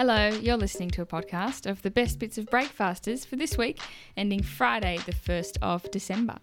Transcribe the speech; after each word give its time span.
Hello, 0.00 0.28
you're 0.28 0.56
listening 0.56 0.88
to 0.92 1.02
a 1.02 1.06
podcast 1.06 1.70
of 1.70 1.82
the 1.82 1.90
best 1.90 2.18
bits 2.18 2.38
of 2.38 2.46
Breakfasters 2.46 3.26
for 3.26 3.36
this 3.36 3.58
week, 3.58 3.78
ending 4.16 4.42
Friday, 4.42 4.98
the 5.04 5.12
1st 5.12 5.58
of 5.60 5.90
December. 5.90 6.38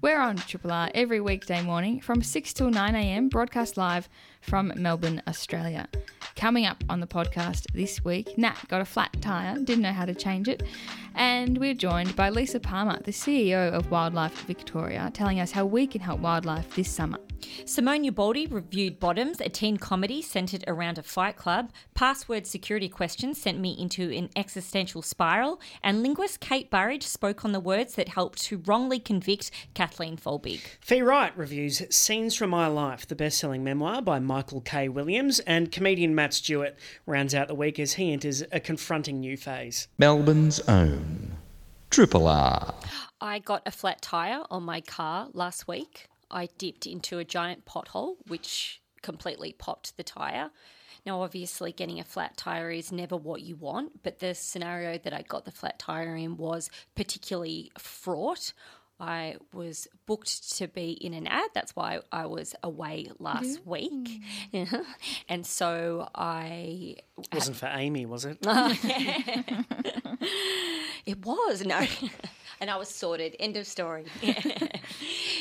We're 0.00 0.20
on 0.20 0.36
Triple 0.36 0.70
R 0.70 0.92
every 0.94 1.20
weekday 1.20 1.60
morning 1.60 2.00
from 2.00 2.22
6 2.22 2.52
till 2.52 2.70
9 2.70 2.94
a.m., 2.94 3.28
broadcast 3.28 3.76
live 3.76 4.08
from 4.40 4.72
Melbourne, 4.76 5.24
Australia. 5.26 5.88
Coming 6.36 6.66
up 6.66 6.84
on 6.88 7.00
the 7.00 7.06
podcast 7.08 7.66
this 7.74 8.04
week, 8.04 8.38
Nat 8.38 8.56
got 8.68 8.80
a 8.80 8.84
flat 8.84 9.20
tyre, 9.20 9.56
didn't 9.56 9.82
know 9.82 9.92
how 9.92 10.04
to 10.04 10.14
change 10.14 10.48
it, 10.48 10.62
and 11.14 11.58
we're 11.58 11.74
joined 11.74 12.14
by 12.16 12.30
Lisa 12.30 12.60
Palma, 12.60 13.00
the 13.04 13.12
CEO 13.12 13.72
of 13.72 13.90
Wildlife 13.90 14.42
Victoria, 14.46 15.10
telling 15.12 15.40
us 15.40 15.50
how 15.50 15.64
we 15.64 15.86
can 15.86 16.00
help 16.00 16.20
wildlife 16.20 16.74
this 16.74 16.90
summer. 16.90 17.18
Simone 17.64 18.04
Ubaldi 18.04 18.46
reviewed 18.46 19.00
Bottoms, 19.00 19.40
a 19.40 19.48
teen 19.48 19.76
comedy 19.76 20.20
centered 20.22 20.64
around 20.66 20.98
a 20.98 21.02
fight 21.02 21.36
club. 21.36 21.70
Password 21.94 22.46
security 22.46 22.88
questions 22.88 23.40
sent 23.40 23.58
me 23.58 23.76
into 23.78 24.10
an 24.10 24.28
existential 24.36 25.02
spiral. 25.02 25.60
And 25.82 26.02
linguist 26.02 26.40
Kate 26.40 26.70
Burridge 26.70 27.06
spoke 27.06 27.44
on 27.44 27.52
the 27.52 27.60
words 27.60 27.94
that 27.94 28.08
helped 28.08 28.42
to 28.44 28.58
wrongly 28.66 28.98
convict 28.98 29.50
Kathleen 29.74 30.16
Folbigg. 30.16 30.60
Fi 30.80 31.00
Wright 31.00 31.36
reviews 31.36 31.82
Scenes 31.90 32.34
from 32.34 32.50
My 32.50 32.66
Life, 32.66 33.06
the 33.06 33.16
best 33.16 33.38
selling 33.38 33.64
memoir 33.64 34.02
by 34.02 34.18
Michael 34.18 34.60
K. 34.60 34.88
Williams, 34.88 35.40
and 35.40 35.72
comedian 35.72 36.14
Matt 36.14 36.34
Stewart 36.34 36.76
rounds 37.06 37.34
out 37.34 37.48
the 37.48 37.54
week 37.54 37.78
as 37.78 37.94
he 37.94 38.12
enters 38.12 38.42
a 38.52 38.60
confronting 38.60 39.20
new 39.20 39.36
phase. 39.36 39.88
Melbourne's 39.98 40.60
own 40.60 40.99
Triple 41.90 42.28
R. 42.28 42.74
I 43.20 43.38
got 43.40 43.62
a 43.66 43.70
flat 43.70 44.00
tyre 44.00 44.44
on 44.50 44.62
my 44.62 44.80
car 44.80 45.28
last 45.32 45.66
week. 45.66 46.06
I 46.30 46.48
dipped 46.58 46.86
into 46.86 47.18
a 47.18 47.24
giant 47.24 47.64
pothole, 47.64 48.14
which 48.28 48.80
completely 49.02 49.52
popped 49.52 49.96
the 49.96 50.04
tyre. 50.04 50.50
Now, 51.04 51.22
obviously, 51.22 51.72
getting 51.72 51.98
a 51.98 52.04
flat 52.04 52.36
tyre 52.36 52.70
is 52.70 52.92
never 52.92 53.16
what 53.16 53.42
you 53.42 53.56
want, 53.56 54.02
but 54.02 54.18
the 54.18 54.34
scenario 54.34 54.98
that 54.98 55.12
I 55.12 55.22
got 55.22 55.44
the 55.44 55.50
flat 55.50 55.78
tyre 55.78 56.14
in 56.14 56.36
was 56.36 56.70
particularly 56.94 57.72
fraught. 57.78 58.52
I 59.00 59.36
was 59.52 59.88
booked 60.06 60.56
to 60.58 60.68
be 60.68 60.92
in 60.92 61.14
an 61.14 61.26
ad. 61.26 61.50
That's 61.54 61.74
why 61.74 62.00
I 62.12 62.26
was 62.26 62.54
away 62.62 63.08
last 63.18 63.66
week. 63.66 64.22
and 65.28 65.46
so 65.46 66.08
I. 66.14 66.96
Wasn't 67.32 67.56
for 67.56 67.66
AAMI, 67.66 68.06
was 68.06 68.24
it? 68.24 68.38
It 71.06 71.24
was, 71.24 71.64
no. 71.64 71.86
and 72.60 72.70
I 72.70 72.76
was 72.76 72.88
sorted. 72.88 73.34
End 73.40 73.56
of 73.56 73.66
story. 73.66 74.04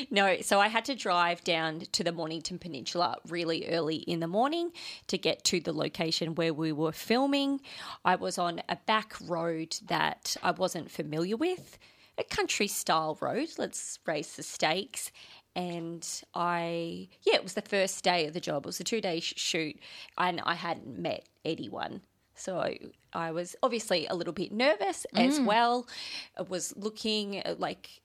no, 0.09 0.37
so 0.41 0.59
I 0.59 0.67
had 0.67 0.85
to 0.85 0.95
drive 0.95 1.43
down 1.43 1.81
to 1.91 2.03
the 2.03 2.11
Mornington 2.11 2.59
Peninsula 2.59 3.17
really 3.27 3.67
early 3.67 3.97
in 3.97 4.19
the 4.19 4.27
morning 4.27 4.71
to 5.07 5.17
get 5.17 5.43
to 5.45 5.59
the 5.59 5.73
location 5.73 6.35
where 6.35 6.53
we 6.53 6.71
were 6.71 6.91
filming. 6.91 7.61
I 8.05 8.15
was 8.15 8.37
on 8.37 8.61
a 8.69 8.77
back 8.85 9.15
road 9.27 9.77
that 9.87 10.37
I 10.41 10.51
wasn't 10.51 10.89
familiar 10.89 11.35
with, 11.37 11.77
a 12.19 12.23
country 12.23 12.67
style 12.67 13.17
road. 13.21 13.49
Let's 13.57 13.97
raise 14.05 14.35
the 14.35 14.43
stakes. 14.43 15.11
And 15.55 16.07
I, 16.35 17.07
yeah, 17.23 17.35
it 17.35 17.43
was 17.43 17.53
the 17.53 17.61
first 17.61 18.03
day 18.03 18.27
of 18.27 18.33
the 18.33 18.39
job. 18.39 18.65
It 18.65 18.67
was 18.67 18.79
a 18.79 18.83
two 18.83 19.01
day 19.01 19.19
sh- 19.19 19.33
shoot, 19.37 19.79
and 20.17 20.41
I 20.45 20.53
hadn't 20.53 20.99
met 20.99 21.25
anyone. 21.43 22.01
So 22.35 22.73
I 23.11 23.31
was 23.31 23.55
obviously 23.63 24.07
a 24.07 24.15
little 24.15 24.33
bit 24.33 24.51
nervous 24.51 25.05
as 25.13 25.41
well. 25.41 25.87
I 26.37 26.43
was 26.43 26.73
looking 26.77 27.41
uh, 27.43 27.55
like 27.57 28.01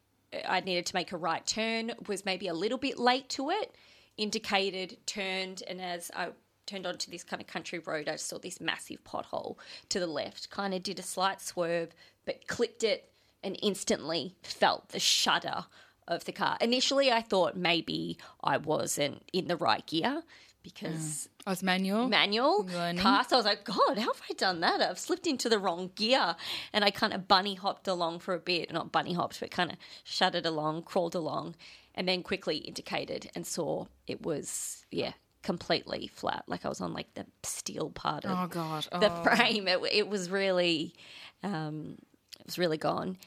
I 0.49 0.61
needed 0.61 0.87
to 0.87 0.97
make 0.97 1.13
a 1.13 1.17
right 1.17 1.47
turn, 1.47 1.93
was 2.09 2.25
maybe 2.25 2.49
a 2.49 2.55
little 2.55 2.79
bit 2.79 2.99
late 2.99 3.29
to 3.31 3.51
it, 3.51 3.77
indicated, 4.17 4.97
turned, 5.07 5.63
and 5.69 5.81
as 5.81 6.11
I 6.17 6.31
turned 6.67 6.87
onto 6.87 7.11
this 7.11 7.23
kind 7.23 7.41
of 7.41 7.47
country 7.47 7.79
road, 7.79 8.09
I 8.09 8.17
saw 8.17 8.39
this 8.39 8.61
massive 8.61 9.05
pothole 9.05 9.57
to 9.91 10.01
the 10.01 10.07
left, 10.07 10.51
kind 10.51 10.75
of 10.75 10.83
did 10.83 10.99
a 10.99 11.03
slight 11.03 11.41
swerve, 11.41 11.95
but 12.25 12.49
clipped 12.49 12.83
it 12.83 13.13
and 13.45 13.57
instantly 13.63 14.35
felt 14.43 14.89
the 14.89 14.99
shudder 14.99 15.67
of 16.09 16.25
the 16.25 16.33
car. 16.33 16.57
Initially, 16.61 17.13
I 17.13 17.21
thought 17.23 17.57
maybe 17.57 18.19
I 18.43 18.57
wasn't 18.57 19.23
in 19.33 19.47
the 19.47 19.57
right 19.57 19.87
gear 19.87 20.23
because 20.63 21.29
I 21.47 21.51
was 21.51 21.63
manual. 21.63 22.09
manual 22.09 22.65
Learning. 22.65 23.01
car. 23.01 23.25
So 23.29 23.37
I 23.37 23.39
was 23.39 23.47
like, 23.47 23.65
God, 23.65 23.99
how 23.99 24.13
have 24.13 24.23
I 24.31 24.33
done 24.35 24.61
that? 24.61 24.81
I've 24.81 24.99
slipped 24.99 25.27
into 25.27 25.49
the 25.49 25.59
wrong 25.59 25.91
gear. 25.95 26.37
And 26.73 26.85
I 26.85 26.91
kind 26.91 27.13
of 27.13 27.29
bunny 27.29 27.55
hopped 27.55 27.87
along 27.87 28.21
for 28.21 28.35
a 28.35 28.39
bit. 28.39 28.73
Not 28.73 28.91
bunny 28.91 29.13
hopped, 29.13 29.41
but 29.41 29.51
kind 29.51 29.71
of 29.71 29.77
shuddered 30.05 30.47
along, 30.47 30.83
crawled 30.85 31.15
along, 31.15 31.55
and 31.95 32.09
then 32.09 32.23
quickly 32.23 32.57
indicated 32.59 33.31
and 33.35 33.47
saw 33.47 33.87
it 34.07 34.23
was, 34.23 34.85
yeah, 34.91 35.13
completely 35.43 36.07
flat. 36.07 36.45
Like 36.47 36.65
I 36.65 36.69
was 36.71 36.81
on 36.81 36.95
like 36.95 37.13
the 37.15 37.27
steel 37.43 37.91
part 37.91 38.25
of 38.25 38.31
Oh, 38.39 38.47
God. 38.47 38.89
the 38.91 39.13
Oh. 39.13 39.23
frame. 39.23 39.69
It, 39.69 39.81
it 39.93 40.09
was 40.09 40.31
really, 40.31 40.95
um, 41.43 41.99
it 42.41 42.47
was 42.47 42.59
really 42.59 42.79
gone. 42.79 43.19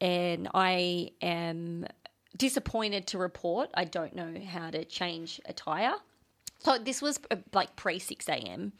And 0.00 0.48
I 0.54 1.10
am 1.20 1.86
disappointed 2.36 3.06
to 3.08 3.18
report 3.18 3.68
I 3.74 3.84
don't 3.84 4.14
know 4.14 4.34
how 4.46 4.70
to 4.70 4.84
change 4.84 5.40
a 5.44 5.52
tire. 5.52 5.94
So 6.60 6.78
this 6.78 7.02
was 7.02 7.18
uh, 7.30 7.36
like 7.52 7.76
pre 7.76 7.98
six 7.98 8.28
a.m. 8.28 8.72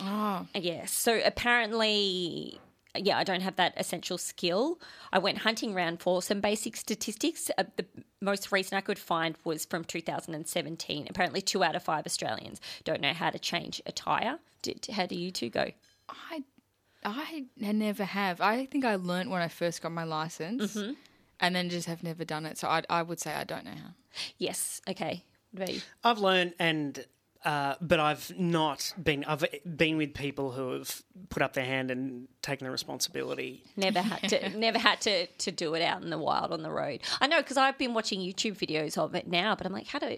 Oh. 0.00 0.46
Yes. 0.54 0.90
So 0.92 1.20
apparently, 1.24 2.58
yeah, 2.96 3.18
I 3.18 3.24
don't 3.24 3.42
have 3.42 3.56
that 3.56 3.74
essential 3.76 4.18
skill. 4.18 4.80
I 5.12 5.18
went 5.18 5.38
hunting 5.38 5.74
around 5.74 6.00
for 6.00 6.22
some 6.22 6.40
basic 6.40 6.76
statistics. 6.76 7.50
Uh, 7.56 7.64
the 7.76 7.86
most 8.20 8.50
recent 8.52 8.78
I 8.78 8.80
could 8.80 8.98
find 8.98 9.36
was 9.44 9.64
from 9.64 9.84
2017. 9.84 11.06
Apparently, 11.08 11.40
two 11.40 11.62
out 11.62 11.76
of 11.76 11.82
five 11.82 12.06
Australians 12.06 12.60
don't 12.84 13.00
know 13.00 13.12
how 13.12 13.30
to 13.30 13.38
change 13.38 13.80
a 13.86 13.92
tire. 13.92 14.38
Did, 14.62 14.86
how 14.92 15.06
do 15.06 15.14
you 15.14 15.30
two 15.30 15.50
go? 15.50 15.70
I 16.08 16.42
I 17.04 17.46
never 17.72 18.04
have. 18.04 18.40
I 18.40 18.66
think 18.66 18.84
I 18.84 18.94
learnt 18.96 19.30
when 19.30 19.42
I 19.42 19.48
first 19.48 19.82
got 19.82 19.92
my 19.92 20.04
license, 20.04 20.74
Mm-hmm. 20.76 20.92
and 21.40 21.56
then 21.56 21.68
just 21.68 21.86
have 21.88 22.02
never 22.02 22.24
done 22.24 22.46
it. 22.46 22.58
So 22.58 22.68
I 22.68 22.82
I 22.88 23.02
would 23.02 23.20
say 23.20 23.32
I 23.34 23.44
don't 23.44 23.64
know 23.64 23.72
how. 23.72 23.94
Yes. 24.38 24.80
Okay. 24.88 25.24
What 25.52 25.62
about 25.64 25.74
you? 25.74 25.80
I've 26.04 26.18
learned 26.18 26.54
and. 26.58 27.04
Uh, 27.44 27.74
but 27.80 27.98
I've 27.98 28.32
not 28.38 28.94
been. 29.02 29.24
I've 29.24 29.44
been 29.76 29.96
with 29.96 30.14
people 30.14 30.52
who 30.52 30.74
have 30.74 31.02
put 31.28 31.42
up 31.42 31.54
their 31.54 31.64
hand 31.64 31.90
and 31.90 32.28
taken 32.40 32.64
the 32.66 32.70
responsibility. 32.70 33.64
Never 33.76 34.00
had 34.00 34.28
to, 34.30 34.48
never 34.56 34.78
had 34.78 35.00
to, 35.00 35.26
to 35.26 35.50
do 35.50 35.74
it 35.74 35.82
out 35.82 36.04
in 36.04 36.10
the 36.10 36.18
wild 36.18 36.52
on 36.52 36.62
the 36.62 36.70
road. 36.70 37.00
I 37.20 37.26
know 37.26 37.38
because 37.38 37.56
I've 37.56 37.76
been 37.78 37.94
watching 37.94 38.20
YouTube 38.20 38.56
videos 38.56 38.96
of 38.96 39.16
it 39.16 39.26
now, 39.26 39.56
but 39.56 39.66
I'm 39.66 39.72
like, 39.72 39.88
how 39.88 39.98
do, 39.98 40.16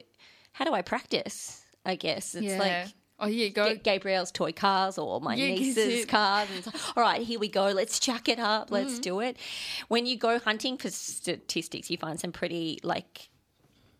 how 0.52 0.66
do 0.66 0.74
I 0.74 0.82
practice? 0.82 1.64
I 1.86 1.94
guess 1.94 2.34
it's 2.34 2.58
like 2.58 2.88
oh 3.20 3.26
yeah, 3.26 3.48
go. 3.48 3.68
get 3.68 3.84
Gabrielle's 3.84 4.30
toy 4.30 4.52
cars 4.52 4.98
or 4.98 5.20
my 5.20 5.34
Yeah, 5.34 5.54
niece's 5.54 6.06
cars. 6.06 6.48
And 6.48 6.58
it's 6.58 6.66
like, 6.66 6.96
All 6.96 7.02
right, 7.02 7.22
here 7.22 7.38
we 7.38 7.48
go. 7.48 7.68
Let's 7.70 7.98
chuck 7.98 8.28
it 8.28 8.38
up. 8.38 8.66
Mm-hmm. 8.66 8.74
Let's 8.74 8.98
do 8.98 9.20
it. 9.20 9.36
When 9.88 10.06
you 10.06 10.16
go 10.16 10.38
hunting 10.38 10.76
for 10.76 10.90
statistics, 10.90 11.90
you 11.90 11.96
find 11.96 12.18
some 12.18 12.32
pretty 12.32 12.78
like. 12.82 13.28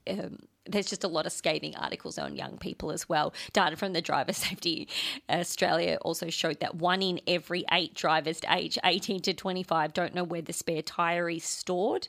Um, 0.08 0.40
there's 0.66 0.86
just 0.86 1.04
a 1.04 1.08
lot 1.08 1.26
of 1.26 1.32
scathing 1.32 1.76
articles 1.76 2.18
on 2.18 2.36
young 2.36 2.56
people 2.56 2.90
as 2.90 3.08
well. 3.08 3.34
Data 3.52 3.76
from 3.76 3.92
the 3.92 4.00
Driver 4.00 4.32
Safety 4.32 4.88
Australia 5.28 5.98
also 6.00 6.30
showed 6.30 6.60
that 6.60 6.76
one 6.76 7.02
in 7.02 7.20
every 7.26 7.64
eight 7.72 7.94
drivers 7.94 8.40
aged 8.48 8.78
18 8.84 9.20
to 9.22 9.34
25 9.34 9.92
don't 9.92 10.14
know 10.14 10.24
where 10.24 10.42
the 10.42 10.52
spare 10.52 10.82
tyre 10.82 11.28
is 11.28 11.44
stored. 11.44 12.08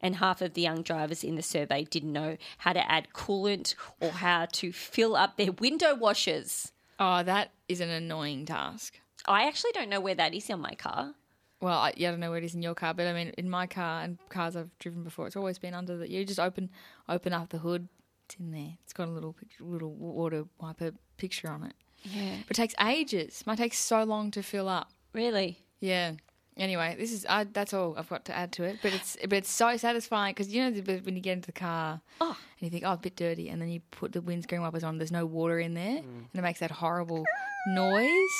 And 0.00 0.16
half 0.16 0.42
of 0.42 0.54
the 0.54 0.60
young 0.60 0.82
drivers 0.82 1.24
in 1.24 1.36
the 1.36 1.42
survey 1.42 1.84
didn't 1.84 2.12
know 2.12 2.36
how 2.58 2.72
to 2.74 2.90
add 2.90 3.08
coolant 3.14 3.74
or 4.00 4.10
how 4.10 4.46
to 4.52 4.72
fill 4.72 5.16
up 5.16 5.36
their 5.36 5.52
window 5.52 5.94
washers. 5.94 6.72
Oh, 6.98 7.22
that 7.22 7.52
is 7.68 7.80
an 7.80 7.90
annoying 7.90 8.46
task. 8.46 9.00
I 9.26 9.46
actually 9.48 9.72
don't 9.72 9.88
know 9.88 10.00
where 10.00 10.14
that 10.14 10.34
is 10.34 10.50
on 10.50 10.60
my 10.60 10.74
car. 10.74 11.14
Well, 11.60 11.78
I, 11.78 11.92
yeah, 11.96 12.08
I 12.08 12.10
don't 12.10 12.20
know 12.20 12.30
where 12.30 12.38
it 12.38 12.44
is 12.44 12.54
in 12.54 12.62
your 12.62 12.74
car, 12.74 12.92
but 12.92 13.06
I 13.06 13.12
mean, 13.12 13.32
in 13.38 13.48
my 13.48 13.66
car 13.66 14.02
and 14.02 14.18
cars 14.28 14.56
I've 14.56 14.76
driven 14.78 15.02
before, 15.02 15.26
it's 15.26 15.36
always 15.36 15.58
been 15.58 15.74
under 15.74 15.96
the. 15.96 16.10
You 16.10 16.24
just 16.24 16.38
open 16.38 16.70
open 17.08 17.32
up 17.32 17.48
the 17.48 17.58
hood. 17.58 17.88
It's 18.26 18.36
in 18.38 18.50
there. 18.50 18.76
It's 18.84 18.92
got 18.92 19.08
a 19.08 19.10
little 19.10 19.34
little 19.60 19.92
water 19.92 20.44
wiper 20.60 20.92
picture 21.16 21.48
on 21.48 21.64
it. 21.64 21.74
Yeah. 22.02 22.36
But 22.46 22.58
it 22.58 22.60
takes 22.60 22.74
ages. 22.80 23.42
Mine 23.46 23.56
takes 23.56 23.78
so 23.78 24.04
long 24.04 24.30
to 24.32 24.42
fill 24.42 24.68
up. 24.68 24.90
Really? 25.12 25.60
Yeah. 25.80 26.12
Anyway, 26.58 26.96
this 26.98 27.12
is 27.12 27.26
uh, 27.28 27.44
that's 27.52 27.74
all 27.74 27.94
I've 27.98 28.08
got 28.08 28.24
to 28.26 28.36
add 28.36 28.50
to 28.52 28.64
it. 28.64 28.78
But 28.82 28.94
it's 28.94 29.16
but 29.22 29.34
it's 29.34 29.50
so 29.50 29.76
satisfying 29.76 30.32
because 30.32 30.52
you 30.54 30.62
know 30.62 30.70
the 30.70 30.80
bit 30.80 31.04
when 31.04 31.14
you 31.14 31.20
get 31.20 31.32
into 31.32 31.46
the 31.46 31.52
car 31.52 32.00
Oh. 32.20 32.28
and 32.28 32.60
you 32.60 32.70
think 32.70 32.84
oh 32.86 32.92
a 32.92 32.96
bit 32.96 33.14
dirty, 33.16 33.48
and 33.50 33.60
then 33.60 33.68
you 33.68 33.80
put 33.90 34.12
the 34.12 34.22
windscreen 34.22 34.62
wipers 34.62 34.82
on. 34.82 34.96
There's 34.98 35.12
no 35.12 35.26
water 35.26 35.58
in 35.60 35.74
there, 35.74 35.98
and 35.98 36.28
it 36.34 36.40
makes 36.42 36.60
that 36.60 36.70
horrible 36.70 37.24
noise. 37.68 38.30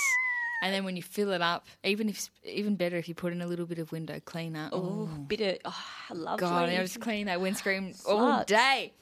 And 0.62 0.72
then 0.72 0.84
when 0.84 0.96
you 0.96 1.02
fill 1.02 1.32
it 1.32 1.42
up, 1.42 1.66
even 1.84 2.08
if 2.08 2.30
even 2.42 2.76
better 2.76 2.96
if 2.96 3.06
you 3.08 3.14
put 3.14 3.34
in 3.34 3.42
a 3.42 3.46
little 3.46 3.66
bit 3.66 3.78
of 3.78 3.92
window 3.92 4.18
cleaner. 4.24 4.70
Oh 4.72 5.02
Ooh, 5.02 5.06
bit 5.28 5.42
of 5.42 5.58
oh, 5.66 6.14
lovely. 6.14 6.40
God, 6.40 6.68
I 6.70 6.76
just 6.78 7.00
clean 7.00 7.26
that 7.26 7.40
windscreen 7.42 7.94
all 8.08 8.42
day. 8.44 8.94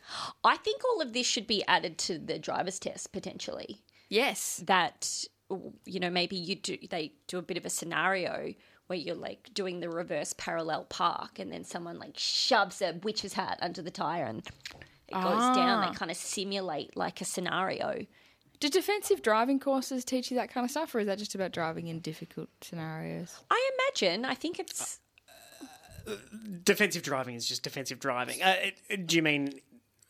I 0.43 0.56
think 0.56 0.82
all 0.84 1.00
of 1.00 1.12
this 1.12 1.26
should 1.28 1.46
be 1.46 1.64
added 1.69 1.99
to 1.99 2.19
the 2.19 2.40
driver's 2.40 2.81
test 2.81 3.12
potentially. 3.12 3.78
Yes. 4.08 4.62
That 4.66 5.25
you 5.84 6.00
know 6.00 6.11
maybe 6.11 6.34
you 6.37 6.56
do 6.56 6.76
they 6.90 7.12
do 7.28 7.38
a 7.38 7.43
bit 7.43 7.56
of 7.56 7.64
a 7.64 7.70
scenario 7.70 8.55
where 8.86 8.98
you're 8.98 9.14
like 9.14 9.50
doing 9.54 9.81
the 9.81 9.88
reverse 9.88 10.34
parallel 10.36 10.84
park 10.84 11.38
and 11.38 11.50
then 11.50 11.64
someone 11.64 11.98
like 11.98 12.14
shoves 12.16 12.82
a 12.82 12.92
witch's 13.02 13.32
hat 13.32 13.58
under 13.62 13.82
the 13.82 13.90
tire 13.90 14.25
and 14.25 14.46
it 15.08 15.14
goes 15.14 15.56
down. 15.56 15.81
They 15.82 15.88
ah. 15.88 15.92
kind 15.94 16.10
of 16.10 16.16
simulate 16.16 16.96
like 16.96 17.20
a 17.20 17.25
scenario 17.25 18.06
Do 18.60 18.69
defensive 18.70 19.20
driving 19.22 19.60
courses 19.60 20.04
teach 20.04 20.31
you 20.31 20.36
that 20.38 20.50
kind 20.50 20.64
of 20.64 20.70
stuff, 20.70 20.94
or 20.94 21.00
is 21.00 21.06
that 21.06 21.19
just 21.19 21.34
about 21.34 21.52
driving 21.52 21.88
in 21.88 22.00
difficult 22.00 22.48
scenarios? 22.62 23.34
I 23.50 23.70
imagine. 23.78 24.25
I 24.25 24.34
think 24.34 24.58
it's. 24.58 25.00
Uh, 26.06 26.12
uh, 26.12 26.16
defensive 26.62 27.02
driving 27.02 27.34
is 27.34 27.46
just 27.46 27.62
defensive 27.62 27.98
driving. 27.98 28.42
Uh, 28.42 28.56
it- 28.62 28.78
it- 28.88 29.06
do 29.06 29.16
you 29.16 29.22
mean 29.22 29.60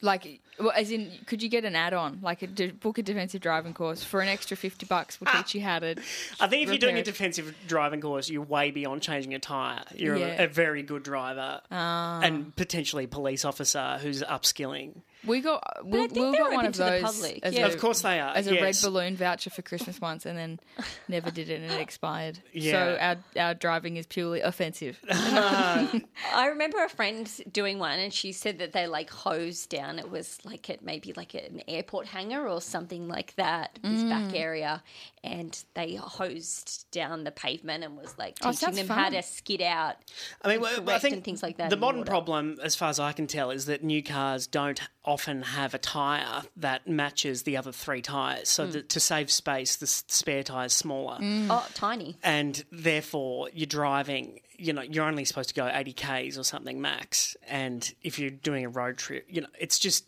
Like, 0.04 0.40
well, 0.60 0.72
as 0.76 0.90
in, 0.90 1.10
could 1.26 1.42
you 1.42 1.48
get 1.48 1.64
an 1.64 1.74
add-on, 1.74 2.18
like 2.22 2.42
a 2.42 2.46
de- 2.46 2.70
book 2.72 2.98
a 2.98 3.02
defensive 3.02 3.40
driving 3.40 3.72
course 3.72 4.04
for 4.04 4.20
an 4.20 4.28
extra 4.28 4.54
fifty 4.56 4.84
bucks? 4.86 5.18
We'll 5.20 5.32
teach 5.32 5.54
you 5.54 5.62
how 5.62 5.78
to. 5.78 5.96
I 6.40 6.46
think 6.46 6.62
if 6.64 6.68
you're 6.68 6.78
doing 6.78 6.96
a 6.96 7.00
it. 7.00 7.04
defensive 7.06 7.54
driving 7.66 8.02
course, 8.02 8.28
you're 8.28 8.42
way 8.42 8.70
beyond 8.70 9.00
changing 9.02 9.32
a 9.34 9.38
tyre. 9.38 9.82
You're 9.96 10.16
Yeah. 10.16 10.42
a, 10.42 10.44
a 10.44 10.46
very 10.46 10.82
good 10.82 11.02
driver 11.02 11.62
Ah. 11.70 12.20
and 12.22 12.54
potentially 12.54 13.06
police 13.06 13.44
officer 13.46 13.98
who's 14.02 14.22
upskilling. 14.22 14.96
We 15.26 15.40
got 15.40 15.84
we, 15.86 15.98
I 15.98 16.02
we 16.02 16.08
they're 16.08 16.32
got 16.32 16.52
one 16.52 16.66
of 16.66 16.76
those 16.76 17.02
public, 17.02 17.40
as 17.42 17.54
yeah. 17.54 17.66
a, 17.66 17.68
Of 17.68 17.78
course 17.78 18.02
they 18.02 18.20
are. 18.20 18.34
as 18.36 18.46
a 18.46 18.54
red 18.60 18.76
balloon 18.82 19.16
voucher 19.16 19.50
for 19.50 19.62
Christmas 19.62 20.00
once, 20.00 20.26
and 20.26 20.36
then 20.36 20.60
never 21.08 21.30
did 21.30 21.48
it, 21.48 21.60
and 21.62 21.70
it 21.70 21.80
expired. 21.80 22.38
Yeah. 22.52 22.72
So 22.72 22.98
our 23.00 23.44
our 23.48 23.54
driving 23.54 23.96
is 23.96 24.06
purely 24.06 24.40
offensive. 24.40 24.98
I 25.10 26.46
remember 26.50 26.82
a 26.84 26.88
friend 26.88 27.30
doing 27.52 27.78
one, 27.78 27.98
and 27.98 28.12
she 28.12 28.32
said 28.32 28.58
that 28.58 28.72
they 28.72 28.86
like 28.86 29.10
hosed 29.10 29.70
down. 29.70 29.98
It 29.98 30.10
was 30.10 30.38
like 30.44 30.68
it 30.70 30.82
maybe 30.82 31.12
like 31.14 31.34
an 31.34 31.62
airport 31.68 32.06
hangar 32.06 32.46
or 32.48 32.60
something 32.60 33.08
like 33.08 33.34
that. 33.36 33.78
This 33.82 34.02
Mm. 34.04 34.08
back 34.10 34.34
area, 34.34 34.82
and 35.22 35.64
they 35.74 35.94
hosed 35.94 36.86
down 36.90 37.24
the 37.24 37.30
pavement 37.30 37.84
and 37.84 37.96
was 37.96 38.16
like 38.18 38.36
Oh, 38.42 38.50
teaching 38.50 38.74
sounds 38.74 38.76
them 38.76 38.88
how 38.88 39.08
to 39.10 39.22
skid 39.22 39.62
out. 39.62 39.96
I 40.42 40.48
mean, 40.48 40.60
well, 40.60 40.90
I 40.90 40.98
think 40.98 41.14
and 41.14 41.24
things 41.24 41.42
like 41.42 41.56
that 41.58 41.70
The 41.70 41.76
modern 41.76 42.00
water. 42.00 42.10
problem, 42.10 42.58
as 42.62 42.74
far 42.74 42.88
as 42.90 42.98
I 43.00 43.12
can 43.12 43.26
tell, 43.26 43.50
is 43.50 43.66
that 43.66 43.82
new 43.84 44.02
cars 44.02 44.46
don't 44.46 44.80
often 45.14 45.42
have 45.42 45.74
a 45.74 45.78
tyre 45.78 46.42
that 46.56 46.86
matches 46.86 47.44
the 47.44 47.56
other 47.56 47.72
three 47.72 48.02
tyres. 48.02 48.48
So 48.48 48.66
that 48.66 48.88
to 48.90 49.00
save 49.00 49.30
space, 49.30 49.76
the 49.76 49.86
spare 49.86 50.42
tyre 50.42 50.66
is 50.66 50.72
smaller. 50.72 51.18
Mm. 51.18 51.46
Oh, 51.50 51.66
tiny. 51.74 52.16
and 52.22 52.64
therefore 52.72 53.48
you're 53.52 53.66
driving 53.66 54.40
you 54.56 54.72
know 54.72 54.82
you're 54.82 55.04
only 55.04 55.24
supposed 55.24 55.48
to 55.48 55.54
go 55.54 55.68
80 55.72 55.92
k's 55.94 56.38
or 56.38 56.44
something 56.44 56.80
max 56.80 57.36
and 57.48 57.92
if 58.02 58.18
you're 58.18 58.30
doing 58.30 58.64
a 58.64 58.68
road 58.68 58.96
trip 58.98 59.26
you 59.28 59.40
know 59.40 59.48
it's 59.58 59.78
just 59.78 60.04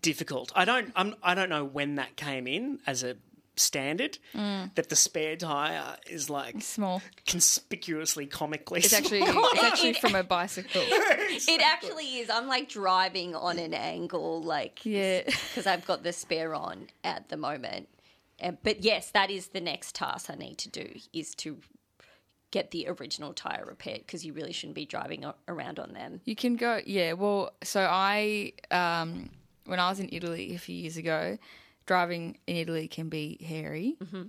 difficult 0.00 0.50
i 0.56 0.64
don't 0.64 0.92
I'm, 0.96 1.14
i 1.22 1.34
don't 1.34 1.48
know 1.48 1.64
when 1.64 1.94
that 1.96 2.16
came 2.16 2.46
in 2.48 2.80
as 2.86 3.02
a 3.04 3.16
standard 3.56 4.18
Mm. 4.34 4.74
that 4.74 4.88
the 4.88 4.96
spare 4.96 5.36
tire 5.36 5.96
is 6.08 6.28
like 6.28 6.60
Small. 6.62 7.00
conspicuously 7.26 8.26
comically 8.26 8.80
It's 8.80 8.92
actually 8.92 9.20
it's 9.22 9.62
actually 9.62 9.92
from 10.00 10.14
a 10.14 10.24
bicycle. 10.24 10.82
It 11.46 11.60
actually 11.62 12.18
is. 12.18 12.30
I'm 12.30 12.46
like 12.46 12.68
driving 12.68 13.34
on 13.34 13.58
an 13.58 13.74
angle, 13.74 14.42
like 14.42 14.84
Yeah. 14.84 15.22
because 15.26 15.66
I've 15.66 15.86
got 15.86 16.02
the 16.02 16.12
spare 16.12 16.54
on 16.54 16.88
at 17.02 17.28
the 17.28 17.36
moment. 17.36 17.88
And, 18.40 18.58
but 18.62 18.82
yes, 18.84 19.10
that 19.12 19.30
is 19.30 19.48
the 19.48 19.60
next 19.60 19.94
task 19.94 20.28
I 20.30 20.34
need 20.34 20.58
to 20.58 20.68
do 20.68 20.88
is 21.12 21.34
to 21.36 21.58
get 22.50 22.70
the 22.70 22.86
original 22.88 23.32
tire 23.32 23.64
repaired 23.66 23.98
because 24.06 24.24
you 24.24 24.32
really 24.32 24.52
shouldn't 24.52 24.74
be 24.76 24.86
driving 24.86 25.24
around 25.48 25.78
on 25.78 25.92
them. 25.92 26.20
You 26.24 26.36
can 26.36 26.56
go, 26.56 26.80
yeah. 26.84 27.12
Well, 27.14 27.52
so 27.62 27.80
I, 27.82 28.52
um, 28.70 29.30
when 29.66 29.80
I 29.80 29.88
was 29.88 29.98
in 30.00 30.08
Italy 30.12 30.54
a 30.54 30.58
few 30.58 30.76
years 30.76 30.96
ago, 30.96 31.38
driving 31.86 32.38
in 32.46 32.56
Italy 32.56 32.88
can 32.88 33.08
be 33.08 33.38
hairy. 33.44 33.96
Mm-hmm. 34.02 34.22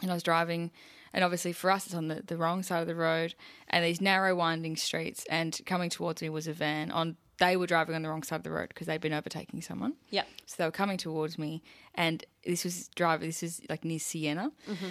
And 0.00 0.10
I 0.10 0.14
was 0.14 0.22
driving, 0.22 0.70
and 1.12 1.22
obviously 1.22 1.52
for 1.52 1.70
us, 1.70 1.84
it's 1.86 1.94
on 1.94 2.08
the, 2.08 2.22
the 2.26 2.36
wrong 2.38 2.62
side 2.62 2.80
of 2.80 2.86
the 2.86 2.94
road, 2.94 3.34
and 3.68 3.84
these 3.84 4.00
narrow, 4.00 4.34
winding 4.34 4.76
streets. 4.76 5.24
And 5.28 5.60
coming 5.66 5.90
towards 5.90 6.22
me 6.22 6.28
was 6.30 6.46
a 6.48 6.52
van. 6.52 6.90
On 6.90 7.16
they 7.38 7.56
were 7.56 7.66
driving 7.66 7.94
on 7.94 8.02
the 8.02 8.08
wrong 8.08 8.22
side 8.22 8.36
of 8.36 8.42
the 8.44 8.50
road 8.50 8.68
because 8.68 8.86
they'd 8.86 9.00
been 9.00 9.12
overtaking 9.12 9.60
someone. 9.62 9.94
Yeah. 10.10 10.22
So 10.46 10.54
they 10.58 10.64
were 10.64 10.70
coming 10.70 10.96
towards 10.96 11.38
me, 11.38 11.62
and 11.94 12.24
this 12.44 12.64
was 12.64 12.88
driving. 12.94 13.28
This 13.28 13.42
was 13.42 13.60
like 13.68 13.84
near 13.84 13.98
Siena, 13.98 14.50
Mm-hmm. 14.68 14.84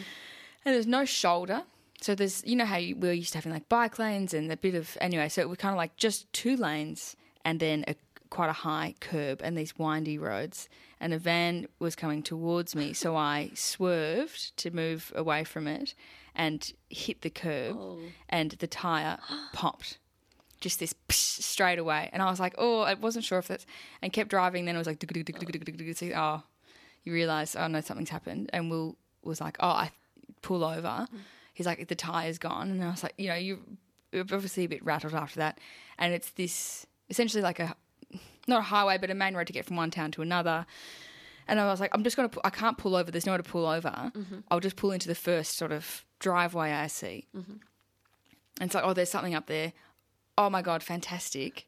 and 0.65 0.75
there's 0.75 0.87
no 0.87 1.05
shoulder. 1.05 1.63
So 2.01 2.15
there's, 2.15 2.43
you 2.45 2.55
know 2.55 2.65
how 2.65 2.77
you, 2.77 2.95
we're 2.95 3.13
used 3.13 3.31
to 3.33 3.37
having 3.37 3.51
like 3.53 3.69
bike 3.69 3.99
lanes 3.99 4.33
and 4.33 4.51
a 4.51 4.57
bit 4.57 4.73
of 4.75 4.97
anyway. 4.99 5.29
So 5.29 5.41
it 5.41 5.47
was 5.49 5.59
kind 5.59 5.71
of 5.71 5.77
like 5.77 5.95
just 5.97 6.31
two 6.33 6.57
lanes 6.57 7.15
and 7.45 7.59
then 7.59 7.85
a 7.87 7.93
quite 8.31 8.49
a 8.49 8.53
high 8.53 8.95
curb 8.99 9.41
and 9.43 9.55
these 9.55 9.77
windy 9.77 10.17
roads. 10.17 10.67
And 10.99 11.13
a 11.13 11.19
van 11.19 11.67
was 11.77 11.95
coming 11.95 12.23
towards 12.23 12.75
me, 12.75 12.93
so 12.93 13.15
I 13.15 13.51
swerved 13.53 14.57
to 14.57 14.71
move 14.71 15.11
away 15.15 15.43
from 15.43 15.67
it 15.67 15.93
and 16.33 16.73
hit 16.89 17.21
the 17.21 17.29
curb, 17.29 17.75
oh. 17.77 17.99
and 18.29 18.51
the 18.51 18.67
tire 18.67 19.19
popped 19.53 19.99
just 20.59 20.79
this 20.79 20.93
psh, 21.09 21.41
straight 21.41 21.79
away. 21.79 22.09
And 22.13 22.21
I 22.21 22.29
was 22.29 22.39
like, 22.39 22.55
oh, 22.57 22.81
I 22.81 22.93
wasn't 22.93 23.25
sure 23.25 23.39
if 23.39 23.47
that's, 23.47 23.65
and 24.01 24.13
kept 24.13 24.29
driving. 24.29 24.65
Then 24.65 24.75
it 24.75 24.77
was 24.77 24.87
like, 24.87 25.03
oh, 26.15 26.43
you 27.03 27.13
realize, 27.13 27.55
oh 27.55 27.67
no, 27.67 27.81
something's 27.81 28.09
happened. 28.11 28.49
And 28.53 28.69
Will 28.69 28.95
was 29.23 29.41
like, 29.41 29.57
oh, 29.59 29.69
I 29.69 29.91
pull 30.41 30.63
over. 30.63 30.87
Mm. 30.87 31.07
He's 31.53 31.65
like, 31.65 31.87
the 31.87 31.95
tire's 31.95 32.37
gone. 32.37 32.69
And 32.69 32.83
I 32.83 32.91
was 32.91 33.03
like, 33.03 33.13
you 33.17 33.27
know, 33.27 33.35
you- 33.35 33.77
you're 34.11 34.21
obviously 34.21 34.65
a 34.65 34.69
bit 34.69 34.83
rattled 34.85 35.13
after 35.13 35.39
that. 35.39 35.59
And 35.97 36.13
it's 36.13 36.31
this 36.31 36.85
essentially 37.09 37.41
like 37.41 37.59
a, 37.59 37.75
not 38.47 38.59
a 38.59 38.63
highway, 38.63 38.97
but 38.97 39.09
a 39.09 39.13
main 39.13 39.35
road 39.35 39.47
to 39.47 39.53
get 39.53 39.65
from 39.65 39.75
one 39.77 39.91
town 39.91 40.11
to 40.11 40.21
another. 40.21 40.65
And 41.47 41.59
I 41.59 41.67
was 41.67 41.79
like, 41.79 41.91
I'm 41.93 42.03
just 42.03 42.15
going 42.15 42.29
to, 42.29 42.41
I 42.43 42.49
can't 42.49 42.77
pull 42.77 42.95
over. 42.95 43.11
There's 43.11 43.25
nowhere 43.25 43.37
to 43.39 43.43
pull 43.43 43.65
over. 43.65 44.11
I'll 44.49 44.59
just 44.59 44.75
pull 44.75 44.91
into 44.91 45.07
the 45.07 45.15
first 45.15 45.57
sort 45.57 45.71
of 45.71 46.05
driveway 46.19 46.71
I 46.71 46.87
see. 46.87 47.27
And 48.59 48.67
it's 48.67 48.75
like, 48.75 48.83
oh, 48.85 48.93
there's 48.93 49.09
something 49.09 49.33
up 49.33 49.47
there. 49.47 49.73
Oh 50.37 50.49
my 50.49 50.61
God, 50.61 50.83
fantastic. 50.83 51.67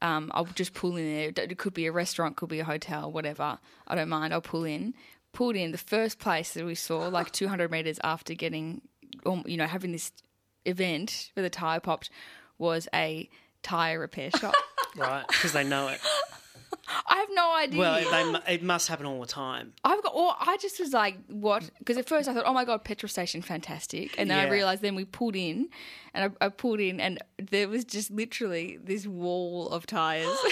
Um, 0.00 0.30
I'll 0.34 0.44
just 0.44 0.74
pull 0.74 0.96
in 0.96 1.32
there. 1.34 1.44
It 1.44 1.58
could 1.58 1.74
be 1.74 1.86
a 1.86 1.92
restaurant, 1.92 2.36
could 2.36 2.48
be 2.48 2.60
a 2.60 2.64
hotel, 2.64 3.10
whatever. 3.10 3.58
I 3.86 3.94
don't 3.94 4.08
mind. 4.08 4.32
I'll 4.32 4.40
pull 4.40 4.64
in. 4.64 4.94
Pulled 5.32 5.56
in. 5.56 5.72
The 5.72 5.78
first 5.78 6.18
place 6.20 6.52
that 6.54 6.64
we 6.64 6.74
saw, 6.74 7.08
like 7.08 7.32
200 7.32 7.70
meters 7.70 7.98
after 8.04 8.34
getting, 8.34 8.82
um, 9.26 9.42
you 9.46 9.56
know, 9.56 9.66
having 9.66 9.92
this 9.92 10.12
event 10.64 11.30
where 11.34 11.42
the 11.42 11.50
tire 11.50 11.80
popped, 11.80 12.10
was 12.56 12.88
a 12.94 13.28
tire 13.62 13.98
repair 13.98 14.30
shop. 14.30 14.54
Right 14.96 15.26
because 15.28 15.52
they 15.52 15.64
know 15.64 15.88
it 15.88 16.00
I 17.06 17.16
have 17.18 17.28
no 17.32 17.54
idea. 17.54 17.78
well 17.78 18.10
they, 18.10 18.32
mu- 18.32 18.38
it 18.48 18.62
must 18.62 18.88
happen 18.88 19.04
all 19.04 19.20
the 19.20 19.26
time 19.26 19.74
I've 19.84 20.02
got. 20.02 20.14
Well, 20.14 20.34
I 20.40 20.56
just 20.56 20.80
was 20.80 20.94
like, 20.94 21.16
what? 21.26 21.68
Because 21.78 21.98
at 21.98 22.08
first 22.08 22.28
I 22.30 22.34
thought, 22.34 22.44
oh 22.46 22.54
my 22.54 22.64
god, 22.64 22.82
petrol 22.82 23.08
station, 23.10 23.42
fantastic, 23.42 24.14
and 24.18 24.30
then 24.30 24.38
I 24.38 24.44
Yeah. 24.44 24.50
realized. 24.50 24.80
Then 24.80 24.94
we 24.94 25.04
pulled 25.04 25.36
in, 25.36 25.68
and 26.14 26.32
I, 26.40 26.46
I 26.46 26.48
pulled 26.48 26.80
in, 26.80 26.98
and 26.98 27.18
there 27.50 27.68
was 27.68 27.84
just 27.84 28.10
literally 28.10 28.78
this 28.82 29.06
wall 29.06 29.68
of 29.68 29.84
tires. 29.86 30.34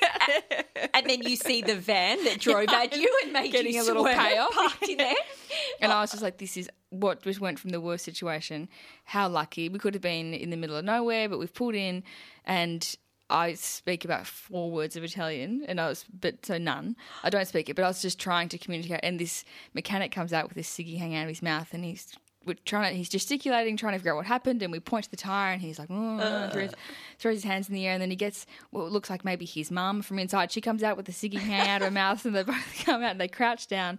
And 0.94 1.08
then 1.08 1.22
you 1.22 1.36
see 1.36 1.62
the 1.62 1.76
van 1.76 2.22
that 2.24 2.40
drove 2.40 2.68
at 2.68 2.96
you 2.96 3.08
and 3.22 3.32
made 3.32 3.52
Getting 3.52 3.74
you 3.74 3.82
a 3.82 3.84
little 3.84 4.02
swerve, 4.02 4.16
payoff. 4.16 4.52
parked 4.52 4.88
in 4.88 4.96
there. 4.98 5.14
And 5.80 5.92
I 5.92 6.00
was 6.00 6.10
just 6.10 6.22
like, 6.22 6.38
this 6.38 6.56
is 6.56 6.68
what 6.90 7.22
just 7.22 7.40
went 7.40 7.58
from 7.58 7.70
the 7.70 7.80
worst 7.80 8.04
situation. 8.04 8.68
How 9.04 9.28
lucky. 9.28 9.68
We 9.68 9.78
could 9.78 9.94
have 9.94 10.02
been 10.02 10.34
in 10.34 10.50
the 10.50 10.56
middle 10.56 10.76
of 10.76 10.84
nowhere, 10.84 11.28
but 11.28 11.38
we've 11.38 11.52
pulled 11.52 11.74
in 11.74 12.02
and 12.44 12.94
I 13.30 13.54
speak 13.54 14.04
about 14.04 14.26
four 14.26 14.70
words 14.70 14.96
of 14.96 15.04
Italian 15.04 15.64
and 15.68 15.80
I 15.80 15.88
was, 15.88 16.04
but 16.20 16.44
so 16.44 16.58
none. 16.58 16.96
I 17.22 17.30
don't 17.30 17.46
speak 17.46 17.68
it, 17.68 17.76
but 17.76 17.84
I 17.84 17.88
was 17.88 18.02
just 18.02 18.18
trying 18.18 18.48
to 18.50 18.58
communicate. 18.58 19.00
And 19.02 19.18
this 19.18 19.44
mechanic 19.72 20.10
comes 20.10 20.32
out 20.32 20.48
with 20.48 20.54
this 20.54 20.68
ciggy 20.68 20.98
hanging 20.98 21.16
out 21.16 21.22
of 21.22 21.28
his 21.28 21.42
mouth 21.42 21.72
and 21.72 21.84
he's, 21.84 22.12
we're 22.44 22.56
trying 22.64 22.90
to, 22.90 22.96
he's 22.96 23.08
gesticulating, 23.08 23.76
trying 23.76 23.92
to 23.92 23.98
figure 23.98 24.12
out 24.12 24.16
what 24.16 24.26
happened. 24.26 24.62
And 24.62 24.72
we 24.72 24.80
point 24.80 25.04
to 25.04 25.10
the 25.10 25.16
tire 25.16 25.52
and 25.52 25.62
he's 25.62 25.78
like, 25.78 25.90
oh, 25.90 26.48
throws, 26.52 26.72
throws 27.18 27.36
his 27.36 27.44
hands 27.44 27.68
in 27.68 27.74
the 27.74 27.86
air. 27.86 27.92
And 27.92 28.02
then 28.02 28.10
he 28.10 28.16
gets 28.16 28.46
what 28.70 28.90
looks 28.90 29.08
like 29.08 29.24
maybe 29.24 29.44
his 29.44 29.70
mum 29.70 30.02
from 30.02 30.18
inside. 30.18 30.50
She 30.50 30.60
comes 30.60 30.82
out 30.82 30.96
with 30.96 31.06
the 31.06 31.12
ciggy 31.12 31.38
hanging 31.38 31.68
out 31.68 31.82
of 31.82 31.88
her 31.88 31.92
mouth 31.92 32.24
and 32.24 32.34
they 32.34 32.42
both 32.44 32.84
come 32.84 33.02
out 33.02 33.12
and 33.12 33.20
they 33.20 33.28
crouch 33.28 33.68
down 33.68 33.98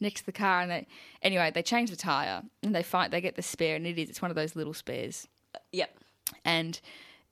next 0.00 0.20
to 0.20 0.26
the 0.26 0.32
car. 0.32 0.62
And 0.62 0.70
they, 0.70 0.86
anyway, 1.22 1.52
they 1.54 1.62
change 1.62 1.90
the 1.90 1.96
tire 1.96 2.42
and 2.62 2.74
they 2.74 2.82
find, 2.82 3.12
they 3.12 3.20
get 3.20 3.36
the 3.36 3.42
spare 3.42 3.76
and 3.76 3.86
it 3.86 3.98
is, 3.98 4.10
it's 4.10 4.22
one 4.22 4.30
of 4.30 4.34
those 4.34 4.56
little 4.56 4.74
spares. 4.74 5.28
Uh, 5.54 5.58
yep. 5.70 5.96
And 6.44 6.80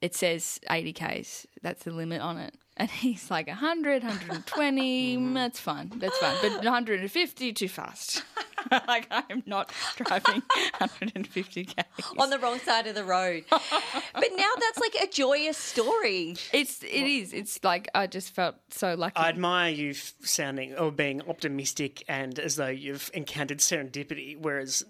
it 0.00 0.14
says 0.14 0.60
80 0.68 0.92
Ks. 0.92 1.46
That's 1.62 1.84
the 1.84 1.90
limit 1.90 2.20
on 2.20 2.38
it. 2.38 2.54
And 2.80 2.88
he's 2.88 3.30
like 3.30 3.46
100, 3.46 4.02
120. 4.02 5.16
mm, 5.18 5.34
that's 5.34 5.60
fine. 5.60 5.92
That's 5.96 6.16
fine. 6.16 6.34
But 6.40 6.64
150, 6.64 7.52
too 7.52 7.68
fast. 7.68 8.22
like, 8.88 9.06
I'm 9.10 9.42
not 9.44 9.70
driving 9.96 10.42
150 10.78 11.64
Ks. 11.66 11.74
On 12.16 12.30
the 12.30 12.38
wrong 12.38 12.58
side 12.60 12.86
of 12.86 12.94
the 12.94 13.04
road. 13.04 13.44
but 13.50 14.28
now 14.34 14.50
that's 14.58 14.78
like 14.78 14.94
a 15.02 15.08
joyous 15.08 15.58
story. 15.58 16.36
It's, 16.54 16.82
it 16.82 16.88
is. 16.88 17.34
It's 17.34 17.62
like, 17.62 17.90
I 17.94 18.06
just 18.06 18.34
felt 18.34 18.54
so 18.70 18.94
lucky. 18.94 19.16
I 19.16 19.28
admire 19.28 19.72
you 19.72 19.92
sounding 19.92 20.74
or 20.76 20.90
being 20.90 21.20
optimistic 21.28 22.02
and 22.08 22.38
as 22.38 22.56
though 22.56 22.68
you've 22.68 23.10
encountered 23.12 23.58
serendipity, 23.58 24.38
whereas 24.40 24.84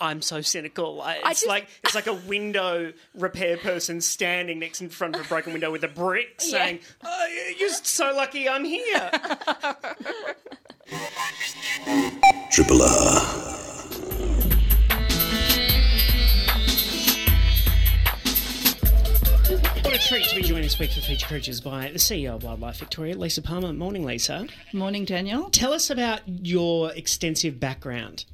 I'm 0.00 0.22
so 0.22 0.40
cynical. 0.40 1.00
I, 1.02 1.14
it's 1.16 1.28
just- 1.40 1.46
like 1.46 1.68
it's 1.84 1.94
like 1.94 2.06
a 2.06 2.14
window 2.14 2.92
repair 3.14 3.56
person 3.56 4.00
standing 4.00 4.58
next 4.58 4.80
in 4.80 4.88
front 4.88 5.14
of 5.16 5.24
a 5.24 5.28
broken 5.28 5.52
window 5.52 5.70
with 5.70 5.84
a 5.84 5.88
brick, 5.88 6.40
saying, 6.40 6.80
oh, 7.04 7.26
"You're 7.58 7.68
so 7.70 8.14
lucky 8.14 8.48
I'm 8.48 8.64
here." 8.64 9.10
Triple 12.50 12.82
R. 12.82 13.52
what 19.82 19.94
a 19.94 19.98
treat 20.08 20.24
to 20.24 20.30
to 20.30 20.36
be 20.36 20.42
joined 20.42 20.64
this 20.64 20.78
week 20.78 20.90
for 20.92 21.00
Feature 21.00 21.26
Creatures 21.26 21.60
by 21.60 21.88
the 21.92 21.98
CEO 21.98 22.34
of 22.34 22.42
Wildlife 22.42 22.78
Victoria, 22.78 23.16
Lisa 23.16 23.40
Palma. 23.42 23.72
Morning, 23.72 24.04
Lisa. 24.04 24.46
Morning, 24.72 25.04
Daniel. 25.04 25.48
Tell 25.50 25.72
us 25.72 25.90
about 25.90 26.20
your 26.26 26.92
extensive 26.92 27.60
background. 27.60 28.24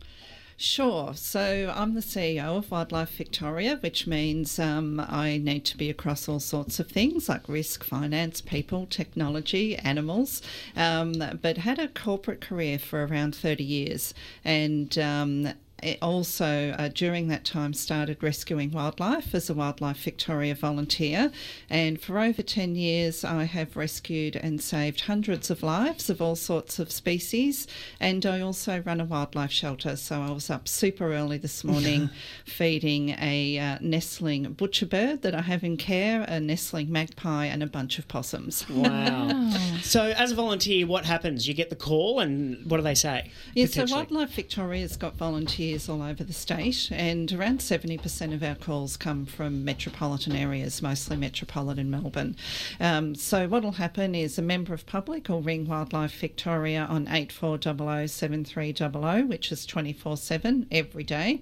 Sure. 0.57 1.15
So 1.15 1.73
I'm 1.75 1.95
the 1.95 2.01
CEO 2.01 2.59
of 2.59 2.71
Wildlife 2.71 3.17
Victoria, 3.17 3.77
which 3.81 4.07
means 4.07 4.59
um, 4.59 5.01
I 5.01 5.39
need 5.39 5.65
to 5.67 5.77
be 5.77 5.91
across 5.91 6.29
all 6.29 6.41
sorts 6.41 6.79
of 6.79 6.89
things 6.89 7.29
like 7.29 7.49
risk, 7.49 7.83
finance, 7.85 8.41
people, 8.41 8.87
technology, 8.87 9.77
animals, 9.77 10.43
um, 10.77 11.15
but 11.41 11.59
had 11.59 11.79
a 11.79 11.89
corporate 11.89 12.41
career 12.41 12.79
for 12.79 13.05
around 13.05 13.35
30 13.35 13.65
years. 13.65 14.15
And 14.45 14.97
um, 14.99 15.53
it 15.83 15.99
also, 16.01 16.75
uh, 16.79 16.89
during 16.89 17.29
that 17.29 17.45
time, 17.45 17.75
started 17.75 18.23
rescuing 18.23 18.71
wildlife 18.71 19.35
as 19.35 19.51
a 19.51 19.55
Wildlife 19.55 19.99
Victoria 19.99 20.55
volunteer. 20.55 21.33
And 21.69 22.01
for 22.01 22.19
over 22.19 22.43
10 22.43 22.77
years, 22.77 23.25
I 23.25 23.45
have 23.45 23.77
rescued 23.77 24.37
and 24.37 24.61
saved 24.61 25.03
hundreds 25.03 25.51
of 25.51 25.62
lives 25.62 26.09
of 26.09 26.23
all 26.23 26.37
sorts 26.37 26.79
of 26.79 26.93
species. 26.93 27.67
And 27.99 28.25
I 28.25 28.41
also 28.41 28.83
run 28.87 29.01
a 29.01 29.05
wildlife 29.05 29.51
shelter. 29.51 29.97
So 29.97 30.23
I 30.23 30.31
was 30.31 30.51
up 30.51 30.69
super 30.69 31.12
early 31.12 31.39
this 31.39 31.65
morning 31.73 32.11
feeding 32.45 33.11
a 33.21 33.59
uh, 33.59 33.79
nestling 33.81 34.53
butcher 34.53 34.87
bird 34.87 35.23
that 35.23 35.35
I 35.35 35.43
have 35.43 35.65
in 35.65 35.77
care, 35.77 36.23
a 36.23 36.39
nestling 36.39 36.93
magpie, 36.93 37.47
and 37.47 37.62
a 37.62 37.67
bunch 37.67 37.99
of 37.99 38.07
possums. 38.07 38.69
Wow. 38.69 39.51
so, 39.83 40.12
as 40.17 40.33
a 40.33 40.35
volunteer, 40.35 40.87
what 40.87 41.05
happens? 41.05 41.49
You 41.49 41.55
get 41.55 41.71
the 41.71 41.77
call, 41.77 42.21
and 42.21 42.65
what 42.71 42.77
do 42.77 42.83
they 42.85 42.95
say? 42.95 43.31
Yeah, 43.55 43.67
so? 43.67 43.85
Wildlife 43.89 44.31
Victoria's 44.31 44.97
got 44.97 45.17
volunteers 45.17 45.72
all 45.88 46.02
over 46.02 46.23
the 46.25 46.33
state, 46.33 46.88
and 46.93 47.33
around 47.33 47.61
70% 47.61 48.35
of 48.35 48.43
our 48.43 48.55
calls 48.55 48.97
come 48.97 49.25
from 49.26 49.64
metropolitan 49.64 50.35
areas, 50.37 50.83
mostly 50.83 51.17
metropolitan 51.17 51.91
Melbourne. 51.91 52.37
Um, 52.79 53.14
so, 53.14 53.49
what 53.49 53.62
will 53.62 53.73
happen 53.73 54.14
is 54.14 54.38
a 54.38 54.43
member 54.43 54.75
of 54.75 54.85
public 54.87 55.29
will 55.29 55.41
ring 55.43 55.67
Wildlife 55.67 56.14
Victoria 56.19 56.87
on 56.88 57.09
8400 57.09 58.09
7300, 58.09 59.29
which 59.29 59.50
is 59.50 59.64
24 59.67 60.17
7 60.17 60.67
every 60.71 61.05
day, 61.05 61.41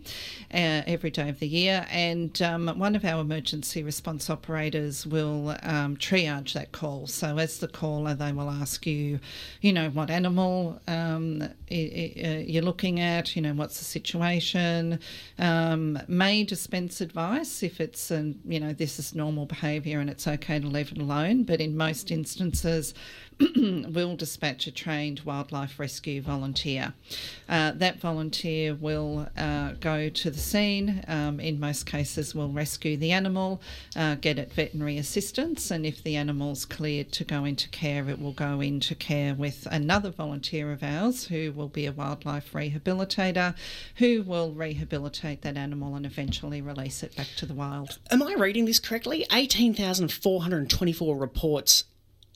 uh, 0.54 0.82
every 0.86 1.10
day 1.10 1.28
of 1.28 1.38
the 1.40 1.48
year, 1.48 1.86
and 1.90 2.40
um, 2.42 2.68
one 2.78 2.94
of 2.94 3.04
our 3.04 3.20
emergency 3.20 3.82
response 3.82 4.30
operators 4.30 5.06
will 5.06 5.56
um, 5.62 5.96
triage 5.96 6.52
that 6.52 6.72
call. 6.72 7.06
So, 7.06 7.38
as 7.38 7.58
the 7.58 7.68
caller, 7.68 8.14
they 8.14 8.32
will 8.32 8.50
ask 8.50 8.86
you, 8.86 9.18
you 9.60 9.72
know, 9.72 9.90
what 9.90 10.10
animal 10.10 10.80
um, 10.86 11.42
i- 11.70 11.74
i- 12.16 12.20
uh, 12.26 12.38
you're 12.46 12.62
looking 12.62 13.00
at, 13.00 13.34
you 13.36 13.42
know, 13.42 13.52
what's 13.54 13.78
the 13.78 13.84
situation, 13.84 14.19
um, 15.38 15.98
may 16.08 16.44
dispense 16.44 17.00
advice 17.00 17.62
if 17.62 17.80
it's, 17.80 18.10
an, 18.10 18.40
you 18.46 18.60
know, 18.60 18.72
this 18.72 18.98
is 18.98 19.14
normal 19.14 19.46
behaviour 19.46 20.00
and 20.00 20.10
it's 20.10 20.26
okay 20.26 20.58
to 20.58 20.66
leave 20.66 20.92
it 20.92 20.98
alone. 20.98 21.44
But 21.44 21.60
in 21.60 21.76
most 21.76 22.10
instances, 22.10 22.94
will 23.56 24.16
dispatch 24.16 24.66
a 24.66 24.70
trained 24.70 25.20
wildlife 25.20 25.78
rescue 25.78 26.20
volunteer. 26.20 26.92
Uh, 27.48 27.72
that 27.72 27.98
volunteer 27.98 28.74
will 28.74 29.28
uh, 29.36 29.72
go 29.80 30.08
to 30.10 30.30
the 30.30 30.38
scene. 30.38 31.02
Um, 31.08 31.40
in 31.40 31.58
most 31.58 31.86
cases, 31.86 32.34
will 32.34 32.50
rescue 32.50 32.96
the 32.96 33.12
animal, 33.12 33.62
uh, 33.96 34.16
get 34.16 34.38
it 34.38 34.52
veterinary 34.52 34.98
assistance, 34.98 35.70
and 35.70 35.86
if 35.86 36.02
the 36.02 36.16
animal's 36.16 36.66
cleared 36.66 37.12
to 37.12 37.24
go 37.24 37.44
into 37.44 37.68
care, 37.70 38.08
it 38.08 38.20
will 38.20 38.32
go 38.32 38.60
into 38.60 38.94
care 38.94 39.34
with 39.34 39.66
another 39.70 40.10
volunteer 40.10 40.72
of 40.72 40.82
ours 40.82 41.26
who 41.28 41.52
will 41.52 41.68
be 41.68 41.86
a 41.86 41.92
wildlife 41.92 42.52
rehabilitator, 42.52 43.54
who 43.96 44.22
will 44.22 44.52
rehabilitate 44.52 45.42
that 45.42 45.56
animal 45.56 45.94
and 45.94 46.04
eventually 46.04 46.60
release 46.60 47.02
it 47.02 47.16
back 47.16 47.28
to 47.36 47.46
the 47.46 47.54
wild. 47.54 47.98
Am 48.10 48.22
I 48.22 48.34
reading 48.34 48.66
this 48.66 48.78
correctly? 48.78 49.24
18,424 49.32 51.16
reports 51.16 51.84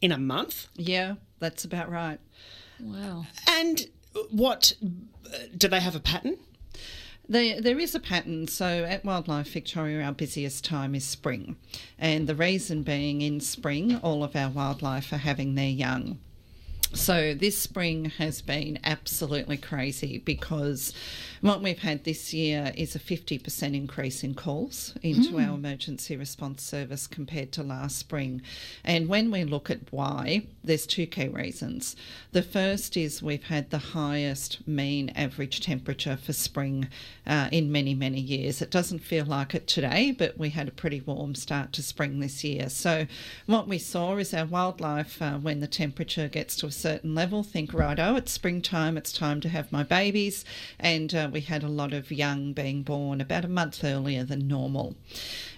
in 0.04 0.12
a 0.12 0.18
month? 0.18 0.68
Yeah, 0.76 1.14
that's 1.38 1.64
about 1.64 1.90
right. 1.90 2.20
Wow. 2.78 3.25
And 3.49 3.87
what 4.30 4.75
uh, 4.84 5.38
do 5.56 5.66
they 5.66 5.80
have 5.80 5.96
a 5.96 6.00
pattern? 6.00 6.37
There, 7.26 7.58
there 7.58 7.78
is 7.78 7.94
a 7.94 8.00
pattern. 8.00 8.46
So 8.49 8.84
at 8.84 9.02
Wildlife 9.02 9.50
Victoria, 9.50 10.04
our 10.04 10.12
busiest 10.12 10.62
time 10.62 10.94
is 10.94 11.06
spring. 11.06 11.56
And 11.99 12.26
the 12.26 12.34
reason 12.34 12.82
being 12.82 13.23
in 13.23 13.40
spring, 13.40 13.96
all 14.02 14.23
of 14.23 14.37
our 14.37 14.50
wildlife 14.50 15.11
are 15.11 15.16
having 15.16 15.54
their 15.54 15.70
young. 15.70 16.18
So 16.94 17.34
this 17.34 17.58
spring 17.58 18.06
has 18.18 18.40
been 18.40 18.78
absolutely 18.84 19.56
crazy 19.56 20.18
because 20.18 20.94
what 21.40 21.60
we've 21.60 21.80
had 21.80 22.04
this 22.04 22.32
year 22.32 22.72
is 22.76 22.94
a 22.94 22.98
50% 22.98 23.74
increase 23.74 24.22
in 24.22 24.34
calls 24.34 24.94
into 25.02 25.38
our 25.38 25.56
emergency 25.56 26.16
response 26.16 26.62
service 26.62 27.06
compared 27.06 27.52
to 27.52 27.62
last 27.62 27.98
spring. 27.98 28.40
And 28.84 29.08
when 29.08 29.30
we 29.30 29.44
look 29.44 29.70
at 29.70 29.80
why, 29.90 30.46
there's 30.62 30.86
two 30.86 31.06
key 31.06 31.28
reasons. 31.28 31.96
The 32.32 32.42
first 32.42 32.96
is 32.96 33.22
we've 33.22 33.44
had 33.44 33.68
the 33.68 33.78
highest 33.78 34.66
mean 34.66 35.10
average 35.10 35.60
temperature 35.60 36.16
for 36.16 36.32
spring 36.32 36.88
uh, 37.26 37.48
in 37.52 37.70
many, 37.70 37.94
many 37.94 38.20
years. 38.20 38.62
It 38.62 38.70
doesn't 38.70 39.00
feel 39.00 39.26
like 39.26 39.54
it 39.54 39.66
today, 39.66 40.14
but 40.16 40.38
we 40.38 40.50
had 40.50 40.68
a 40.68 40.72
pretty 40.72 41.00
warm 41.00 41.34
start 41.34 41.72
to 41.74 41.82
spring 41.82 42.20
this 42.20 42.44
year. 42.44 42.70
So 42.70 43.06
what 43.46 43.68
we 43.68 43.78
saw 43.78 44.16
is 44.16 44.32
our 44.32 44.46
wildlife, 44.46 45.20
uh, 45.20 45.34
when 45.34 45.60
the 45.60 45.66
temperature 45.66 46.28
gets 46.28 46.56
to 46.56 46.66
a 46.66 46.72
certain 46.84 47.14
level, 47.14 47.42
think, 47.42 47.72
right, 47.72 47.98
oh, 47.98 48.14
it's 48.14 48.30
springtime, 48.30 48.98
it's 48.98 49.10
time 49.10 49.40
to 49.40 49.48
have 49.48 49.72
my 49.72 49.82
babies. 49.82 50.44
And 50.78 51.14
uh, 51.14 51.30
we 51.32 51.40
had 51.40 51.62
a 51.62 51.68
lot 51.68 51.94
of 51.94 52.10
young 52.10 52.52
being 52.52 52.82
born 52.82 53.22
about 53.22 53.46
a 53.46 53.48
month 53.48 53.82
earlier 53.82 54.22
than 54.22 54.46
normal. 54.46 54.94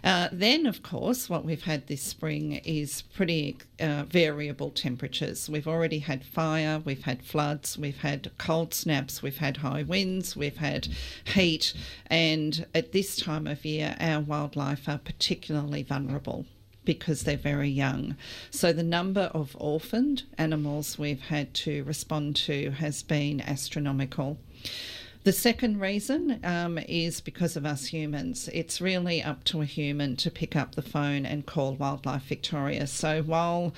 Uh, 0.04 0.28
then, 0.30 0.66
of 0.66 0.84
course, 0.84 1.28
what 1.28 1.44
we've 1.44 1.64
had 1.64 1.88
this 1.88 2.00
spring 2.00 2.60
is 2.64 3.02
pretty 3.02 3.56
uh, 3.80 4.04
variable 4.04 4.70
temperatures. 4.70 5.50
We've 5.50 5.66
already 5.66 5.98
had 5.98 6.24
fire, 6.24 6.80
we've 6.84 7.02
had 7.02 7.24
floods, 7.24 7.76
we've 7.76 8.02
had 8.02 8.30
cold 8.38 8.72
snaps, 8.72 9.20
we've 9.20 9.38
had 9.38 9.56
high 9.56 9.82
winds, 9.82 10.36
we've 10.36 10.58
had 10.58 10.86
heat, 11.24 11.74
and 12.06 12.66
at 12.72 12.92
this 12.92 13.16
time 13.16 13.48
of 13.48 13.64
year, 13.64 13.96
our 13.98 14.20
wildlife 14.20 14.88
are 14.88 14.98
particularly 14.98 15.82
vulnerable 15.82 16.46
because 16.86 17.24
they're 17.24 17.36
very 17.36 17.68
young. 17.68 18.16
So 18.50 18.72
the 18.72 18.82
number 18.82 19.30
of 19.34 19.54
orphaned 19.60 20.22
animals 20.38 20.98
we've 20.98 21.20
had 21.20 21.52
to 21.54 21.84
respond 21.84 22.36
to 22.36 22.70
has 22.70 23.02
been 23.02 23.42
astronomical. 23.42 24.38
The 25.24 25.32
second 25.32 25.80
reason 25.80 26.38
um, 26.44 26.78
is 26.78 27.20
because 27.20 27.56
of 27.56 27.66
us 27.66 27.86
humans. 27.86 28.48
It's 28.52 28.80
really 28.80 29.20
up 29.20 29.42
to 29.44 29.60
a 29.60 29.64
human 29.64 30.14
to 30.16 30.30
pick 30.30 30.54
up 30.54 30.76
the 30.76 30.82
phone 30.82 31.26
and 31.26 31.44
call 31.44 31.74
Wildlife 31.74 32.22
Victoria. 32.22 32.86
So 32.86 33.22
while 33.22 33.74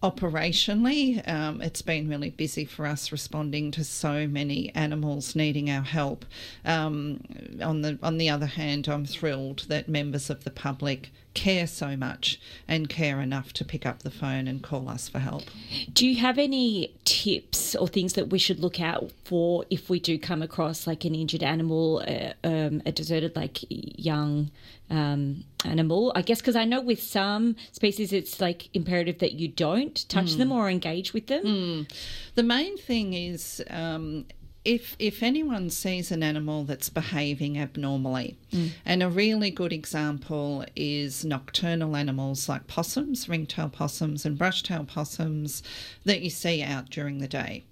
operationally, 0.00 1.26
um, 1.28 1.60
it's 1.60 1.82
been 1.82 2.08
really 2.08 2.30
busy 2.30 2.64
for 2.64 2.86
us 2.86 3.10
responding 3.10 3.72
to 3.72 3.82
so 3.84 4.28
many 4.28 4.72
animals 4.76 5.34
needing 5.34 5.68
our 5.70 5.82
help. 5.82 6.24
Um, 6.64 7.20
on 7.60 7.82
the 7.82 7.98
on 8.00 8.18
the 8.18 8.28
other 8.28 8.46
hand, 8.46 8.88
I'm 8.88 9.06
thrilled 9.06 9.64
that 9.68 9.88
members 9.88 10.30
of 10.30 10.44
the 10.44 10.50
public 10.50 11.10
care 11.34 11.66
so 11.66 11.96
much 11.96 12.40
and 12.68 12.88
care 12.88 13.20
enough 13.20 13.52
to 13.54 13.64
pick 13.64 13.86
up 13.86 14.02
the 14.02 14.10
phone 14.10 14.46
and 14.46 14.62
call 14.62 14.88
us 14.88 15.08
for 15.08 15.18
help. 15.18 15.44
Do 15.92 16.06
you 16.06 16.16
have 16.20 16.38
any 16.38 16.94
tips 17.04 17.74
or 17.74 17.88
things 17.88 18.14
that 18.14 18.30
we 18.30 18.38
should 18.38 18.60
look 18.60 18.80
out 18.80 19.10
for 19.24 19.64
if 19.70 19.88
we 19.88 19.98
do 20.00 20.18
come 20.18 20.42
across 20.42 20.86
like 20.86 21.04
an 21.04 21.14
injured 21.14 21.42
animal, 21.42 22.02
uh, 22.06 22.32
um, 22.46 22.82
a 22.84 22.92
deserted 22.92 23.34
like 23.36 23.58
young 23.68 24.50
um, 24.90 25.44
animal? 25.64 26.12
I 26.14 26.22
guess 26.22 26.40
because 26.40 26.56
I 26.56 26.64
know 26.64 26.80
with 26.80 27.02
some 27.02 27.56
species 27.72 28.12
it's 28.12 28.40
like 28.40 28.68
imperative 28.74 29.18
that 29.20 29.32
you 29.32 29.48
don't 29.48 30.08
touch 30.08 30.34
them 30.34 30.52
or 30.52 30.68
engage 30.68 31.12
with 31.12 31.26
them. 31.28 31.86
The 32.34 32.42
main 32.42 32.76
thing 32.76 33.14
is 33.14 33.62
um, 33.70 34.26
if 34.64 34.94
if 34.98 35.22
anyone 35.22 35.70
sees 35.70 36.12
an 36.12 36.22
animal 36.22 36.64
that's 36.64 36.88
behaving 36.88 37.58
abnormally, 37.58 38.36
mm. 38.52 38.70
and 38.84 39.02
a 39.02 39.08
really 39.08 39.50
good 39.50 39.72
example 39.72 40.64
is 40.76 41.24
nocturnal 41.24 41.96
animals 41.96 42.48
like 42.48 42.66
possums, 42.68 43.28
ringtail 43.28 43.68
possums, 43.68 44.24
and 44.24 44.38
brushtail 44.38 44.86
possums 44.86 45.62
that 46.04 46.22
you 46.22 46.30
see 46.30 46.62
out 46.62 46.90
during 46.90 47.18
the 47.18 47.28
day. 47.28 47.64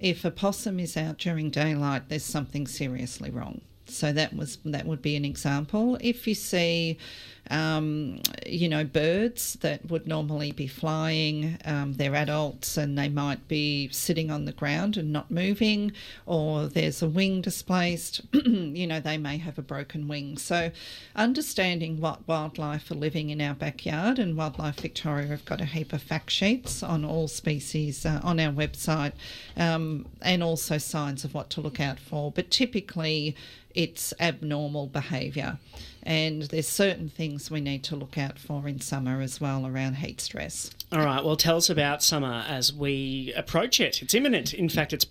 If 0.00 0.24
a 0.24 0.30
possum 0.30 0.80
is 0.80 0.96
out 0.96 1.18
during 1.18 1.50
daylight, 1.50 2.08
there's 2.08 2.24
something 2.24 2.66
seriously 2.66 3.30
wrong. 3.30 3.60
So 3.86 4.12
that 4.12 4.34
was 4.34 4.58
that 4.64 4.86
would 4.86 5.02
be 5.02 5.14
an 5.14 5.24
example. 5.24 5.98
If 6.00 6.26
you 6.26 6.34
see, 6.34 6.98
um, 7.50 8.20
you 8.46 8.68
know, 8.68 8.84
birds 8.84 9.54
that 9.60 9.90
would 9.90 10.06
normally 10.06 10.52
be 10.52 10.66
flying, 10.66 11.58
um, 11.64 11.94
they're 11.94 12.14
adults 12.14 12.76
and 12.76 12.96
they 12.96 13.08
might 13.08 13.46
be 13.48 13.88
sitting 13.90 14.30
on 14.30 14.44
the 14.44 14.52
ground 14.52 14.96
and 14.96 15.12
not 15.12 15.30
moving, 15.30 15.92
or 16.26 16.66
there's 16.66 17.02
a 17.02 17.08
wing 17.08 17.40
displaced, 17.40 18.22
you 18.32 18.86
know, 18.86 19.00
they 19.00 19.18
may 19.18 19.36
have 19.38 19.58
a 19.58 19.62
broken 19.62 20.08
wing. 20.08 20.38
So 20.38 20.70
understanding 21.14 22.00
what 22.00 22.26
wildlife 22.26 22.90
are 22.90 22.94
living 22.94 23.30
in 23.30 23.40
our 23.40 23.54
backyard, 23.54 24.18
and 24.18 24.36
Wildlife 24.36 24.80
Victoria 24.80 25.26
have 25.28 25.44
got 25.44 25.60
a 25.60 25.66
heap 25.66 25.92
of 25.92 26.02
fact 26.02 26.30
sheets 26.30 26.82
on 26.82 27.04
all 27.04 27.28
species 27.28 28.06
uh, 28.06 28.20
on 28.22 28.40
our 28.40 28.52
website, 28.52 29.12
um, 29.56 30.06
and 30.22 30.42
also 30.42 30.78
signs 30.78 31.24
of 31.24 31.34
what 31.34 31.50
to 31.50 31.60
look 31.60 31.80
out 31.80 31.98
for. 31.98 32.32
But 32.32 32.50
typically, 32.50 33.36
it's 33.74 34.14
abnormal 34.20 34.86
behaviour. 34.86 35.58
And 36.04 36.42
there's 36.42 36.68
certain 36.68 37.08
things 37.08 37.33
we 37.50 37.60
need 37.60 37.84
to 37.84 37.96
look 37.96 38.18
out 38.18 38.38
for 38.38 38.68
in 38.68 38.80
summer 38.80 39.20
as 39.20 39.40
well 39.40 39.66
around 39.66 39.94
heat 39.94 40.20
stress. 40.20 40.70
All 40.92 41.04
right. 41.04 41.24
Well, 41.24 41.36
tell 41.36 41.56
us 41.56 41.70
about 41.70 42.02
summer 42.02 42.44
as 42.48 42.72
we 42.72 43.32
approach 43.36 43.80
it. 43.80 44.02
It's 44.02 44.14
imminent. 44.14 44.54
In 44.54 44.68
fact, 44.68 44.92
it's 44.92 45.06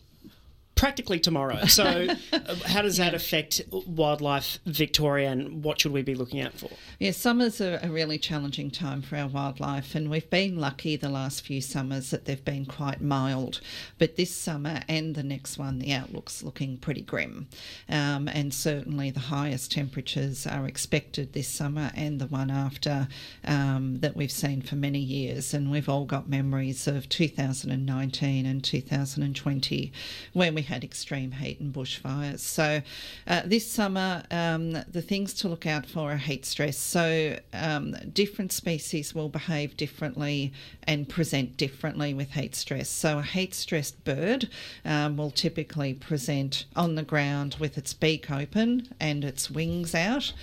practically 0.84 1.20
tomorrow. 1.20 1.60
So, 1.74 2.08
uh, 2.32 2.56
how 2.68 2.84
does 2.84 2.98
that 2.98 3.16
affect 3.16 3.62
wildlife 3.72 4.60
Victoria, 4.66 5.32
and 5.32 5.64
what 5.64 5.82
should 5.82 5.92
we 5.92 6.04
be 6.04 6.14
looking 6.14 6.40
out 6.42 6.54
for? 6.54 6.70
Yeah, 7.00 7.12
summer's 7.12 7.60
a, 7.60 7.80
a 7.82 7.90
really 7.90 8.20
challenging 8.20 8.70
time 8.70 9.02
for 9.02 9.16
our 9.16 9.28
wildlife, 9.28 9.96
and 9.96 10.12
we've 10.12 10.30
been 10.30 10.60
lucky 10.60 10.96
the 10.96 11.10
last 11.10 11.42
few 11.42 11.62
summers 11.62 12.12
that 12.12 12.26
they've 12.26 12.46
been 12.46 12.66
quite 12.66 13.02
mild. 13.02 13.60
But 13.98 14.18
this 14.18 14.36
summer 14.36 14.82
and 14.88 15.16
the 15.16 15.24
next 15.24 15.58
one, 15.58 15.80
the 15.80 15.94
outlook's 15.94 16.44
looking 16.44 16.78
pretty 16.78 17.02
grim. 17.02 17.48
Um, 17.90 18.28
and 18.28 18.54
certainly 18.54 19.10
the 19.10 19.20
highest 19.20 19.72
temperatures 19.72 20.46
are 20.46 20.68
expected 20.68 21.34
this 21.34 21.48
summer 21.48 21.92
and 21.96 22.20
the 22.20 22.28
one 22.28 22.52
after 22.52 23.08
um, 23.46 24.00
that 24.02 24.16
we've 24.16 24.32
seen 24.32 24.62
for 24.62 24.76
many 24.76 25.00
years. 25.00 25.54
And 25.56 25.72
we've 25.72 25.90
all 25.90 26.06
got 26.06 26.30
memories 26.30 26.88
of 26.88 27.10
2019 27.10 28.46
and 28.46 28.64
2020 28.64 29.92
when 30.34 30.54
we 30.54 30.62
had 30.74 30.84
extreme 30.84 31.32
heat 31.32 31.60
and 31.60 31.74
bushfires. 31.74 32.40
So 32.40 32.82
uh, 33.28 33.42
this 33.46 33.70
summer, 33.70 34.24
um, 34.32 34.72
the 34.72 35.02
things 35.02 35.34
to 35.36 35.48
look 35.48 35.66
out 35.66 35.86
for 35.86 36.12
are 36.12 36.18
heat 36.18 36.46
stress. 36.46 36.78
So 36.78 37.38
um, 37.54 37.96
different 38.12 38.52
species 38.52 39.14
will 39.14 39.30
behave 39.30 39.78
differently 39.78 40.52
and 40.84 41.08
present 41.08 41.58
differently 41.58 42.14
with 42.14 42.32
heat 42.32 42.56
stress. 42.56 42.90
So 42.90 43.20
a 43.20 43.24
heat 43.24 43.54
stressed 43.54 44.04
bird 44.04 44.50
um, 44.84 45.18
will 45.18 45.32
typically 45.32 45.94
present 45.94 46.66
on 46.76 46.96
the 46.96 47.04
ground 47.04 47.56
with 47.60 47.78
its 47.78 47.94
beak 47.94 48.32
open 48.32 48.90
and 49.00 49.24
its 49.24 49.50
wings 49.50 49.94
out. 49.96 50.34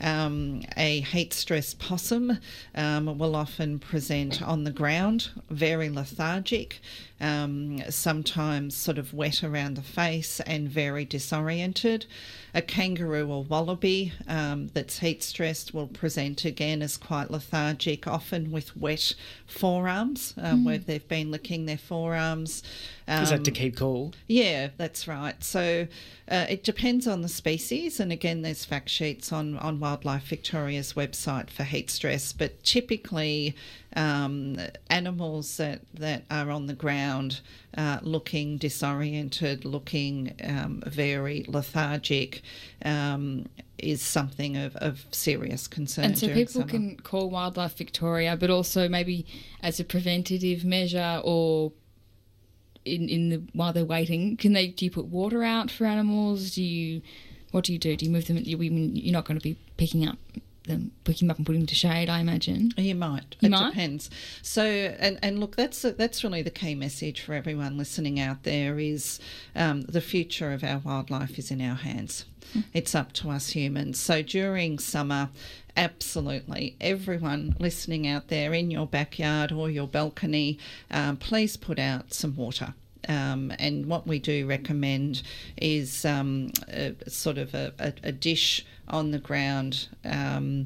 Um, 0.00 0.62
a 0.76 1.00
heat 1.00 1.32
stress 1.32 1.74
possum 1.74 2.38
um, 2.74 3.18
will 3.18 3.34
often 3.34 3.78
present 3.78 4.40
on 4.42 4.64
the 4.64 4.70
ground, 4.70 5.30
very 5.50 5.88
lethargic, 5.88 6.80
um, 7.20 7.82
sometimes 7.90 8.76
sort 8.76 8.98
of 8.98 9.12
wet 9.12 9.42
around 9.42 9.74
the 9.74 9.82
face 9.82 10.40
and 10.40 10.68
very 10.68 11.04
disoriented. 11.04 12.06
A 12.58 12.60
kangaroo 12.60 13.30
or 13.30 13.44
wallaby 13.44 14.12
um, 14.26 14.66
that's 14.74 14.98
heat 14.98 15.22
stressed 15.22 15.72
will 15.72 15.86
present 15.86 16.44
again 16.44 16.82
as 16.82 16.96
quite 16.96 17.30
lethargic, 17.30 18.08
often 18.08 18.50
with 18.50 18.76
wet 18.76 19.14
forearms 19.46 20.34
um, 20.36 20.64
where 20.64 20.78
they've 20.78 21.06
been 21.06 21.30
licking 21.30 21.66
their 21.66 21.78
forearms. 21.78 22.64
Is 23.06 23.30
that 23.30 23.44
to 23.44 23.52
Um, 23.52 23.54
keep 23.54 23.76
cool? 23.76 24.12
yeah, 24.26 24.70
that's 24.76 25.06
right. 25.06 25.42
So 25.44 25.86
uh, 26.28 26.46
it 26.48 26.64
depends 26.64 27.06
on 27.06 27.22
the 27.22 27.28
species, 27.28 28.00
and 28.00 28.10
again, 28.10 28.42
there's 28.42 28.64
fact 28.64 28.88
sheets 28.88 29.32
on 29.32 29.56
on 29.58 29.78
Wildlife 29.78 30.24
Victoria's 30.24 30.94
website 30.94 31.50
for 31.50 31.62
heat 31.62 31.90
stress. 31.90 32.32
But 32.32 32.64
typically, 32.64 33.54
um, 33.96 34.58
animals 34.90 35.56
that 35.56 35.80
that 35.94 36.24
are 36.30 36.50
on 36.50 36.66
the 36.66 36.74
ground, 36.74 37.40
uh, 37.76 37.98
looking 38.02 38.58
disoriented, 38.58 39.64
looking 39.64 40.34
um, 40.44 40.82
very 40.86 41.44
lethargic. 41.48 42.42
Um, 42.84 43.46
is 43.78 44.02
something 44.02 44.56
of, 44.56 44.74
of 44.74 45.06
serious 45.12 45.68
concern. 45.68 46.04
And 46.06 46.18
so 46.18 46.26
people 46.26 46.62
summer. 46.62 46.66
can 46.66 46.96
call 46.96 47.30
Wildlife 47.30 47.76
Victoria, 47.76 48.36
but 48.36 48.50
also 48.50 48.88
maybe 48.88 49.24
as 49.62 49.78
a 49.78 49.84
preventative 49.84 50.64
measure 50.64 51.20
or 51.22 51.70
in, 52.84 53.08
in 53.08 53.28
the 53.28 53.42
while 53.52 53.72
they're 53.72 53.84
waiting, 53.84 54.36
can 54.36 54.52
they 54.52 54.68
do 54.68 54.84
you 54.84 54.90
put 54.90 55.06
water 55.06 55.44
out 55.44 55.70
for 55.70 55.84
animals? 55.84 56.54
Do 56.54 56.62
you 56.62 57.02
what 57.50 57.64
do 57.64 57.72
you 57.72 57.78
do? 57.78 57.96
Do 57.96 58.04
you 58.04 58.10
move 58.10 58.26
them? 58.26 58.38
You're 58.38 59.12
not 59.12 59.24
going 59.24 59.38
to 59.38 59.42
be 59.42 59.56
picking 59.76 60.06
up 60.06 60.18
them, 60.68 60.92
picking 61.04 61.26
them 61.26 61.32
up 61.32 61.38
and 61.38 61.46
putting 61.46 61.62
them 61.62 61.66
to 61.66 61.74
shade, 61.74 62.08
I 62.08 62.20
imagine. 62.20 62.72
You 62.76 62.94
might. 62.94 63.36
You 63.40 63.46
it 63.46 63.50
might? 63.50 63.70
depends. 63.70 64.10
So, 64.42 64.62
and 64.64 65.18
and 65.22 65.40
look, 65.40 65.56
that's 65.56 65.82
that's 65.82 66.22
really 66.22 66.42
the 66.42 66.50
key 66.50 66.74
message 66.74 67.20
for 67.20 67.34
everyone 67.34 67.76
listening 67.76 68.20
out 68.20 68.44
there 68.44 68.78
is 68.78 69.18
um, 69.56 69.82
the 69.82 70.00
future 70.00 70.52
of 70.52 70.62
our 70.62 70.78
wildlife 70.78 71.38
is 71.38 71.50
in 71.50 71.60
our 71.60 71.76
hands. 71.76 72.24
It's 72.72 72.94
up 72.94 73.12
to 73.14 73.30
us 73.30 73.50
humans. 73.50 74.00
So 74.00 74.22
during 74.22 74.78
summer, 74.78 75.28
absolutely 75.76 76.76
everyone 76.80 77.54
listening 77.58 78.06
out 78.06 78.28
there 78.28 78.54
in 78.54 78.70
your 78.70 78.86
backyard 78.86 79.52
or 79.52 79.68
your 79.70 79.86
balcony, 79.86 80.58
um, 80.90 81.16
please 81.18 81.56
put 81.56 81.78
out 81.78 82.14
some 82.14 82.34
water. 82.34 82.74
Um, 83.08 83.52
and 83.58 83.86
what 83.86 84.06
we 84.06 84.18
do 84.18 84.46
recommend 84.46 85.22
is 85.56 86.04
um, 86.04 86.52
a, 86.68 86.94
sort 87.08 87.38
of 87.38 87.54
a, 87.54 87.72
a, 88.02 88.12
dish 88.12 88.66
on 88.88 89.12
the 89.12 89.18
ground 89.18 89.88
um, 90.04 90.64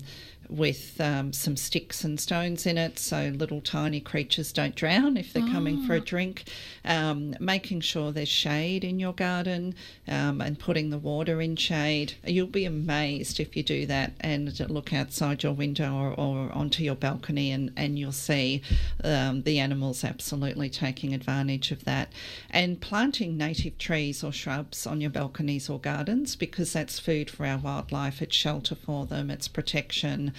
with 0.53 1.01
um, 1.01 1.33
some 1.33 1.57
sticks 1.57 2.05
and 2.05 2.21
stones 2.21 2.67
in 2.67 2.77
it 2.77 2.99
so 2.99 3.33
little 3.35 3.61
tiny 3.61 4.01
creatures 4.01 4.53
don't 4.53 4.75
drown 4.75 5.17
if 5.17 5.33
they're 5.33 5.47
coming 5.49 5.87
for 5.87 5.95
a 5.95 6.01
drink. 6.01 6.45
Um, 6.85 7.35
making 7.41 7.81
sure 7.81 8.13
there's 8.13 8.29
shade 8.29 8.85
in 8.85 8.99
your 8.99 9.13
garden 9.13 9.75
um, 10.09 10.41
and 10.41 10.59
putting 10.59 10.91
the 10.91 10.99
water 10.99 11.41
in 11.41 11.57
shade. 11.57 12.15
You'll 12.25 12.47
be 12.47 12.65
amazed 12.65 13.41
if 13.41 13.57
you 13.57 13.63
do 13.63 13.87
that 13.87 14.13
and 14.21 14.59
look 14.69 14.93
outside 14.93 15.43
your 15.43 15.53
window 15.53 15.95
or, 15.95 16.11
or 16.13 16.53
onto 16.53 16.83
your 16.83 16.95
balcony 16.97 17.51
and, 17.51 17.73
and 17.77 17.99
you'll 17.99 18.13
see 18.13 18.63
um, 19.05 19.43
the 19.43 19.59
animals 19.59 20.05
absolutely 20.05 20.69
taking 20.69 21.15
advantage 21.15 21.71
of 21.71 21.85
that. 21.85 22.13
And 22.51 22.81
planting 22.81 23.37
native 23.37 23.79
trees 23.79 24.23
or 24.23 24.33
shrubs 24.33 24.87
on 24.87 25.01
your 25.01 25.11
balconies 25.11 25.71
or 25.71 25.79
gardens 25.79 26.37
because 26.37 26.73
that's 26.73 26.99
food 26.99 27.31
for 27.31 27.47
our 27.47 27.59
wildlife, 27.59 28.21
it's 28.21 28.37
shelter 28.37 28.75
for 28.75 29.07
them, 29.07 29.31
it's 29.31 29.49
protection. 29.49 30.33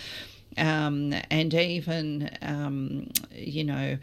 Um, 0.57 1.13
and 1.31 1.53
even, 1.53 2.29
um, 2.41 3.09
you 3.31 3.63
know, 3.63 3.97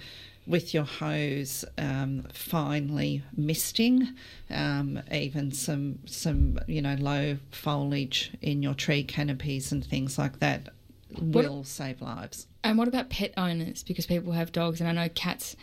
with 0.47 0.75
your 0.75 0.85
hose 0.85 1.65
um, 1.79 2.27
finely 2.33 3.23
misting, 3.37 4.09
um, 4.51 5.01
even 5.13 5.53
some 5.53 6.01
some 6.07 6.59
you 6.67 6.83
know 6.83 6.97
low 6.99 7.39
foliage 7.53 8.33
in 8.43 8.63
your 8.63 8.75
tree 8.75 9.05
canopies 9.05 9.71
and 9.71 9.85
things 9.85 10.19
like 10.19 10.41
that 10.41 10.69
will 11.21 11.65
save 11.65 12.03
lives. 12.03 12.47
And 12.65 12.79
what 12.79 12.89
about 12.89 13.11
pet 13.11 13.33
owners? 13.37 13.83
Because 13.83 14.07
people 14.07 14.33
have 14.33 14.53
dogs, 14.53 14.81
and 14.81 14.89
I 14.89 14.93
know 14.93 15.09
cats 15.15 15.57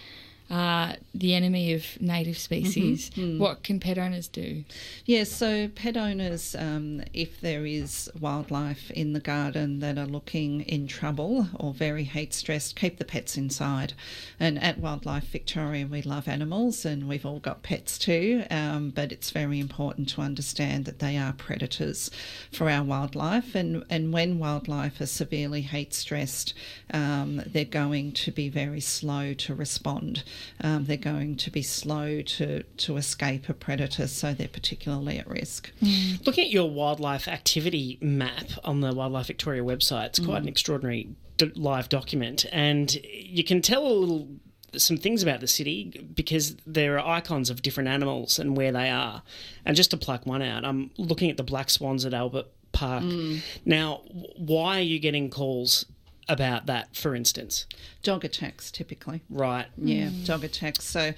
are 0.50 0.96
the 1.14 1.34
enemy 1.34 1.74
of 1.74 1.84
native 2.00 2.38
species. 2.38 3.10
What 3.40 3.64
can 3.64 3.80
pet 3.80 3.98
owners 3.98 4.28
do? 4.28 4.64
Yeah, 5.06 5.24
so 5.26 5.68
pet 5.68 5.98
owners, 5.98 6.56
um, 6.58 7.02
if 7.14 7.42
there 7.42 7.66
is 7.66 8.10
wildlife 8.20 8.90
in 8.92 9.14
the 9.14 9.20
garden 9.20 9.80
that 9.80 9.98
are 9.98 10.06
looking 10.06 10.62
in 10.62 10.88
trouble 10.88 11.48
or 11.60 11.74
very 11.74 12.04
heat 12.04 12.34
stressed, 12.34 12.76
keep 12.76 12.98
the 12.98 13.06
pets 13.06 13.38
inside. 13.38 13.94
And 14.40 14.62
at 14.62 14.80
Wildlife 14.80 15.26
Victoria, 15.26 15.86
we 15.88 16.02
love 16.02 16.28
animals 16.28 16.86
and 16.86 17.08
we've 17.08 17.26
all 17.26 17.40
got 17.40 17.64
pets 17.64 17.98
too, 17.98 18.44
um, 18.50 18.92
but 18.92 19.12
it's 19.12 19.32
very 19.32 19.60
important 19.60 20.10
to 20.10 20.22
understand 20.22 20.86
that 20.86 21.00
they 21.00 21.18
are 21.18 21.34
predators 21.34 22.10
for 22.52 22.70
our 22.70 22.84
wildlife. 22.84 23.56
And, 23.56 23.84
and 23.90 24.14
when 24.14 24.40
wildlife 24.40 25.02
are 25.02 25.08
severely 25.08 25.62
heat 25.62 25.94
stressed, 25.94 26.54
um, 26.94 27.42
they're 27.46 27.66
going 27.66 28.12
to 28.14 28.32
be 28.32 28.50
very 28.50 28.80
slow 28.80 29.34
to 29.34 29.56
respond. 29.56 30.24
Um, 30.62 30.86
they're 30.86 30.98
going 30.98 31.36
to 31.38 31.52
be 31.52 31.62
slow 31.62 32.22
to, 32.22 32.64
to 32.64 32.98
escape 32.98 33.50
a 33.50 33.54
predator, 33.54 34.08
so 34.08 34.34
they're 34.34 34.48
particularly 34.48 35.20
at 35.20 35.28
risk. 35.28 35.72
Mm. 35.82 36.26
Looking 36.26 36.46
at 36.46 36.52
your 36.52 36.70
wildlife 36.70 37.28
activity 37.28 37.98
map 38.02 38.46
on 38.64 38.82
the 38.82 38.94
Wildlife 38.94 39.28
Victoria 39.28 39.64
website, 39.64 40.08
it's 40.08 40.20
quite 40.20 40.40
an 40.40 40.46
mm. 40.46 40.50
extraordinary 40.50 41.10
d- 41.38 41.52
live 41.56 41.90
document, 41.90 42.46
and 42.52 42.96
you 43.04 43.44
can 43.44 43.62
tell 43.62 43.86
a 43.86 43.90
little 43.90 44.28
some 44.76 44.98
things 44.98 45.24
about 45.24 45.40
the 45.40 45.48
city 45.48 46.08
because 46.14 46.56
there 46.66 47.00
are 47.00 47.16
icons 47.16 47.50
of 47.50 47.62
different 47.62 47.90
animals 47.90 48.38
and 48.38 48.58
where 48.58 48.72
they 48.72 48.90
are. 48.90 49.24
And 49.66 49.76
just 49.76 49.92
to 49.92 49.98
pluck 49.98 50.26
one 50.26 50.42
out, 50.42 50.66
I'm 50.66 50.92
looking 50.98 51.30
at 51.30 51.38
the 51.38 51.44
black 51.44 51.70
swans 51.70 52.06
at 52.06 52.14
Albert 52.14 52.48
Park. 52.74 53.04
Mm. 53.04 53.42
Now, 53.66 54.02
why 54.36 54.80
are 54.80 54.84
you 54.84 55.00
getting 55.00 55.30
calls 55.30 55.86
about 56.30 56.66
that, 56.66 56.96
for 56.96 57.16
instance? 57.16 57.66
Dog 58.04 58.26
attacks, 58.26 58.72
typically. 58.72 59.22
Right. 59.30 59.68
Yeah, 59.78 60.10
dog 60.26 60.44
attacks. 60.44 60.86
So 60.86 61.14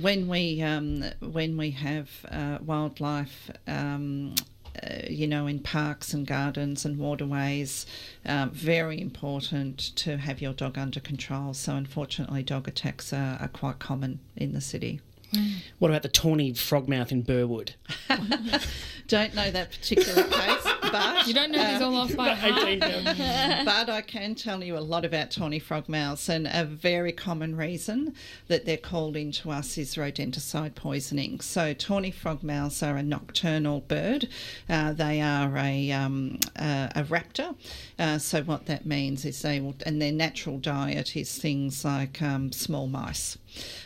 when 0.00 0.28
we 0.28 0.62
um, 0.62 1.04
when 1.20 1.56
we 1.56 1.70
have 1.72 2.10
uh, 2.30 2.58
wildlife. 2.64 3.50
Um, 3.66 4.34
uh, 4.82 5.06
you 5.08 5.28
know, 5.28 5.46
in 5.46 5.60
parks 5.60 6.12
and 6.12 6.26
gardens 6.26 6.84
and 6.84 6.98
waterways, 6.98 7.86
um, 8.26 8.50
very 8.50 9.00
important 9.00 9.78
to 9.94 10.16
have 10.16 10.42
your 10.42 10.52
dog 10.52 10.76
under 10.76 10.98
control. 10.98 11.54
So, 11.54 11.76
unfortunately, 11.76 12.42
dog 12.42 12.66
attacks 12.66 13.12
are, 13.12 13.38
are 13.40 13.48
quite 13.48 13.78
common 13.78 14.18
in 14.34 14.52
the 14.52 14.60
city. 14.60 15.00
What 15.78 15.90
about 15.90 16.02
the 16.02 16.08
tawny 16.08 16.52
frogmouth 16.52 17.12
in 17.12 17.22
Burwood? 17.22 17.74
Don't 19.06 19.34
know 19.34 19.50
that 19.50 19.70
particular 19.70 20.22
case. 20.22 20.66
but 20.80 21.26
You 21.26 21.34
don't 21.34 21.52
know 21.52 21.72
these 21.72 21.82
all 21.82 21.94
off 21.96 22.16
by 22.16 22.30
heart. 22.30 22.78
but 23.64 23.90
I 23.90 24.00
can 24.00 24.34
tell 24.34 24.64
you 24.64 24.78
a 24.78 24.80
lot 24.80 25.04
about 25.04 25.30
tawny 25.30 25.60
frogmouths, 25.60 26.28
and 26.30 26.48
a 26.50 26.64
very 26.64 27.12
common 27.12 27.54
reason 27.54 28.14
that 28.48 28.64
they're 28.64 28.78
called 28.78 29.14
into 29.16 29.50
us 29.50 29.76
is 29.76 29.96
rodenticide 29.96 30.74
poisoning. 30.74 31.40
So, 31.40 31.74
tawny 31.74 32.12
frogmouths 32.12 32.86
are 32.86 32.96
a 32.96 33.02
nocturnal 33.02 33.80
bird. 33.80 34.28
Uh, 34.70 34.94
they 34.94 35.20
are 35.20 35.54
a, 35.58 35.92
um, 35.92 36.38
uh, 36.56 36.88
a 36.94 37.02
raptor. 37.04 37.56
Uh, 37.98 38.16
so, 38.18 38.42
what 38.42 38.64
that 38.66 38.86
means 38.86 39.26
is 39.26 39.42
they 39.42 39.60
will, 39.60 39.74
and 39.84 40.00
their 40.00 40.12
natural 40.12 40.58
diet 40.58 41.14
is 41.14 41.36
things 41.36 41.84
like 41.84 42.22
um, 42.22 42.52
small 42.52 42.86
mice. 42.86 43.36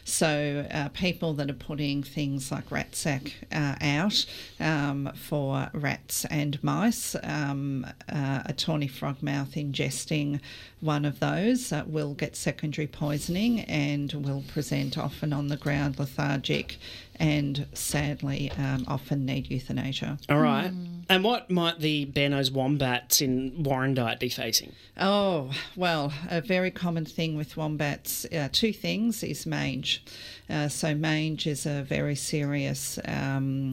So, 0.05 0.67
uh, 0.71 0.89
people 0.91 1.35
that 1.35 1.51
are 1.51 1.55
putting 1.55 2.03
things 2.03 2.51
like 2.51 2.71
rat 2.71 2.95
sack 2.95 3.35
uh, 3.53 3.77
out 3.81 4.27
um, 4.59 5.13
for 5.15 5.69
rats 5.75 6.25
and 6.27 6.63
mice, 6.63 7.15
um, 7.23 7.87
uh, 8.09 8.43
a 8.47 8.53
tawny 8.53 8.89
frogmouth 8.89 9.53
ingesting 9.55 10.41
one 10.81 11.05
of 11.05 11.21
those 11.21 11.73
uh, 11.73 11.85
will 11.87 12.15
get 12.15 12.37
secondary 12.37 12.87
poisoning 12.87 13.61
and 13.61 14.13
will 14.13 14.45
present 14.49 14.97
often 14.97 15.33
on 15.33 15.49
the 15.49 15.57
ground 15.57 15.99
lethargic 15.99 16.79
and 17.19 17.67
sadly 17.73 18.51
um, 18.59 18.85
often 18.87 19.25
need 19.27 19.51
euthanasia. 19.51 20.19
All 20.29 20.41
right. 20.41 20.73
And 21.11 21.25
what 21.25 21.51
might 21.51 21.81
the 21.81 22.05
bare-nosed 22.05 22.55
wombats 22.55 23.23
in 23.23 23.65
Warrandyte 23.65 24.21
be 24.21 24.29
facing? 24.29 24.75
Oh, 25.01 25.51
well, 25.75 26.13
a 26.31 26.43
very 26.43 26.71
common 26.71 27.07
thing 27.07 27.35
with 27.35 27.57
wombats, 27.57 28.27
uh, 28.27 28.49
two 28.53 28.75
things 28.75 29.23
is 29.23 29.47
mange. 29.47 30.05
Uh, 30.51 30.69
so, 30.69 30.95
mange 30.95 31.47
is 31.47 31.65
a 31.65 31.83
very 31.83 32.15
serious 32.15 32.99
um, 33.07 33.73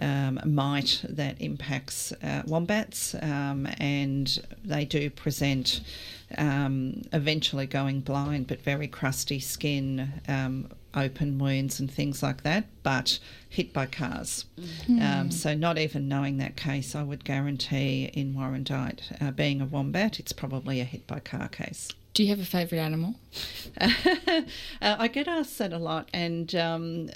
um, 0.00 0.40
mite 0.46 1.04
that 1.08 1.40
impacts 1.40 2.12
uh, 2.22 2.42
wombats, 2.46 3.14
um, 3.20 3.68
and 3.78 4.38
they 4.64 4.84
do 4.86 5.10
present 5.10 5.82
um, 6.38 7.02
eventually 7.12 7.66
going 7.66 8.00
blind, 8.00 8.46
but 8.46 8.62
very 8.62 8.88
crusty 8.88 9.40
skin. 9.40 10.12
Open 10.94 11.38
wounds 11.38 11.78
and 11.78 11.90
things 11.90 12.22
like 12.22 12.42
that, 12.42 12.64
but 12.82 13.18
hit 13.48 13.72
by 13.72 13.86
cars. 13.86 14.44
Um, 15.00 15.30
so, 15.30 15.54
not 15.54 15.78
even 15.78 16.08
knowing 16.08 16.38
that 16.38 16.56
case, 16.56 16.94
I 16.94 17.02
would 17.02 17.24
guarantee 17.24 18.10
in 18.12 18.34
Warrandyte, 18.34 19.22
uh, 19.22 19.30
being 19.30 19.60
a 19.60 19.66
wombat, 19.66 20.18
it's 20.18 20.32
probably 20.32 20.80
a 20.80 20.84
hit 20.84 21.06
by 21.06 21.20
car 21.20 21.48
case. 21.48 21.88
Do 22.12 22.24
you 22.24 22.30
have 22.30 22.40
a 22.40 22.44
favourite 22.44 22.82
animal? 22.82 23.14
uh, 23.80 24.42
I 24.80 25.08
get 25.08 25.28
asked 25.28 25.58
that 25.58 25.72
a 25.72 25.78
lot, 25.78 26.08
and 26.12 26.52
um, 26.56 27.10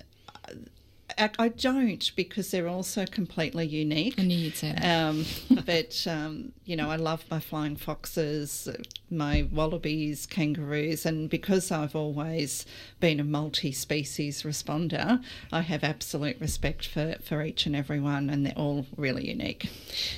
I, 1.19 1.31
I 1.39 1.49
don't 1.49 2.11
because 2.17 2.51
they're 2.51 2.69
all 2.69 2.83
so 2.83 3.05
completely 3.07 3.67
unique. 3.67 4.15
I 4.19 4.23
knew 4.23 4.37
you'd 4.37 4.57
say 4.57 4.73
that. 4.73 4.85
Um, 4.85 5.25
but 5.67 6.07
um, 6.09 6.53
you 6.65 6.77
know, 6.77 6.91
I 6.91 6.97
love 6.97 7.25
my 7.31 7.41
flying 7.41 7.77
foxes, 7.77 8.69
my 9.11 9.47
wallabies, 9.53 10.27
kangaroos, 10.27 11.07
and 11.07 11.29
because 11.29 11.71
I've 11.71 11.95
always 11.95 12.67
been 13.01 13.21
a 13.21 13.25
multi-species 13.25 14.43
responder, 14.43 15.23
I 15.53 15.61
have 15.61 15.85
absolute 15.85 16.41
respect 16.41 16.87
for 16.87 17.17
for 17.23 17.43
each 17.43 17.67
and 17.67 17.77
every 17.77 18.01
one, 18.01 18.31
and 18.31 18.47
they're 18.47 18.55
all 18.57 18.87
really 18.97 19.29
unique. 19.29 19.71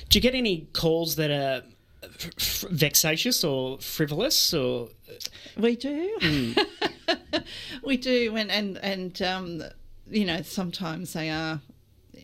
Do 0.09 0.17
you 0.17 0.21
get 0.21 0.35
any 0.35 0.67
calls 0.73 1.15
that 1.17 1.31
are 1.31 1.63
f- 2.03 2.63
f- 2.63 2.69
vexatious 2.71 3.43
or 3.43 3.77
frivolous 3.79 4.53
or 4.53 4.89
We 5.57 5.75
do. 5.75 6.55
we 7.83 7.97
do, 7.97 8.35
and 8.35 8.51
and 8.51 8.77
and 8.77 9.21
um, 9.21 9.63
you 10.09 10.25
know 10.25 10.41
sometimes 10.41 11.13
they 11.13 11.29
are 11.29 11.61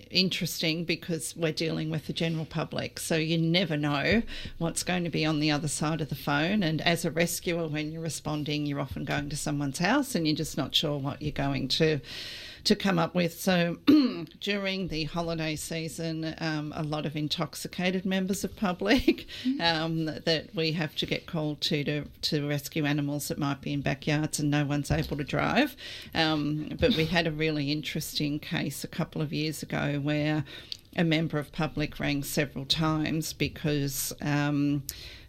interesting 0.09 0.85
because 0.85 1.35
we're 1.35 1.51
dealing 1.51 1.89
with 1.89 2.07
the 2.07 2.13
general 2.13 2.45
public, 2.45 2.99
so 2.99 3.15
you 3.15 3.37
never 3.37 3.75
know 3.75 4.21
what's 4.57 4.83
going 4.83 5.03
to 5.03 5.09
be 5.09 5.25
on 5.25 5.39
the 5.39 5.51
other 5.51 5.67
side 5.67 6.01
of 6.01 6.09
the 6.09 6.15
phone. 6.15 6.63
And 6.63 6.81
as 6.81 7.03
a 7.03 7.11
rescuer, 7.11 7.67
when 7.67 7.91
you're 7.91 8.01
responding, 8.01 8.65
you're 8.65 8.79
often 8.79 9.05
going 9.05 9.29
to 9.29 9.37
someone's 9.37 9.79
house, 9.79 10.15
and 10.15 10.27
you're 10.27 10.35
just 10.35 10.57
not 10.57 10.75
sure 10.75 10.97
what 10.97 11.21
you're 11.21 11.31
going 11.31 11.67
to 11.69 11.99
to 12.63 12.75
come 12.75 12.97
up 12.97 13.13
with. 13.13 13.39
So 13.39 13.77
during 14.39 14.87
the 14.87 15.05
holiday 15.05 15.55
season, 15.55 16.35
um, 16.39 16.73
a 16.75 16.83
lot 16.83 17.05
of 17.05 17.15
intoxicated 17.15 18.05
members 18.05 18.43
of 18.43 18.55
public 18.55 19.27
um, 19.59 20.05
that 20.05 20.47
we 20.55 20.71
have 20.73 20.95
to 20.97 21.05
get 21.05 21.25
called 21.25 21.61
to, 21.61 21.83
to 21.83 22.05
to 22.21 22.47
rescue 22.47 22.85
animals 22.85 23.27
that 23.27 23.37
might 23.37 23.61
be 23.61 23.73
in 23.73 23.81
backyards 23.81 24.39
and 24.39 24.49
no 24.49 24.65
one's 24.65 24.91
able 24.91 25.17
to 25.17 25.23
drive. 25.23 25.75
Um, 26.13 26.69
but 26.79 26.95
we 26.95 27.05
had 27.05 27.27
a 27.27 27.31
really 27.31 27.71
interesting 27.71 28.39
case 28.39 28.83
a 28.83 28.87
couple 28.87 29.21
of 29.21 29.33
years 29.33 29.63
ago 29.63 29.99
where 30.01 30.45
a 30.95 31.03
member 31.03 31.39
of 31.39 31.51
public 31.51 31.99
rang 31.99 32.23
several 32.23 32.65
times 32.65 33.33
because 33.33 34.13
um, 34.21 34.83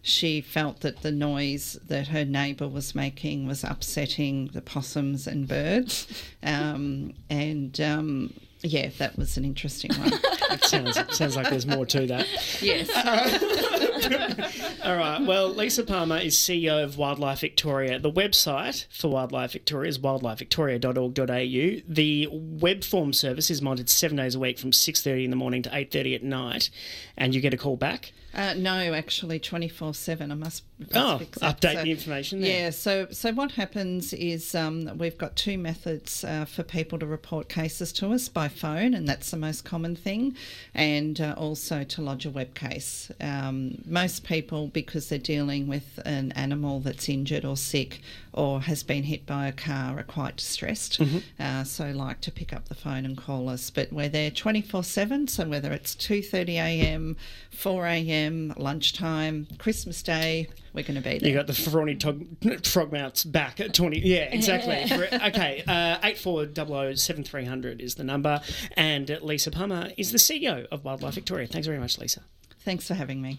she 0.05 0.39
felt 0.39 0.81
that 0.81 1.01
the 1.01 1.11
noise 1.11 1.79
that 1.87 2.09
her 2.09 2.23
neighbour 2.23 2.67
was 2.67 2.93
making 2.93 3.47
was 3.47 3.63
upsetting 3.63 4.51
the 4.53 4.61
possums 4.61 5.25
and 5.25 5.47
birds. 5.47 6.07
Um, 6.47 7.15
and 7.27 7.81
um, 7.81 8.31
yeah, 8.61 8.91
that 8.99 9.17
was 9.17 9.35
an 9.35 9.45
interesting 9.45 9.89
one. 9.95 10.11
it 10.13 10.63
sounds 10.65 10.95
it 10.95 11.11
sounds 11.11 11.35
like 11.35 11.49
there's 11.49 11.65
more 11.65 11.87
to 11.87 12.05
that. 12.05 12.27
yes. 12.61 12.87
All 14.83 14.95
right. 14.97 15.21
Well, 15.21 15.49
Lisa 15.49 15.83
Palma 15.83 16.17
is 16.17 16.35
CEO 16.35 16.83
of 16.83 16.97
Wildlife 16.97 17.39
Victoria. 17.39 17.99
The 17.99 18.11
website 18.11 18.85
for 18.89 19.09
Wildlife 19.09 19.51
Victoria 19.53 19.89
is 19.89 19.99
wildlifevictoria.org.au. 19.99 21.81
The 21.87 22.27
web 22.31 22.83
form 22.83 23.13
service 23.13 23.49
is 23.49 23.61
monitored 23.61 23.89
seven 23.89 24.17
days 24.17 24.35
a 24.35 24.39
week 24.39 24.59
from 24.59 24.71
6.30 24.71 25.25
in 25.25 25.29
the 25.29 25.35
morning 25.35 25.61
to 25.63 25.69
8.30 25.69 26.15
at 26.15 26.23
night. 26.23 26.69
And 27.17 27.33
you 27.33 27.41
get 27.41 27.53
a 27.53 27.57
call 27.57 27.77
back. 27.77 28.11
Uh, 28.33 28.53
no, 28.57 28.93
actually, 28.93 29.39
twenty 29.39 29.69
four 29.69 29.93
seven. 29.93 30.29
I 30.29 30.35
must, 30.35 30.63
must 30.77 30.93
Oh, 30.93 31.21
update 31.41 31.75
So- 31.75 31.83
the 31.83 31.89
information 31.91 32.41
there. 32.41 32.63
Yeah. 32.63 32.69
So, 32.71 33.07
so 33.09 33.31
what 33.31 33.51
happens 33.53 34.11
is 34.11 34.53
um, 34.53 34.91
we've 34.97 35.17
got 35.17 35.37
two 35.37 35.57
methods 35.57 36.21
uh, 36.25 36.43
for 36.43 36.61
people 36.63 36.99
to 36.99 37.05
report 37.05 37.47
cases 37.47 37.93
to 37.93 38.11
us 38.11 38.27
by 38.27 38.49
phone, 38.49 38.93
and 38.93 39.07
that's 39.07 39.31
the 39.31 39.37
most 39.37 39.63
common 39.63 39.95
thing, 39.95 40.35
and 40.73 41.21
uh, 41.21 41.33
also 41.37 41.85
to 41.85 42.01
lodge 42.01 42.25
a 42.25 42.29
web 42.29 42.53
case. 42.55 43.09
Um, 43.21 43.81
most 43.95 44.25
people, 44.25 44.67
because 44.67 45.07
they're 45.07 45.17
dealing 45.17 45.67
with 45.67 45.99
an 46.05 46.33
animal 46.33 46.81
that's 46.81 47.07
injured 47.07 47.45
or 47.45 47.55
sick 47.55 48.01
or 48.33 48.59
has 48.61 48.83
been 48.83 49.03
hit 49.03 49.25
by 49.25 49.47
a 49.47 49.53
car, 49.53 49.97
are 49.97 50.03
quite 50.03 50.35
distressed. 50.35 50.99
Uh, 51.39 51.63
so, 51.63 51.91
like 51.91 52.19
to 52.21 52.31
pick 52.31 52.51
up 52.51 52.67
the 52.67 52.75
phone 52.75 53.05
and 53.05 53.15
call 53.15 53.47
us. 53.47 53.69
But 53.69 53.93
we're 53.93 54.09
there 54.09 54.29
twenty 54.29 54.61
four 54.61 54.83
seven. 54.83 55.27
So 55.27 55.47
whether 55.47 55.71
it's 55.71 55.95
two 55.95 56.21
thirty 56.21 56.57
a.m., 56.57 57.15
four 57.51 57.87
a.m., 57.87 58.53
lunchtime, 58.57 59.47
Christmas 59.57 60.03
Day, 60.03 60.49
we're 60.73 60.83
going 60.83 61.01
to 61.01 61.09
be 61.09 61.17
there. 61.17 61.29
You 61.29 61.35
got 61.35 61.47
the 61.47 61.53
Ferroni 61.53 61.97
tog- 61.97 62.25
frogmouths 62.41 63.31
back 63.31 63.61
at 63.61 63.73
20. 63.73 63.99
Yeah, 63.99 64.25
exactly. 64.25 64.75
okay, 65.29 65.63
uh, 65.67 65.97
8400 66.03 67.81
is 67.81 67.95
the 67.95 68.03
number. 68.03 68.41
And 68.75 69.09
uh, 69.09 69.19
Lisa 69.21 69.51
Palma 69.51 69.91
is 69.97 70.11
the 70.11 70.17
CEO 70.17 70.67
of 70.67 70.83
Wildlife 70.83 71.15
Victoria. 71.15 71.47
Thanks 71.47 71.65
very 71.65 71.79
much, 71.79 71.97
Lisa. 71.97 72.21
Thanks 72.65 72.87
for 72.87 72.95
having 72.95 73.21
me. 73.21 73.37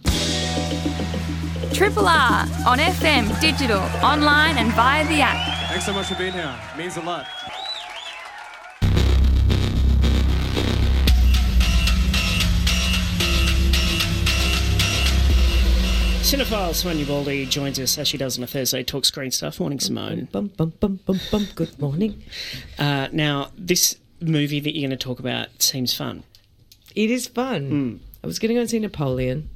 Triple 1.74 2.06
R 2.06 2.42
on 2.64 2.78
FM, 2.78 3.40
digital, 3.40 3.80
online, 4.00 4.56
and 4.56 4.72
via 4.72 5.04
the 5.08 5.20
app. 5.20 5.68
Thanks 5.68 5.84
so 5.84 5.92
much 5.92 6.06
for 6.06 6.14
being 6.14 6.32
here. 6.32 6.54
It 6.72 6.78
means 6.78 6.96
a 6.96 7.00
lot. 7.00 7.26
Cinephile 16.22 16.72
Simone 16.72 17.00
Ubaldi 17.00 17.46
joins 17.46 17.80
us 17.80 17.98
as 17.98 18.06
she 18.06 18.16
does 18.16 18.38
on 18.38 18.44
a 18.44 18.46
Thursday, 18.46 18.84
talk 18.84 19.04
screen 19.04 19.32
stuff. 19.32 19.58
Morning, 19.58 19.80
Simone. 19.80 20.28
Bum, 20.30 20.52
bum, 20.56 20.72
bum, 20.78 21.00
bum, 21.04 21.20
bum. 21.32 21.48
Good 21.56 21.80
morning. 21.80 22.22
Uh, 22.78 23.08
now, 23.10 23.50
this 23.58 23.96
movie 24.20 24.60
that 24.60 24.72
you're 24.72 24.88
going 24.88 24.96
to 24.96 25.04
talk 25.04 25.18
about 25.18 25.60
seems 25.60 25.94
fun. 25.94 26.22
It 26.94 27.10
is 27.10 27.26
fun. 27.26 27.68
Hmm. 27.68 28.05
I 28.26 28.28
was 28.28 28.40
going 28.40 28.48
to 28.48 28.54
go 28.54 28.60
and 28.62 28.68
see 28.68 28.80
Napoleon, 28.80 29.48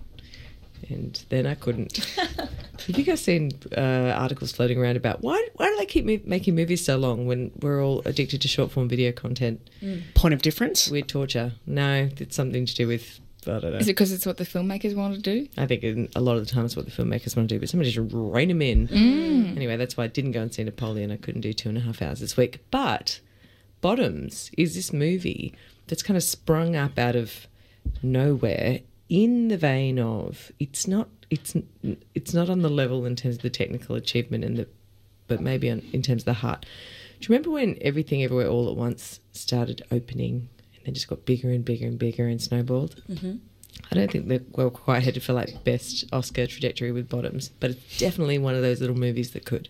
and 0.88 1.20
then 1.28 1.44
I 1.44 1.56
couldn't. 1.56 1.96
Have 2.86 2.96
you 2.96 3.02
guys 3.02 3.20
seen 3.20 3.50
uh, 3.76 4.14
articles 4.16 4.52
floating 4.52 4.78
around 4.78 4.94
about 4.96 5.22
why 5.22 5.44
why 5.56 5.68
do 5.70 5.76
they 5.76 5.86
keep 5.86 6.04
mo- 6.06 6.20
making 6.24 6.54
movies 6.54 6.84
so 6.84 6.96
long 6.96 7.26
when 7.26 7.50
we're 7.60 7.84
all 7.84 8.00
addicted 8.04 8.40
to 8.42 8.46
short 8.48 8.70
form 8.70 8.88
video 8.88 9.10
content? 9.10 9.68
Point 10.14 10.34
of 10.34 10.42
difference? 10.42 10.88
Weird 10.88 11.08
torture. 11.08 11.54
No, 11.66 12.08
it's 12.16 12.36
something 12.36 12.64
to 12.64 12.74
do 12.76 12.86
with 12.86 13.18
I 13.44 13.58
don't 13.58 13.72
know. 13.72 13.78
Is 13.78 13.88
it 13.88 13.92
because 13.96 14.12
it's 14.12 14.24
what 14.24 14.36
the 14.36 14.44
filmmakers 14.44 14.94
want 14.94 15.16
to 15.16 15.20
do? 15.20 15.48
I 15.58 15.66
think 15.66 15.82
in- 15.82 16.08
a 16.14 16.20
lot 16.20 16.36
of 16.36 16.46
the 16.46 16.52
time 16.52 16.64
it's 16.64 16.76
what 16.76 16.84
the 16.84 16.92
filmmakers 16.92 17.34
want 17.36 17.48
to 17.48 17.56
do, 17.56 17.58
but 17.58 17.68
somebody 17.68 17.90
should 17.90 18.12
rein 18.12 18.48
them 18.48 18.62
in. 18.62 18.86
Mm. 18.86 19.56
Anyway, 19.56 19.76
that's 19.76 19.96
why 19.96 20.04
I 20.04 20.06
didn't 20.06 20.30
go 20.32 20.42
and 20.42 20.54
see 20.54 20.62
Napoleon. 20.62 21.10
I 21.10 21.16
couldn't 21.16 21.40
do 21.40 21.52
two 21.52 21.68
and 21.70 21.76
a 21.76 21.80
half 21.80 22.00
hours 22.00 22.20
this 22.20 22.36
week. 22.36 22.60
But 22.70 23.18
Bottoms 23.80 24.52
is 24.56 24.76
this 24.76 24.92
movie 24.92 25.54
that's 25.88 26.04
kind 26.04 26.16
of 26.16 26.22
sprung 26.22 26.76
up 26.76 26.98
out 27.00 27.16
of 27.16 27.48
nowhere 28.02 28.80
in 29.08 29.48
the 29.48 29.56
vein 29.56 29.98
of 29.98 30.52
it's 30.58 30.86
not 30.86 31.08
it's 31.30 31.54
it's 32.14 32.32
not 32.32 32.48
on 32.48 32.62
the 32.62 32.68
level 32.68 33.04
in 33.04 33.16
terms 33.16 33.36
of 33.36 33.42
the 33.42 33.50
technical 33.50 33.96
achievement 33.96 34.44
and 34.44 34.56
the 34.56 34.68
but 35.26 35.40
maybe 35.40 35.70
on, 35.70 35.80
in 35.92 36.02
terms 36.02 36.22
of 36.22 36.26
the 36.26 36.32
heart. 36.34 36.66
Do 37.20 37.26
you 37.26 37.28
remember 37.28 37.50
when 37.50 37.78
everything 37.80 38.22
everywhere 38.22 38.48
all 38.48 38.68
at 38.68 38.76
once 38.76 39.20
started 39.32 39.82
opening 39.92 40.48
and 40.74 40.86
then 40.86 40.94
just 40.94 41.08
got 41.08 41.24
bigger 41.24 41.50
and 41.50 41.64
bigger 41.64 41.86
and 41.86 41.98
bigger 41.98 42.26
and 42.26 42.42
snowballed? 42.42 43.00
Mm-hmm. 43.08 43.36
I 43.90 43.94
don't 43.94 44.10
think 44.10 44.28
they're 44.28 44.40
well 44.52 44.70
quite 44.70 45.02
headed 45.02 45.22
for 45.22 45.32
like 45.32 45.64
best 45.64 46.04
Oscar 46.12 46.46
trajectory 46.46 46.92
with 46.92 47.08
Bottoms, 47.08 47.50
but 47.60 47.70
it's 47.70 47.98
definitely 47.98 48.38
one 48.38 48.54
of 48.54 48.62
those 48.62 48.80
little 48.80 48.96
movies 48.96 49.30
that 49.32 49.44
could. 49.44 49.68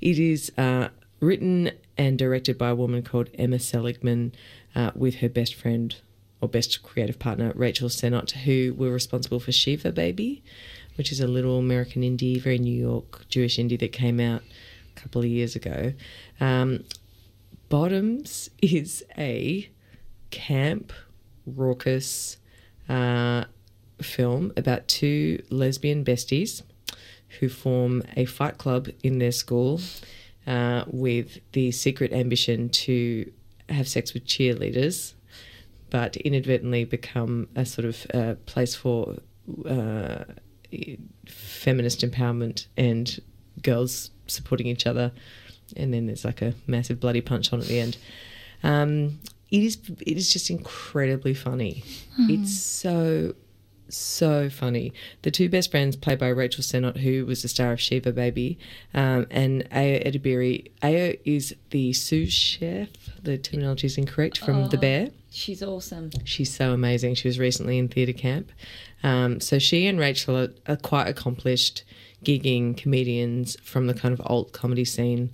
It 0.00 0.18
is 0.18 0.52
uh, 0.56 0.88
written 1.20 1.72
and 1.96 2.18
directed 2.18 2.58
by 2.58 2.70
a 2.70 2.74
woman 2.74 3.02
called 3.02 3.30
Emma 3.34 3.58
Seligman 3.58 4.32
uh, 4.74 4.90
with 4.94 5.16
her 5.16 5.28
best 5.28 5.54
friend 5.54 5.94
or 6.44 6.48
best 6.48 6.82
creative 6.82 7.18
partner, 7.18 7.52
Rachel 7.54 7.88
Sennott, 7.88 8.32
who 8.32 8.74
were 8.76 8.90
responsible 8.90 9.40
for 9.40 9.50
Shiva 9.50 9.90
Baby, 9.90 10.42
which 10.96 11.10
is 11.10 11.20
a 11.20 11.26
little 11.26 11.58
American 11.58 12.02
indie, 12.02 12.40
very 12.40 12.58
New 12.58 12.78
York 12.78 13.26
Jewish 13.28 13.56
indie 13.56 13.78
that 13.80 13.92
came 13.92 14.20
out 14.20 14.42
a 14.94 15.00
couple 15.00 15.22
of 15.22 15.26
years 15.26 15.56
ago. 15.56 15.94
Um, 16.40 16.84
Bottoms 17.70 18.50
is 18.60 19.02
a 19.16 19.68
camp, 20.30 20.92
raucous 21.46 22.36
uh, 22.88 23.44
film 24.02 24.52
about 24.56 24.86
two 24.86 25.42
lesbian 25.50 26.04
besties 26.04 26.62
who 27.40 27.48
form 27.48 28.02
a 28.16 28.26
fight 28.26 28.58
club 28.58 28.88
in 29.02 29.18
their 29.18 29.32
school 29.32 29.80
uh, 30.46 30.84
with 30.86 31.38
the 31.52 31.72
secret 31.72 32.12
ambition 32.12 32.68
to 32.68 33.32
have 33.70 33.88
sex 33.88 34.12
with 34.12 34.26
cheerleaders, 34.26 35.13
but 35.94 36.16
inadvertently 36.16 36.84
become 36.84 37.46
a 37.54 37.64
sort 37.64 37.84
of 37.84 38.04
uh, 38.12 38.34
place 38.46 38.74
for 38.74 39.14
uh, 39.64 40.24
feminist 41.24 42.00
empowerment 42.00 42.66
and 42.76 43.20
girls 43.62 44.10
supporting 44.26 44.66
each 44.66 44.88
other. 44.88 45.12
And 45.76 45.94
then 45.94 46.06
there's 46.06 46.24
like 46.24 46.42
a 46.42 46.52
massive 46.66 46.98
bloody 46.98 47.20
punch 47.20 47.52
on 47.52 47.60
at 47.60 47.66
the 47.66 47.78
end. 47.78 47.96
Um, 48.64 49.20
it 49.52 49.62
is 49.62 49.78
it 50.00 50.16
is 50.16 50.32
just 50.32 50.50
incredibly 50.50 51.32
funny. 51.32 51.84
It's 52.28 52.58
so 52.60 53.36
so 53.88 54.48
funny. 54.48 54.92
The 55.22 55.30
two 55.30 55.48
best 55.48 55.70
friends, 55.70 55.96
played 55.96 56.18
by 56.18 56.28
Rachel 56.28 56.62
Sennott, 56.62 56.98
who 56.98 57.26
was 57.26 57.42
the 57.42 57.48
star 57.48 57.72
of 57.72 57.80
Shiva 57.80 58.12
Baby, 58.12 58.58
um, 58.92 59.26
and 59.30 59.68
Ayo 59.70 60.04
Edebiri. 60.06 60.70
Ayo 60.82 61.18
is 61.24 61.54
the 61.70 61.92
sous 61.92 62.32
chef. 62.32 62.88
The 63.22 63.38
terminology 63.38 63.86
is 63.86 63.98
incorrect 63.98 64.38
from 64.38 64.68
The 64.68 64.78
Bear. 64.78 65.10
She's 65.30 65.62
awesome. 65.62 66.10
She's 66.24 66.54
so 66.54 66.72
amazing. 66.72 67.16
She 67.16 67.28
was 67.28 67.38
recently 67.38 67.78
in 67.78 67.88
theatre 67.88 68.12
camp. 68.12 68.52
Um, 69.02 69.40
so 69.40 69.58
she 69.58 69.86
and 69.86 69.98
Rachel 69.98 70.36
are, 70.36 70.50
are 70.66 70.76
quite 70.76 71.08
accomplished 71.08 71.82
gigging 72.24 72.76
comedians 72.76 73.56
from 73.62 73.86
the 73.86 73.94
kind 73.94 74.14
of 74.14 74.22
alt 74.24 74.52
comedy 74.52 74.84
scene 74.84 75.30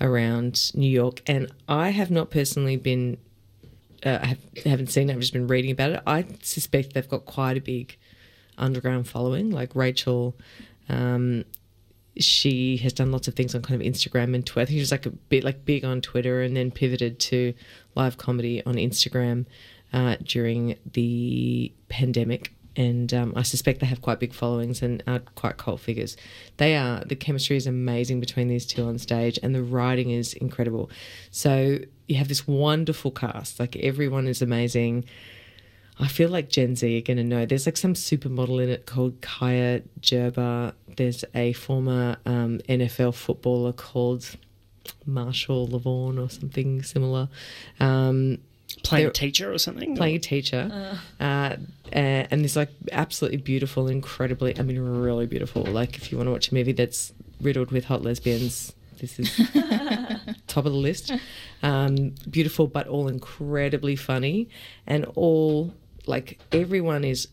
around 0.00 0.72
New 0.74 0.90
York. 0.90 1.22
And 1.26 1.50
I 1.68 1.90
have 1.90 2.10
not 2.10 2.30
personally 2.30 2.76
been, 2.76 3.16
uh, 4.04 4.18
I 4.22 4.26
have, 4.26 4.38
haven't 4.64 4.88
seen 4.88 5.10
it, 5.10 5.14
I've 5.14 5.20
just 5.20 5.32
been 5.32 5.46
reading 5.46 5.70
about 5.70 5.90
it. 5.90 6.02
I 6.06 6.26
suspect 6.42 6.94
they've 6.94 7.08
got 7.08 7.24
quite 7.24 7.56
a 7.56 7.60
big 7.60 7.96
underground 8.58 9.08
following. 9.08 9.50
Like 9.50 9.74
Rachel, 9.74 10.36
um, 10.88 11.44
she 12.16 12.76
has 12.78 12.92
done 12.92 13.10
lots 13.10 13.28
of 13.28 13.34
things 13.34 13.54
on 13.54 13.62
kind 13.62 13.80
of 13.80 13.86
Instagram 13.86 14.34
and 14.34 14.46
Twitter. 14.46 14.62
I 14.62 14.64
think 14.66 14.76
she 14.76 14.80
was 14.80 14.92
like 14.92 15.06
a 15.06 15.10
bit 15.10 15.44
like 15.44 15.64
big 15.64 15.84
on 15.84 16.00
Twitter 16.00 16.42
and 16.42 16.56
then 16.56 16.70
pivoted 16.70 17.18
to 17.20 17.54
live 17.94 18.16
comedy 18.18 18.64
on 18.64 18.74
Instagram 18.74 19.46
uh, 19.92 20.16
during 20.22 20.76
the 20.92 21.72
pandemic. 21.88 22.52
And 22.76 23.14
um, 23.14 23.32
I 23.36 23.42
suspect 23.42 23.80
they 23.80 23.86
have 23.86 24.02
quite 24.02 24.18
big 24.18 24.34
followings 24.34 24.82
and 24.82 25.02
are 25.06 25.20
quite 25.20 25.56
cult 25.58 25.80
figures. 25.80 26.16
They 26.56 26.76
are 26.76 27.04
the 27.04 27.14
chemistry 27.14 27.56
is 27.56 27.68
amazing 27.68 28.18
between 28.18 28.48
these 28.48 28.66
two 28.66 28.84
on 28.84 28.98
stage, 28.98 29.38
and 29.44 29.54
the 29.54 29.62
writing 29.62 30.10
is 30.10 30.34
incredible. 30.34 30.90
So 31.30 31.78
you 32.06 32.16
have 32.16 32.28
this 32.28 32.46
wonderful 32.46 33.10
cast. 33.10 33.58
Like 33.60 33.76
everyone 33.76 34.26
is 34.28 34.42
amazing. 34.42 35.04
I 35.98 36.08
feel 36.08 36.28
like 36.28 36.48
Gen 36.48 36.74
Z 36.74 36.98
are 36.98 37.02
going 37.02 37.18
to 37.18 37.24
know. 37.24 37.46
There's 37.46 37.66
like 37.66 37.76
some 37.76 37.94
supermodel 37.94 38.62
in 38.62 38.68
it 38.68 38.84
called 38.84 39.20
Kaia 39.20 39.82
Gerber. 40.00 40.72
There's 40.96 41.24
a 41.34 41.52
former 41.52 42.16
um, 42.26 42.58
NFL 42.68 43.14
footballer 43.14 43.72
called 43.72 44.36
Marshall 45.06 45.68
Lavaughn 45.68 46.18
or 46.22 46.28
something 46.28 46.82
similar. 46.82 47.28
Um, 47.78 48.38
Playing 48.82 49.06
a 49.06 49.10
teacher 49.12 49.52
or 49.52 49.58
something? 49.58 49.96
playing 49.96 50.16
a 50.16 50.18
teacher. 50.18 50.98
Uh, 51.20 51.24
uh, 51.24 51.56
and 51.92 52.40
there's 52.40 52.56
like 52.56 52.70
absolutely 52.90 53.38
beautiful, 53.38 53.86
incredibly, 53.88 54.58
I 54.58 54.62
mean, 54.62 54.80
really 54.80 55.26
beautiful. 55.26 55.62
Like, 55.62 55.96
if 55.96 56.10
you 56.10 56.18
want 56.18 56.26
to 56.26 56.32
watch 56.32 56.50
a 56.50 56.54
movie 56.54 56.72
that's 56.72 57.12
riddled 57.40 57.70
with 57.70 57.84
hot 57.84 58.02
lesbians, 58.02 58.74
this 58.98 59.18
is 59.18 59.38
top 60.54 60.66
of 60.66 60.72
the 60.72 60.78
list. 60.78 61.12
Um, 61.62 62.14
beautiful, 62.28 62.66
but 62.66 62.86
all 62.88 63.08
incredibly 63.08 63.96
funny, 63.96 64.50
and 64.86 65.06
all 65.14 65.72
like 66.06 66.38
everyone 66.52 67.04
is 67.04 67.28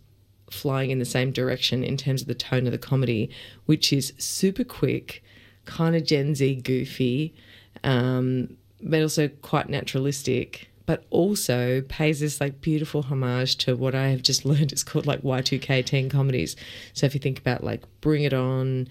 flying 0.50 0.90
in 0.90 1.00
the 1.00 1.06
same 1.06 1.32
direction 1.32 1.84
in 1.84 1.98
terms 1.98 2.22
of 2.22 2.30
the 2.30 2.36
tone 2.36 2.66
of 2.66 2.72
the 2.72 2.78
comedy, 2.78 3.30
which 3.66 3.92
is 3.92 4.14
super 4.18 4.64
quick, 4.64 5.22
kind 5.66 5.98
of 5.98 6.06
Gen 6.06 6.34
Z 6.36 6.56
goofy, 6.62 7.34
um, 7.84 8.56
but 8.82 9.02
also 9.02 9.28
quite 9.28 9.68
naturalistic. 9.70 10.70
But 10.86 11.06
also 11.10 11.82
pays 11.82 12.20
this 12.20 12.42
like 12.42 12.60
beautiful 12.60 13.04
homage 13.04 13.56
to 13.58 13.76
what 13.76 13.96
I 13.96 14.08
have 14.08 14.22
just 14.22 14.46
learned 14.52 14.72
It's 14.72 14.84
called 14.84 15.06
like 15.06 15.22
Y2K 15.22 15.86
teen 15.86 16.10
comedies. 16.10 16.56
So 16.94 17.06
if 17.06 17.14
you 17.14 17.20
think 17.20 17.40
about 17.40 17.64
like 17.64 17.84
Bring 18.02 18.24
It 18.24 18.34
On 18.34 18.88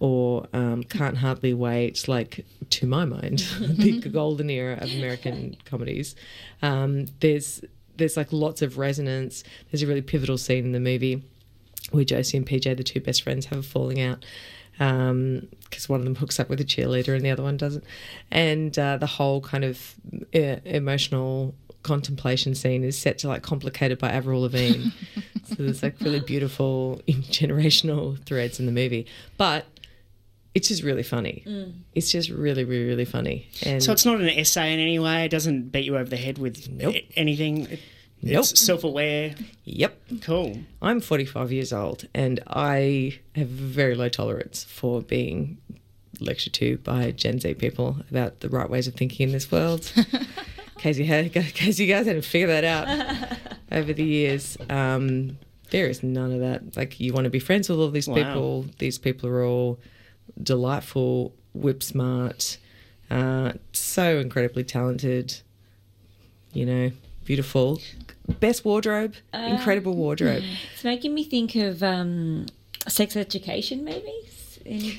or 0.00 0.46
um, 0.52 0.84
Can't 0.84 1.16
Hardly 1.16 1.54
Wait, 1.54 2.06
like 2.06 2.44
to 2.70 2.86
my 2.86 3.04
mind, 3.04 3.38
the 3.60 4.00
golden 4.12 4.50
era 4.50 4.78
of 4.80 4.92
American 4.92 5.56
comedies. 5.64 6.14
Um, 6.62 7.06
there's 7.20 7.62
there's 7.96 8.16
like 8.16 8.32
lots 8.32 8.62
of 8.62 8.78
resonance. 8.78 9.42
There's 9.70 9.82
a 9.82 9.86
really 9.86 10.02
pivotal 10.02 10.38
scene 10.38 10.64
in 10.64 10.72
the 10.72 10.80
movie 10.80 11.22
where 11.90 12.04
Josie 12.04 12.36
and 12.36 12.46
PJ, 12.46 12.76
the 12.76 12.84
two 12.84 13.00
best 13.00 13.22
friends, 13.22 13.46
have 13.46 13.58
a 13.58 13.62
falling 13.62 14.00
out 14.00 14.24
because 14.78 15.88
one 15.88 15.98
of 15.98 16.04
them 16.04 16.14
hooks 16.14 16.38
up 16.38 16.48
with 16.48 16.60
a 16.60 16.64
cheerleader 16.64 17.16
and 17.16 17.24
the 17.24 17.30
other 17.30 17.42
one 17.42 17.56
doesn't. 17.56 17.84
And 18.30 18.78
uh, 18.78 18.96
the 18.96 19.06
whole 19.06 19.40
kind 19.40 19.64
of 19.64 19.94
emotional 20.32 21.54
contemplation 21.82 22.54
scene 22.54 22.84
is 22.84 22.96
set 22.96 23.18
to 23.18 23.28
like 23.28 23.42
complicated 23.42 23.98
by 23.98 24.10
Avril 24.10 24.42
Lavigne. 24.42 24.90
so 25.44 25.54
there's 25.56 25.82
like 25.82 25.96
really 26.00 26.20
beautiful 26.20 27.00
generational 27.08 28.22
threads 28.24 28.60
in 28.60 28.66
the 28.66 28.72
movie, 28.72 29.06
but 29.36 29.66
it's 30.54 30.68
just 30.68 30.82
really 30.82 31.02
funny. 31.02 31.44
It's 31.94 32.10
just 32.10 32.30
really, 32.30 32.64
really, 32.64 32.86
really 32.86 33.04
funny. 33.04 33.48
And 33.64 33.82
So 33.82 33.92
it's 33.92 34.04
not 34.04 34.20
an 34.20 34.28
essay 34.28 34.72
in 34.72 34.80
any 34.80 34.98
way. 34.98 35.24
It 35.24 35.30
doesn't 35.30 35.70
beat 35.72 35.84
you 35.84 35.96
over 35.96 36.08
the 36.10 36.16
head 36.16 36.38
with 36.38 36.68
Nope. 36.68 36.96
anything. 37.16 37.66
It- 37.70 37.80
Nope. 38.20 38.40
It's 38.50 38.60
self-aware. 38.60 39.36
yep. 39.64 39.96
Cool. 40.22 40.58
I'm 40.82 41.00
45 41.00 41.52
years 41.52 41.72
old 41.72 42.08
and 42.12 42.40
I 42.48 43.20
have 43.36 43.46
very 43.46 43.94
low 43.94 44.08
tolerance 44.08 44.64
for 44.64 45.02
being 45.02 45.58
lectured 46.18 46.52
to 46.54 46.78
by 46.78 47.12
Gen 47.12 47.38
Z 47.38 47.54
people 47.54 47.98
about 48.10 48.40
the 48.40 48.48
right 48.48 48.68
ways 48.68 48.88
of 48.88 48.94
thinking 48.94 49.28
in 49.28 49.32
this 49.32 49.52
world. 49.52 49.92
in 50.12 50.26
case 50.78 50.98
you, 50.98 51.04
had, 51.04 51.32
case 51.32 51.78
you 51.78 51.86
guys 51.86 52.06
hadn't 52.06 52.24
figured 52.24 52.50
that 52.50 52.64
out 52.64 53.38
over 53.70 53.92
the 53.92 54.02
years, 54.04 54.58
um, 54.68 55.38
there 55.70 55.86
is 55.86 56.02
none 56.02 56.32
of 56.32 56.40
that. 56.40 56.76
Like, 56.76 56.98
you 56.98 57.12
want 57.12 57.22
to 57.24 57.30
be 57.30 57.38
friends 57.38 57.68
with 57.68 57.78
all 57.78 57.88
these 57.90 58.08
Wow. 58.08 58.16
people. 58.16 58.66
These 58.78 58.98
people 58.98 59.28
are 59.28 59.44
all 59.44 59.78
delightful, 60.42 61.34
whip 61.54 61.82
smart, 61.82 62.58
uh, 63.10 63.52
so 63.72 64.18
incredibly 64.18 64.64
talented, 64.64 65.40
you 66.52 66.66
know, 66.66 66.90
beautiful. 67.24 67.80
Best 68.40 68.64
wardrobe, 68.64 69.14
incredible 69.32 69.94
wardrobe. 69.94 70.44
It's 70.72 70.84
making 70.84 71.14
me 71.14 71.24
think 71.24 71.54
of 71.56 71.82
um, 71.82 72.46
sex 72.86 73.16
education, 73.16 73.84
maybe. 73.84 74.12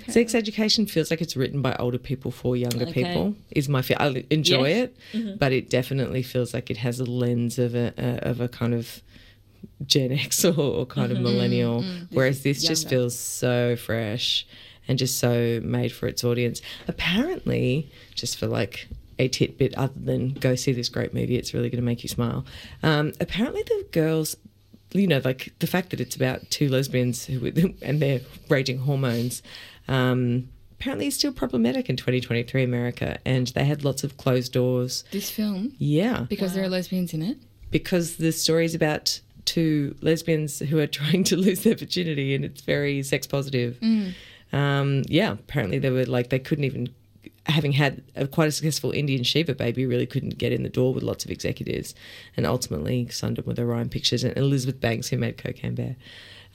Sex 0.07 0.33
education 0.33 0.87
feels 0.87 1.11
like 1.11 1.21
it's 1.21 1.35
written 1.37 1.61
by 1.61 1.75
older 1.77 1.99
people 1.99 2.31
for 2.31 2.57
younger 2.57 2.85
Okay. 2.87 3.03
people. 3.03 3.35
Is 3.51 3.69
my 3.69 3.83
feel. 3.83 3.97
I 3.99 4.25
enjoy 4.31 4.67
Yes. 4.69 4.89
Mm-hmm. 5.13 5.27
it, 5.29 5.39
but 5.39 5.51
it 5.51 5.69
definitely 5.69 6.23
feels 6.23 6.55
like 6.55 6.71
it 6.71 6.77
has 6.77 6.99
a 6.99 7.03
lens 7.05 7.59
of 7.59 7.75
a, 7.75 7.93
a 7.97 8.27
of 8.29 8.41
a 8.41 8.47
kind 8.47 8.73
of 8.73 9.01
Gen 9.85 10.11
X 10.11 10.43
or, 10.45 10.53
or 10.59 10.85
kind 10.87 11.11
of 11.11 11.19
millennial. 11.19 11.85
Whereas 12.11 12.41
this 12.41 12.63
just 12.63 12.85
Mm-hmm. 12.87 12.93
younger. 12.95 13.03
feels 13.03 13.19
so 13.19 13.75
fresh 13.75 14.47
and 14.89 14.99
just 14.99 15.17
so 15.19 15.61
made 15.63 15.93
for 15.93 16.07
its 16.07 16.23
audience. 16.25 16.61
Apparently, 16.87 17.89
just 18.15 18.37
for 18.37 18.47
like 18.47 18.87
a 19.17 19.27
tidbit 19.29 19.73
other 19.75 19.93
than 19.95 20.33
go 20.33 20.55
see 20.55 20.71
this 20.73 20.89
great 20.89 21.13
movie, 21.13 21.37
it's 21.37 21.53
really 21.53 21.69
going 21.69 21.81
to 21.81 21.85
make 21.85 22.03
you 22.03 22.09
smile. 22.09 22.45
Um, 22.83 23.13
apparently, 23.21 23.63
the 23.63 23.85
girls 23.91 24.35
you 24.91 25.05
know, 25.07 25.21
like 25.23 25.53
the 25.59 25.67
fact 25.67 25.91
that 25.91 26.01
it's 26.01 26.15
about 26.15 26.49
two 26.49 26.67
lesbians 26.67 27.25
who 27.25 27.45
and 27.81 28.01
their 28.01 28.21
raging 28.49 28.79
hormones. 28.79 29.41
Um, 29.87 30.49
apparently, 30.71 31.07
is 31.07 31.15
still 31.15 31.31
problematic 31.31 31.89
in 31.89 31.95
2023 31.95 32.63
America, 32.63 33.19
and 33.25 33.47
they 33.47 33.65
had 33.65 33.83
lots 33.85 34.03
of 34.03 34.17
closed 34.17 34.51
doors. 34.53 35.03
This 35.11 35.29
film, 35.29 35.73
Yeah, 35.77 36.21
because 36.29 36.53
there 36.53 36.63
are 36.63 36.69
lesbians 36.69 37.13
in 37.13 37.21
it. 37.21 37.37
because 37.71 38.15
the 38.17 38.31
story 38.31 38.65
is 38.65 38.73
about 38.73 39.19
two 39.45 39.95
lesbians 40.01 40.59
who 40.59 40.79
are 40.79 40.87
trying 41.01 41.23
to 41.25 41.35
lose 41.35 41.63
their 41.63 41.75
virginity, 41.75 42.33
and 42.33 42.43
it's 42.45 42.61
very 42.61 43.03
sex 43.03 43.27
positive. 43.27 43.77
Um, 44.51 45.03
yeah, 45.07 45.33
apparently 45.33 45.79
they 45.79 45.89
were 45.89 46.05
like 46.05 46.29
they 46.29 46.39
couldn't 46.39 46.65
even 46.65 46.89
having 47.45 47.71
had 47.73 48.03
a, 48.15 48.27
quite 48.27 48.47
a 48.47 48.51
successful 48.51 48.91
Indian 48.91 49.23
Shiva 49.23 49.55
baby, 49.55 49.85
really 49.85 50.05
couldn't 50.05 50.37
get 50.37 50.51
in 50.51 50.63
the 50.63 50.69
door 50.69 50.93
with 50.93 51.03
lots 51.03 51.25
of 51.25 51.31
executives, 51.31 51.95
and 52.37 52.45
ultimately 52.45 53.07
signed 53.09 53.39
up 53.39 53.45
with 53.45 53.59
Orion 53.59 53.89
Pictures 53.89 54.23
and 54.23 54.37
Elizabeth 54.37 54.79
Banks, 54.79 55.09
who 55.09 55.17
made 55.17 55.37
Cocaine 55.37 55.75
Bear. 55.75 55.95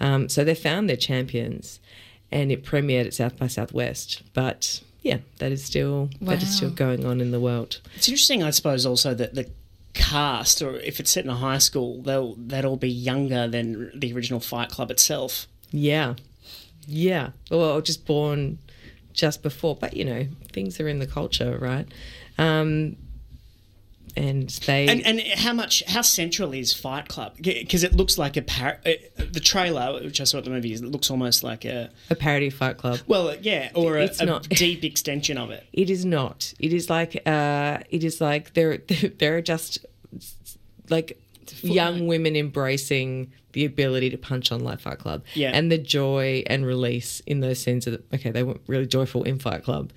Um, 0.01 0.29
so 0.29 0.45
they 0.45 0.55
found 0.55 0.89
their 0.89 0.97
champions, 0.97 1.81
and 2.31 2.51
it 2.51 2.65
premiered 2.65 3.07
at 3.07 3.15
South 3.15 3.37
by 3.37 3.47
Southwest. 3.47 4.23
But 4.33 4.83
yeah, 5.03 5.19
that 5.39 5.53
is 5.53 5.65
still 5.65 6.11
that 6.21 6.43
is 6.43 6.57
still 6.57 6.71
going 6.71 7.05
on 7.05 7.21
in 7.21 7.31
the 7.31 7.41
world. 7.41 7.81
It's 7.95 8.09
interesting, 8.09 8.43
I 8.43 8.51
suppose, 8.51 8.87
also 8.87 9.15
that 9.15 9.35
the 9.35 9.51
cast, 9.93 10.61
or 10.63 10.77
if 10.77 10.99
it's 11.01 11.11
set 11.11 11.25
in 11.25 11.31
a 11.31 11.37
high 11.37 11.59
school, 11.59 12.03
they'll 12.03 12.35
they'll 12.35 12.67
all 12.67 12.77
be 12.77 12.91
younger 12.91 13.47
than 13.47 13.93
the 13.99 14.13
original 14.13 14.41
Fight 14.41 14.71
Club 14.71 14.91
itself. 14.91 15.47
Yeah, 15.71 16.15
yeah. 16.87 17.31
Well, 17.51 17.81
just 17.81 18.07
born 18.07 18.59
just 19.13 19.43
before, 19.43 19.77
but 19.77 19.97
you 19.97 20.05
know, 20.05 20.27
things 20.53 20.81
are 20.81 20.89
in 20.89 20.99
the 20.99 21.07
culture, 21.07 21.57
right? 21.61 21.87
Um, 22.39 22.97
and 24.17 24.49
they 24.67 24.87
And 24.87 25.05
and 25.05 25.21
how 25.21 25.53
much 25.53 25.83
how 25.89 26.03
central 26.03 26.53
is 26.55 26.73
Fight 26.73 27.09
Club? 27.09 27.37
Because 27.41 27.83
it 27.83 27.95
looks 27.95 28.17
like 28.17 28.37
a 28.37 28.43
par- 28.43 28.81
uh, 28.87 28.93
the 29.33 29.41
trailer, 29.41 30.01
which 30.05 30.21
I 30.21 30.25
saw 30.25 30.39
at 30.39 30.45
the 30.45 30.51
movies, 30.51 30.81
it 30.83 30.87
looks 30.87 31.11
almost 31.11 31.43
like 31.43 31.65
a 31.65 31.91
a 32.11 32.15
parody 32.15 32.47
of 32.49 32.55
Fight 32.55 32.77
Club. 32.77 33.01
well, 33.09 33.35
yeah, 33.43 33.71
or 33.75 33.99
It's 33.99 34.21
a 34.21 34.25
not. 34.27 34.49
deep 34.49 34.85
extension 34.85 35.37
of 35.37 35.51
it. 35.51 35.67
It 35.73 35.91
is 35.91 36.05
not. 36.05 36.55
It 36.61 36.73
is 36.73 36.89
like 36.89 37.23
uh, 37.27 37.79
it 37.91 38.05
is 38.05 38.21
like 38.21 38.55
there 38.55 38.79
there 39.19 39.37
are 39.37 39.43
just 39.43 39.85
like 40.91 41.21
young 41.63 42.07
women 42.07 42.37
embracing 42.37 43.33
the 43.53 43.65
ability 43.65 44.11
to 44.11 44.19
punch 44.19 44.53
on 44.53 44.61
like 44.61 44.81
Fight 44.81 44.99
Club. 44.99 45.25
Yeah. 45.35 45.51
And 45.53 45.71
the 45.71 45.79
joy 45.79 46.43
and 46.47 46.67
release 46.67 47.21
in 47.21 47.41
those 47.41 47.61
scenes 47.61 47.87
of 47.87 48.03
okay, 48.13 48.31
they 48.31 48.43
weren't 48.43 48.63
really 48.67 48.87
joyful 48.87 49.23
in 49.23 49.39
Fight 49.39 49.65
Club. 49.65 49.93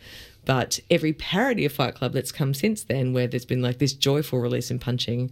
But 0.45 0.79
every 0.89 1.11
parody 1.11 1.65
of 1.65 1.73
Fight 1.73 1.95
Club 1.95 2.13
that's 2.13 2.31
come 2.31 2.53
since 2.53 2.83
then, 2.83 3.11
where 3.11 3.27
there's 3.27 3.45
been 3.45 3.61
like 3.61 3.79
this 3.79 3.93
joyful 3.93 4.39
release 4.39 4.71
in 4.71 4.79
punching, 4.79 5.31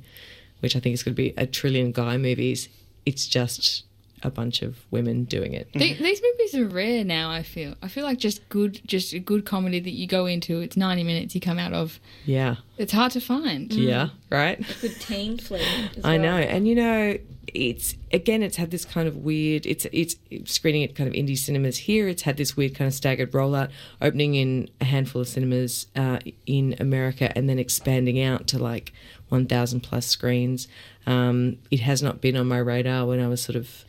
which 0.60 0.76
I 0.76 0.80
think 0.80 0.94
is 0.94 1.04
going 1.04 1.16
to 1.16 1.22
be 1.22 1.34
a 1.38 1.46
trillion 1.46 1.94
guy 1.94 2.18
movies, 2.18 2.68
it's 3.06 3.26
just 3.26 3.86
a 4.24 4.32
bunch 4.32 4.62
of 4.62 4.78
women 4.92 5.24
doing 5.26 5.54
it. 5.54 5.72
The- 5.74 5.94
these 5.94 6.22
movies 6.22 6.56
are 6.56 6.68
rare 6.68 7.04
now. 7.04 7.30
I 7.32 7.44
feel. 7.44 7.76
I 7.82 7.88
feel 7.88 8.04
like 8.04 8.18
just 8.18 8.48
good, 8.50 8.82
just 8.86 9.14
a 9.14 9.20
good 9.20 9.46
comedy 9.46 9.80
that 9.80 9.92
you 9.92 10.08
go 10.08 10.26
into. 10.26 10.62
It's 10.62 10.78
ninety 10.78 11.04
minutes. 11.04 11.36
You 11.36 11.42
come 11.42 11.60
out 11.60 11.74
of. 11.74 12.00
Yeah. 12.26 12.56
It's 12.78 12.94
hard 12.94 13.12
to 13.14 13.22
find. 13.22 13.72
Yeah. 13.74 14.10
Right. 14.30 14.60
A 14.60 14.82
Good 14.82 15.00
teen 15.00 15.38
flick. 15.38 15.62
I 16.04 16.18
know, 16.18 16.36
and 16.38 16.68
you 16.68 16.76
know, 16.76 17.18
it's 17.54 17.96
again, 18.12 18.42
it's 18.44 18.58
had 18.58 18.72
this 18.72 18.84
kind 18.84 19.08
of 19.08 19.18
weird. 19.18 19.66
It's 19.66 19.86
it's 19.92 20.16
screening 20.46 20.84
at 20.84 20.96
kind 20.96 21.08
of 21.08 21.14
indie 21.14 21.38
cinemas 21.38 21.78
here. 21.78 22.08
It's 22.08 22.24
had 22.24 22.38
this 22.38 22.58
weird 22.58 22.76
kind 22.76 22.88
of 22.88 22.94
staggered 22.94 23.32
rollout, 23.32 23.70
opening 24.02 24.36
in 24.36 24.70
a 24.82 24.86
handful 24.86 25.22
of 25.22 25.28
cinemas 25.28 25.88
uh, 25.96 26.20
in 26.46 26.76
America, 26.80 27.32
and 27.38 27.48
then 27.48 27.60
expanding 27.60 28.20
out 28.22 28.48
to 28.48 28.60
like 28.60 28.92
one 29.30 29.46
thousand 29.46 29.82
plus 29.82 30.06
screens. 30.08 30.68
Um, 31.06 31.58
it 31.70 31.82
has 31.82 32.02
not 32.02 32.20
been 32.20 32.36
on 32.36 32.48
my 32.48 32.58
radar 32.58 33.06
when 33.06 33.20
I 33.20 33.28
was 33.28 33.42
sort 33.42 33.56
of. 33.56 33.86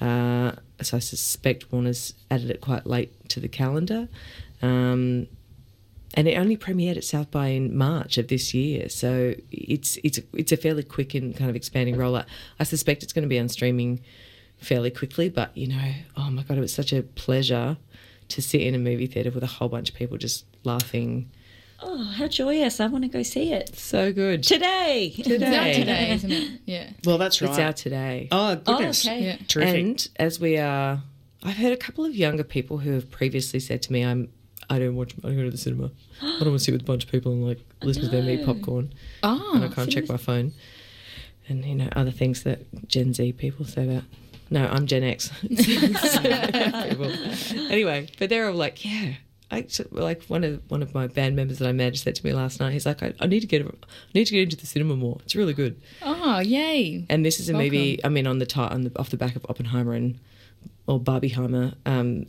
Uh, 0.00 0.52
so 0.80 0.96
I 0.96 1.00
suspect 1.00 1.72
Warner's 1.72 2.14
added 2.30 2.50
it 2.50 2.60
quite 2.60 2.86
late 2.86 3.28
to 3.30 3.40
the 3.40 3.48
calendar. 3.48 4.08
Um, 4.62 5.26
and 6.14 6.26
it 6.26 6.38
only 6.38 6.56
premiered 6.56 6.96
at 6.96 7.04
South 7.04 7.30
by 7.30 7.48
in 7.48 7.76
March 7.76 8.16
of 8.18 8.28
this 8.28 8.54
year, 8.54 8.88
so 8.88 9.34
it's 9.50 9.98
it's 10.02 10.18
it's 10.32 10.52
a 10.52 10.56
fairly 10.56 10.82
quick 10.82 11.14
and 11.14 11.36
kind 11.36 11.50
of 11.50 11.56
expanding 11.56 11.96
rollout. 11.96 12.24
I 12.58 12.64
suspect 12.64 13.02
it's 13.02 13.12
going 13.12 13.24
to 13.24 13.28
be 13.28 13.38
on 13.38 13.48
streaming 13.48 14.00
fairly 14.58 14.90
quickly, 14.90 15.28
but 15.28 15.56
you 15.56 15.68
know, 15.68 15.92
oh 16.16 16.30
my 16.30 16.42
god, 16.42 16.56
it 16.56 16.62
was 16.62 16.72
such 16.72 16.92
a 16.92 17.02
pleasure 17.02 17.76
to 18.28 18.42
sit 18.42 18.62
in 18.62 18.74
a 18.74 18.78
movie 18.78 19.06
theater 19.06 19.30
with 19.30 19.42
a 19.42 19.46
whole 19.46 19.68
bunch 19.68 19.90
of 19.90 19.96
people 19.96 20.16
just 20.16 20.44
laughing. 20.64 21.30
Oh, 21.80 22.04
how 22.04 22.26
joyous. 22.26 22.80
I 22.80 22.86
want 22.88 23.04
to 23.04 23.08
go 23.08 23.22
see 23.22 23.52
it. 23.52 23.76
So 23.76 24.12
good. 24.12 24.42
Today. 24.42 25.14
It's 25.16 25.28
out 25.28 25.32
Today. 25.32 25.74
today, 25.78 26.10
isn't 26.12 26.32
it? 26.32 26.60
Yeah. 26.64 26.90
Well, 27.04 27.18
that's 27.18 27.40
right. 27.40 27.50
It's 27.50 27.58
out 27.58 27.76
today. 27.76 28.28
Oh 28.32 28.56
goodness! 28.56 29.06
Oh, 29.06 29.10
okay. 29.12 29.24
Yeah. 29.24 29.36
Terrific. 29.46 29.84
And 29.84 30.08
as 30.16 30.40
we 30.40 30.58
are, 30.58 31.02
I've 31.44 31.56
heard 31.56 31.72
a 31.72 31.76
couple 31.76 32.04
of 32.04 32.14
younger 32.16 32.42
people 32.44 32.78
who 32.78 32.92
have 32.92 33.10
previously 33.10 33.60
said 33.60 33.82
to 33.82 33.92
me, 33.92 34.04
"I'm, 34.04 34.28
I 34.68 34.80
don't 34.80 34.96
watch, 34.96 35.14
I 35.22 35.28
don't 35.28 35.36
go 35.36 35.44
to 35.44 35.50
the 35.50 35.56
cinema. 35.56 35.90
I 36.20 36.26
don't 36.40 36.48
want 36.48 36.58
to 36.58 36.64
sit 36.64 36.72
with 36.72 36.82
a 36.82 36.84
bunch 36.84 37.04
of 37.04 37.10
people 37.12 37.30
and 37.32 37.46
like 37.46 37.60
listen 37.82 38.02
to 38.02 38.08
them 38.08 38.28
eat 38.28 38.44
popcorn, 38.44 38.92
ah, 39.22 39.52
and 39.54 39.64
I 39.64 39.68
Oh, 39.68 39.70
can't 39.70 39.90
check 39.90 40.08
my 40.08 40.16
phone." 40.16 40.52
And 41.48 41.64
you 41.64 41.76
know 41.76 41.88
other 41.94 42.10
things 42.10 42.42
that 42.42 42.88
Gen 42.88 43.14
Z 43.14 43.32
people 43.34 43.64
say 43.64 43.86
that. 43.86 44.02
No, 44.50 44.66
I'm 44.66 44.86
Gen 44.86 45.04
X. 45.04 45.30
Anyway, 47.70 48.08
but 48.18 48.28
they're 48.30 48.48
all 48.48 48.54
like, 48.54 48.84
"Yeah." 48.84 49.12
I 49.50 49.64
so- 49.68 49.86
like 49.90 50.24
one 50.24 50.44
of 50.44 50.60
one 50.68 50.82
of 50.82 50.94
my 50.94 51.06
band 51.06 51.36
members 51.36 51.58
that 51.58 51.68
I 51.68 51.72
managed 51.72 52.02
said 52.04 52.14
to 52.16 52.24
me 52.26 52.32
last 52.32 52.60
night. 52.60 52.72
He's 52.72 52.86
like, 52.86 53.02
I, 53.02 53.14
I 53.20 53.26
need 53.26 53.40
to 53.40 53.46
get 53.46 53.62
I 53.66 53.70
need 54.14 54.26
to 54.26 54.32
get 54.34 54.42
into 54.42 54.56
the 54.56 54.66
cinema 54.66 54.96
more. 54.96 55.18
It's 55.24 55.34
really 55.34 55.54
good. 55.54 55.80
oh, 56.02 56.40
yay! 56.40 57.06
And 57.08 57.24
this 57.24 57.40
is 57.40 57.48
a 57.48 57.54
movie. 57.54 58.04
I 58.04 58.08
mean, 58.08 58.26
on 58.26 58.38
the 58.38 58.46
ti 58.46 58.60
on 58.60 58.82
the 58.82 58.98
off 58.98 59.10
the 59.10 59.16
back 59.16 59.36
of 59.36 59.46
Oppenheimer 59.48 59.94
and 59.94 60.18
or 60.86 61.00
Barbieheimer, 61.00 61.74
um, 61.86 62.26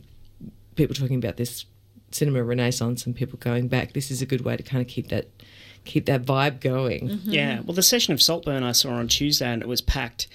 people 0.76 0.94
talking 0.94 1.16
about 1.16 1.36
this 1.36 1.66
cinema 2.10 2.42
renaissance 2.42 3.06
and 3.06 3.14
people 3.14 3.38
going 3.38 3.68
back. 3.68 3.92
This 3.92 4.10
is 4.10 4.22
a 4.22 4.26
good 4.26 4.42
way 4.42 4.56
to 4.56 4.62
kind 4.62 4.80
of 4.82 4.88
keep 4.88 5.08
that 5.08 5.28
keep 5.84 6.06
that 6.06 6.22
vibe 6.24 6.60
going. 6.60 7.20
Yeah. 7.24 7.60
Well, 7.60 7.74
the 7.74 7.82
session 7.82 8.12
of 8.12 8.20
Saltburn 8.22 8.62
I 8.62 8.72
saw 8.72 8.90
on 8.90 9.08
Tuesday 9.08 9.46
and 9.46 9.62
it 9.62 9.68
was 9.68 9.80
packed, 9.80 10.26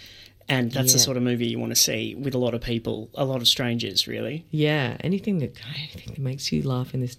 and 0.47 0.71
that's 0.71 0.93
the 0.93 0.99
sort 0.99 1.17
of 1.17 1.23
movie 1.23 1.47
you 1.47 1.60
want 1.60 1.71
to 1.71 1.75
see 1.75 2.13
with 2.15 2.36
a 2.36 2.38
lot 2.38 2.53
of 2.53 2.62
people, 2.62 3.10
a 3.15 3.25
lot 3.25 3.41
of 3.41 3.47
strangers, 3.47 4.08
really. 4.08 4.45
Yeah, 4.51 4.97
anything 4.99 5.39
that 5.39 5.60
anything 5.75 6.13
that 6.13 6.19
makes 6.19 6.51
you 6.51 6.62
laugh 6.62 6.93
in 6.93 7.01
this 7.01 7.17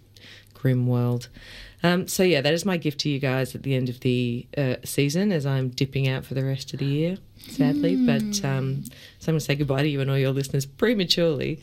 grim 0.54 0.86
world. 0.86 1.28
Um, 1.82 2.08
so 2.08 2.22
yeah, 2.22 2.40
that 2.40 2.54
is 2.54 2.64
my 2.64 2.76
gift 2.76 3.00
to 3.00 3.08
you 3.08 3.18
guys 3.18 3.54
at 3.54 3.62
the 3.62 3.74
end 3.74 3.88
of 3.88 4.00
the 4.00 4.46
uh, 4.56 4.76
season, 4.84 5.32
as 5.32 5.44
I'm 5.44 5.68
dipping 5.68 6.08
out 6.08 6.24
for 6.24 6.34
the 6.34 6.44
rest 6.44 6.72
of 6.72 6.78
the 6.78 6.86
year, 6.86 7.18
sadly. 7.36 7.96
But 7.96 8.44
um, 8.44 8.84
so 9.18 9.28
I'm 9.28 9.32
going 9.32 9.38
to 9.38 9.40
say 9.40 9.54
goodbye 9.54 9.82
to 9.82 9.88
you 9.88 10.00
and 10.00 10.10
all 10.10 10.18
your 10.18 10.32
listeners 10.32 10.66
prematurely. 10.66 11.60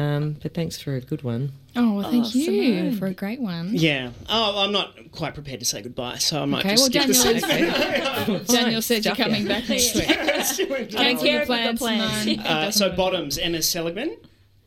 Um, 0.00 0.36
but 0.42 0.54
thanks 0.54 0.80
for 0.80 0.94
a 0.96 1.00
good 1.00 1.22
one. 1.22 1.52
Oh, 1.76 1.94
well, 1.94 2.10
thank 2.10 2.24
Oh, 2.26 2.30
you 2.30 2.44
Simone. 2.44 2.96
for 2.98 3.06
a 3.06 3.14
great 3.14 3.40
one. 3.40 3.70
Yeah. 3.74 4.10
Oh, 4.28 4.64
I'm 4.64 4.72
not 4.72 4.96
quite 5.12 5.34
prepared 5.34 5.60
to 5.60 5.66
say 5.66 5.82
goodbye, 5.82 6.18
so 6.18 6.42
I 6.42 6.44
might 6.46 6.60
Okay, 6.64 6.70
just 6.76 6.92
well, 6.94 7.04
skip 7.04 7.06
the 7.06 7.46
Daniel, 7.46 8.14
segment. 8.24 8.48
Daniel 8.48 8.82
said 8.82 9.04
you're 9.04 9.14
coming 9.14 9.42
you. 9.42 9.48
back 9.48 9.68
next 9.68 9.94
week. 9.94 10.06
Cancel 10.06 10.66
care 10.66 10.76
your 10.96 11.12
of 11.14 11.24
your 11.24 11.46
plans, 11.46 11.78
plans. 11.78 12.38
Uh, 12.38 12.70
so 12.70 12.90
bottoms, 12.96 13.38
Emma 13.38 13.62
Seligman. 13.62 14.16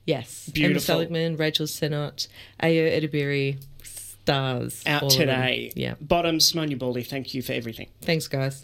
Yes. 0.06 0.50
Beautiful. 0.54 0.72
Emma 0.72 0.80
Seligman, 0.80 1.38
Rachel 1.38 1.65
Sennott, 1.65 2.28
Ayo 2.62 2.91
Edebiri, 3.02 3.58
stars. 3.84 4.84
out 4.86 5.02
all 5.04 5.08
of 5.08 5.17
them. 5.17 5.28
today. 5.28 5.72
Yeah. 5.76 5.96
Bottoms, 6.00 6.46
Simone 6.46 6.72
Ubaldi, 6.72 7.04
thank 7.04 7.34
you 7.34 7.41
for 7.41 7.54
everything. 7.54 7.88
Thanks, 8.02 8.28
guys. 8.28 8.63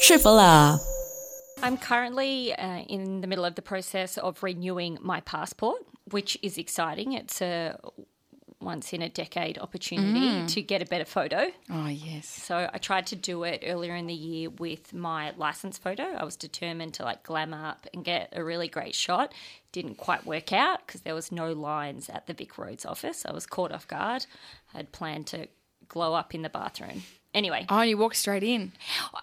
Triple 0.00 0.38
R. 0.38 0.78
I'm 1.62 1.76
currently 1.78 2.54
uh, 2.54 2.80
in 2.80 3.20
the 3.20 3.26
middle 3.26 3.44
of 3.44 3.54
the 3.54 3.62
process 3.62 4.18
of 4.18 4.42
renewing 4.42 4.98
my 5.00 5.20
passport, 5.20 5.82
which 6.10 6.36
is 6.42 6.58
exciting. 6.58 7.12
It's 7.12 7.40
a 7.40 7.78
once 8.60 8.92
in 8.92 9.02
a 9.02 9.08
decade 9.08 9.58
opportunity 9.58 10.46
to 10.46 10.62
get 10.62 10.80
a 10.80 10.84
better 10.84 11.04
photo. 11.04 11.50
Oh, 11.68 11.88
yes. 11.88 12.28
So 12.28 12.70
I 12.72 12.78
tried 12.78 13.06
to 13.08 13.16
do 13.16 13.42
it 13.42 13.64
earlier 13.66 13.94
in 13.94 14.06
the 14.06 14.14
year 14.14 14.50
with 14.50 14.94
my 14.94 15.32
license 15.36 15.78
photo. 15.78 16.04
I 16.04 16.24
was 16.24 16.36
determined 16.36 16.94
to 16.94 17.02
like 17.02 17.24
glam 17.24 17.52
up 17.52 17.86
and 17.92 18.04
get 18.04 18.28
a 18.32 18.44
really 18.44 18.68
great 18.68 18.94
shot. 18.94 19.34
Didn't 19.72 19.96
quite 19.96 20.24
work 20.24 20.52
out 20.52 20.86
because 20.86 21.00
there 21.00 21.14
was 21.14 21.32
no 21.32 21.52
lines 21.52 22.08
at 22.08 22.26
the 22.26 22.34
Vic 22.34 22.56
Roads 22.56 22.86
office. 22.86 23.24
I 23.26 23.32
was 23.32 23.46
caught 23.46 23.72
off 23.72 23.88
guard. 23.88 24.26
I 24.72 24.78
had 24.78 24.92
planned 24.92 25.26
to 25.28 25.48
glow 25.88 26.14
up 26.14 26.34
in 26.34 26.42
the 26.42 26.48
bathroom. 26.48 27.02
Anyway, 27.34 27.64
Oh, 27.70 27.80
you 27.80 27.96
walked 27.96 28.16
straight 28.16 28.42
in. 28.42 28.72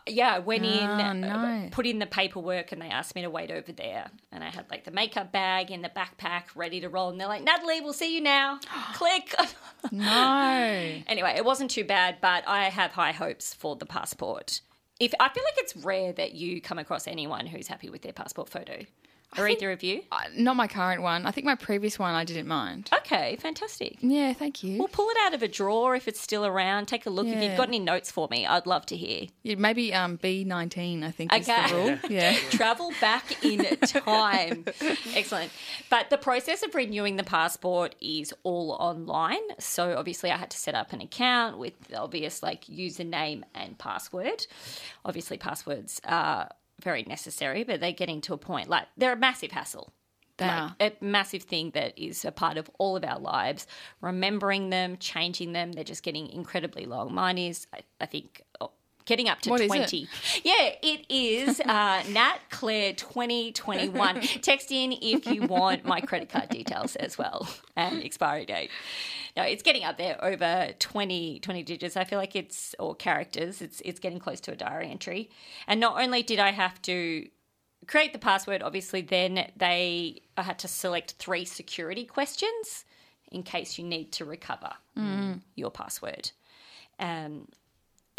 yeah, 0.07 0.33
I 0.33 0.39
went 0.39 0.65
in, 0.65 0.89
Oh, 0.89 0.93
uh, 0.93 1.13
no. 1.13 1.67
put 1.69 1.85
in 1.85 1.99
the 1.99 2.07
paperwork, 2.07 2.71
and 2.71 2.81
they 2.81 2.87
asked 2.89 3.13
me 3.13 3.21
to 3.21 3.29
wait 3.29 3.51
over 3.51 3.71
there. 3.71 4.09
And 4.31 4.43
I 4.43 4.49
had 4.49 4.65
like 4.71 4.83
the 4.83 4.91
makeup 4.91 5.31
bag 5.31 5.69
in 5.69 5.83
the 5.83 5.89
backpack 5.89 6.45
ready 6.55 6.81
to 6.81 6.89
roll. 6.89 7.09
And 7.09 7.19
they're 7.21 7.27
like, 7.27 7.43
Natalie, 7.43 7.81
we'll 7.81 7.93
see 7.93 8.15
you 8.15 8.21
now. 8.21 8.59
Click. 8.93 9.35
No. 9.91 11.01
anyway, 11.07 11.33
it 11.37 11.45
wasn't 11.45 11.69
too 11.71 11.83
bad, 11.83 12.17
but 12.19 12.43
I 12.47 12.65
have 12.69 12.91
high 12.93 13.11
hopes 13.11 13.53
for 13.53 13.75
the 13.75 13.85
passport. 13.85 14.61
If 14.99 15.13
I 15.19 15.29
feel 15.29 15.43
like 15.43 15.53
it's 15.57 15.75
rare 15.77 16.11
that 16.13 16.33
you 16.33 16.61
come 16.61 16.79
across 16.79 17.07
anyone 17.07 17.45
who's 17.45 17.67
happy 17.67 17.89
with 17.89 18.01
their 18.01 18.11
passport 18.13 18.49
photo. 18.49 18.85
Are 19.37 19.47
either 19.47 19.71
of 19.71 19.83
you? 19.83 20.01
Uh, 20.11 20.17
Not 20.35 20.55
my 20.55 20.67
current 20.67 21.01
one. 21.03 21.25
I 21.25 21.31
think 21.31 21.45
my 21.45 21.53
previous 21.55 21.99
one 21.99 22.15
I 22.15 22.23
didn't 22.23 22.47
mind. 22.47 22.89
Okay, 22.93 23.35
fantastic. 23.39 23.97
Yeah, 24.01 24.33
thank 24.33 24.63
you. 24.63 24.79
We'll 24.79 24.87
pull 24.87 25.07
it 25.09 25.17
out 25.21 25.33
of 25.35 25.43
a 25.43 25.47
drawer 25.47 25.95
if 25.95 26.07
it's 26.07 26.19
still 26.19 26.45
around. 26.45 26.87
Take 26.87 27.05
a 27.05 27.09
look. 27.11 27.27
If 27.27 27.41
you've 27.41 27.55
got 27.55 27.67
any 27.67 27.77
notes 27.79 28.09
for 28.09 28.27
me, 28.31 28.47
I'd 28.47 28.65
love 28.65 28.87
to 28.87 28.97
hear. 28.97 29.27
Yeah, 29.43 29.55
maybe 29.57 29.93
um, 29.93 30.17
B19, 30.17 31.03
I 31.03 31.11
think, 31.11 31.31
is 31.33 31.47
Okay. 31.47 31.67
the 31.69 31.75
rule. 31.75 31.97
Yeah. 32.09 32.33
travel 32.49 32.91
back 32.99 33.43
in 33.45 33.63
time. 33.77 34.65
Excellent. 35.13 35.51
But 35.91 36.09
the 36.09 36.17
process 36.17 36.63
of 36.63 36.73
renewing 36.73 37.15
the 37.17 37.23
passport 37.23 37.93
is 38.01 38.33
all 38.43 38.71
online. 38.79 39.41
So 39.59 39.95
obviously, 39.95 40.31
I 40.31 40.37
had 40.37 40.49
to 40.49 40.57
set 40.57 40.73
up 40.73 40.91
an 40.91 41.01
account 41.01 41.59
with 41.59 41.79
the 41.87 41.99
obvious 41.99 42.41
like 42.41 42.65
username 42.65 43.43
and 43.53 43.77
password. 43.77 44.47
Obviously, 45.05 45.37
passwords 45.37 46.01
are 46.05 46.49
very 46.81 47.03
necessary, 47.03 47.63
but 47.63 47.79
they're 47.79 47.91
getting 47.91 48.21
to 48.21 48.33
a 48.33 48.37
point 48.37 48.69
like 48.69 48.87
they're 48.97 49.13
a 49.13 49.17
massive 49.17 49.51
hassle. 49.51 49.93
They 50.37 50.45
like, 50.45 50.71
a 50.79 50.93
massive 51.01 51.43
thing 51.43 51.71
that 51.71 51.99
is 51.99 52.23
a 52.23 52.31
part 52.31 52.57
of 52.57 52.69
all 52.79 52.95
of 52.95 53.03
our 53.03 53.19
lives. 53.19 53.67
Remembering 53.99 54.69
them, 54.69 54.97
changing 54.97 55.51
them, 55.51 55.73
they're 55.73 55.83
just 55.83 56.01
getting 56.01 56.29
incredibly 56.29 56.85
long. 56.85 57.13
Mine 57.13 57.37
is, 57.37 57.67
I, 57.73 57.81
I 57.99 58.05
think, 58.05 58.41
oh, 58.61 58.71
getting 59.09 59.27
up 59.27 59.41
to 59.41 59.49
What 59.49 59.59
is 59.59 59.73
it? 59.73 59.89
20. 59.89 60.07
Yeah, 60.43 60.69
it 60.83 61.05
is 61.09 61.59
uh, 61.61 62.03
Nat 62.09 62.37
Claire 62.51 62.93
2021. 62.93 64.21
Text 64.41 64.71
in 64.71 64.93
if 65.01 65.25
you 65.25 65.41
want 65.47 65.83
my 65.83 65.99
credit 65.99 66.29
card 66.29 66.49
details 66.49 66.95
as 66.95 67.17
well 67.17 67.49
and 67.75 68.03
expiry 68.03 68.45
date. 68.45 68.69
No, 69.35 69.43
it's 69.43 69.63
getting 69.63 69.83
up 69.83 69.97
there 69.97 70.23
over 70.23 70.69
20, 70.77 71.39
20 71.39 71.63
digits. 71.63 71.97
I 71.97 72.03
feel 72.03 72.19
like 72.19 72.35
it's, 72.35 72.75
or 72.77 72.93
characters, 72.93 73.61
it's, 73.63 73.81
it's 73.83 73.99
getting 73.99 74.19
close 74.19 74.39
to 74.41 74.51
a 74.51 74.55
diary 74.55 74.89
entry. 74.91 75.31
And 75.67 75.79
not 75.79 75.99
only 76.01 76.21
did 76.21 76.39
I 76.39 76.51
have 76.51 76.79
to 76.83 77.27
create 77.87 78.13
the 78.13 78.19
password, 78.19 78.61
obviously, 78.61 79.01
then 79.01 79.51
they 79.57 80.21
I 80.37 80.43
had 80.43 80.59
to 80.59 80.67
select 80.67 81.13
three 81.13 81.45
security 81.45 82.05
questions 82.05 82.85
in 83.31 83.41
case 83.41 83.79
you 83.79 83.85
need 83.85 84.11
to 84.13 84.25
recover 84.25 84.71
your 85.55 85.71
password. 85.71 86.31
Um, 86.99 87.47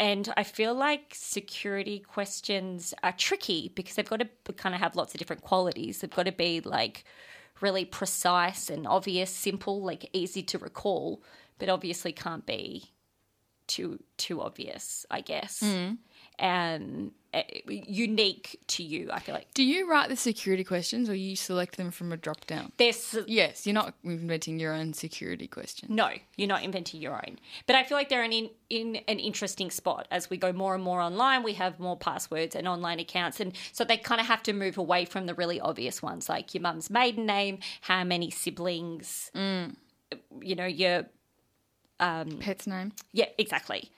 and 0.01 0.33
I 0.35 0.41
feel 0.41 0.73
like 0.73 1.13
security 1.13 1.99
questions 1.99 2.91
are 3.03 3.11
tricky 3.11 3.71
because 3.75 3.93
they've 3.93 4.09
got 4.09 4.21
to 4.45 4.53
kind 4.53 4.73
of 4.73 4.81
have 4.81 4.95
lots 4.95 5.13
of 5.13 5.19
different 5.19 5.43
qualities. 5.43 6.01
They've 6.01 6.09
got 6.09 6.25
to 6.25 6.31
be 6.31 6.59
like 6.59 7.05
really 7.61 7.85
precise 7.85 8.71
and 8.71 8.87
obvious, 8.87 9.29
simple, 9.29 9.83
like 9.83 10.09
easy 10.11 10.41
to 10.41 10.57
recall, 10.57 11.21
but 11.59 11.69
obviously 11.69 12.13
can't 12.13 12.47
be 12.47 12.85
too 13.67 13.99
too 14.17 14.41
obvious, 14.41 15.05
I 15.11 15.21
guess. 15.21 15.61
Um, 15.61 15.99
eh, 16.39 17.20
Uh, 17.33 17.43
unique 17.67 18.59
to 18.67 18.83
you, 18.83 19.09
I 19.11 19.19
feel 19.19 19.33
like. 19.33 19.53
Do 19.53 19.63
you 19.63 19.89
write 19.89 20.09
the 20.09 20.17
security 20.17 20.65
questions 20.65 21.09
or 21.09 21.15
you 21.15 21.37
select 21.37 21.77
them 21.77 21.89
from 21.89 22.11
a 22.11 22.17
drop 22.17 22.45
down? 22.45 22.73
There's 22.75 23.17
Yes, 23.25 23.65
you're 23.65 23.73
not 23.73 23.93
inventing 24.03 24.59
your 24.59 24.73
own 24.73 24.91
security 24.91 25.47
question. 25.47 25.95
No, 25.95 26.09
you're 26.35 26.49
not 26.49 26.63
inventing 26.63 27.01
your 27.01 27.13
own. 27.13 27.39
But 27.67 27.77
I 27.77 27.83
feel 27.83 27.97
like 27.97 28.09
they're 28.09 28.25
in, 28.25 28.33
in 28.33 28.49
in 28.69 28.95
an 29.07 29.19
interesting 29.19 29.69
spot 29.69 30.07
as 30.11 30.29
we 30.29 30.37
go 30.37 30.51
more 30.53 30.73
and 30.73 30.83
more 30.83 31.01
online. 31.01 31.43
We 31.43 31.53
have 31.53 31.79
more 31.79 31.97
passwords 31.97 32.55
and 32.55 32.67
online 32.67 32.99
accounts, 32.99 33.39
and 33.39 33.53
so 33.71 33.83
they 33.83 33.97
kind 33.97 34.21
of 34.21 34.27
have 34.27 34.41
to 34.43 34.53
move 34.53 34.77
away 34.77 35.05
from 35.05 35.25
the 35.25 35.33
really 35.33 35.59
obvious 35.59 36.01
ones, 36.01 36.29
like 36.29 36.53
your 36.53 36.61
mum's 36.61 36.89
maiden 36.89 37.25
name, 37.25 37.59
how 37.81 38.03
many 38.03 38.31
siblings, 38.31 39.29
mm. 39.35 39.75
you 40.41 40.55
know, 40.55 40.65
your 40.65 41.05
um, 41.99 42.39
Pet's 42.39 42.65
name. 42.65 42.93
yeah, 43.11 43.27
exactly. 43.37 43.91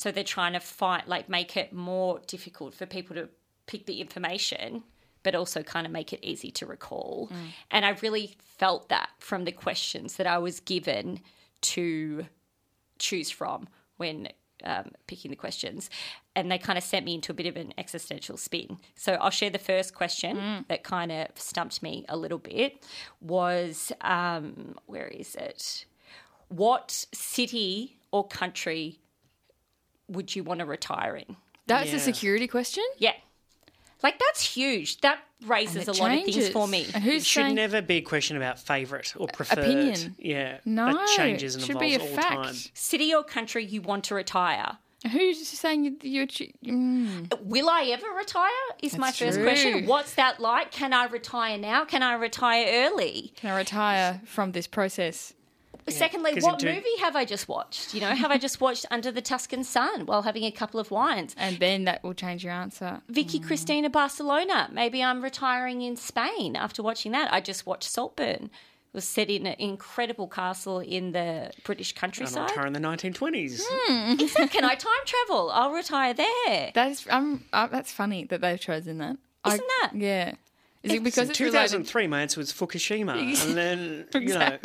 So 0.00 0.10
they're 0.10 0.24
trying 0.24 0.54
to 0.54 0.60
fight, 0.60 1.08
like, 1.08 1.28
make 1.28 1.58
it 1.58 1.74
more 1.74 2.22
difficult 2.26 2.72
for 2.72 2.86
people 2.86 3.14
to 3.16 3.28
pick 3.66 3.84
the 3.84 4.00
information, 4.00 4.82
but 5.22 5.34
also 5.34 5.62
kind 5.62 5.84
of 5.84 5.92
make 5.92 6.14
it 6.14 6.20
easy 6.22 6.50
to 6.52 6.64
recall. 6.64 7.30
And 7.70 7.84
I 7.84 7.90
really 8.00 8.34
felt 8.38 8.88
that 8.88 9.10
from 9.18 9.44
the 9.44 9.52
questions 9.52 10.16
that 10.16 10.26
I 10.26 10.38
was 10.38 10.58
given 10.60 11.20
to 11.60 12.24
choose 12.98 13.30
from 13.30 13.68
when 13.98 14.28
um, 14.64 14.92
picking 15.06 15.30
the 15.30 15.36
questions. 15.36 15.90
And 16.34 16.50
they 16.50 16.56
kind 16.56 16.78
of 16.78 16.84
sent 16.84 17.04
me 17.04 17.14
into 17.14 17.32
a 17.32 17.34
bit 17.34 17.46
of 17.46 17.56
an 17.56 17.74
existential 17.76 18.38
spin. 18.38 18.78
So 18.94 19.18
I'll 19.20 19.28
share 19.28 19.50
the 19.50 19.58
first 19.58 19.94
question 19.94 20.64
that 20.68 20.82
kind 20.82 21.12
of 21.12 21.26
stumped 21.34 21.82
me 21.82 22.06
a 22.08 22.16
little 22.16 22.38
bit 22.38 22.86
was 23.20 23.92
um, 24.00 24.76
where 24.86 25.08
is 25.08 25.34
it? 25.34 25.84
What 26.48 27.04
city 27.12 27.98
or 28.12 28.26
country 28.26 28.99
would 30.10 30.34
you 30.34 30.42
want 30.44 30.60
to 30.60 30.66
retire 30.66 31.16
in? 31.16 31.36
That's 31.66 31.90
Yeah. 31.90 31.96
a 31.96 32.00
security 32.00 32.46
question? 32.48 32.84
Yeah. 32.98 33.12
Like 34.02 34.18
that's 34.18 34.42
huge. 34.54 35.00
That 35.02 35.18
raises 35.46 35.86
a 35.88 35.90
it 35.92 35.98
lot 35.98 36.12
of 36.16 36.24
things 36.24 36.48
for 36.48 36.66
me. 36.66 36.86
And 36.94 37.04
who's 37.04 37.22
It 37.22 37.26
should 37.26 37.42
saying 37.44 37.54
never 37.54 37.82
be 37.82 37.96
a 37.96 38.00
question 38.00 38.36
about 38.36 38.58
favourite 38.58 39.14
or 39.16 39.28
preferred. 39.28 39.58
opinion. 39.58 40.16
Yeah. 40.18 40.58
no? 40.64 40.86
That 40.92 41.08
changes 41.16 41.54
and 41.54 41.62
should 41.64 41.76
evolves 41.76 41.96
be 41.98 42.02
a 42.02 42.08
all 42.08 42.14
fact. 42.16 42.30
the 42.30 42.44
time. 42.46 42.54
City 42.74 43.14
or 43.14 43.22
country 43.22 43.64
you 43.64 43.82
want 43.82 44.04
to 44.04 44.14
retire? 44.14 44.78
Who's 45.12 45.46
saying 45.48 45.84
you- 45.84 45.96
you're? 46.02 46.26
Mm. 46.26 47.40
Will 47.42 47.70
I 47.70 47.84
ever 47.84 48.06
retire? 48.10 48.50
Is 48.82 48.98
my 48.98 49.10
first 49.12 49.34
true. 49.36 49.44
question. 49.44 49.86
What's 49.86 50.14
that 50.14 50.40
like? 50.40 50.72
Can 50.72 50.92
I 50.92 51.04
retire 51.04 51.56
now? 51.58 51.84
Can 51.84 52.02
I 52.02 52.14
retire 52.14 52.66
early? 52.86 53.32
Can 53.36 53.50
I 53.50 53.56
retire 53.56 54.20
from 54.26 54.52
this 54.52 54.66
process? 54.66 55.32
Secondly, 55.90 56.32
'cause 56.34 56.42
what 56.44 56.62
movie 56.62 56.96
have 57.00 57.16
I 57.16 57.24
just 57.24 57.48
watched? 57.48 57.94
You 57.94 58.00
know, 58.00 58.10
have 58.14 58.30
I 58.30 58.38
just 58.38 58.60
watched 58.60 58.86
Under 58.90 59.10
the 59.12 59.22
Tuscan 59.22 59.64
Sun 59.64 60.06
while 60.06 60.22
having 60.22 60.44
a 60.44 60.50
couple 60.50 60.80
of 60.80 60.90
wines? 60.90 61.34
And 61.38 61.58
then 61.58 61.84
that 61.84 62.02
will 62.02 62.14
change 62.14 62.42
your 62.44 62.52
answer. 62.52 63.02
Vicky 63.08 63.38
Cristina 63.38 63.90
Barcelona. 63.90 64.68
Maybe 64.72 65.02
I'm 65.02 65.22
retiring 65.22 65.82
in 65.82 65.96
Spain 65.96 66.56
after 66.56 66.82
watching 66.82 67.12
that. 67.12 67.32
I 67.32 67.40
just 67.40 67.66
watched 67.66 67.88
Saltburn. 67.90 68.50
It 68.92 68.94
was 68.96 69.04
set 69.06 69.30
in 69.30 69.46
an 69.46 69.54
incredible 69.60 70.26
castle 70.26 70.80
in 70.80 71.12
the 71.12 71.52
British 71.62 71.92
countryside. 71.94 72.50
retiring 72.50 72.74
in 72.74 72.82
the 72.82 72.88
1920s. 72.88 73.60
Can 74.50 74.64
I 74.64 74.74
time 74.74 74.92
travel? 75.06 75.50
I'll 75.52 75.70
retire 75.72 76.12
there. 76.14 76.70
That's 76.74 77.06
um, 77.08 77.44
uh, 77.52 77.68
that's 77.68 77.92
funny 77.92 78.24
that 78.24 78.40
they've 78.40 78.58
chosen 78.58 78.98
that. 78.98 79.16
I- 79.44 79.54
Isn't 79.54 79.66
that? 79.82 79.90
Yeah. 79.94 80.34
Is 80.82 80.94
it 80.94 81.04
because 81.04 81.24
In 81.26 81.30
it's 81.32 81.40
related? 81.40 81.52
2003, 81.68 82.06
my 82.06 82.22
answer 82.22 82.40
was 82.40 82.52
Fukushima. 82.52 83.12
and 83.46 83.56
then, 83.56 84.06
you 84.14 84.34
know, 84.34 84.58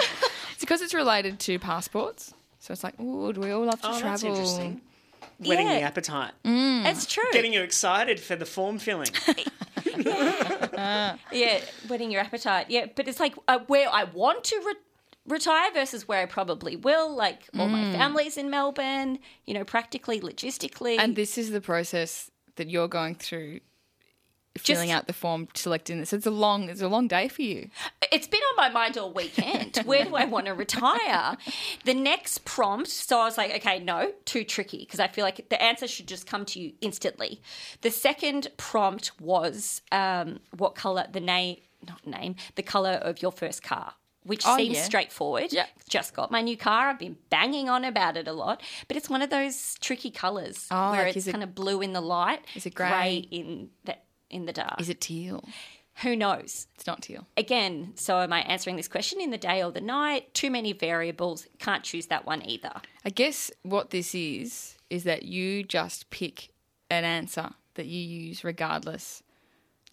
It's 0.56 0.62
because 0.64 0.82
it's 0.82 0.94
related 0.94 1.40
to 1.42 1.60
passports. 1.60 2.34
So 2.60 2.72
it's 2.72 2.84
like, 2.84 2.96
oh, 2.98 3.32
do 3.32 3.42
we 3.42 3.52
all 3.52 3.66
love 3.66 3.82
to 3.82 3.88
oh, 3.88 3.92
that's 3.92 4.22
travel? 4.22 4.30
interesting. 4.30 4.82
Whetting 5.40 5.68
Yeah. 5.68 5.76
the 5.76 5.82
appetite. 5.82 6.32
It's 6.44 7.06
true. 7.06 7.24
Getting 7.34 7.54
you 7.54 7.62
excited 7.62 8.20
for 8.20 8.36
the 8.38 8.46
form 8.46 8.80
filling. 8.80 9.10
yeah, 9.98 11.60
whetting 11.88 12.10
your 12.10 12.22
appetite. 12.22 12.68
Yeah, 12.70 12.86
but 12.96 13.08
it's 13.08 13.20
like 13.20 13.36
uh, 13.48 13.60
where 13.68 13.90
I 13.90 14.06
want 14.06 14.46
to 14.46 14.62
re- 14.66 14.74
retire 15.28 15.72
versus 15.74 16.08
where 16.08 16.22
I 16.22 16.26
probably 16.26 16.76
will. 16.76 17.14
Like 17.14 17.50
all 17.58 17.68
my 17.68 17.92
family's 17.94 18.38
in 18.38 18.50
Melbourne. 18.50 19.20
You 19.46 19.54
know, 19.56 19.64
practically, 19.66 20.22
logistically. 20.22 20.98
And 20.98 21.16
this 21.16 21.38
is 21.38 21.52
the 21.52 21.62
process 21.62 22.32
that 22.56 22.70
you're 22.70 22.88
going 22.88 23.16
through, 23.16 23.60
filling 24.58 24.90
Just- 24.90 24.98
out 24.98 25.08
the 25.08 25.14
form, 25.14 25.48
selecting 25.54 26.00
this. 26.00 26.14
It's 26.14 26.26
a 26.26 26.32
long, 26.32 26.70
it's 26.70 26.82
a 26.82 26.88
long 26.88 27.08
day 27.08 27.28
for 27.28 27.42
you. 27.42 27.70
it's 28.12 28.28
been 28.28 28.42
on 28.52 28.56
my 28.58 28.70
mind 28.70 28.98
all 28.98 29.12
weekend. 29.12 29.78
Where 29.86 30.04
do 30.06 30.16
I 30.16 30.26
want 30.26 30.46
to 30.48 30.54
retire? 30.54 31.38
The 31.84 31.94
next 31.94 32.46
prompt, 32.46 32.88
so 32.90 33.20
I 33.20 33.26
was 33.26 33.38
like, 33.38 33.54
okay, 33.58 33.80
no, 33.80 34.14
too 34.26 34.44
tricky 34.44 34.80
because 34.80 35.00
I 35.00 35.08
feel 35.08 35.24
like 35.26 35.50
the 35.50 35.62
answer 35.62 35.88
should 35.88 36.08
just 36.08 36.26
come 36.28 36.46
to 36.46 36.60
you 36.60 36.74
instantly. 36.82 37.42
The 37.82 37.92
second 37.92 38.48
prompt 38.58 39.12
was 39.20 39.82
um, 39.92 40.40
what 40.58 40.76
color 40.76 41.06
the 41.12 41.20
name, 41.20 41.58
not 41.88 42.06
name, 42.08 42.36
the 42.56 42.64
color 42.64 42.92
of 42.94 43.22
your 43.22 43.32
first 43.32 43.62
car. 43.64 43.94
Which 44.24 44.42
Oh, 44.48 44.58
seems 44.58 44.78
yeah. 44.78 44.82
straightforward. 44.82 45.54
Yeah. 45.54 45.68
Just 45.88 46.16
got 46.16 46.32
my 46.32 46.42
new 46.42 46.58
car. 46.58 46.90
I've 46.90 46.98
been 46.98 47.16
banging 47.30 47.70
on 47.70 47.86
about 47.86 48.18
it 48.18 48.28
a 48.28 48.34
lot. 48.34 48.60
But 48.88 48.98
it's 48.98 49.08
one 49.08 49.22
of 49.22 49.30
those 49.30 49.76
tricky 49.82 50.10
colours 50.10 50.66
Oh, 50.72 50.90
where 50.94 51.06
like, 51.06 51.16
it's 51.16 51.28
it- 51.28 51.32
kind 51.32 51.44
of 51.44 51.54
blue 51.54 51.80
in 51.82 51.94
the 51.94 52.02
light, 52.02 52.40
is 52.56 52.66
it 52.66 52.74
grey? 52.74 53.28
in 53.30 53.70
the 53.84 53.96
in 54.30 54.46
the 54.46 54.54
dark. 54.54 54.80
Is 54.80 54.90
it 54.90 55.02
teal? 55.02 55.44
Who 56.02 56.16
knows? 56.16 56.68
It's 56.76 56.86
not 56.88 57.02
teal. 57.02 57.26
again, 57.38 57.94
so 57.96 58.20
am 58.20 58.34
I 58.34 58.42
answering 58.42 58.76
this 58.76 58.88
question 58.90 59.22
in 59.22 59.32
the 59.32 59.38
day 59.38 59.64
or 59.64 59.72
the 59.72 59.80
night? 59.82 60.34
Too 60.34 60.52
many 60.52 60.74
variables. 60.74 61.48
Can't 61.60 61.84
choose 61.86 62.08
that 62.08 62.26
one 62.26 62.42
either. 62.46 62.74
I 63.06 63.10
guess 63.12 63.50
what 63.64 63.92
this 63.92 64.14
is 64.14 64.76
is 64.90 65.06
that 65.06 65.24
you 65.24 65.64
just 65.64 66.10
pick 66.10 66.50
an 66.90 67.06
answer 67.06 67.52
that 67.76 67.86
you 67.86 68.00
use 68.02 68.44
regardless. 68.44 69.24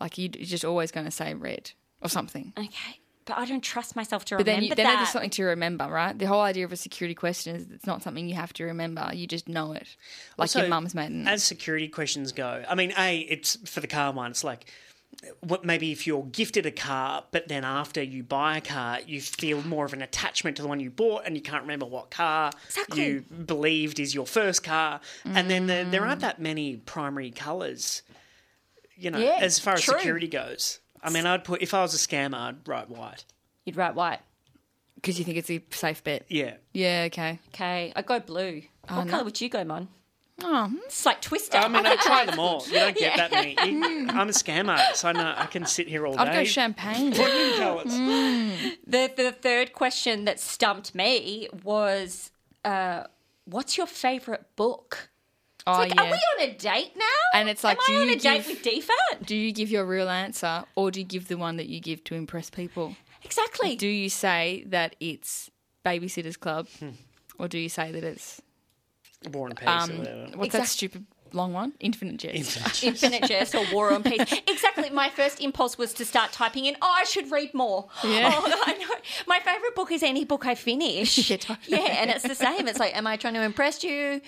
Like 0.00 0.18
you- 0.18 0.30
you're 0.34 0.44
just 0.44 0.64
always 0.64 0.90
going 0.90 1.06
to 1.06 1.12
say 1.12 1.34
red 1.34 1.70
or 2.00 2.08
something. 2.08 2.52
Okay. 2.58 2.98
But 3.24 3.38
I 3.38 3.44
don't 3.44 3.62
trust 3.62 3.94
myself 3.94 4.24
to 4.26 4.36
But 4.36 4.46
then, 4.46 4.56
remember 4.56 4.72
you, 4.72 4.74
then 4.76 4.86
that. 4.86 5.00
it 5.00 5.02
is 5.04 5.10
something 5.10 5.30
to 5.30 5.44
remember, 5.44 5.86
right? 5.86 6.18
The 6.18 6.26
whole 6.26 6.40
idea 6.40 6.64
of 6.64 6.72
a 6.72 6.76
security 6.76 7.14
question 7.14 7.54
is 7.56 7.70
it's 7.70 7.86
not 7.86 8.02
something 8.02 8.28
you 8.28 8.34
have 8.34 8.52
to 8.54 8.64
remember. 8.64 9.08
You 9.14 9.26
just 9.26 9.48
know 9.48 9.72
it, 9.72 9.86
like 10.36 10.44
Also, 10.46 10.60
your 10.60 10.68
mum's 10.68 10.94
maiden. 10.94 11.28
As 11.28 11.42
security 11.44 11.86
questions 11.88 12.32
go, 12.32 12.64
I 12.68 12.74
mean, 12.74 12.92
A, 12.98 13.18
it's 13.20 13.56
for 13.70 13.80
the 13.80 13.86
car 13.86 14.10
one, 14.12 14.30
it's 14.32 14.42
like, 14.42 14.66
what 15.40 15.64
maybe 15.64 15.92
if 15.92 16.06
you're 16.06 16.24
gifted 16.24 16.66
a 16.66 16.70
car, 16.72 17.22
but 17.30 17.46
then 17.46 17.64
after 17.64 18.02
you 18.02 18.24
buy 18.24 18.56
a 18.56 18.60
car, 18.60 18.98
you 19.06 19.20
feel 19.20 19.62
more 19.62 19.84
of 19.84 19.92
an 19.92 20.02
attachment 20.02 20.56
to 20.56 20.62
the 20.62 20.68
one 20.68 20.80
you 20.80 20.90
bought, 20.90 21.22
and 21.24 21.36
you 21.36 21.42
can't 21.42 21.62
remember 21.62 21.86
what 21.86 22.10
car 22.10 22.50
Exactly. 22.66 23.04
you 23.06 23.20
believed 23.20 24.00
is 24.00 24.14
your 24.14 24.26
first 24.26 24.64
car, 24.64 25.00
and 25.24 25.48
then 25.48 25.66
there, 25.68 25.84
there 25.84 26.04
aren't 26.04 26.22
that 26.22 26.40
many 26.40 26.76
primary 26.78 27.30
colours, 27.30 28.02
you 28.96 29.10
know, 29.12 29.18
Yeah, 29.18 29.38
as 29.40 29.58
far 29.60 29.74
as 29.74 29.82
true. 29.82 29.94
security 29.98 30.26
goes. 30.28 30.80
I 31.02 31.10
mean, 31.10 31.26
I'd 31.26 31.44
put 31.44 31.62
if 31.62 31.74
I 31.74 31.82
was 31.82 31.94
a 31.94 31.98
scammer, 31.98 32.34
I'd 32.38 32.68
write 32.68 32.88
white. 32.88 33.24
You'd 33.64 33.76
write 33.76 33.94
white. 33.94 34.20
Because 34.96 35.18
you 35.18 35.24
think 35.24 35.36
it's 35.38 35.50
a 35.50 35.62
safe 35.70 36.04
bet. 36.04 36.24
Yeah. 36.28 36.54
Yeah, 36.72 37.04
okay. 37.06 37.38
Okay. 37.48 37.92
I 37.96 38.02
go 38.02 38.20
blue. 38.20 38.62
what 38.88 39.04
no. 39.06 39.10
colour 39.10 39.24
would 39.24 39.40
you 39.40 39.48
go, 39.48 39.64
Mon? 39.64 39.88
Oh, 40.44 40.72
It's 40.86 41.04
like 41.06 41.20
Twister. 41.20 41.58
I 41.58 41.68
mean, 41.68 41.86
I 41.86 41.96
try 41.96 42.24
them 42.24 42.38
all. 42.38 42.64
You 42.66 42.74
don't 42.74 42.96
get 42.96 43.16
that 43.16 43.30
many. 43.30 43.50
You- 43.64 44.08
I'm 44.08 44.28
a 44.28 44.32
scammer, 44.32 44.78
so 44.94 45.08
I 45.08 45.12
know 45.12 45.34
I 45.36 45.46
can 45.46 45.66
sit 45.66 45.88
here 45.88 46.06
all 46.06 46.14
day. 46.14 46.20
I'd 46.20 46.34
go 46.34 46.44
champagne. 46.44 47.12
Pudding 47.12 47.56
colours. 47.58 47.92
the, 48.86 49.12
the 49.16 49.32
third 49.32 49.72
question 49.72 50.24
that 50.24 50.40
stumped 50.40 50.94
me 50.94 51.48
was 51.64 52.30
uh, 52.64 53.04
what's 53.44 53.76
your 53.76 53.86
favourite 53.86 54.54
book? 54.56 55.10
Oh, 55.66 55.72
Like, 55.72 55.94
yeah. 55.94 56.02
Are 56.02 56.10
we 56.10 56.44
on 56.44 56.48
a 56.50 56.54
date 56.54 56.92
now? 56.96 57.04
And 57.40 57.48
it's 57.48 57.62
like, 57.64 57.78
Am 57.78 57.84
do 57.86 57.92
I 57.98 58.00
on 58.02 58.08
you 58.08 58.14
a 58.14 58.18
date 58.18 58.36
give- 58.38 58.46
with 58.46 58.62
DFAT? 58.62 59.26
do 59.26 59.36
you 59.36 59.52
give 59.52 59.70
your 59.70 59.84
real 59.84 60.08
answer 60.08 60.64
or 60.76 60.90
do 60.90 61.00
you 61.00 61.06
give 61.06 61.28
the 61.28 61.36
one 61.36 61.56
that 61.56 61.68
you 61.68 61.80
give 61.80 62.02
to 62.04 62.14
impress 62.14 62.50
people? 62.50 62.96
exactly. 63.24 63.76
Do 63.76 63.86
you 63.86 64.08
say 64.08 64.64
that 64.68 64.96
it's 65.00 65.50
Babysitters 65.84 66.38
Club, 66.38 66.68
or 67.38 67.48
do 67.48 67.58
you 67.58 67.68
say 67.68 67.90
that 67.92 68.04
it's 68.04 68.40
War 69.32 69.46
and 69.48 69.56
Peace. 69.56 69.68
um, 69.68 69.90
or 69.90 69.98
whatever. 69.98 70.30
what's 70.36 70.52
that 70.52 70.66
stupid 70.68 71.06
long 71.34 71.52
one? 71.52 71.72
Infinite 71.80 72.18
Jest. 72.18 72.82
Infinite 72.84 73.24
Jest 73.28 73.54
or 73.54 73.64
War 73.72 73.92
and 73.92 74.04
Peace. 74.04 74.40
Exactly. 74.46 74.90
My 74.90 75.08
first 75.08 75.40
impulse 75.40 75.78
was 75.78 75.92
to 75.94 76.04
start 76.04 76.32
typing 76.32 76.66
in, 76.66 76.76
oh, 76.82 76.94
I 76.94 77.04
should 77.04 77.30
read 77.30 77.54
more. 77.54 77.88
Yeah. 78.04 78.30
Oh, 78.44 78.62
I 78.66 78.72
know. 78.74 78.86
My 79.26 79.38
favourite 79.40 79.74
book 79.74 79.92
is 79.92 80.02
any 80.02 80.24
book 80.24 80.46
I 80.46 80.54
finish. 80.54 81.30
Yeah, 81.30 81.36
totally. 81.36 81.78
Yeah, 81.78 82.00
and 82.00 82.10
it's 82.10 82.26
the 82.26 82.34
same. 82.34 82.66
It's 82.66 82.78
like, 82.78 82.96
am 82.96 83.06
I 83.06 83.16
trying 83.16 83.34
to 83.34 83.42
impress 83.42 83.84
you? 83.84 84.20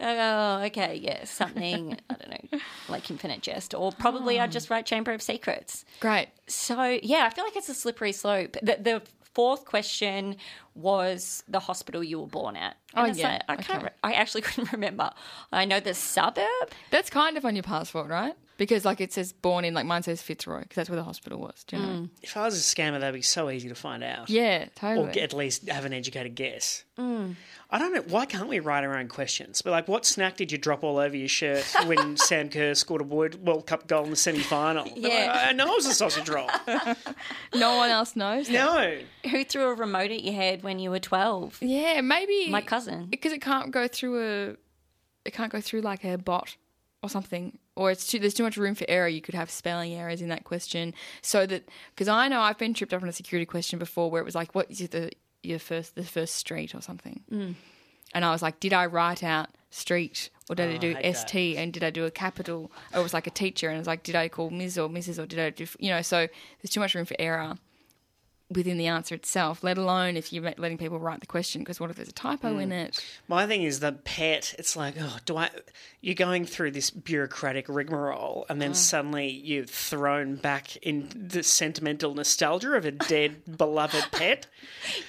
Oh, 0.00 0.62
okay, 0.64 0.96
yeah, 0.96 1.24
something, 1.24 1.96
I 2.10 2.14
don't 2.14 2.52
know, 2.52 2.58
like 2.88 3.10
Infinite 3.10 3.40
Jest. 3.40 3.74
Or 3.74 3.92
probably 3.92 4.40
I'd 4.40 4.50
ah. 4.50 4.52
just 4.52 4.68
write 4.68 4.84
Chamber 4.84 5.12
of 5.12 5.22
Secrets. 5.22 5.84
Great. 6.00 6.28
So, 6.48 6.98
yeah, 7.02 7.28
I 7.30 7.30
feel 7.30 7.44
like 7.44 7.56
it's 7.56 7.68
a 7.68 7.74
slippery 7.74 8.12
slope. 8.12 8.56
The, 8.62 8.78
the 8.80 9.02
fourth 9.34 9.64
question 9.64 10.36
was 10.74 11.42
the 11.48 11.60
hospital 11.60 12.02
you 12.02 12.20
were 12.20 12.26
born 12.26 12.56
at. 12.56 12.76
Oh, 12.94 13.02
And 13.02 13.10
it's 13.10 13.18
yeah, 13.18 13.42
like, 13.48 13.60
I 13.60 13.62
can't. 13.62 13.82
Re- 13.84 13.90
I 14.02 14.12
actually 14.14 14.42
couldn't 14.46 14.72
remember. 14.72 15.10
I 15.52 15.64
know 15.64 15.80
the 15.80 15.94
suburb. 15.94 16.46
That's 16.90 17.10
kind 17.10 17.36
of 17.36 17.44
on 17.44 17.54
your 17.56 17.62
passport, 17.62 18.08
right? 18.08 18.34
Because 18.58 18.84
like 18.84 19.00
it 19.00 19.12
says 19.12 19.32
born 19.32 19.64
in, 19.64 19.74
like 19.74 19.86
mine 19.86 20.02
says 20.02 20.22
Fitzroy, 20.22 20.60
because 20.60 20.76
that's 20.76 20.90
where 20.90 20.96
the 20.96 21.02
hospital 21.02 21.40
was. 21.40 21.64
Do 21.66 21.76
you 21.76 21.82
know? 21.82 21.88
Mm. 21.88 22.10
If 22.22 22.36
I 22.36 22.44
was 22.44 22.54
a 22.54 22.58
scammer, 22.58 23.00
that'd 23.00 23.14
be 23.14 23.22
so 23.22 23.50
easy 23.50 23.68
to 23.68 23.74
find 23.74 24.04
out. 24.04 24.28
Yeah, 24.30 24.64
Or 24.64 24.66
totally. 24.76 25.12
get, 25.12 25.22
at 25.24 25.32
least 25.32 25.68
have 25.68 25.84
an 25.84 25.92
educated 25.92 26.34
guess. 26.34 26.84
Mm. 26.98 27.36
I 27.70 27.78
don't 27.78 27.92
know. 27.94 28.02
Why 28.02 28.26
can't 28.26 28.48
we 28.48 28.60
write 28.60 28.84
our 28.84 28.96
own 28.98 29.08
questions? 29.08 29.62
But 29.62 29.70
like, 29.70 29.88
what 29.88 30.04
snack 30.04 30.36
did 30.36 30.52
you 30.52 30.58
drop 30.58 30.84
all 30.84 30.98
over 30.98 31.16
your 31.16 31.28
shirt 31.28 31.64
when 31.86 32.16
Sam 32.18 32.50
Kerr 32.50 32.74
scored 32.74 33.00
a 33.00 33.04
World 33.04 33.44
World 33.44 33.66
Cup 33.66 33.86
goal 33.86 34.04
in 34.04 34.10
the 34.10 34.16
semi 34.16 34.40
final? 34.40 34.86
Yeah. 34.96 35.46
I 35.48 35.52
know 35.52 35.66
it 35.72 35.76
was 35.76 35.86
a 35.86 35.94
sausage 35.94 36.28
roll. 36.28 36.48
no 37.54 37.76
one 37.76 37.90
else 37.90 38.14
knows. 38.16 38.48
that. 38.48 38.52
no. 39.24 39.30
Who 39.30 39.44
threw 39.44 39.64
a 39.70 39.74
remote 39.74 40.10
at 40.10 40.22
your 40.22 40.34
head 40.34 40.62
when 40.62 40.78
you 40.78 40.90
were 40.90 40.98
12? 41.00 41.58
Yeah, 41.62 42.00
maybe 42.02 42.48
My 42.50 42.60
cousin. 42.60 43.06
because 43.10 43.32
it 43.32 43.40
can't 43.40 43.70
go 43.70 43.88
through 43.88 44.20
a, 44.20 44.56
it 45.24 45.32
can't 45.32 45.50
go 45.52 45.60
through 45.60 45.80
like 45.80 46.04
a 46.04 46.18
bot 46.18 46.56
or 47.02 47.08
something, 47.08 47.58
or 47.76 47.90
it's 47.90 48.06
too 48.06 48.18
there's 48.18 48.34
too 48.34 48.42
much 48.44 48.56
room 48.56 48.74
for 48.74 48.84
error. 48.88 49.08
You 49.08 49.20
could 49.20 49.34
have 49.34 49.50
spelling 49.50 49.92
errors 49.94 50.20
in 50.22 50.28
that 50.28 50.44
question, 50.44 50.94
so 51.20 51.46
that 51.46 51.68
because 51.94 52.08
I 52.08 52.28
know 52.28 52.40
I've 52.40 52.58
been 52.58 52.74
tripped 52.74 52.94
up 52.94 53.02
on 53.02 53.08
a 53.08 53.12
security 53.12 53.46
question 53.46 53.78
before 53.78 54.10
where 54.10 54.20
it 54.20 54.24
was 54.24 54.34
like, 54.34 54.54
what 54.54 54.70
is 54.70 54.78
the 54.88 55.10
your 55.42 55.58
first 55.58 55.94
the 55.96 56.04
first 56.04 56.36
street 56.36 56.74
or 56.74 56.80
something, 56.80 57.20
Mm. 57.30 57.54
and 58.14 58.24
I 58.24 58.30
was 58.30 58.42
like, 58.42 58.60
did 58.60 58.72
I 58.72 58.86
write 58.86 59.22
out 59.24 59.48
street 59.70 60.30
or 60.50 60.54
did 60.54 60.70
I 60.74 60.76
do 60.76 60.94
hate 60.94 61.16
st 61.16 61.56
and 61.58 61.72
did 61.72 61.82
I 61.82 61.90
do 61.90 62.04
a 62.04 62.10
capital? 62.10 62.70
Or 62.92 63.00
it 63.00 63.02
was 63.02 63.14
like 63.14 63.26
a 63.26 63.30
teacher, 63.30 63.68
and 63.68 63.76
it 63.76 63.80
was 63.80 63.86
like, 63.88 64.02
did 64.02 64.14
I 64.14 64.28
call 64.28 64.50
Ms 64.50 64.78
or 64.78 64.88
Mrs 64.88 65.18
or 65.20 65.26
did 65.26 65.38
I 65.40 65.50
do 65.50 65.66
you 65.78 65.90
know? 65.90 66.02
So 66.02 66.28
there's 66.60 66.70
too 66.70 66.80
much 66.80 66.94
room 66.94 67.06
for 67.06 67.16
error 67.18 67.56
within 68.52 68.78
the 68.78 68.86
answer 68.86 69.14
itself, 69.14 69.62
let 69.62 69.78
alone 69.78 70.16
if 70.16 70.32
you're 70.32 70.42
letting 70.42 70.78
people 70.78 70.98
write 70.98 71.20
the 71.20 71.26
question. 71.26 71.62
Because 71.62 71.80
what 71.80 71.90
if 71.90 71.96
there's 71.96 72.08
a 72.08 72.12
typo 72.12 72.58
in 72.58 72.70
mm. 72.70 72.86
it? 72.86 73.04
My 73.28 73.46
thing 73.46 73.62
is 73.62 73.80
the 73.80 73.92
pet. 73.92 74.54
It's 74.58 74.76
like, 74.76 74.94
oh, 75.00 75.18
do 75.24 75.36
I? 75.36 75.50
You're 76.00 76.14
going 76.14 76.44
through 76.44 76.72
this 76.72 76.90
bureaucratic 76.90 77.68
rigmarole, 77.68 78.46
and 78.48 78.60
then 78.60 78.72
mm. 78.72 78.76
suddenly 78.76 79.28
you're 79.28 79.64
thrown 79.64 80.36
back 80.36 80.76
in 80.76 81.08
the 81.14 81.42
sentimental 81.42 82.14
nostalgia 82.14 82.72
of 82.72 82.84
a 82.84 82.90
dead 82.90 83.42
beloved 83.56 84.10
pet. 84.12 84.46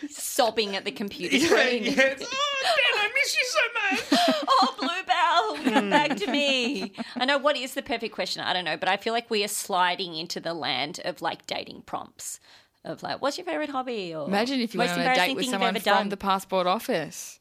Sobbing 0.10 0.76
at 0.76 0.86
the 0.86 0.92
computer 0.92 1.40
screen. 1.40 1.84
yeah, 1.84 1.94
it's, 1.98 2.26
oh, 2.26 2.54
Dan, 2.64 3.02
I 3.02 3.12
miss 3.14 3.38
you 3.38 3.46
so 3.46 3.60
much. 3.74 4.46
oh, 4.48 4.76
Bluebell, 4.80 5.74
come 5.74 5.90
back 5.90 6.16
to 6.18 6.28
me. 6.32 6.94
Hmm. 6.96 7.22
I 7.22 7.26
know 7.26 7.38
what 7.38 7.58
is 7.58 7.74
the 7.74 7.82
perfect 7.82 8.14
question. 8.14 8.42
I 8.42 8.54
don't 8.54 8.66
know, 8.66 8.78
but 8.78 8.90
I 8.90 8.98
feel 8.98 9.14
like 9.14 9.30
we 9.30 9.44
are 9.44 9.50
sliding 9.50 10.16
into 10.16 10.40
the 10.40 10.54
land 10.54 11.00
of 11.04 11.22
like 11.22 11.46
dating 11.46 11.84
prompts. 11.86 12.40
Of 12.86 13.02
like, 13.02 13.22
what's 13.22 13.38
your 13.38 13.46
favorite 13.46 13.70
hobby? 13.70 14.14
Or 14.14 14.28
Imagine 14.28 14.60
if 14.60 14.74
you 14.74 14.78
most 14.78 14.90
went 14.90 15.00
on 15.02 15.06
a 15.06 15.10
embarrassing 15.10 15.26
date 15.30 15.36
with 15.36 15.44
thing 15.44 15.46
you've 15.46 15.54
someone 15.54 15.70
ever 15.76 15.80
from 15.84 15.94
done. 15.94 16.10
the 16.10 16.18
passport 16.18 16.68
office. 16.68 17.40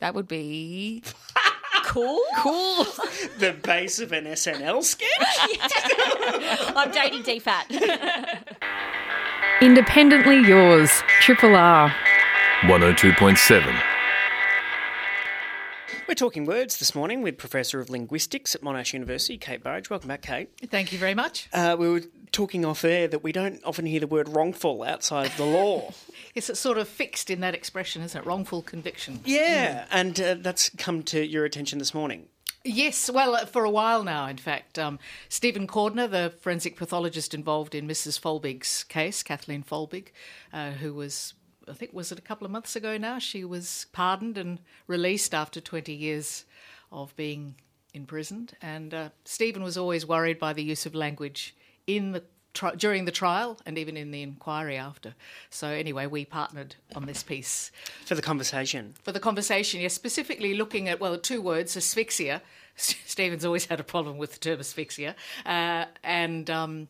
That 0.00 0.14
would 0.14 0.28
be 0.28 1.02
cool. 1.84 2.20
cool. 2.38 2.84
the 3.38 3.56
base 3.62 3.98
of 3.98 4.12
an 4.12 4.24
SNL 4.26 4.82
sketch. 4.82 5.08
I'm 6.76 6.90
dating 6.90 7.22
DFAT. 7.22 8.44
Independently 9.62 10.40
yours, 10.46 10.90
Triple 11.20 11.56
R. 11.56 11.94
102.7. 12.62 13.80
We're 16.06 16.14
talking 16.14 16.44
words 16.44 16.78
this 16.78 16.94
morning 16.94 17.22
with 17.22 17.38
Professor 17.38 17.80
of 17.80 17.88
Linguistics 17.88 18.54
at 18.54 18.60
Monash 18.60 18.92
University, 18.92 19.38
Kate 19.38 19.62
Burridge. 19.62 19.88
Welcome 19.88 20.08
back, 20.08 20.20
Kate. 20.20 20.50
Thank 20.66 20.92
you 20.92 20.98
very 20.98 21.14
much. 21.14 21.48
Uh, 21.52 21.76
we 21.78 21.88
were 21.88 22.02
talking 22.34 22.64
off 22.64 22.84
air 22.84 23.08
that 23.08 23.22
we 23.22 23.32
don't 23.32 23.64
often 23.64 23.86
hear 23.86 24.00
the 24.00 24.06
word 24.06 24.28
wrongful 24.28 24.82
outside 24.82 25.26
of 25.26 25.36
the 25.36 25.46
law. 25.46 25.92
Yes, 26.34 26.50
it's 26.50 26.60
sort 26.60 26.76
of 26.76 26.88
fixed 26.88 27.30
in 27.30 27.40
that 27.40 27.54
expression, 27.54 28.02
isn't 28.02 28.20
it? 28.20 28.26
Wrongful 28.26 28.62
conviction. 28.62 29.20
yeah, 29.24 29.86
and 29.90 30.20
uh, 30.20 30.34
that's 30.38 30.68
come 30.70 31.02
to 31.04 31.24
your 31.24 31.44
attention 31.44 31.78
this 31.78 31.94
morning. 31.94 32.26
Yes, 32.64 33.10
well, 33.10 33.36
uh, 33.36 33.44
for 33.44 33.64
a 33.64 33.70
while 33.70 34.02
now, 34.04 34.26
in 34.26 34.38
fact. 34.38 34.78
Um, 34.78 34.98
Stephen 35.28 35.66
Cordner, 35.66 36.10
the 36.10 36.32
forensic 36.40 36.76
pathologist 36.76 37.34
involved 37.34 37.74
in 37.74 37.86
Mrs. 37.86 38.18
Folbigg's 38.18 38.84
case, 38.84 39.22
Kathleen 39.22 39.62
Folbig, 39.62 40.08
uh, 40.52 40.70
who 40.72 40.94
was, 40.94 41.34
I 41.68 41.74
think, 41.74 41.92
was 41.92 42.10
it 42.10 42.18
a 42.18 42.22
couple 42.22 42.46
of 42.46 42.50
months 42.50 42.74
ago 42.74 42.96
now? 42.96 43.18
She 43.18 43.44
was 43.44 43.86
pardoned 43.92 44.38
and 44.38 44.60
released 44.86 45.34
after 45.34 45.60
20 45.60 45.92
years 45.92 46.46
of 46.90 47.14
being 47.16 47.56
imprisoned. 47.92 48.56
And 48.62 48.94
uh, 48.94 49.08
Stephen 49.26 49.62
was 49.62 49.76
always 49.76 50.06
worried 50.06 50.38
by 50.38 50.54
the 50.54 50.64
use 50.64 50.86
of 50.86 50.94
language 50.94 51.54
in 51.86 52.12
the 52.12 52.22
tri- 52.54 52.74
during 52.74 53.04
the 53.04 53.12
trial 53.12 53.58
and 53.66 53.76
even 53.76 53.96
in 53.96 54.10
the 54.10 54.22
inquiry 54.22 54.76
after. 54.76 55.14
So 55.50 55.68
anyway, 55.68 56.06
we 56.06 56.24
partnered 56.24 56.76
on 56.94 57.06
this 57.06 57.22
piece 57.22 57.70
For 58.06 58.14
the 58.14 58.22
conversation. 58.22 58.94
for 59.02 59.12
the 59.12 59.20
conversation, 59.20 59.80
yes, 59.80 59.92
specifically 59.94 60.54
looking 60.54 60.88
at, 60.88 61.00
well, 61.00 61.18
two 61.18 61.42
words, 61.42 61.76
asphyxia. 61.76 62.40
Stephen's 62.76 63.44
always 63.44 63.66
had 63.66 63.80
a 63.80 63.84
problem 63.84 64.18
with 64.18 64.32
the 64.32 64.38
term 64.38 64.60
asphyxia. 64.60 65.14
Uh, 65.44 65.84
and 66.02 66.48
um, 66.50 66.88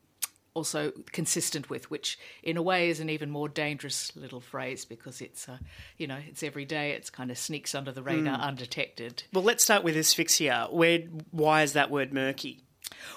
also 0.54 0.92
consistent 1.12 1.68
with, 1.68 1.90
which 1.90 2.18
in 2.42 2.56
a 2.56 2.62
way 2.62 2.88
is 2.88 3.00
an 3.00 3.10
even 3.10 3.28
more 3.28 3.48
dangerous 3.48 4.14
little 4.16 4.40
phrase 4.40 4.84
because 4.84 5.20
it's, 5.20 5.48
uh, 5.48 5.58
you 5.98 6.06
know, 6.06 6.18
it's 6.28 6.42
every 6.42 6.64
day, 6.64 6.92
it's 6.92 7.10
kind 7.10 7.30
of 7.30 7.36
sneaks 7.36 7.74
under 7.74 7.90
the 7.92 8.02
radar 8.02 8.38
undetected. 8.38 9.24
Well, 9.32 9.44
let's 9.44 9.64
start 9.64 9.82
with 9.82 9.96
asphyxia. 9.96 10.68
Where, 10.70 11.00
why 11.32 11.62
is 11.62 11.72
that 11.72 11.90
word 11.90 12.12
murky? 12.12 12.63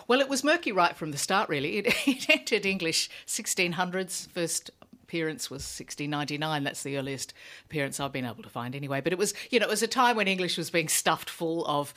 Well, 0.07 0.21
it 0.21 0.29
was 0.29 0.43
murky 0.43 0.71
right 0.71 0.95
from 0.95 1.11
the 1.11 1.17
start, 1.17 1.49
really. 1.49 1.77
It, 1.77 1.87
it 2.07 2.29
entered 2.29 2.65
English 2.65 3.09
1600s. 3.25 4.29
First 4.29 4.71
appearance 5.03 5.49
was 5.49 5.61
1699. 5.61 6.63
That's 6.63 6.83
the 6.83 6.97
earliest 6.97 7.33
appearance 7.65 7.99
I've 7.99 8.11
been 8.11 8.25
able 8.25 8.43
to 8.43 8.49
find, 8.49 8.75
anyway. 8.75 9.01
But 9.01 9.13
it 9.13 9.19
was, 9.19 9.33
you 9.49 9.59
know, 9.59 9.65
it 9.65 9.69
was 9.69 9.83
a 9.83 9.87
time 9.87 10.17
when 10.17 10.27
English 10.27 10.57
was 10.57 10.69
being 10.69 10.89
stuffed 10.89 11.29
full 11.29 11.65
of 11.65 11.93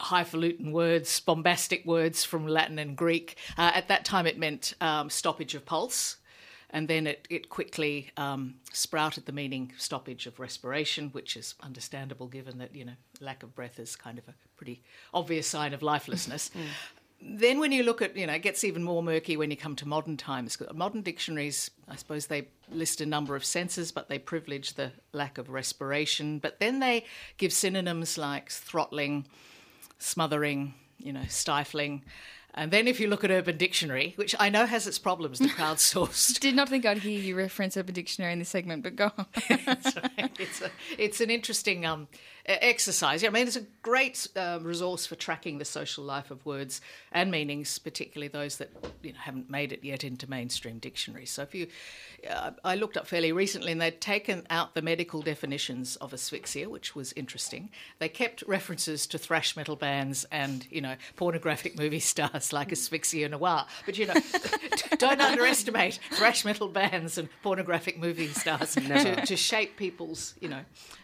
highfalutin 0.00 0.72
words, 0.72 1.20
bombastic 1.20 1.84
words 1.86 2.24
from 2.24 2.46
Latin 2.46 2.78
and 2.78 2.96
Greek. 2.96 3.36
Uh, 3.56 3.72
at 3.74 3.88
that 3.88 4.04
time, 4.04 4.26
it 4.26 4.38
meant 4.38 4.74
um, 4.80 5.10
stoppage 5.10 5.54
of 5.54 5.64
pulse. 5.64 6.18
And 6.70 6.88
then 6.88 7.06
it, 7.06 7.26
it 7.30 7.48
quickly 7.48 8.10
um, 8.16 8.56
sprouted 8.72 9.26
the 9.26 9.32
meaning 9.32 9.72
stoppage 9.78 10.26
of 10.26 10.38
respiration, 10.40 11.10
which 11.10 11.36
is 11.36 11.54
understandable 11.62 12.26
given 12.26 12.58
that, 12.58 12.74
you 12.74 12.84
know, 12.84 12.96
lack 13.20 13.42
of 13.42 13.54
breath 13.54 13.78
is 13.78 13.96
kind 13.96 14.18
of 14.18 14.28
a 14.28 14.34
pretty 14.56 14.82
obvious 15.14 15.46
sign 15.46 15.72
of 15.72 15.82
lifelessness. 15.82 16.50
Then, 17.20 17.58
when 17.58 17.72
you 17.72 17.82
look 17.82 18.02
at, 18.02 18.16
you 18.16 18.26
know, 18.26 18.34
it 18.34 18.42
gets 18.42 18.62
even 18.62 18.82
more 18.82 19.02
murky 19.02 19.36
when 19.36 19.50
you 19.50 19.56
come 19.56 19.74
to 19.76 19.88
modern 19.88 20.16
times. 20.16 20.58
Modern 20.74 21.02
dictionaries, 21.02 21.70
I 21.88 21.96
suppose 21.96 22.26
they 22.26 22.48
list 22.70 23.00
a 23.00 23.06
number 23.06 23.34
of 23.34 23.44
senses, 23.44 23.90
but 23.90 24.08
they 24.08 24.18
privilege 24.18 24.74
the 24.74 24.92
lack 25.12 25.38
of 25.38 25.48
respiration. 25.48 26.38
But 26.38 26.60
then 26.60 26.80
they 26.80 27.04
give 27.38 27.52
synonyms 27.52 28.18
like 28.18 28.50
throttling, 28.50 29.26
smothering, 29.98 30.74
you 30.98 31.12
know, 31.12 31.24
stifling. 31.28 32.02
And 32.58 32.70
then 32.70 32.88
if 32.88 33.00
you 33.00 33.08
look 33.08 33.22
at 33.22 33.30
Urban 33.30 33.58
Dictionary, 33.58 34.14
which 34.16 34.34
I 34.38 34.48
know 34.48 34.64
has 34.64 34.86
its 34.86 34.98
problems, 34.98 35.38
the 35.38 35.48
crowdsourced, 35.48 36.40
Did 36.40 36.56
not 36.56 36.70
think 36.70 36.86
I'd 36.86 36.98
hear 36.98 37.20
you 37.20 37.36
reference 37.36 37.76
Urban 37.76 37.94
Dictionary 37.94 38.32
in 38.32 38.38
this 38.38 38.48
segment, 38.48 38.82
but 38.82 38.96
go 38.96 39.12
on. 39.16 39.26
it's 40.38 40.62
a, 40.62 40.70
it's 40.96 41.20
an 41.20 41.30
interesting 41.30 41.84
um, 41.84 42.08
exercise. 42.46 43.24
I 43.24 43.28
mean, 43.28 43.46
it's 43.46 43.56
a 43.56 43.66
great 43.82 44.26
um, 44.36 44.64
resource 44.64 45.06
for 45.06 45.16
tracking 45.16 45.58
the 45.58 45.64
social 45.64 46.04
life 46.04 46.30
of 46.30 46.44
words 46.46 46.80
and 47.12 47.30
meanings, 47.30 47.78
particularly 47.78 48.28
those 48.28 48.58
that 48.58 48.70
you 49.02 49.12
know 49.12 49.18
haven't 49.18 49.50
made 49.50 49.72
it 49.72 49.82
yet 49.82 50.04
into 50.04 50.30
mainstream 50.30 50.78
dictionaries. 50.78 51.30
So, 51.30 51.42
if 51.42 51.54
you, 51.54 51.66
uh, 52.30 52.52
I 52.64 52.76
looked 52.76 52.96
up 52.96 53.06
fairly 53.06 53.32
recently, 53.32 53.72
and 53.72 53.80
they'd 53.80 54.00
taken 54.00 54.46
out 54.50 54.74
the 54.74 54.82
medical 54.82 55.22
definitions 55.22 55.96
of 55.96 56.12
asphyxia, 56.12 56.68
which 56.68 56.94
was 56.94 57.12
interesting. 57.14 57.70
They 57.98 58.08
kept 58.08 58.42
references 58.46 59.06
to 59.08 59.18
thrash 59.18 59.56
metal 59.56 59.76
bands 59.76 60.24
and 60.30 60.66
you 60.70 60.80
know 60.80 60.94
pornographic 61.16 61.78
movie 61.78 62.00
stars 62.00 62.52
like 62.52 62.72
Asphyxia 62.72 63.28
Noir, 63.28 63.66
but 63.84 63.98
you 63.98 64.06
know, 64.06 64.14
don't 64.98 65.20
underestimate 65.20 65.98
thrash 66.12 66.44
metal 66.44 66.68
bands 66.68 67.18
and 67.18 67.28
pornographic 67.42 67.98
movie 67.98 68.28
stars 68.28 68.74
to, 68.74 69.26
to 69.26 69.36
shape 69.36 69.76
people's, 69.76 70.34
you 70.40 70.48
know, 70.48 70.60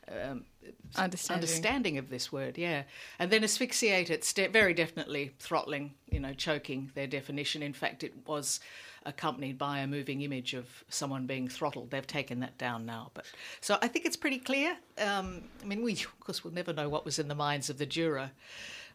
um, 0.09 0.45
Understanding. 0.95 1.43
understanding 1.43 1.99
of 1.99 2.11
this 2.11 2.31
word. 2.31 2.59
Yeah, 2.59 2.83
and 3.19 3.31
then 3.31 3.45
asphyxiate. 3.45 4.11
It's 4.11 4.33
very 4.33 4.75
definitely 4.75 5.33
throttling, 5.39 5.95
you 6.11 6.21
know, 6.21 6.35
choking. 6.35 6.91
Their 6.95 7.07
definition. 7.07 7.63
In 7.63 7.73
fact, 7.73 8.05
it 8.05 8.13
was 8.27 8.61
accompanied 9.05 9.59
by 9.59 9.79
a 9.79 9.87
moving 9.87 10.21
image 10.23 10.55
of 10.55 10.85
someone 10.89 11.27
being 11.27 11.49
throttled. 11.49 11.91
They've 11.91 12.07
taken 12.07 12.41
that 12.41 12.59
down 12.59 12.87
now, 12.87 13.11
but 13.15 13.25
so 13.61 13.79
I 13.83 13.89
think 13.89 14.05
it's 14.05 14.17
pretty 14.17 14.39
clear. 14.39 14.77
Um, 14.99 15.45
I 15.63 15.67
mean, 15.67 15.83
we 15.83 15.93
of 15.93 16.21
course 16.21 16.45
will 16.45 16.53
never 16.53 16.73
know 16.73 16.89
what 16.89 17.05
was 17.05 17.19
in 17.19 17.29
the 17.29 17.35
minds 17.35 17.71
of 17.71 17.79
the 17.79 17.87
juror 17.87 18.31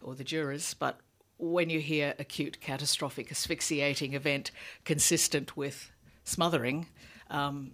or 0.02 0.16
the 0.16 0.24
jurors, 0.24 0.74
but 0.74 1.00
when 1.38 1.70
you 1.70 1.80
hear 1.80 2.16
acute 2.20 2.60
catastrophic 2.62 3.32
asphyxiating 3.32 4.14
event 4.14 4.52
consistent 4.86 5.56
with 5.56 5.92
smothering, 6.24 6.88
um, 7.30 7.72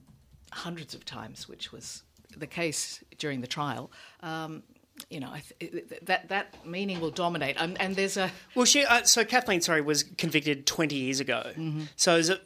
hundreds 0.51 0.93
of 0.93 1.05
times, 1.05 1.47
which 1.47 1.71
was 1.71 2.03
the 2.37 2.47
case 2.47 3.03
during 3.17 3.41
the 3.41 3.47
trial. 3.47 3.91
Um, 4.21 4.63
you 5.09 5.19
know, 5.19 5.29
I 5.29 5.41
th- 5.59 5.85
that 6.03 6.29
that 6.29 6.65
meaning 6.65 6.99
will 6.99 7.11
dominate, 7.11 7.59
um, 7.59 7.75
and 7.79 7.95
there's 7.95 8.15
a 8.17 8.31
Well, 8.55 8.65
she 8.65 8.85
uh, 8.85 9.03
so 9.03 9.25
Kathleen, 9.25 9.61
sorry, 9.61 9.81
was 9.81 10.03
convicted 10.03 10.65
twenty 10.65 10.95
years 10.95 11.19
ago. 11.19 11.51
So 11.95 12.15
is 12.15 12.29
it? 12.29 12.41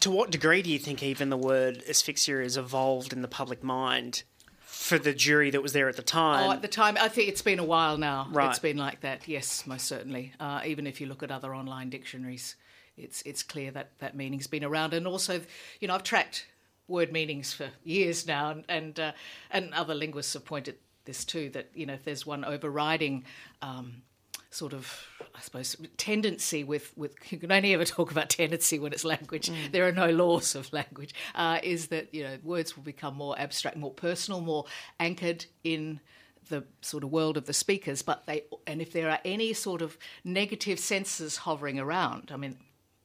To 0.00 0.10
what 0.10 0.32
degree 0.32 0.62
do 0.62 0.70
you 0.70 0.80
think 0.80 1.00
even 1.02 1.30
the 1.30 1.36
word 1.36 1.84
asphyxia 1.88 2.42
has 2.42 2.56
evolved 2.56 3.12
in 3.12 3.22
the 3.22 3.28
public 3.28 3.62
mind 3.62 4.24
for 4.58 4.98
the 4.98 5.14
jury 5.14 5.50
that 5.50 5.62
was 5.62 5.74
there 5.74 5.88
at 5.88 5.94
the 5.94 6.02
time? 6.02 6.48
Oh, 6.48 6.52
at 6.52 6.60
the 6.60 6.66
time, 6.68 6.96
I 7.00 7.08
think 7.08 7.28
it's 7.28 7.40
been 7.40 7.60
a 7.60 7.64
while 7.64 7.96
now. 7.96 8.26
Right. 8.32 8.50
It's 8.50 8.58
been 8.58 8.78
like 8.78 9.02
that. 9.02 9.28
Yes, 9.28 9.64
most 9.64 9.86
certainly. 9.86 10.32
Uh, 10.40 10.60
even 10.66 10.88
if 10.88 11.00
you 11.00 11.06
look 11.06 11.22
at 11.22 11.30
other 11.30 11.54
online 11.54 11.88
dictionaries, 11.88 12.56
it's 12.96 13.22
it's 13.22 13.44
clear 13.44 13.70
that 13.70 13.96
that 14.00 14.16
meaning's 14.16 14.48
been 14.48 14.64
around. 14.64 14.92
And 14.92 15.06
also, 15.06 15.40
you 15.78 15.86
know, 15.86 15.94
I've 15.94 16.02
tracked 16.02 16.46
word 16.88 17.12
meanings 17.12 17.52
for 17.52 17.70
years 17.84 18.26
now, 18.26 18.50
and 18.50 18.64
and, 18.68 19.00
uh, 19.00 19.12
and 19.50 19.74
other 19.74 19.94
linguists 19.94 20.32
have 20.34 20.44
pointed 20.44 20.76
this 21.04 21.24
too. 21.24 21.50
That 21.50 21.70
you 21.74 21.86
know, 21.86 21.94
if 21.94 22.04
there's 22.04 22.26
one 22.26 22.44
overriding. 22.44 23.24
Um, 23.62 24.02
Sort 24.50 24.72
of, 24.72 25.06
I 25.34 25.40
suppose, 25.40 25.76
tendency 25.98 26.64
with, 26.64 26.96
with 26.96 27.14
you 27.30 27.36
can 27.36 27.52
only 27.52 27.74
ever 27.74 27.84
talk 27.84 28.10
about 28.10 28.30
tendency 28.30 28.78
when 28.78 28.92
it's 28.92 29.04
language. 29.04 29.50
There 29.70 29.86
are 29.86 29.92
no 29.92 30.08
laws 30.08 30.54
of 30.54 30.72
language. 30.72 31.14
Uh, 31.34 31.58
is 31.62 31.88
that 31.88 32.14
you 32.14 32.22
know 32.22 32.38
words 32.42 32.74
will 32.74 32.84
become 32.84 33.16
more 33.16 33.38
abstract, 33.38 33.76
more 33.76 33.90
personal, 33.90 34.40
more 34.40 34.64
anchored 34.98 35.44
in 35.62 36.00
the 36.48 36.64
sort 36.80 37.04
of 37.04 37.10
world 37.10 37.36
of 37.36 37.46
the 37.46 37.52
speakers, 37.52 38.02
but 38.02 38.26
they 38.26 38.44
and 38.66 38.80
if 38.80 38.92
there 38.92 39.10
are 39.10 39.20
any 39.24 39.52
sort 39.52 39.82
of 39.82 39.98
negative 40.24 40.78
senses 40.78 41.38
hovering 41.38 41.78
around, 41.78 42.30
I 42.32 42.36
mean, 42.36 42.56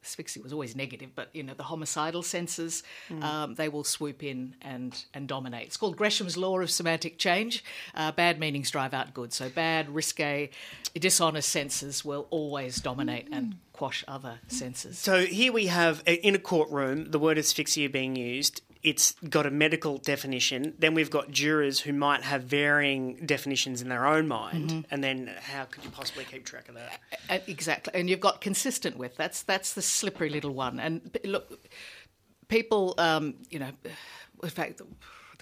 asphyxia 0.04 0.42
was 0.42 0.54
always 0.54 0.76
negative, 0.76 1.12
but 1.16 1.30
you 1.34 1.44
know 1.44 1.54
the 1.54 1.64
homicidal 1.64 2.24
senses, 2.24 2.84
um, 3.22 3.56
they 3.56 3.70
will 3.70 3.84
swoop 3.84 4.24
in 4.24 4.56
and 4.62 5.06
and 5.14 5.28
dominate. 5.28 5.68
It's 5.68 5.78
called 5.78 5.98
Gresham's 5.98 6.38
law 6.38 6.60
of 6.60 6.72
semantic 6.72 7.18
change. 7.18 7.64
Uh, 7.94 8.12
bad 8.12 8.40
meanings 8.40 8.72
drive 8.72 8.94
out 8.94 9.14
good, 9.14 9.34
so 9.34 9.50
bad, 9.50 9.90
risque, 9.90 10.50
dishonest 10.94 11.50
senses 11.50 12.04
will 12.04 12.28
always 12.30 12.82
dominate 12.82 13.28
and 13.32 13.56
quash 13.74 14.04
other 14.08 14.40
senses. 14.48 14.98
So 14.98 15.26
here 15.26 15.52
we 15.54 15.68
have 15.68 16.02
uh, 16.08 16.12
in 16.12 16.36
a 16.36 16.40
courtroom 16.40 17.12
the 17.12 17.20
word 17.20 17.38
asphyxia 17.38 17.90
being 17.90 18.16
used. 18.16 18.62
It's 18.84 19.14
got 19.30 19.46
a 19.46 19.52
medical 19.52 19.98
definition. 19.98 20.74
Then 20.80 20.94
we've 20.94 21.10
got 21.10 21.30
jurors 21.30 21.80
who 21.80 21.94
might 21.94 22.24
have 22.24 22.44
varying 22.44 23.16
definitions 23.26 23.82
in 23.82 23.90
their 23.90 24.08
own 24.08 24.28
mind. 24.28 24.86
And 24.90 25.04
then 25.04 25.32
how 25.40 25.66
could 25.66 25.84
you 25.84 25.92
possibly 25.92 26.26
keep 26.26 26.46
track 26.46 26.68
of 26.68 26.76
that? 26.76 27.00
Uh, 27.30 27.40
exactly, 27.48 27.94
and 27.94 28.10
you've 28.10 28.20
got 28.20 28.42
consistent 28.42 28.98
with 28.98 29.16
that's 29.18 29.44
that's 29.44 29.74
the 29.74 29.82
slippery 29.82 30.30
little 30.30 30.54
one. 30.54 30.80
And 30.80 31.16
look, 31.24 31.60
people, 32.48 32.96
um, 32.98 33.36
you 33.50 33.60
know, 33.60 33.72
in 34.44 34.50
fact. 34.50 34.82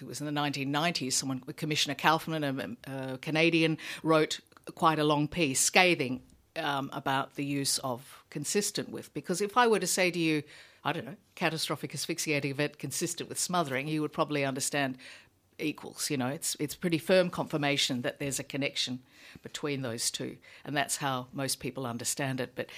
It 0.00 0.06
was 0.06 0.18
in 0.18 0.34
the 0.34 0.40
1990s. 0.40 1.12
Someone, 1.12 1.40
Commissioner 1.40 1.94
Kaufman, 1.94 2.42
a, 2.42 2.90
a 2.90 3.18
Canadian, 3.18 3.76
wrote 4.02 4.40
quite 4.74 4.98
a 4.98 5.04
long 5.04 5.28
piece 5.28 5.60
scathing 5.60 6.22
um, 6.56 6.90
about 6.92 7.34
the 7.34 7.44
use 7.44 7.78
of 7.78 8.24
consistent 8.30 8.90
with. 8.90 9.12
Because 9.14 9.40
if 9.40 9.56
I 9.56 9.66
were 9.66 9.78
to 9.78 9.86
say 9.86 10.10
to 10.10 10.18
you, 10.18 10.42
I 10.82 10.92
don't 10.92 11.04
know, 11.04 11.16
catastrophic 11.34 11.94
asphyxiating 11.94 12.50
event 12.50 12.78
consistent 12.78 13.28
with 13.28 13.38
smothering, 13.38 13.86
you 13.86 14.00
would 14.00 14.12
probably 14.12 14.44
understand 14.44 14.96
equals. 15.58 16.10
You 16.10 16.16
know, 16.16 16.28
it's 16.28 16.56
it's 16.58 16.74
pretty 16.74 16.98
firm 16.98 17.30
confirmation 17.30 18.02
that 18.02 18.18
there's 18.18 18.38
a 18.38 18.44
connection 18.44 19.00
between 19.42 19.82
those 19.82 20.10
two, 20.10 20.36
and 20.64 20.76
that's 20.76 20.96
how 20.96 21.28
most 21.32 21.60
people 21.60 21.86
understand 21.86 22.40
it. 22.40 22.52
But 22.54 22.70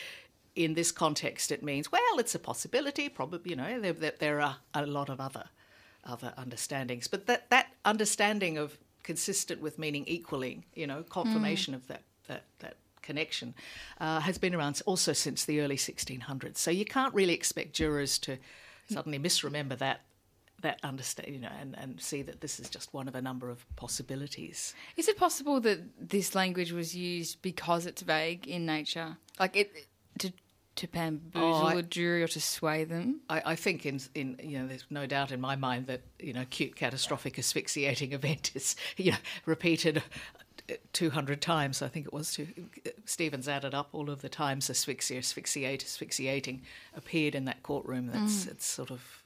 in 0.55 0.75
this 0.75 0.93
context, 0.93 1.53
it 1.53 1.63
means 1.63 1.93
well, 1.93 2.19
it's 2.19 2.35
a 2.35 2.39
possibility. 2.39 3.09
Probably, 3.09 3.51
you 3.51 3.57
know, 3.57 3.81
there, 3.81 3.93
there, 3.93 4.15
there 4.19 4.41
are 4.41 4.57
a 4.75 4.87
lot 4.87 5.09
of 5.09 5.21
other 5.21 5.45
other 6.05 6.35
understandings, 6.37 7.09
but 7.09 7.27
that 7.27 7.49
that 7.51 7.69
understanding 7.85 8.59
of 8.59 8.79
consistent 9.03 9.61
with 9.61 9.79
meaning 9.79 10.05
equaling, 10.07 10.65
you 10.75 10.87
know, 10.87 11.03
confirmation 11.03 11.75
mm. 11.75 11.77
of 11.77 11.87
that 11.89 12.03
that 12.27 12.45
that 12.59 12.77
connection 13.03 13.55
uh, 14.01 14.21
has 14.21 14.39
been 14.39 14.55
around 14.55 14.81
also 14.87 15.13
since 15.13 15.45
the 15.45 15.61
early 15.61 15.77
1600s. 15.77 16.57
So 16.59 16.71
you 16.71 16.85
can't 16.85 17.13
really 17.15 17.35
expect 17.35 17.73
jurors 17.75 18.19
to 18.21 18.39
suddenly 18.91 19.19
misremember 19.19 19.77
that 19.77 20.01
that 20.63 20.79
understand, 20.85 21.29
you 21.35 21.41
know, 21.41 21.51
and, 21.61 21.77
and 21.77 22.01
see 22.01 22.23
that 22.23 22.41
this 22.41 22.61
is 22.61 22.71
just 22.71 22.95
one 22.95 23.09
of 23.09 23.17
a 23.17 23.21
number 23.21 23.51
of 23.51 23.67
possibilities. 23.75 24.75
Is 24.97 25.09
it 25.09 25.17
possible 25.17 25.59
that 25.61 25.81
this 25.99 26.37
language 26.37 26.71
was 26.71 26.95
used 26.95 27.43
because 27.43 27.85
it's 27.85 28.03
vague 28.03 28.47
in 28.47 28.65
nature, 28.65 29.17
like 29.41 29.57
it 29.57 29.73
to 30.21 30.33
to 30.77 30.87
bamboozle 30.87 31.43
Oh, 31.43 31.65
I- 31.67 31.75
a 31.75 31.83
jury 31.83 32.23
or 32.23 32.29
to 32.29 32.41
sway 32.41 32.85
them? 32.85 33.23
I, 33.29 33.43
I 33.45 33.57
think 33.57 33.85
in 33.87 34.01
in 34.15 34.39
you 34.41 34.61
know 34.61 34.69
there's 34.69 34.87
no 34.89 35.05
doubt 35.07 35.33
in 35.33 35.41
my 35.41 35.57
mind 35.57 35.89
that 35.89 36.03
you 36.21 36.33
know 36.33 36.43
acute 36.43 36.77
catastrophic 36.77 37.39
asphyxiating 37.41 38.13
event 38.21 38.53
is 38.55 38.77
you 38.97 39.11
know 39.11 39.19
repeated. 39.47 40.01
200 40.93 41.41
times, 41.41 41.83
I 41.83 41.89
think 41.89 42.07
it 42.07 42.13
was. 42.13 42.33
To, 42.35 42.47
Stephen's 43.05 43.49
added 43.49 43.75
up 43.75 43.89
all 43.93 44.11
of 44.11 44.23
the 44.23 44.29
times 44.29 44.69
asphyxia, 44.71 45.19
asphyxiate, 45.19 45.83
asphyxiating 45.85 46.63
appeared 46.97 47.35
in 47.35 47.45
that 47.47 47.63
courtroom. 47.63 48.11
That's 48.13 48.47
it's 48.47 48.67
sort 48.67 48.91
of 48.91 49.23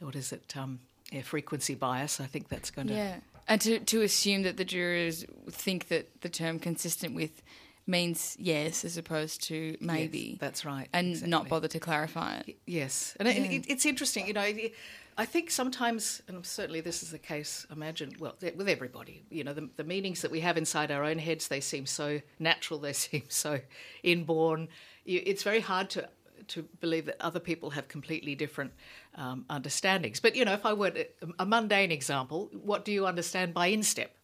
what 0.00 0.16
is 0.16 0.32
it? 0.32 0.54
Um, 0.56 0.80
yeah, 1.12 1.22
frequency 1.22 1.74
bias. 1.74 2.20
I 2.20 2.26
think 2.26 2.48
that's 2.48 2.70
going 2.70 2.88
to 2.88 2.94
Yeah, 2.94 3.16
and 3.48 3.60
to 3.62 3.78
to 3.80 4.02
assume 4.02 4.42
that 4.42 4.56
the 4.56 4.64
jurors 4.64 5.24
think 5.50 5.88
that 5.88 6.20
the 6.22 6.28
term 6.28 6.58
consistent 6.58 7.14
with 7.14 7.42
means 7.86 8.36
yes 8.38 8.84
as 8.84 8.96
opposed 8.96 9.42
to 9.42 9.76
maybe. 9.80 10.36
that's 10.40 10.64
right, 10.64 10.88
And 10.92 11.26
not 11.26 11.48
bother 11.48 11.66
to 11.68 11.80
clarify 11.80 12.36
it. 12.46 12.56
Yes, 12.66 13.16
and 13.18 13.26
it, 13.26 13.36
it, 13.36 13.64
it's 13.68 13.84
interesting. 13.86 14.26
You 14.28 14.34
know, 14.34 14.42
it- 14.42 14.74
I 15.20 15.26
think 15.26 15.50
sometimes, 15.50 16.22
and 16.28 16.46
certainly 16.46 16.80
this 16.80 17.02
is 17.02 17.10
the 17.10 17.18
case. 17.18 17.66
Imagine, 17.70 18.16
well, 18.18 18.36
with 18.40 18.70
everybody, 18.70 19.22
you 19.28 19.44
know, 19.44 19.52
the, 19.52 19.68
the 19.76 19.84
meanings 19.84 20.22
that 20.22 20.30
we 20.30 20.40
have 20.40 20.56
inside 20.56 20.90
our 20.90 21.04
own 21.04 21.18
heads, 21.18 21.48
they 21.48 21.60
seem 21.60 21.84
so 21.84 22.22
natural. 22.38 22.80
They 22.80 22.92
seem 23.06 23.24
so 23.28 23.60
inborn. 24.02 24.68
It's 25.04 25.42
very 25.42 25.60
hard 25.60 25.90
to 25.90 26.08
to 26.48 26.62
believe 26.80 27.04
that 27.04 27.16
other 27.20 27.38
people 27.38 27.68
have 27.68 27.86
completely 27.86 28.34
different 28.34 28.72
um, 29.14 29.44
understandings. 29.50 30.20
But 30.20 30.36
you 30.36 30.46
know, 30.46 30.54
if 30.54 30.64
I 30.64 30.72
were 30.72 30.88
to, 30.88 31.06
a 31.38 31.44
mundane 31.44 31.92
example, 31.92 32.48
what 32.52 32.86
do 32.86 32.90
you 32.90 33.06
understand 33.06 33.52
by 33.52 33.66
instep? 33.66 34.16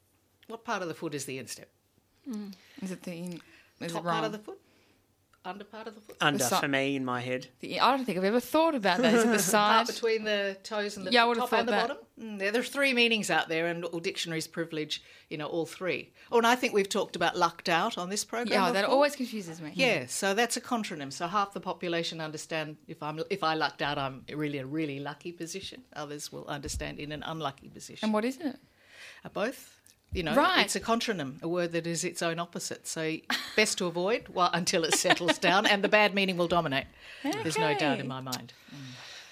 What 0.46 0.64
part 0.64 0.80
of 0.80 0.88
the 0.88 0.94
foot 0.94 1.14
is 1.14 1.26
the 1.26 1.36
instep? 1.36 1.68
Is 2.80 2.90
it 2.90 3.02
the 3.02 3.38
is 3.82 3.92
Top 3.92 4.02
part 4.02 4.24
of 4.24 4.32
the 4.32 4.38
foot, 4.38 4.58
under 5.46 5.64
part 5.64 5.86
of 5.86 5.94
the 5.94 6.00
foot. 6.00 6.16
Under 6.20 6.42
si- 6.44 6.56
for 6.56 6.68
me 6.68 6.96
in 6.96 7.04
my 7.04 7.20
head. 7.20 7.46
The- 7.60 7.80
I 7.80 7.96
don't 7.96 8.04
think 8.04 8.18
I've 8.18 8.24
ever 8.24 8.40
thought 8.40 8.74
about 8.74 8.98
that. 9.00 9.14
Is 9.14 9.22
it 9.22 9.26
the 9.26 9.30
part 9.32 9.40
side? 9.40 9.86
between 9.86 10.24
the 10.24 10.56
toes 10.62 10.96
and 10.96 11.06
the 11.06 11.12
Yeah, 11.12 11.22
I 11.22 11.26
would've 11.26 11.42
top 11.44 11.52
and 11.52 11.68
the 11.68 11.72
that. 11.72 11.88
bottom. 11.88 12.02
Mm, 12.20 12.38
there, 12.38 12.50
there's 12.52 12.68
three 12.68 12.92
meanings 12.92 13.30
out 13.30 13.48
there, 13.48 13.66
and 13.66 13.84
all 13.84 14.00
dictionaries 14.00 14.46
privilege, 14.46 15.02
you 15.30 15.36
know, 15.38 15.46
all 15.46 15.66
three. 15.66 16.12
Oh, 16.32 16.38
and 16.38 16.46
I 16.46 16.56
think 16.56 16.72
we've 16.74 16.88
talked 16.88 17.14
about 17.16 17.36
lucked 17.36 17.68
out 17.68 17.96
on 17.98 18.08
this 18.10 18.24
program. 18.24 18.48
Yeah, 18.66 18.72
that 18.72 18.84
always 18.84 19.14
confuses 19.16 19.60
me. 19.60 19.70
Yeah, 19.74 20.06
so 20.06 20.34
that's 20.34 20.56
a 20.56 20.60
contronym. 20.60 21.12
So 21.12 21.26
half 21.26 21.52
the 21.52 21.60
population 21.60 22.20
understand 22.20 22.76
if 22.88 23.02
I'm 23.02 23.20
if 23.30 23.42
I 23.44 23.54
lucked 23.54 23.82
out, 23.82 23.98
I'm 23.98 24.24
really 24.32 24.58
a 24.58 24.66
really 24.66 24.98
lucky 25.00 25.32
position. 25.32 25.82
Others 25.94 26.32
will 26.32 26.46
understand 26.46 26.98
in 26.98 27.12
an 27.12 27.22
unlucky 27.22 27.68
position. 27.68 28.04
And 28.06 28.12
what 28.14 28.24
is 28.24 28.38
it? 28.38 28.56
Are 29.24 29.30
both. 29.30 29.72
You 30.12 30.22
know, 30.22 30.34
Right. 30.34 30.64
it's 30.64 30.76
a 30.76 30.80
contronym, 30.80 31.42
a 31.42 31.48
word 31.48 31.72
that 31.72 31.86
is 31.86 32.02
its 32.02 32.22
own 32.22 32.38
opposite. 32.38 32.86
So 32.86 33.16
best 33.54 33.76
to 33.78 33.86
avoid 33.86 34.28
well, 34.28 34.50
until 34.54 34.84
it 34.84 34.94
settles 34.94 35.38
down, 35.38 35.66
and 35.66 35.84
the 35.84 35.88
bad 35.88 36.14
meaning 36.14 36.36
will 36.36 36.48
dominate. 36.48 36.86
There's 37.22 37.58
no 37.58 37.74
doubt 37.76 38.00
in 38.00 38.08
my 38.08 38.20
mind. 38.20 38.52
Mm. 38.70 38.78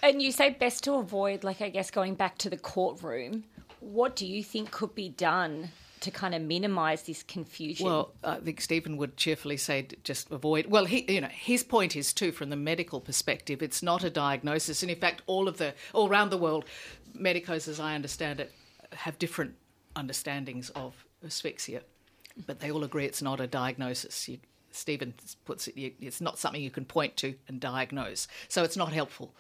And 0.03 0.23
you 0.23 0.33
say 0.33 0.51
best 0.51 0.85
to 0.85 0.95
avoid, 0.95 1.45
like 1.45 1.63
I 1.63 1.71
guess 1.71 1.91
going 1.91 2.15
back 2.15 2.37
to 2.39 2.51
the 2.51 2.59
courtroom. 2.59 3.45
What 3.81 4.17
do 4.17 4.27
you 4.27 4.43
think 4.43 4.71
could 4.71 4.95
be 4.95 5.09
done 5.09 5.71
to 6.01 6.11
kind 6.11 6.35
of 6.35 6.43
minimise 6.43 7.03
this 7.03 7.23
confusion? 7.23 7.87
Well, 7.87 8.13
I 8.23 8.37
think 8.37 8.61
Stephen 8.61 8.99
would 8.99 9.17
cheerfully 9.17 9.57
say 9.57 9.89
just 10.03 10.31
avoid. 10.31 10.67
Well, 10.67 10.85
he, 10.85 11.11
you 11.11 11.23
know, 11.23 11.29
his 11.29 11.63
point 11.65 11.97
is 11.97 12.13
too, 12.13 12.33
from 12.33 12.51
the 12.51 12.57
medical 12.57 13.01
perspective, 13.01 13.63
it's 13.63 13.83
not 13.83 14.05
a 14.05 14.11
diagnosis, 14.11 14.83
and 14.83 14.91
in 14.91 14.99
fact, 14.99 15.23
all 15.27 15.49
of 15.49 15.57
the 15.57 15.75
all 15.95 16.09
around 16.09 16.29
the 16.29 16.37
world, 16.37 16.67
medicos, 17.15 17.69
as 17.69 17.81
I 17.81 17.95
understand 17.95 18.41
it, 18.41 18.53
have 18.93 19.19
different 19.19 19.55
understandings 19.97 20.71
of 20.71 21.05
asphyxia, 21.25 21.83
but 22.47 22.61
they 22.61 22.71
all 22.71 22.85
agree 22.85 23.05
it's 23.05 23.23
not 23.23 23.41
a 23.41 23.47
diagnosis. 23.47 24.29
You, 24.29 24.39
Stephen 24.71 25.15
puts 25.45 25.69
it, 25.69 25.77
you- 25.77 25.95
it's 26.01 26.21
not 26.21 26.39
something 26.39 26.61
you 26.63 26.71
can 26.71 26.85
point 26.85 27.17
to 27.19 27.35
and 27.49 27.61
diagnose. 27.61 28.27
So 28.49 28.65
it's 28.65 28.77
not 28.77 28.93
helpful. 28.93 29.35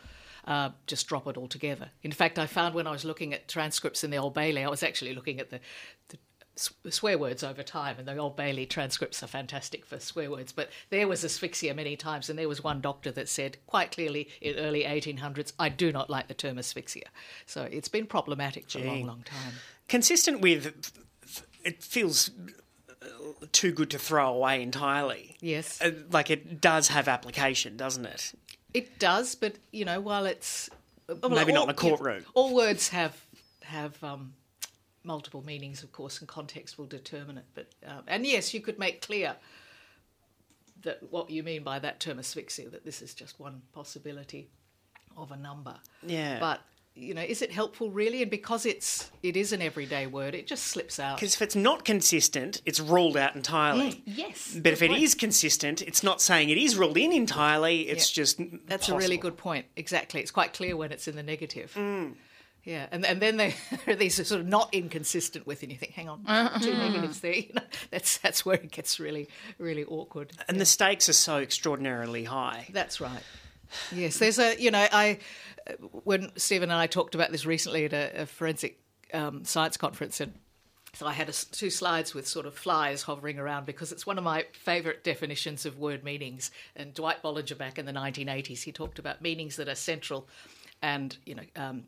Uh, 0.46 0.70
just 0.86 1.06
drop 1.06 1.26
it 1.26 1.36
altogether. 1.38 1.90
In 2.02 2.12
fact, 2.12 2.38
I 2.38 2.46
found 2.46 2.74
when 2.74 2.86
I 2.86 2.90
was 2.90 3.04
looking 3.04 3.32
at 3.32 3.48
transcripts 3.48 4.04
in 4.04 4.10
the 4.10 4.18
Old 4.18 4.34
Bailey, 4.34 4.62
I 4.62 4.68
was 4.68 4.82
actually 4.82 5.14
looking 5.14 5.40
at 5.40 5.48
the, 5.50 5.58
the 6.08 6.18
swear 6.90 7.16
words 7.18 7.42
over 7.42 7.62
time, 7.64 7.96
and 7.98 8.06
the 8.06 8.16
Old 8.16 8.36
Bailey 8.36 8.66
transcripts 8.66 9.22
are 9.22 9.26
fantastic 9.26 9.84
for 9.86 9.98
swear 9.98 10.30
words. 10.30 10.52
But 10.52 10.68
there 10.90 11.08
was 11.08 11.24
asphyxia 11.24 11.74
many 11.74 11.96
times, 11.96 12.28
and 12.30 12.38
there 12.38 12.48
was 12.48 12.62
one 12.62 12.80
doctor 12.82 13.10
that 13.12 13.28
said 13.28 13.56
quite 13.66 13.90
clearly 13.90 14.28
in 14.40 14.54
early 14.56 14.84
1800s, 14.84 15.52
"I 15.58 15.68
do 15.70 15.90
not 15.90 16.10
like 16.10 16.28
the 16.28 16.34
term 16.34 16.58
asphyxia." 16.58 17.08
So 17.46 17.62
it's 17.64 17.88
been 17.88 18.06
problematic 18.06 18.70
for 18.70 18.78
a 18.78 18.82
long, 18.84 19.06
long 19.06 19.22
time. 19.24 19.54
Consistent 19.88 20.40
with, 20.40 20.92
it 21.64 21.82
feels 21.82 22.30
uh, 23.02 23.06
too 23.52 23.70
good 23.72 23.90
to 23.90 23.98
throw 23.98 24.32
away 24.34 24.62
entirely. 24.62 25.36
Yes. 25.40 25.80
Uh, 25.80 25.92
Like 26.10 26.30
it 26.30 26.60
does 26.60 26.88
have 26.88 27.08
application, 27.08 27.76
doesn't 27.76 28.06
it? 28.06 28.32
It 28.72 28.98
does, 28.98 29.34
but 29.34 29.56
you 29.72 29.84
know, 29.84 30.00
while 30.00 30.26
it's 30.26 30.68
well, 31.08 31.30
Maybe 31.30 31.52
not 31.52 31.58
all- 31.60 31.64
in 31.64 31.70
a 31.70 31.74
courtroom. 31.74 32.24
all 32.34 32.54
words 32.54 32.88
have 32.88 33.20
have 33.62 34.02
um, 34.02 34.34
multiple 35.04 35.44
meanings, 35.44 35.82
of 35.82 35.92
course, 35.92 36.18
and 36.20 36.28
context 36.28 36.78
will 36.78 36.86
determine 36.86 37.38
it. 37.38 37.44
But 37.54 37.66
um, 37.86 38.02
and 38.06 38.26
yes, 38.26 38.52
you 38.54 38.60
could 38.60 38.78
make 38.78 39.00
clear 39.00 39.36
that 40.82 40.98
what 41.10 41.30
you 41.30 41.42
mean 41.42 41.62
by 41.62 41.78
that 41.78 42.00
term 42.00 42.18
asphyxia, 42.18 42.68
that 42.70 42.84
this 42.84 43.00
is 43.02 43.14
just 43.14 43.38
one 43.38 43.62
possibility 43.72 44.48
of 45.16 45.30
a 45.30 45.36
number. 45.36 45.76
Yeah. 46.02 46.40
But 46.40 46.60
you 46.96 47.12
know, 47.12 47.22
is 47.22 47.42
it 47.42 47.50
helpful 47.50 47.90
really? 47.90 48.22
And 48.22 48.30
because 48.30 48.64
it's 48.66 49.10
it 49.22 49.36
is 49.36 49.52
an 49.52 49.60
everyday 49.60 50.06
word, 50.06 50.34
it 50.34 50.46
just 50.46 50.64
slips 50.68 51.00
out. 51.00 51.16
Because 51.16 51.34
if 51.34 51.42
it's 51.42 51.56
not 51.56 51.84
consistent, 51.84 52.62
it's 52.64 52.78
ruled 52.78 53.16
out 53.16 53.34
entirely. 53.34 53.92
Mm, 53.92 54.02
yes, 54.06 54.54
But 54.62 54.72
if 54.72 54.78
good 54.78 54.84
it 54.86 54.88
point. 54.90 55.02
is 55.02 55.14
consistent, 55.14 55.82
it's 55.82 56.02
not 56.04 56.20
saying 56.22 56.50
it 56.50 56.58
is 56.58 56.76
ruled 56.76 56.96
in 56.96 57.12
entirely. 57.12 57.88
It's 57.88 58.10
Yeah. 58.10 58.22
just 58.22 58.40
That's 58.66 58.88
a 58.88 58.96
really 58.96 59.16
good 59.16 59.36
point. 59.36 59.66
Exactly. 59.76 60.20
It's 60.20 60.30
quite 60.30 60.52
clear 60.52 60.76
when 60.76 60.92
it's 60.92 61.08
in 61.08 61.16
the 61.16 61.22
negative. 61.24 61.72
Mm. 61.76 62.14
Yeah, 62.62 62.86
and 62.92 63.04
and 63.04 63.20
then 63.20 63.36
they 63.36 63.54
these 63.98 64.18
are 64.20 64.24
sort 64.24 64.40
of 64.40 64.46
not 64.46 64.72
inconsistent 64.72 65.46
with, 65.46 65.62
and 65.62 65.70
you 65.70 65.76
think, 65.76 65.92
hang 65.92 66.08
on, 66.08 66.24
two 66.62 66.72
negatives 66.72 67.20
there. 67.20 67.34
You 67.48 67.52
know, 67.54 67.62
that's 67.90 68.16
that's 68.18 68.46
where 68.46 68.56
it 68.56 68.70
gets 68.70 68.98
really 69.00 69.28
really 69.58 69.84
awkward. 69.84 70.32
And 70.48 70.58
the 70.60 70.64
stakes 70.64 71.08
are 71.08 71.12
so 71.14 71.38
extraordinarily 71.38 72.24
high. 72.24 72.68
That's 72.72 73.00
right. 73.02 73.22
Yes, 73.92 74.18
there's 74.18 74.38
a 74.38 74.56
you 74.58 74.70
know 74.70 74.86
I 74.90 75.18
when 75.78 76.30
Stephen 76.36 76.70
and 76.70 76.78
I 76.78 76.86
talked 76.86 77.14
about 77.14 77.32
this 77.32 77.46
recently 77.46 77.84
at 77.84 77.92
a, 77.92 78.22
a 78.22 78.26
forensic 78.26 78.78
um, 79.12 79.44
science 79.44 79.76
conference 79.76 80.20
and. 80.20 80.32
So 80.94 81.08
I 81.08 81.12
had 81.12 81.28
a 81.28 81.32
two 81.32 81.70
slides 81.70 82.14
with 82.14 82.24
sort 82.24 82.46
of 82.46 82.54
flies 82.54 83.02
hovering 83.02 83.40
around 83.40 83.66
because 83.66 83.90
it's 83.90 84.06
one 84.06 84.16
of 84.16 84.22
my 84.22 84.44
favourite 84.52 85.02
definitions 85.02 85.66
of 85.66 85.76
word 85.76 86.04
meanings. 86.04 86.52
And 86.76 86.94
Dwight 86.94 87.20
Bolinger 87.20 87.58
back 87.58 87.80
in 87.80 87.84
the 87.84 87.90
1980s, 87.90 88.62
he 88.62 88.70
talked 88.70 89.00
about 89.00 89.20
meanings 89.20 89.56
that 89.56 89.68
are 89.68 89.74
central, 89.74 90.28
and 90.82 91.16
you 91.26 91.34
know, 91.34 91.42
um, 91.56 91.82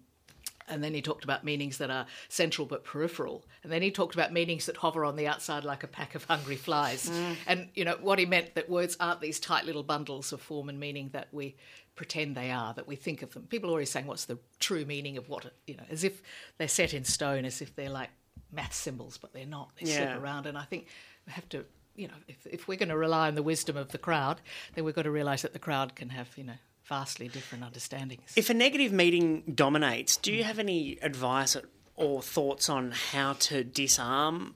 and 0.68 0.82
then 0.82 0.94
he 0.94 1.02
talked 1.02 1.24
about 1.24 1.44
meanings 1.44 1.78
that 1.78 1.90
are 1.90 2.06
central 2.28 2.66
but 2.66 2.84
peripheral. 2.84 3.44
And 3.62 3.72
then 3.72 3.82
he 3.82 3.90
talked 3.90 4.14
about 4.14 4.32
meanings 4.32 4.66
that 4.66 4.76
hover 4.76 5.04
on 5.04 5.16
the 5.16 5.26
outside 5.26 5.64
like 5.64 5.82
a 5.82 5.88
pack 5.88 6.14
of 6.14 6.24
hungry 6.24 6.56
flies. 6.56 7.08
Mm. 7.08 7.36
And, 7.46 7.68
you 7.74 7.84
know, 7.84 7.96
what 8.00 8.18
he 8.18 8.26
meant 8.26 8.54
that 8.54 8.68
words 8.68 8.96
aren't 8.98 9.20
these 9.20 9.38
tight 9.38 9.64
little 9.64 9.82
bundles 9.82 10.32
of 10.32 10.40
form 10.40 10.68
and 10.68 10.80
meaning 10.80 11.10
that 11.12 11.28
we 11.32 11.54
pretend 11.96 12.36
they 12.36 12.50
are, 12.50 12.72
that 12.74 12.86
we 12.86 12.94
think 12.94 13.22
of 13.22 13.32
them. 13.34 13.44
People 13.44 13.70
are 13.70 13.72
always 13.72 13.90
saying, 13.90 14.06
what's 14.06 14.26
the 14.26 14.38
true 14.60 14.84
meaning 14.84 15.16
of 15.16 15.28
what, 15.28 15.46
you 15.66 15.76
know, 15.76 15.82
as 15.90 16.04
if 16.04 16.22
they're 16.58 16.68
set 16.68 16.94
in 16.94 17.04
stone, 17.04 17.44
as 17.44 17.60
if 17.60 17.74
they're 17.74 17.90
like 17.90 18.10
math 18.52 18.74
symbols, 18.74 19.18
but 19.18 19.32
they're 19.32 19.46
not. 19.46 19.70
They 19.80 19.88
Yeah. 19.90 20.12
slip 20.12 20.22
around. 20.22 20.46
And 20.46 20.56
I 20.56 20.62
think 20.62 20.86
we 21.26 21.32
have 21.32 21.48
to, 21.48 21.64
you 21.96 22.08
know, 22.08 22.14
if, 22.28 22.46
if 22.46 22.68
we're 22.68 22.78
going 22.78 22.90
to 22.90 22.96
rely 22.96 23.28
on 23.28 23.34
the 23.34 23.42
wisdom 23.42 23.76
of 23.76 23.88
the 23.90 23.98
crowd, 23.98 24.40
then 24.74 24.84
we've 24.84 24.94
got 24.94 25.02
to 25.02 25.10
realise 25.10 25.42
that 25.42 25.52
the 25.54 25.58
crowd 25.58 25.96
can 25.96 26.10
have, 26.10 26.28
you 26.36 26.44
know, 26.44 26.58
vastly 26.84 27.26
different 27.28 27.64
understandings. 27.64 28.32
If 28.36 28.50
a 28.50 28.54
negative 28.54 28.92
meeting 28.92 29.42
dominates, 29.54 30.16
do 30.16 30.32
you 30.32 30.44
have 30.44 30.58
any 30.58 30.98
advice 31.02 31.56
or 31.96 32.22
thoughts 32.22 32.68
on 32.68 32.92
how 32.92 33.32
to 33.32 33.64
disarm 33.64 34.54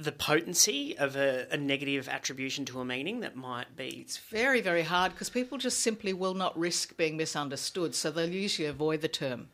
the 0.00 0.12
potency 0.12 0.96
of 0.96 1.14
a, 1.14 1.46
a 1.50 1.58
negative 1.58 2.08
attribution 2.08 2.64
to 2.64 2.80
a 2.80 2.84
meaning 2.84 3.20
that 3.20 3.36
might 3.36 3.76
be. 3.76 3.88
It's 4.00 4.16
very, 4.16 4.62
very 4.62 4.82
hard 4.82 5.12
because 5.12 5.28
people 5.28 5.58
just 5.58 5.80
simply 5.80 6.14
will 6.14 6.32
not 6.32 6.58
risk 6.58 6.96
being 6.96 7.18
misunderstood. 7.18 7.94
So 7.94 8.10
they'll 8.10 8.30
usually 8.30 8.66
avoid 8.66 9.02
the 9.02 9.08
term 9.08 9.48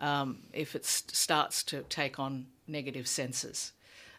um, 0.00 0.38
if 0.54 0.74
it 0.74 0.86
st- 0.86 1.14
starts 1.14 1.62
to 1.64 1.82
take 1.82 2.18
on 2.18 2.46
negative 2.66 3.06
senses. 3.06 3.72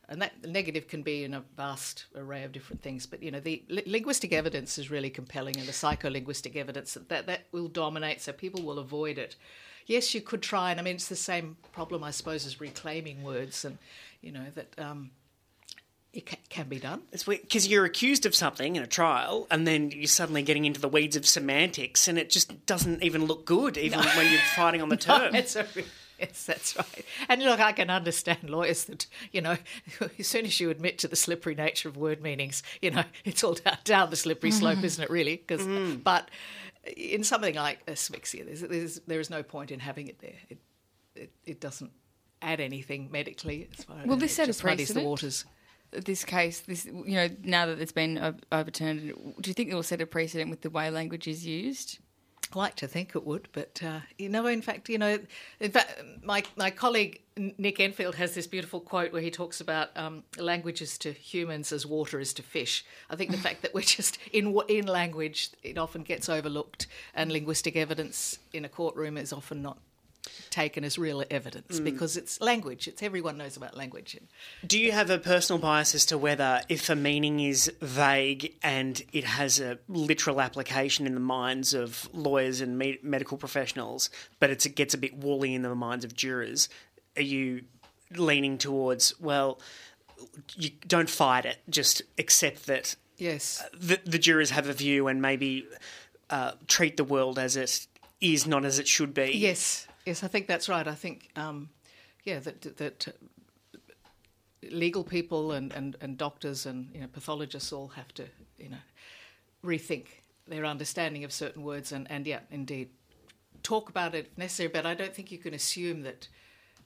And 0.07 0.21
that 0.21 0.45
negative 0.45 0.87
can 0.87 1.01
be 1.01 1.23
in 1.23 1.33
a 1.33 1.43
vast 1.57 2.05
array 2.15 2.43
of 2.43 2.51
different 2.51 2.83
things. 2.83 3.07
But, 3.07 3.23
you 3.23 3.31
know, 3.31 3.39
the 3.39 3.63
li- 3.67 3.83
linguistic 3.87 4.33
evidence 4.33 4.77
is 4.77 4.91
really 4.91 5.09
compelling 5.09 5.57
and 5.57 5.67
the 5.67 5.71
psycholinguistic 5.71 6.57
evidence 6.57 6.93
that, 6.93 7.09
that 7.09 7.27
that 7.27 7.45
will 7.51 7.69
dominate, 7.69 8.21
so 8.21 8.33
people 8.33 8.61
will 8.61 8.77
avoid 8.77 9.17
it. 9.17 9.35
Yes, 9.87 10.13
you 10.13 10.21
could 10.21 10.43
try, 10.43 10.69
and 10.69 10.79
I 10.79 10.83
mean, 10.83 10.95
it's 10.95 11.07
the 11.07 11.15
same 11.15 11.57
problem, 11.71 12.03
I 12.03 12.11
suppose, 12.11 12.45
as 12.45 12.61
reclaiming 12.61 13.23
words, 13.23 13.65
and, 13.65 13.79
you 14.21 14.31
know, 14.31 14.45
that 14.53 14.77
um, 14.77 15.09
it 16.13 16.25
ca- 16.25 16.37
can 16.49 16.67
be 16.67 16.79
done. 16.79 17.01
It's 17.11 17.23
because 17.23 17.67
you're 17.67 17.85
accused 17.85 18.25
of 18.25 18.35
something 18.35 18.75
in 18.75 18.83
a 18.83 18.87
trial, 18.87 19.47
and 19.49 19.65
then 19.67 19.91
you're 19.91 20.07
suddenly 20.07 20.41
getting 20.43 20.65
into 20.65 20.81
the 20.81 20.89
weeds 20.89 21.15
of 21.15 21.25
semantics, 21.25 22.07
and 22.07 22.17
it 22.17 22.29
just 22.29 22.65
doesn't 22.65 23.01
even 23.03 23.25
look 23.25 23.45
good, 23.45 23.77
even 23.77 23.99
when 23.99 24.31
you're 24.31 24.41
fighting 24.55 24.81
on 24.81 24.89
the 24.89 24.95
No, 25.07 25.17
term. 25.19 25.35
it's 25.35 25.55
a 25.55 25.65
yes, 26.19 26.43
that's 26.45 26.75
right. 26.77 27.05
And 27.29 27.41
look, 27.43 27.59
I 27.59 27.71
can 27.71 27.89
understand 27.89 28.49
lawyers 28.49 28.83
that, 28.85 29.07
you 29.31 29.41
know, 29.41 29.57
as 30.19 30.27
soon 30.27 30.45
as 30.45 30.59
you 30.59 30.69
admit 30.69 30.97
to 30.99 31.07
the 31.07 31.15
slippery 31.15 31.55
nature 31.55 31.87
of 31.89 31.95
word 31.97 32.21
meanings, 32.21 32.61
you 32.81 32.91
know, 32.91 33.03
it's 33.25 33.43
all 33.43 33.53
down, 33.53 33.77
down 33.85 34.09
the 34.09 34.15
slippery 34.17 34.51
slope, 34.51 34.83
isn't 34.83 35.03
it, 35.03 35.09
really? 35.09 35.37
'Cause- 35.37 35.61
Mm. 35.61 36.03
But 36.03 36.29
in 36.97 37.23
something 37.23 37.55
like 37.55 37.79
asphyxia, 37.87 38.43
there's, 38.43 38.61
there's, 38.61 38.99
there 39.07 39.19
is 39.19 39.29
no 39.29 39.43
point 39.43 39.69
in 39.71 39.79
having 39.79 40.07
it 40.07 40.19
there. 40.19 40.33
It, 40.49 40.57
it, 41.15 41.31
it 41.45 41.61
doesn't 41.61 41.91
add 42.41 42.59
anything 42.59 43.09
medically. 43.11 43.69
As 43.77 43.85
far 43.85 43.97
Well, 44.03 44.15
as 44.15 44.19
this 44.21 44.31
it 44.31 44.35
set 44.35 44.43
a 44.43 44.47
just 44.47 44.63
muddies 44.63 44.89
the 44.89 45.01
waters. 45.01 45.45
This 45.91 46.23
case, 46.23 46.61
this 46.61 46.85
you 46.85 47.15
know, 47.15 47.27
now 47.43 47.65
that 47.65 47.79
it's 47.79 47.91
been 47.91 48.35
overturned, 48.51 49.13
do 49.41 49.49
you 49.49 49.53
think 49.53 49.69
it 49.69 49.75
will 49.75 49.83
set 49.83 50.01
a 50.01 50.05
precedent 50.05 50.49
with 50.49 50.61
the 50.61 50.69
way 50.69 50.89
language 50.89 51.27
is 51.27 51.45
used? 51.45 51.99
I 52.53 52.57
like 52.57 52.75
to 52.77 52.87
think 52.87 53.15
it 53.15 53.25
would, 53.25 53.47
but 53.53 53.81
uh, 53.83 54.01
you 54.17 54.27
know, 54.27 54.45
in 54.45 54.61
fact, 54.61 54.89
you 54.89 54.97
know, 54.97 55.19
in 55.59 55.71
fact, 55.71 56.01
my 56.21 56.43
my 56.57 56.69
colleague 56.69 57.21
Nick 57.37 57.79
Enfield 57.79 58.15
has 58.15 58.35
this 58.35 58.45
beautiful 58.45 58.81
quote 58.81 59.13
where 59.13 59.21
he 59.21 59.31
talks 59.31 59.61
about 59.61 59.95
um, 59.95 60.23
languages 60.37 60.97
to 60.99 61.13
humans 61.13 61.71
as 61.71 61.85
water 61.85 62.19
is 62.19 62.33
to 62.33 62.43
fish. 62.43 62.83
I 63.09 63.15
think 63.15 63.31
the 63.31 63.37
fact 63.37 63.61
that 63.61 63.73
we're 63.73 63.81
just 63.97 64.17
in 64.33 64.57
in 64.67 64.87
language, 64.87 65.51
it 65.63 65.77
often 65.77 66.03
gets 66.03 66.27
overlooked, 66.27 66.87
and 67.13 67.31
linguistic 67.31 67.75
evidence 67.77 68.39
in 68.51 68.65
a 68.65 68.69
courtroom 68.69 69.17
is 69.17 69.31
often 69.31 69.61
not 69.61 69.77
taken 70.49 70.83
as 70.83 70.97
real 70.97 71.23
evidence 71.31 71.79
Mm. 71.79 71.83
because 71.85 72.17
it's 72.17 72.39
language. 72.41 72.87
It's 72.87 73.01
everyone 73.01 73.37
knows 73.37 73.57
about 73.57 73.75
language. 73.75 74.17
Do 74.65 74.79
you 74.79 74.91
have 74.91 75.09
a 75.09 75.17
personal 75.17 75.59
bias 75.59 75.95
as 75.95 76.05
to 76.07 76.17
whether 76.17 76.61
if 76.69 76.89
a 76.89 76.95
meaning 76.95 77.39
is 77.39 77.71
vague 77.81 78.53
and 78.61 79.01
it 79.13 79.23
has 79.23 79.59
a 79.59 79.79
literal 79.87 80.39
application 80.41 81.07
in 81.07 81.13
the 81.13 81.19
minds 81.19 81.73
of 81.73 82.09
lawyers 82.13 82.61
and 82.61 82.77
me- 82.77 82.99
medical 83.01 83.37
professionals, 83.37 84.09
but 84.39 84.49
it's, 84.49 84.65
it 84.65 84.75
gets 84.75 84.93
a 84.93 84.97
bit 84.97 85.15
woolly 85.17 85.53
in 85.55 85.61
the 85.63 85.73
minds 85.75 86.05
of 86.05 86.15
jurors, 86.15 86.69
are 87.17 87.21
you 87.23 87.63
leaning 88.15 88.57
towards, 88.57 89.19
well, 89.19 89.59
you 90.55 90.69
don't 90.87 91.09
fight 91.09 91.45
it, 91.45 91.57
just 91.69 92.01
accept 92.17 92.67
that 92.67 92.95
Yes. 93.17 93.63
the, 93.73 93.99
the 94.05 94.19
jurors 94.19 94.49
have 94.51 94.67
a 94.67 94.73
view 94.73 95.07
and 95.07 95.21
maybe 95.21 95.65
uh, 96.29 96.51
treat 96.67 96.97
the 96.97 97.03
world 97.03 97.39
as 97.39 97.55
it 97.55 97.87
is, 98.19 98.45
not 98.45 98.65
as 98.65 98.79
it 98.79 98.87
should 98.87 99.13
be? 99.13 99.31
Yes, 99.35 99.87
yes, 100.05 100.23
I 100.23 100.27
think 100.27 100.47
that's 100.47 100.67
right. 100.69 100.87
I 100.87 100.95
think, 100.95 101.29
um, 101.35 101.69
yeah, 102.23 102.39
that 102.39 102.77
that 102.77 103.07
legal 104.69 105.03
people 105.03 105.51
and, 105.53 105.73
and, 105.73 105.95
and 106.01 106.17
doctors 106.17 106.65
and 106.65 106.89
you 106.93 107.01
know 107.01 107.07
pathologists 107.07 107.73
all 107.73 107.87
have 107.89 108.13
to 108.13 108.25
you 108.59 108.69
know 108.69 108.77
rethink 109.65 110.05
their 110.47 110.65
understanding 110.65 111.23
of 111.23 111.31
certain 111.31 111.63
words 111.63 111.91
and, 111.91 112.09
and 112.11 112.25
yeah, 112.27 112.39
indeed, 112.51 112.89
talk 113.63 113.89
about 113.89 114.13
it 114.15 114.27
if 114.31 114.37
necessary. 114.37 114.69
But 114.69 114.85
I 114.85 114.93
don't 114.95 115.13
think 115.13 115.31
you 115.31 115.37
can 115.37 115.53
assume 115.53 116.01
that 116.03 116.27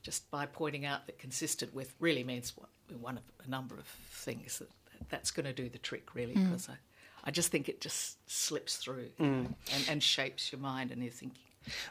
just 0.03 0.29
by 0.29 0.45
pointing 0.45 0.85
out 0.85 1.05
that 1.07 1.17
consistent 1.17 1.73
with 1.73 1.93
really 1.99 2.23
means 2.23 2.53
one, 2.55 2.69
one 3.01 3.17
of 3.17 3.23
a 3.45 3.49
number 3.49 3.75
of 3.75 3.87
things 4.11 4.59
that 4.59 4.69
that's 5.09 5.31
going 5.31 5.45
to 5.45 5.53
do 5.53 5.67
the 5.69 5.77
trick 5.77 6.13
really 6.15 6.33
Mm. 6.35 6.45
because 6.45 6.69
I, 6.69 6.73
I 7.23 7.31
just 7.31 7.49
think 7.51 7.67
it 7.69 7.81
just 7.81 8.17
slips 8.29 8.77
through 8.77 9.09
Mm. 9.19 9.53
and, 9.73 9.85
and 9.89 10.03
shapes 10.03 10.51
your 10.51 10.59
mind 10.61 10.91
and 10.91 11.01
your 11.01 11.11
thinking. 11.11 11.41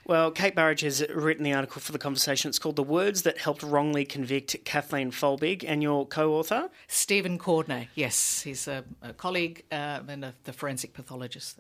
Well, 0.07 0.31
Kate 0.31 0.55
Burridge 0.55 0.81
has 0.83 1.05
written 1.09 1.45
the 1.45 1.53
article 1.53 1.81
for 1.81 1.93
the 1.93 1.99
conversation. 1.99 2.49
It's 2.49 2.59
called 2.59 2.77
The 2.77 2.83
Words 2.83 3.23
That 3.23 3.39
Helped 3.39 3.63
Wrongly 3.63 4.05
Convict 4.05 4.65
Kathleen 4.65 5.11
Folbigg, 5.11 5.65
and 5.67 5.83
your 5.83 6.07
co 6.07 6.35
author? 6.35 6.69
Stephen 6.89 7.39
Cordner, 7.39 7.89
yes, 7.95 8.43
he's 8.43 8.69
a, 8.69 8.85
a 9.03 9.13
colleague 9.13 9.65
uh, 9.73 10.01
and 10.07 10.25
a, 10.25 10.35
the 10.45 10.53
forensic 10.53 10.95
pathologist, 10.95 11.59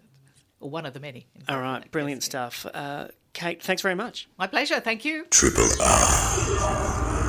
or 0.60 0.70
one 0.70 0.86
of 0.86 0.94
the 0.94 1.00
many. 1.00 1.26
in 1.34 1.42
All 1.48 1.56
fact. 1.56 1.62
right, 1.62 1.90
brilliant 1.90 2.22
stuff. 2.22 2.66
Uh, 2.72 3.08
Kate, 3.32 3.62
thanks 3.62 3.82
very 3.82 3.94
much. 3.96 4.28
My 4.38 4.46
pleasure, 4.46 4.80
thank 4.80 5.04
you. 5.04 5.24
Triple 5.30 5.68
R. 5.82 7.23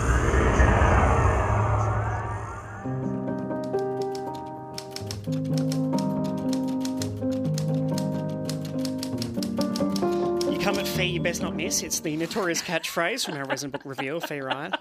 you 11.16 11.22
best 11.22 11.42
not 11.42 11.56
miss. 11.56 11.82
It's 11.82 12.02
the 12.02 12.18
notorious 12.18 12.62
catchphrase 12.62 13.26
from 13.26 13.36
our 13.36 13.46
resident 13.46 13.72
book 13.72 13.84
reviewer, 13.86 14.20
Fi 14.20 14.42
Wright. 14.42 14.76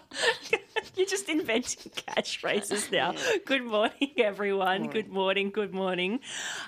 You're 0.96 1.06
just 1.06 1.28
inventing 1.28 1.92
catchphrases 1.92 2.90
now. 2.90 3.14
Good 3.44 3.62
morning, 3.62 4.10
everyone. 4.16 4.88
Good 4.88 5.08
morning. 5.08 5.50
Good 5.50 5.72
morning. 5.72 6.18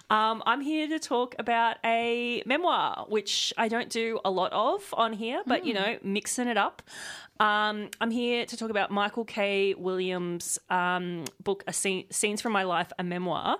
Um, 0.08 0.44
I'm 0.46 0.60
here 0.60 0.86
to 0.88 1.00
talk 1.00 1.34
about 1.40 1.78
a 1.84 2.44
memoir, 2.46 3.06
which 3.08 3.52
I 3.58 3.66
don't 3.66 3.90
do 3.90 4.20
a 4.24 4.30
lot 4.30 4.52
of 4.52 4.82
on 4.92 5.12
here, 5.12 5.42
but 5.46 5.66
you 5.66 5.74
know, 5.74 5.98
mixing 6.00 6.46
it 6.46 6.56
up. 6.56 6.82
Um, 7.38 7.90
I'm 8.00 8.10
here 8.10 8.46
to 8.46 8.56
talk 8.56 8.70
about 8.70 8.90
Michael 8.90 9.24
K. 9.24 9.74
Williams' 9.74 10.58
um, 10.70 11.24
book, 11.42 11.64
Scene, 11.70 12.06
"Scenes 12.10 12.40
from 12.40 12.52
My 12.52 12.62
Life," 12.62 12.92
a 12.98 13.04
memoir. 13.04 13.58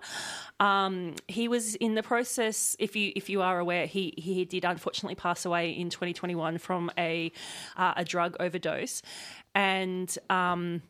Um, 0.61 1.15
he 1.29 1.49
was 1.49 1.75
in 1.75 1.95
the 1.95 2.03
process. 2.03 2.75
If 2.79 2.97
you 2.97 3.13
if 3.15 3.29
you 3.29 3.43
are 3.43 3.59
aware, 3.59 3.87
he 3.87 4.15
he 4.17 4.45
did 4.45 4.65
unfortunately 4.65 5.15
pass 5.15 5.45
away 5.45 5.71
in 5.71 5.91
2021 5.91 6.59
from 6.59 6.91
a 6.97 7.31
uh, 7.77 7.95
a 7.97 8.05
drug 8.05 8.37
overdose, 8.41 9.03
and 9.55 10.17
um, 10.31 10.83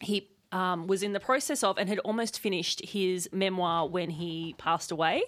he 0.00 0.28
um, 0.52 0.86
was 0.86 1.02
in 1.02 1.12
the 1.12 1.20
process 1.20 1.64
of 1.64 1.78
and 1.78 1.88
had 1.88 1.98
almost 2.00 2.38
finished 2.38 2.84
his 2.84 3.28
memoir 3.32 3.88
when 3.88 4.08
he 4.10 4.54
passed 4.56 4.92
away. 4.92 5.24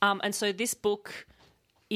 Um, 0.00 0.20
and 0.24 0.34
so 0.34 0.50
this 0.50 0.72
book 0.72 1.26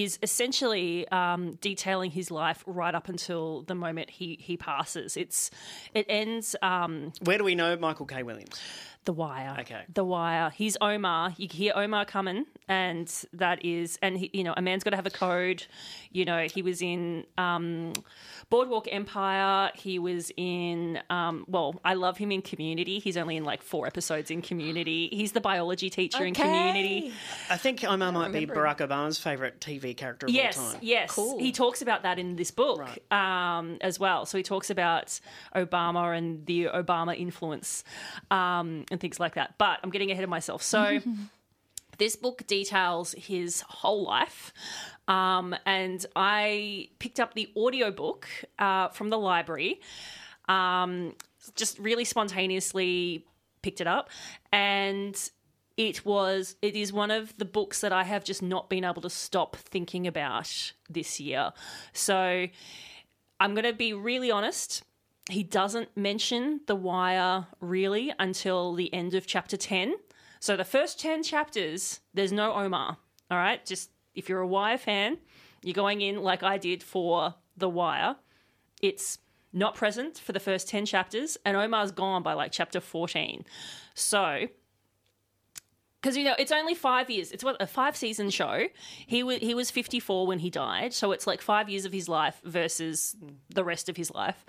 is 0.05 0.19
essentially 0.23 1.09
um, 1.09 1.55
detailing 1.63 2.11
his 2.11 2.31
life 2.31 2.63
right 2.67 2.95
up 2.95 3.09
until 3.09 3.63
the 3.63 3.75
moment 3.75 4.11
he, 4.11 4.37
he 4.41 4.57
passes. 4.57 5.17
It's 5.17 5.51
it 5.95 6.05
ends 6.09 6.55
um, 6.61 7.13
Where 7.23 7.39
do 7.39 7.45
we 7.45 7.55
know 7.55 7.77
Michael 7.77 8.05
K. 8.05 8.23
Williams? 8.23 8.61
The 9.07 9.13
wire. 9.15 9.57
Okay. 9.61 9.83
The 9.95 10.05
wire. 10.05 10.51
He's 10.51 10.77
Omar. 10.81 11.33
You 11.39 11.49
hear 11.51 11.73
Omar 11.75 12.05
coming, 12.05 12.45
and 12.69 13.11
that 13.33 13.65
is, 13.65 13.99
and 14.03 14.19
he, 14.19 14.31
you 14.35 14.45
know, 14.45 14.53
a 14.57 14.61
man's 14.61 14.85
got 14.85 14.91
to 14.91 14.97
have 14.97 15.07
a 15.07 15.11
code. 15.11 15.65
You 16.13 16.25
know, 16.25 16.47
he 16.53 16.61
was 16.63 16.83
in 16.83 17.25
um, 17.39 17.93
Boardwalk 18.51 18.87
Empire. 18.91 19.71
He 19.75 19.99
was 19.99 20.31
in, 20.37 21.01
um, 21.09 21.45
well, 21.49 21.81
I 21.85 21.95
love 21.95 22.17
him 22.19 22.31
in 22.33 22.43
Community. 22.43 22.99
He's 22.99 23.17
only 23.17 23.37
in 23.37 23.45
like 23.45 23.63
four 23.63 23.87
episodes 23.87 24.31
in 24.31 24.43
Community. 24.43 25.09
He's 25.13 25.33
the 25.33 25.41
biology 25.41 25.89
teacher 25.89 26.25
in 26.25 26.35
Community. 26.35 27.13
I 27.49 27.57
think 27.57 27.85
Omar 27.85 28.13
might 28.13 28.33
be 28.33 28.47
Barack 28.47 28.79
Obama's 28.79 29.19
favourite 29.19 29.61
TV 29.61 29.97
character 29.97 30.27
of 30.27 30.33
Yes, 30.33 30.59
all 30.59 30.71
time. 30.73 30.81
yes. 30.83 31.19
He 31.39 31.53
talks 31.53 31.81
about 31.83 32.03
that 32.03 32.19
in 32.19 32.37
this 32.37 32.51
book 32.51 32.87
um, 33.13 33.79
as 33.81 33.99
well. 34.01 34.27
So 34.27 34.37
he 34.37 34.43
talks 34.43 34.71
about 34.71 35.19
Obama 35.55 36.17
and 36.17 36.45
the 36.47 36.65
Obama 36.67 37.17
influence 37.17 37.85
um, 38.31 38.85
and 38.97 39.01
things 39.03 39.21
like 39.21 39.35
that. 39.35 39.59
But 39.59 39.79
I'm 39.83 39.91
getting 39.91 40.11
ahead 40.11 40.25
of 40.25 40.31
myself. 40.31 40.63
So 40.63 41.01
this 41.99 42.17
book 42.17 42.47
details 42.47 43.15
his 43.19 43.61
whole 43.61 44.05
life. 44.05 44.55
Um, 45.07 45.55
and 45.67 46.05
I 46.17 46.89
picked 46.99 47.21
up 47.21 47.35
the 47.35 47.51
audiobook 47.55 48.27
uh, 48.59 48.89
from 48.89 49.11
the 49.11 49.19
library, 49.19 49.81
um, 50.49 51.15
just 51.55 51.79
really 51.79 52.07
spontaneously 52.07 53.27
picked 53.61 53.83
it 53.83 53.87
up. 53.87 54.09
And 54.51 55.15
it 55.77 56.07
was 56.07 56.57
it 56.63 56.75
is 56.75 56.91
one 56.91 57.11
of 57.11 57.37
the 57.37 57.45
books 57.45 57.83
that 57.83 57.93
I 57.93 58.05
have 58.05 58.25
just 58.25 58.43
not 58.43 58.71
been 58.71 58.83
able 58.83 59.03
to 59.03 59.11
stop 59.11 59.57
thinking 59.57 60.07
about 60.07 60.73
this 60.89 61.21
year. 61.21 61.53
So 61.93 62.47
I'm 63.39 63.55
going 63.55 63.65
to 63.67 63.75
be 63.75 63.93
really 63.93 64.31
honest. 64.31 64.83
He 65.31 65.43
doesn't 65.43 65.97
mention 65.97 66.61
the 66.67 66.77
wire 66.77 67.47
really 67.61 68.13
until 68.19 68.75
the 68.75 68.93
end 68.95 69.15
of 69.15 69.27
chapter 69.27 69.57
10. 69.57 69.97
So 70.39 70.57
the 70.57 70.65
first 70.65 71.01
10 71.01 71.25
chapters, 71.25 72.01
there's 72.15 72.33
no 72.33 72.53
Omar. 72.53 72.99
All 73.31 73.39
right? 73.39 73.65
Just 73.65 73.91
if 74.15 74.29
you're 74.29 74.41
a 74.41 74.47
wire 74.47 74.79
fan, 74.79 75.19
you're 75.63 75.75
going 75.75 76.01
in 76.01 76.23
like 76.23 76.43
I 76.43 76.59
did 76.59 76.83
for 76.83 77.35
the 77.57 77.69
wire. 77.69 78.17
It's 78.81 79.19
not 79.53 79.75
present 79.75 80.19
for 80.19 80.33
the 80.33 80.41
first 80.41 80.69
10 80.69 80.87
chapters 80.87 81.37
and 81.45 81.57
Omar's 81.57 81.91
gone 81.91 82.23
by 82.23 82.35
like 82.35 82.53
chapter 82.53 82.81
14. 82.81 83.45
So 83.95 84.49
because 86.07 86.17
you 86.17 86.23
know 86.23 86.37
it's 86.39 86.53
only 86.53 86.75
five 86.75 87.11
years. 87.11 87.33
It's 87.33 87.43
what 87.43 87.61
a 87.61 87.67
five 87.67 87.97
season 87.97 88.31
show. 88.31 88.69
He 89.09 89.25
was 89.25 89.39
he 89.39 89.55
was 89.55 89.73
fifty 89.73 89.99
four 89.99 90.25
when 90.25 90.39
he 90.39 90.51
died, 90.51 90.95
so 90.95 91.11
it's 91.11 91.27
like 91.27 91.43
five 91.43 91.69
years 91.69 91.85
of 91.85 91.93
his 91.93 92.09
life 92.09 92.41
versus 92.45 93.17
the 93.53 93.65
rest 93.65 93.89
of 93.89 93.97
his 93.97 94.13
life. 94.13 94.45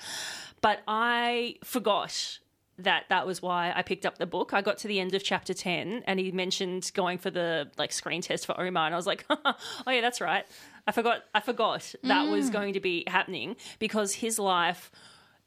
But 0.61 0.81
I 0.87 1.55
forgot 1.63 2.39
that 2.79 3.05
that 3.09 3.25
was 3.25 3.41
why 3.41 3.73
I 3.75 3.81
picked 3.81 4.05
up 4.05 4.17
the 4.19 4.25
book. 4.27 4.53
I 4.53 4.61
got 4.61 4.77
to 4.79 4.87
the 4.87 4.99
end 4.99 5.13
of 5.15 5.23
chapter 5.23 5.53
ten, 5.53 6.03
and 6.05 6.19
he 6.19 6.31
mentioned 6.31 6.91
going 6.93 7.17
for 7.17 7.29
the 7.31 7.71
like 7.77 7.91
screen 7.91 8.21
test 8.21 8.45
for 8.45 8.59
Omar, 8.59 8.85
and 8.85 8.93
I 8.93 8.97
was 8.97 9.07
like, 9.07 9.25
oh 9.29 9.55
yeah, 9.87 10.01
that's 10.01 10.21
right. 10.21 10.45
I 10.85 10.91
forgot. 10.91 11.23
I 11.33 11.39
forgot 11.39 11.93
that 12.03 12.27
was 12.27 12.49
going 12.49 12.73
to 12.73 12.79
be 12.79 13.03
happening 13.07 13.55
because 13.79 14.13
his 14.15 14.37
life 14.39 14.91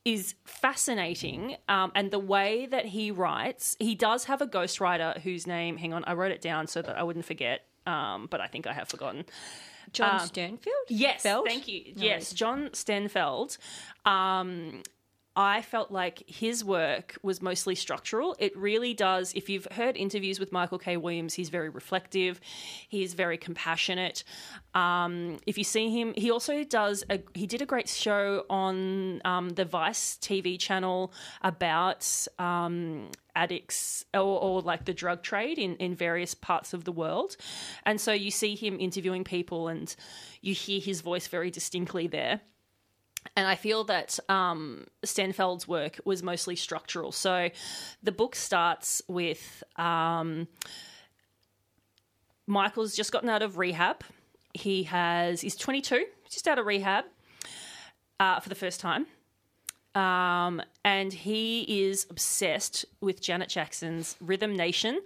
is 0.04 0.34
fascinating 0.44 1.56
um, 1.68 1.92
and 1.94 2.10
the 2.10 2.18
way 2.18 2.64
that 2.64 2.86
he 2.86 3.10
writes 3.10 3.76
he 3.78 3.94
does 3.94 4.24
have 4.24 4.40
a 4.40 4.46
ghostwriter 4.46 5.20
whose 5.20 5.46
name 5.46 5.76
hang 5.76 5.92
on 5.92 6.02
i 6.06 6.14
wrote 6.14 6.32
it 6.32 6.40
down 6.40 6.66
so 6.66 6.80
that 6.80 6.96
i 6.96 7.02
wouldn't 7.02 7.26
forget 7.26 7.66
um, 7.86 8.26
but 8.30 8.40
i 8.40 8.46
think 8.46 8.66
i 8.66 8.72
have 8.72 8.88
forgotten 8.88 9.26
John 9.92 10.14
Um, 10.22 10.26
Sternfield? 10.26 10.86
yes 10.88 11.20
Feld? 11.22 11.46
thank 11.46 11.68
you 11.68 11.82
yes 11.96 12.32
john 12.32 12.70
Sternfeld 12.72 13.58
um, 14.06 14.82
I 15.36 15.62
felt 15.62 15.92
like 15.92 16.24
his 16.26 16.64
work 16.64 17.16
was 17.22 17.40
mostly 17.40 17.76
structural. 17.76 18.34
It 18.40 18.56
really 18.56 18.94
does. 18.94 19.32
If 19.34 19.48
you've 19.48 19.66
heard 19.70 19.96
interviews 19.96 20.40
with 20.40 20.50
Michael 20.50 20.78
K. 20.78 20.96
Williams, 20.96 21.34
he's 21.34 21.50
very 21.50 21.68
reflective. 21.68 22.40
He's 22.88 23.14
very 23.14 23.38
compassionate. 23.38 24.24
Um, 24.74 25.38
if 25.46 25.56
you 25.56 25.62
see 25.62 25.88
him, 25.88 26.14
he 26.16 26.32
also 26.32 26.64
does. 26.64 27.04
A, 27.10 27.22
he 27.32 27.46
did 27.46 27.62
a 27.62 27.66
great 27.66 27.88
show 27.88 28.44
on 28.50 29.22
um, 29.24 29.50
the 29.50 29.64
Vice 29.64 30.18
TV 30.20 30.58
channel 30.58 31.12
about 31.42 32.26
um, 32.40 33.08
addicts 33.36 34.04
or, 34.12 34.20
or 34.20 34.62
like 34.62 34.84
the 34.84 34.94
drug 34.94 35.22
trade 35.22 35.60
in, 35.60 35.76
in 35.76 35.94
various 35.94 36.34
parts 36.34 36.74
of 36.74 36.82
the 36.82 36.92
world. 36.92 37.36
And 37.86 38.00
so 38.00 38.12
you 38.12 38.32
see 38.32 38.56
him 38.56 38.80
interviewing 38.80 39.22
people, 39.22 39.68
and 39.68 39.94
you 40.40 40.54
hear 40.54 40.80
his 40.80 41.02
voice 41.02 41.28
very 41.28 41.52
distinctly 41.52 42.08
there 42.08 42.40
and 43.36 43.46
I 43.46 43.54
feel 43.54 43.84
that 43.84 44.18
um, 44.28 44.86
Sternfeld's 45.04 45.68
work 45.68 46.00
was 46.04 46.22
mostly 46.22 46.56
structural. 46.56 47.12
So 47.12 47.50
the 48.02 48.12
book 48.12 48.34
starts 48.34 49.02
with 49.08 49.62
um, 49.76 50.48
Michael's 52.46 52.94
just 52.96 53.12
gotten 53.12 53.28
out 53.28 53.42
of 53.42 53.58
rehab. 53.58 54.02
He 54.52 54.84
has 54.84 55.40
he's 55.40 55.56
22, 55.56 56.06
just 56.28 56.48
out 56.48 56.58
of 56.58 56.66
rehab 56.66 57.04
uh, 58.18 58.40
for 58.40 58.48
the 58.48 58.54
first 58.54 58.80
time. 58.80 59.06
Um, 59.94 60.62
and 60.84 61.12
he 61.12 61.84
is 61.84 62.06
obsessed 62.10 62.84
with 63.00 63.20
Janet 63.20 63.48
Jackson's 63.48 64.16
Rhythm 64.20 64.56
Nation. 64.56 65.00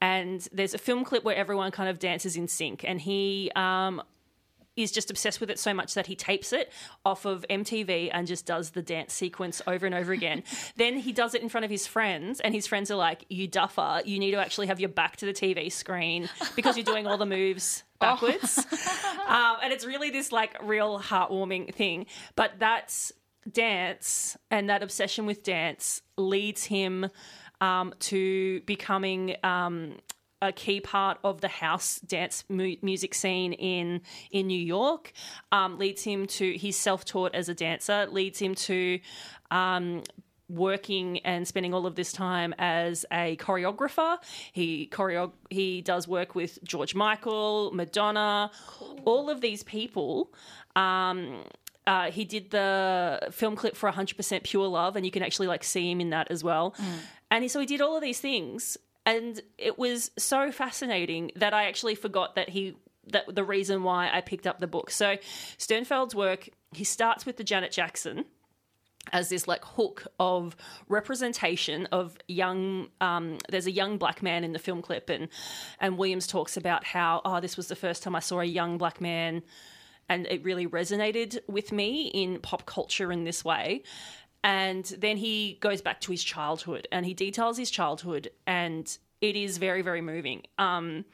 And 0.00 0.46
there's 0.52 0.74
a 0.74 0.78
film 0.78 1.04
clip 1.04 1.22
where 1.24 1.36
everyone 1.36 1.70
kind 1.70 1.88
of 1.88 1.98
dances 1.98 2.36
in 2.36 2.48
sync. 2.48 2.84
And 2.84 3.00
he 3.00 3.50
um, 3.54 4.02
is 4.76 4.90
just 4.90 5.10
obsessed 5.10 5.40
with 5.40 5.50
it 5.50 5.58
so 5.58 5.74
much 5.74 5.94
that 5.94 6.06
he 6.06 6.16
tapes 6.16 6.52
it 6.52 6.72
off 7.04 7.24
of 7.24 7.44
MTV 7.50 8.10
and 8.12 8.26
just 8.26 8.46
does 8.46 8.70
the 8.70 8.82
dance 8.82 9.12
sequence 9.12 9.60
over 9.66 9.86
and 9.86 9.94
over 9.94 10.12
again. 10.12 10.42
then 10.76 10.96
he 10.96 11.12
does 11.12 11.34
it 11.34 11.42
in 11.42 11.48
front 11.48 11.64
of 11.64 11.70
his 11.70 11.86
friends, 11.86 12.40
and 12.40 12.54
his 12.54 12.66
friends 12.66 12.90
are 12.90 12.96
like, 12.96 13.24
You 13.28 13.46
duffer, 13.46 14.02
you 14.04 14.18
need 14.18 14.32
to 14.32 14.38
actually 14.38 14.68
have 14.68 14.80
your 14.80 14.88
back 14.88 15.16
to 15.16 15.26
the 15.26 15.32
TV 15.32 15.70
screen 15.70 16.28
because 16.56 16.76
you're 16.76 16.84
doing 16.84 17.06
all 17.06 17.18
the 17.18 17.26
moves 17.26 17.84
backwards. 18.00 18.58
um, 19.26 19.56
and 19.62 19.72
it's 19.72 19.84
really 19.84 20.10
this 20.10 20.32
like 20.32 20.56
real 20.62 20.98
heartwarming 20.98 21.74
thing. 21.74 22.06
But 22.36 22.52
that's 22.58 23.12
dance 23.50 24.36
and 24.50 24.70
that 24.70 24.82
obsession 24.82 25.26
with 25.26 25.42
dance 25.42 26.02
leads 26.16 26.64
him 26.64 27.08
um, 27.60 27.94
to 28.00 28.60
becoming 28.62 29.36
um, 29.42 29.96
a 30.42 30.52
key 30.52 30.80
part 30.80 31.18
of 31.24 31.40
the 31.40 31.48
house 31.48 32.00
dance 32.00 32.44
mu- 32.50 32.76
music 32.82 33.14
scene 33.14 33.54
in 33.54 34.02
in 34.30 34.46
New 34.46 34.60
York. 34.60 35.12
Um, 35.52 35.78
leads 35.78 36.02
him 36.02 36.26
to 36.26 36.52
he's 36.52 36.76
self 36.76 37.04
taught 37.06 37.34
as 37.34 37.48
a 37.48 37.54
dancer. 37.54 38.06
Leads 38.10 38.38
him 38.38 38.54
to 38.56 39.00
um, 39.50 40.02
working 40.50 41.20
and 41.20 41.46
spending 41.48 41.72
all 41.72 41.86
of 41.86 41.94
this 41.94 42.12
time 42.12 42.54
as 42.58 43.06
a 43.10 43.36
choreographer. 43.36 44.18
He 44.52 44.88
choreo- 44.92 45.32
he 45.48 45.80
does 45.80 46.06
work 46.06 46.34
with 46.34 46.58
George 46.62 46.94
Michael, 46.94 47.70
Madonna, 47.72 48.50
all 49.04 49.30
of 49.30 49.40
these 49.40 49.62
people. 49.62 50.32
Um, 50.76 51.44
uh, 51.86 52.10
he 52.10 52.24
did 52.24 52.50
the 52.50 53.28
film 53.32 53.56
clip 53.56 53.76
for 53.76 53.90
100% 53.90 54.44
Pure 54.44 54.68
Love, 54.68 54.94
and 54.96 55.04
you 55.04 55.10
can 55.10 55.22
actually 55.22 55.48
like 55.48 55.64
see 55.64 55.90
him 55.90 56.00
in 56.00 56.10
that 56.10 56.30
as 56.30 56.44
well. 56.44 56.74
And 57.30 57.42
he, 57.42 57.48
so 57.48 57.58
he 57.60 57.66
did 57.66 57.80
all 57.80 57.96
of 57.96 58.02
these 58.02 58.20
things, 58.20 58.76
and 59.04 59.40
it 59.58 59.78
was 59.78 60.10
so 60.16 60.52
fascinating 60.52 61.32
that 61.36 61.54
I 61.54 61.64
actually 61.66 61.94
forgot 61.94 62.36
that 62.36 62.48
he 62.48 62.76
that 63.08 63.34
the 63.34 63.44
reason 63.44 63.82
why 63.82 64.10
I 64.12 64.20
picked 64.20 64.46
up 64.46 64.60
the 64.60 64.66
book. 64.68 64.90
So 64.90 65.16
Sternfeld's 65.58 66.14
work, 66.14 66.48
he 66.72 66.84
starts 66.84 67.26
with 67.26 67.36
the 67.36 67.44
Janet 67.44 67.72
Jackson 67.72 68.24
as 69.12 69.28
this 69.28 69.48
like 69.48 69.64
hook 69.64 70.06
of 70.20 70.56
representation 70.88 71.86
of 71.90 72.16
young 72.28 72.88
um, 73.00 73.38
there's 73.48 73.66
a 73.66 73.72
young 73.72 73.98
black 73.98 74.22
man 74.22 74.44
in 74.44 74.52
the 74.52 74.60
film 74.60 74.80
clip 74.80 75.10
and 75.10 75.28
and 75.80 75.98
williams 75.98 76.24
talks 76.28 76.56
about 76.56 76.84
how 76.84 77.20
oh 77.24 77.40
this 77.40 77.56
was 77.56 77.66
the 77.66 77.74
first 77.74 78.04
time 78.04 78.14
i 78.14 78.20
saw 78.20 78.38
a 78.38 78.44
young 78.44 78.78
black 78.78 79.00
man 79.00 79.42
and 80.08 80.26
it 80.26 80.44
really 80.44 80.66
resonated 80.66 81.38
with 81.48 81.72
me 81.72 82.08
in 82.08 82.38
pop 82.40 82.66
culture 82.66 83.12
in 83.12 83.24
this 83.24 83.44
way. 83.44 83.82
And 84.44 84.84
then 84.84 85.16
he 85.16 85.58
goes 85.60 85.80
back 85.80 86.00
to 86.02 86.10
his 86.10 86.24
childhood 86.24 86.88
and 86.90 87.06
he 87.06 87.14
details 87.14 87.56
his 87.56 87.70
childhood, 87.70 88.30
and 88.46 88.98
it 89.20 89.36
is 89.36 89.58
very, 89.58 89.82
very 89.82 90.00
moving. 90.00 90.42
Um, 90.58 91.04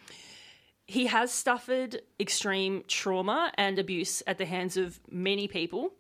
he 0.86 1.06
has 1.06 1.30
suffered 1.30 2.00
extreme 2.18 2.84
trauma 2.88 3.52
and 3.56 3.78
abuse 3.78 4.22
at 4.26 4.38
the 4.38 4.46
hands 4.46 4.78
of 4.78 4.98
many 5.10 5.46
people. 5.46 5.92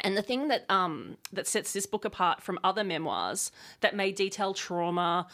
And 0.00 0.16
the 0.16 0.22
thing 0.22 0.48
that 0.48 0.68
um, 0.68 1.18
that 1.32 1.46
sets 1.46 1.72
this 1.72 1.86
book 1.86 2.04
apart 2.04 2.42
from 2.42 2.58
other 2.64 2.82
memoirs 2.82 3.52
that 3.80 3.94
may 3.94 4.10
detail 4.10 4.54
trauma 4.54 5.28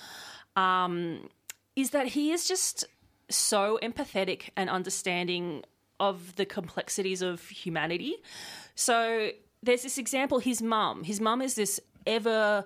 um, 0.56 1.30
is 1.76 1.90
that 1.90 2.08
he 2.08 2.32
is 2.32 2.46
just 2.46 2.84
so 3.30 3.78
empathetic 3.82 4.50
and 4.56 4.68
understanding 4.68 5.64
of 5.98 6.36
the 6.36 6.44
complexities 6.44 7.22
of 7.22 7.48
humanity. 7.48 8.16
So 8.74 9.30
there's 9.66 9.82
this 9.82 9.98
example 9.98 10.38
his 10.38 10.62
mum. 10.62 11.04
His 11.04 11.20
mum 11.20 11.42
is 11.42 11.54
this 11.54 11.80
ever 12.06 12.64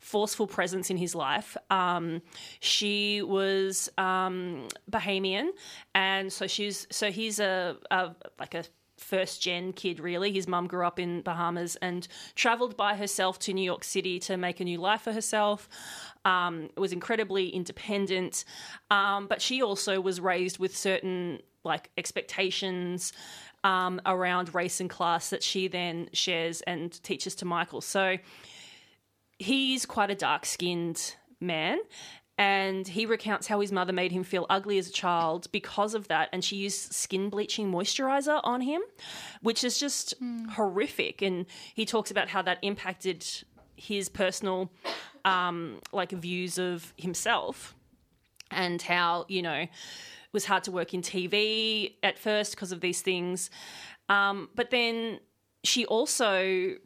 forceful 0.00 0.46
presence 0.46 0.90
in 0.90 0.96
his 0.96 1.14
life. 1.14 1.56
Um, 1.70 2.22
she 2.60 3.22
was 3.22 3.88
um, 3.98 4.68
Bahamian, 4.90 5.50
and 5.94 6.32
so 6.32 6.46
she's 6.46 6.86
so 6.90 7.10
he's 7.10 7.38
a, 7.38 7.76
a 7.90 8.10
like 8.38 8.54
a 8.54 8.64
first 9.00 9.42
gen 9.42 9.72
kid 9.72 9.98
really. 9.98 10.32
His 10.32 10.46
mum 10.46 10.66
grew 10.66 10.86
up 10.86 10.98
in 10.98 11.22
bahamas 11.22 11.76
and 11.76 12.06
traveled 12.34 12.76
by 12.76 12.94
herself 12.94 13.38
to 13.40 13.52
new 13.52 13.64
york 13.64 13.82
city 13.82 14.18
to 14.20 14.36
make 14.36 14.60
a 14.60 14.64
new 14.64 14.78
life 14.78 15.02
for 15.02 15.12
herself. 15.12 15.68
Um, 16.24 16.68
was 16.76 16.92
incredibly 16.92 17.48
independent. 17.48 18.44
Um, 18.90 19.26
but 19.26 19.40
she 19.40 19.62
also 19.62 20.00
was 20.00 20.20
raised 20.20 20.58
with 20.58 20.76
certain 20.76 21.40
like 21.64 21.90
expectations 21.96 23.12
um, 23.64 24.00
around 24.06 24.54
race 24.54 24.80
and 24.80 24.88
class 24.88 25.30
that 25.30 25.42
she 25.42 25.68
then 25.68 26.08
shares 26.12 26.60
and 26.62 27.02
teaches 27.02 27.34
to 27.36 27.44
michael. 27.44 27.80
So 27.80 28.16
he's 29.38 29.86
quite 29.86 30.10
a 30.10 30.14
dark 30.14 30.46
skinned 30.46 31.14
man. 31.40 31.78
And 32.40 32.88
he 32.88 33.04
recounts 33.04 33.48
how 33.48 33.60
his 33.60 33.70
mother 33.70 33.92
made 33.92 34.12
him 34.12 34.24
feel 34.24 34.46
ugly 34.48 34.78
as 34.78 34.88
a 34.88 34.92
child 34.92 35.46
because 35.52 35.94
of 35.94 36.08
that. 36.08 36.30
And 36.32 36.42
she 36.42 36.56
used 36.56 36.94
skin 36.94 37.28
bleaching 37.28 37.70
moisturizer 37.70 38.40
on 38.44 38.62
him, 38.62 38.80
which 39.42 39.62
is 39.62 39.78
just 39.78 40.14
horrific. 40.52 41.20
And 41.20 41.44
he 41.74 41.84
talks 41.84 42.10
about 42.10 42.30
how 42.30 42.40
that 42.40 42.56
impacted 42.62 43.26
his 43.76 44.08
personal, 44.08 44.72
um, 45.26 45.80
like, 45.92 46.12
views 46.12 46.56
of 46.56 46.94
himself 46.96 47.74
and 48.50 48.80
how, 48.80 49.26
you 49.28 49.42
know, 49.42 49.60
it 49.60 49.68
was 50.32 50.46
hard 50.46 50.64
to 50.64 50.70
work 50.70 50.94
in 50.94 51.02
TV 51.02 51.96
at 52.02 52.18
first 52.18 52.52
because 52.52 52.72
of 52.72 52.80
these 52.80 53.02
things. 53.02 53.50
Um, 54.08 54.48
but 54.54 54.70
then 54.70 55.20
she 55.62 55.84
also 55.84 56.76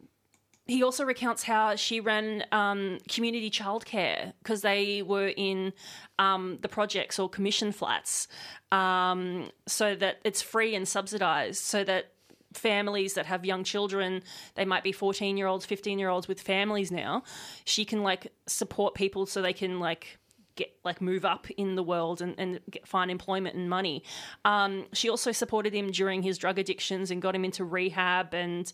he 0.67 0.83
also 0.83 1.05
recounts 1.05 1.43
how 1.43 1.75
she 1.75 1.99
ran 1.99 2.43
um, 2.51 2.97
community 3.07 3.51
childcare 3.51 4.33
because 4.41 4.61
they 4.61 5.01
were 5.01 5.27
in 5.27 5.73
um, 6.17 6.57
the 6.61 6.67
projects 6.67 7.19
or 7.19 7.29
commission 7.29 7.71
flats, 7.71 8.27
um, 8.71 9.49
so 9.67 9.95
that 9.95 10.17
it's 10.23 10.41
free 10.41 10.73
and 10.75 10.87
subsidised, 10.87 11.63
so 11.63 11.83
that 11.83 12.13
families 12.53 13.13
that 13.13 13.25
have 13.25 13.45
young 13.45 13.63
children, 13.63 14.23
they 14.55 14.65
might 14.65 14.83
be 14.83 14.91
fourteen 14.91 15.37
year 15.37 15.47
olds, 15.47 15.65
fifteen 15.65 15.99
year 15.99 16.09
olds 16.09 16.27
with 16.27 16.41
families 16.41 16.91
now. 16.91 17.23
She 17.65 17.85
can 17.85 18.01
like 18.01 18.31
support 18.47 18.95
people 18.95 19.25
so 19.25 19.41
they 19.41 19.53
can 19.53 19.79
like 19.79 20.17
get 20.55 20.73
like 20.83 21.01
move 21.01 21.25
up 21.25 21.47
in 21.57 21.75
the 21.75 21.83
world 21.83 22.21
and, 22.21 22.33
and 22.39 22.59
get, 22.71 22.87
find 22.87 23.11
employment 23.11 23.55
and 23.55 23.69
money. 23.69 24.03
Um, 24.45 24.85
she 24.93 25.09
also 25.09 25.31
supported 25.31 25.73
him 25.73 25.91
during 25.91 26.23
his 26.23 26.37
drug 26.37 26.57
addictions 26.57 27.11
and 27.11 27.21
got 27.21 27.35
him 27.35 27.45
into 27.45 27.63
rehab 27.63 28.33
and 28.33 28.71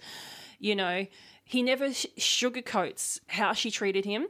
you 0.59 0.75
know 0.75 1.05
he 1.51 1.61
never 1.61 1.93
sh- 1.93 2.05
sugarcoats 2.17 3.19
how 3.27 3.51
she 3.51 3.69
treated 3.69 4.05
him, 4.05 4.27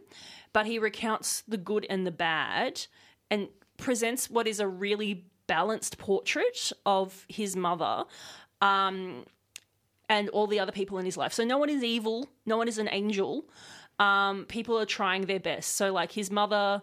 but 0.53 0.65
he 0.65 0.80
recounts 0.80 1.43
the 1.47 1.57
good 1.57 1.86
and 1.88 2.05
the 2.05 2.11
bad 2.11 2.88
and 3.30 3.47
presents 3.78 4.28
what 4.28 4.47
is 4.47 4.59
a 4.59 4.67
really 4.67 5.26
balanced 5.45 5.99
portrait 5.99 6.72
of 6.84 7.26
his 7.30 7.55
mother 7.55 8.05
um, 8.59 9.24
and 10.09 10.30
all 10.30 10.47
the 10.47 10.59
other 10.59 10.72
people 10.72 10.97
in 10.97 11.05
his 11.05 11.15
life. 11.15 11.32
So 11.32 11.43
no 11.43 11.59
one 11.59 11.69
is 11.69 11.84
evil, 11.84 12.28
no 12.47 12.57
one 12.57 12.67
is 12.67 12.80
an 12.80 12.89
angel. 12.91 13.45
Um, 13.99 14.45
people 14.45 14.80
are 14.80 14.88
trying 14.88 15.28
their 15.28 15.39
best. 15.39 15.76
So, 15.76 15.93
like, 15.93 16.11
his 16.11 16.32
mother 16.32 16.82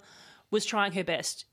was 0.52 0.64
trying 0.64 0.92
her 0.92 1.02
best. 1.02 1.46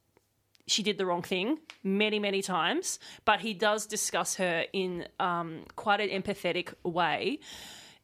She 0.68 0.84
did 0.84 1.00
the 1.00 1.08
wrong 1.08 1.24
thing 1.24 1.58
many, 1.84 2.20
many 2.20 2.44
times, 2.44 3.00
but 3.24 3.40
he 3.40 3.56
does 3.56 3.88
discuss 3.88 4.36
her 4.36 4.66
in 4.74 5.08
um, 5.20 5.64
quite 5.76 6.02
an 6.02 6.10
empathetic 6.10 6.76
way 6.84 7.40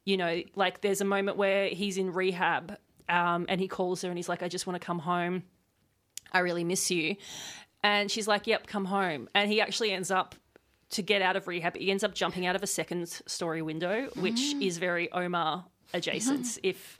you 0.04 0.16
know, 0.16 0.42
like 0.54 0.80
there's 0.80 1.00
a 1.00 1.04
moment 1.04 1.36
where 1.36 1.68
he's 1.68 1.96
in 1.98 2.12
rehab 2.12 2.76
um, 3.08 3.46
and 3.48 3.60
he 3.60 3.68
calls 3.68 4.02
her 4.02 4.08
and 4.08 4.16
he's 4.18 4.28
like, 4.28 4.42
I 4.42 4.48
just 4.48 4.66
want 4.66 4.80
to 4.80 4.84
come 4.84 4.98
home. 5.00 5.42
I 6.32 6.40
really 6.40 6.64
miss 6.64 6.90
you. 6.90 7.16
And 7.84 8.10
she's 8.10 8.26
like, 8.28 8.46
Yep, 8.46 8.66
come 8.66 8.84
home. 8.86 9.28
And 9.34 9.50
he 9.50 9.60
actually 9.60 9.92
ends 9.92 10.10
up 10.10 10.34
to 10.90 11.02
get 11.02 11.22
out 11.22 11.36
of 11.36 11.46
rehab. 11.48 11.76
He 11.76 11.90
ends 11.90 12.04
up 12.04 12.14
jumping 12.14 12.46
out 12.46 12.54
of 12.56 12.62
a 12.62 12.66
second 12.66 13.08
story 13.26 13.62
window, 13.62 14.08
which 14.16 14.40
Mm. 14.54 14.62
is 14.66 14.78
very 14.78 15.10
Omar 15.12 15.64
adjacent, 15.94 16.58
if 16.62 16.98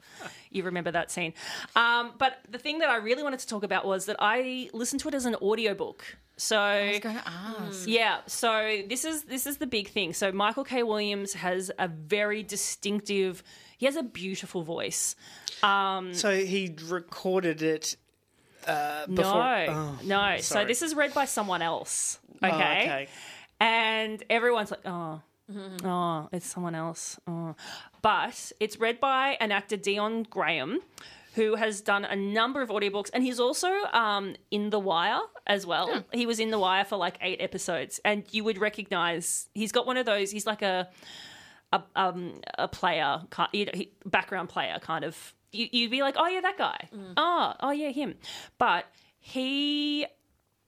you 0.51 0.63
remember 0.65 0.91
that 0.91 1.11
scene. 1.11 1.35
Um, 1.77 2.13
but 2.19 2.39
the 2.51 2.59
thing 2.59 2.79
that 2.81 2.89
I 2.89 2.97
really 2.97 3.23
wanted 3.23 3.41
to 3.41 3.47
talk 3.47 3.63
about 3.63 3.85
was 3.87 4.07
that 4.07 4.17
I 4.19 4.71
listened 4.73 5.01
to 5.03 5.09
it 5.09 5.15
as 5.15 5.25
an 5.27 5.35
audiobook. 5.37 6.05
So 6.37 6.59
I 6.59 6.91
was 6.93 6.99
going 7.01 7.17
to 7.17 7.29
ask. 7.29 7.87
yeah, 7.87 8.19
so 8.27 8.83
this 8.89 9.05
is 9.05 9.25
this 9.25 9.47
is 9.47 9.59
the 9.59 9.67
big 9.67 9.89
thing. 9.89 10.13
So 10.13 10.33
Michael 10.33 10.65
K. 10.65 10.83
Williams 10.83 11.35
has 11.35 11.71
a 11.79 11.89
very 11.89 12.43
distinctive. 12.43 13.43
He 13.79 13.87
has 13.87 13.97
a 13.97 14.03
beautiful 14.03 14.63
voice. 14.63 15.15
Um, 15.63 16.15
So 16.15 16.35
he 16.37 16.75
recorded 16.89 17.63
it 17.63 17.97
uh, 18.67 19.07
no. 19.09 19.23
Oh, 19.25 19.99
no. 20.05 20.37
So 20.39 20.65
this 20.65 20.83
is 20.83 20.95
read 20.95 21.13
by 21.15 21.25
someone 21.25 21.63
else. 21.63 22.19
Oh, 22.43 22.47
Okay. 22.49 22.55
okay. 22.83 23.09
And 23.61 24.23
everyone's 24.31 24.71
like, 24.71 24.81
oh, 24.87 25.21
oh, 25.85 26.29
it's 26.33 26.47
someone 26.47 26.75
else. 26.75 27.19
Oh. 27.27 27.55
But 28.03 28.53
it's 28.61 28.79
read 28.79 29.01
by 29.01 29.37
an 29.41 29.53
actor, 29.53 29.77
Dion 29.77 30.25
Graham, 30.25 30.81
who 31.35 31.55
has 31.55 31.81
done 31.81 32.05
a 32.05 32.17
number 32.17 32.61
of 32.61 32.69
audiobooks. 32.69 33.11
And 33.15 33.25
he's 33.25 33.41
also 33.41 33.71
um, 33.93 34.35
in 34.51 34.71
The 34.71 34.79
Wire 34.81 35.21
as 35.47 35.65
well. 35.65 36.05
He 36.13 36.27
was 36.27 36.41
in 36.41 36.51
The 36.51 36.59
Wire 36.59 36.85
for 36.85 36.97
like 36.97 37.17
eight 37.23 37.41
episodes. 37.41 38.01
And 38.05 38.25
you 38.33 38.45
would 38.45 38.59
recognize, 38.59 39.49
he's 39.55 39.73
got 39.73 39.87
one 39.87 39.97
of 39.97 40.05
those, 40.05 40.31
he's 40.31 40.47
like 40.47 40.63
a. 40.63 40.89
A, 41.75 41.83
um, 41.97 42.35
a 42.59 42.69
player, 42.69 43.23
you 43.55 43.65
know, 43.65 43.73
background 44.05 44.51
player, 44.51 44.79
kind 44.83 45.07
of. 45.07 45.33
You, 45.53 45.69
you'd 45.73 45.91
be 45.91 46.03
like, 46.03 46.17
oh 46.19 46.27
yeah, 46.27 46.43
that 46.43 46.59
guy. 46.59 46.91
Oh, 47.17 47.55
oh 47.61 47.71
yeah, 47.71 47.89
him. 47.89 48.17
But 48.59 48.85
he 49.19 50.05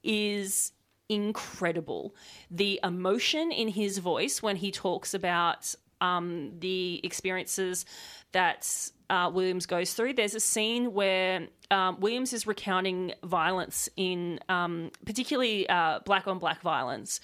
is 0.02 0.72
incredible. 1.10 2.14
The 2.50 2.80
emotion 2.82 3.52
in 3.52 3.68
his 3.68 3.98
voice 3.98 4.42
when 4.42 4.56
he 4.56 4.70
talks 4.70 5.12
about 5.12 5.74
um, 6.00 6.52
the 6.58 7.00
experiences 7.04 7.86
that 8.32 8.90
uh, 9.10 9.30
Williams 9.32 9.66
goes 9.66 9.94
through. 9.94 10.14
There's 10.14 10.34
a 10.34 10.40
scene 10.40 10.92
where 10.92 11.48
um, 11.70 12.00
Williams 12.00 12.32
is 12.32 12.46
recounting 12.46 13.12
violence 13.22 13.88
in, 13.96 14.40
um, 14.48 14.90
particularly 15.06 15.68
uh, 15.68 16.00
black 16.04 16.26
on 16.26 16.38
black 16.38 16.62
violence, 16.62 17.20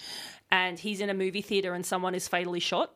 and 0.51 0.79
he's 0.79 1.01
in 1.01 1.09
a 1.09 1.13
movie 1.13 1.41
theater 1.41 1.73
and 1.73 1.85
someone 1.85 2.15
is 2.15 2.27
fatally 2.27 2.59
shot 2.59 2.93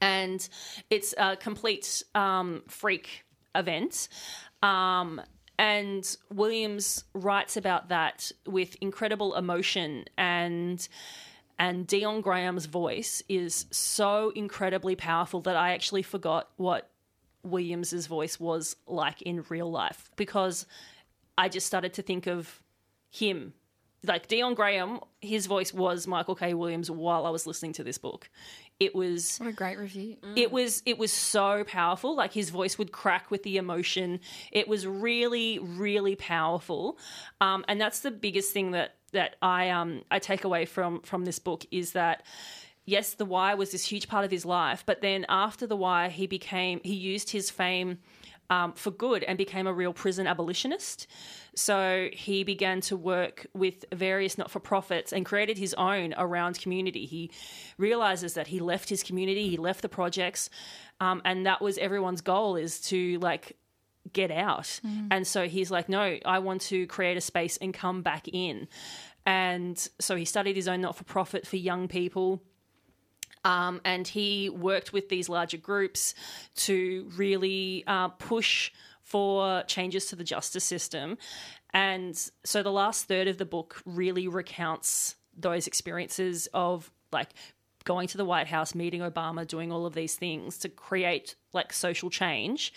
and 0.00 0.48
it's 0.88 1.14
a 1.18 1.36
complete 1.36 2.02
um, 2.14 2.62
freak 2.68 3.24
event. 3.54 4.08
Um, 4.62 5.20
and 5.58 6.16
Williams 6.32 7.04
writes 7.12 7.56
about 7.56 7.88
that 7.88 8.32
with 8.46 8.76
incredible 8.80 9.34
emotion 9.34 10.06
and 10.16 10.86
and 11.60 11.86
Dion 11.86 12.22
Graham's 12.22 12.66
voice 12.66 13.22
is 13.28 13.66
so 13.70 14.32
incredibly 14.34 14.96
powerful 14.96 15.42
that 15.42 15.54
I 15.54 15.74
actually 15.74 16.02
forgot 16.02 16.48
what 16.56 16.90
Williams's 17.44 18.06
voice 18.06 18.40
was 18.40 18.74
like 18.86 19.22
in 19.22 19.44
real 19.48 19.70
life 19.70 20.10
because 20.16 20.66
I 21.38 21.48
just 21.48 21.66
started 21.66 21.92
to 21.94 22.02
think 22.02 22.26
of 22.26 22.62
him. 23.10 23.54
Like 24.02 24.28
Dion 24.28 24.54
Graham, 24.54 25.00
his 25.20 25.44
voice 25.46 25.74
was 25.74 26.06
Michael 26.06 26.34
K. 26.34 26.54
Williams 26.54 26.90
while 26.90 27.26
I 27.26 27.30
was 27.30 27.46
listening 27.46 27.74
to 27.74 27.84
this 27.84 27.98
book. 27.98 28.30
It 28.78 28.94
was 28.94 29.36
What 29.36 29.50
a 29.50 29.52
great 29.52 29.78
review. 29.78 30.16
it 30.36 30.50
was 30.50 30.82
it 30.86 30.96
was 30.96 31.12
so 31.12 31.64
powerful 31.64 32.16
like 32.16 32.32
his 32.32 32.48
voice 32.48 32.78
would 32.78 32.92
crack 32.92 33.30
with 33.30 33.42
the 33.42 33.58
emotion 33.58 34.20
it 34.52 34.66
was 34.68 34.86
really 34.86 35.58
really 35.58 36.16
powerful 36.16 36.96
um, 37.42 37.62
and 37.68 37.78
that's 37.78 38.00
the 38.00 38.10
biggest 38.10 38.54
thing 38.54 38.70
that 38.70 38.94
that 39.12 39.36
i 39.42 39.68
um 39.70 40.02
i 40.10 40.18
take 40.18 40.44
away 40.44 40.64
from 40.64 41.00
from 41.02 41.24
this 41.24 41.38
book 41.38 41.64
is 41.70 41.92
that 41.92 42.22
yes 42.84 43.14
the 43.14 43.24
wire 43.24 43.56
was 43.56 43.72
this 43.72 43.84
huge 43.84 44.08
part 44.08 44.24
of 44.24 44.30
his 44.30 44.44
life 44.44 44.82
but 44.86 45.00
then 45.00 45.26
after 45.28 45.66
the 45.66 45.76
wire 45.76 46.08
he 46.08 46.26
became 46.26 46.80
he 46.84 46.94
used 46.94 47.30
his 47.30 47.50
fame 47.50 47.98
um, 48.50 48.72
for 48.72 48.90
good 48.90 49.22
and 49.22 49.38
became 49.38 49.66
a 49.66 49.72
real 49.72 49.92
prison 49.92 50.26
abolitionist. 50.26 51.06
So 51.54 52.08
he 52.12 52.44
began 52.44 52.80
to 52.82 52.96
work 52.96 53.46
with 53.54 53.84
various 53.94 54.36
not 54.36 54.50
for 54.50 54.60
profits 54.60 55.12
and 55.12 55.24
created 55.24 55.56
his 55.56 55.72
own 55.74 56.14
around 56.18 56.60
community. 56.60 57.06
He 57.06 57.30
realizes 57.78 58.34
that 58.34 58.48
he 58.48 58.58
left 58.58 58.88
his 58.88 59.02
community, 59.02 59.48
he 59.48 59.56
left 59.56 59.82
the 59.82 59.88
projects, 59.88 60.50
um, 61.00 61.22
and 61.24 61.46
that 61.46 61.62
was 61.62 61.78
everyone's 61.78 62.20
goal 62.20 62.56
is 62.56 62.80
to 62.82 63.18
like 63.20 63.56
get 64.12 64.30
out. 64.30 64.80
And 65.10 65.26
so 65.26 65.48
he's 65.48 65.70
like, 65.70 65.88
no, 65.88 66.18
I 66.24 66.38
want 66.38 66.62
to 66.62 66.86
create 66.86 67.16
a 67.16 67.20
space 67.20 67.56
and 67.58 67.72
come 67.74 68.02
back 68.02 68.28
in. 68.28 68.68
And 69.26 69.78
so 69.98 70.16
he 70.16 70.24
studied 70.24 70.56
his 70.56 70.68
own 70.68 70.80
not 70.80 70.96
for 70.96 71.04
profit 71.04 71.46
for 71.46 71.56
young 71.56 71.88
people. 71.88 72.42
Um, 73.44 73.80
and 73.84 74.06
he 74.06 74.50
worked 74.50 74.92
with 74.92 75.08
these 75.08 75.28
larger 75.28 75.56
groups 75.56 76.14
to 76.56 77.10
really 77.16 77.84
uh, 77.86 78.08
push 78.08 78.72
for 79.02 79.62
changes 79.64 80.06
to 80.06 80.16
the 80.16 80.24
justice 80.24 80.64
system. 80.64 81.18
And 81.72 82.16
so 82.44 82.62
the 82.62 82.72
last 82.72 83.06
third 83.06 83.28
of 83.28 83.38
the 83.38 83.44
book 83.44 83.82
really 83.84 84.28
recounts 84.28 85.16
those 85.36 85.66
experiences 85.66 86.48
of 86.52 86.90
like 87.12 87.30
going 87.84 88.08
to 88.08 88.16
the 88.16 88.24
White 88.24 88.46
House, 88.46 88.74
meeting 88.74 89.00
Obama, 89.00 89.46
doing 89.46 89.72
all 89.72 89.86
of 89.86 89.94
these 89.94 90.14
things 90.14 90.58
to 90.58 90.68
create 90.68 91.34
like 91.52 91.72
social 91.72 92.10
change. 92.10 92.72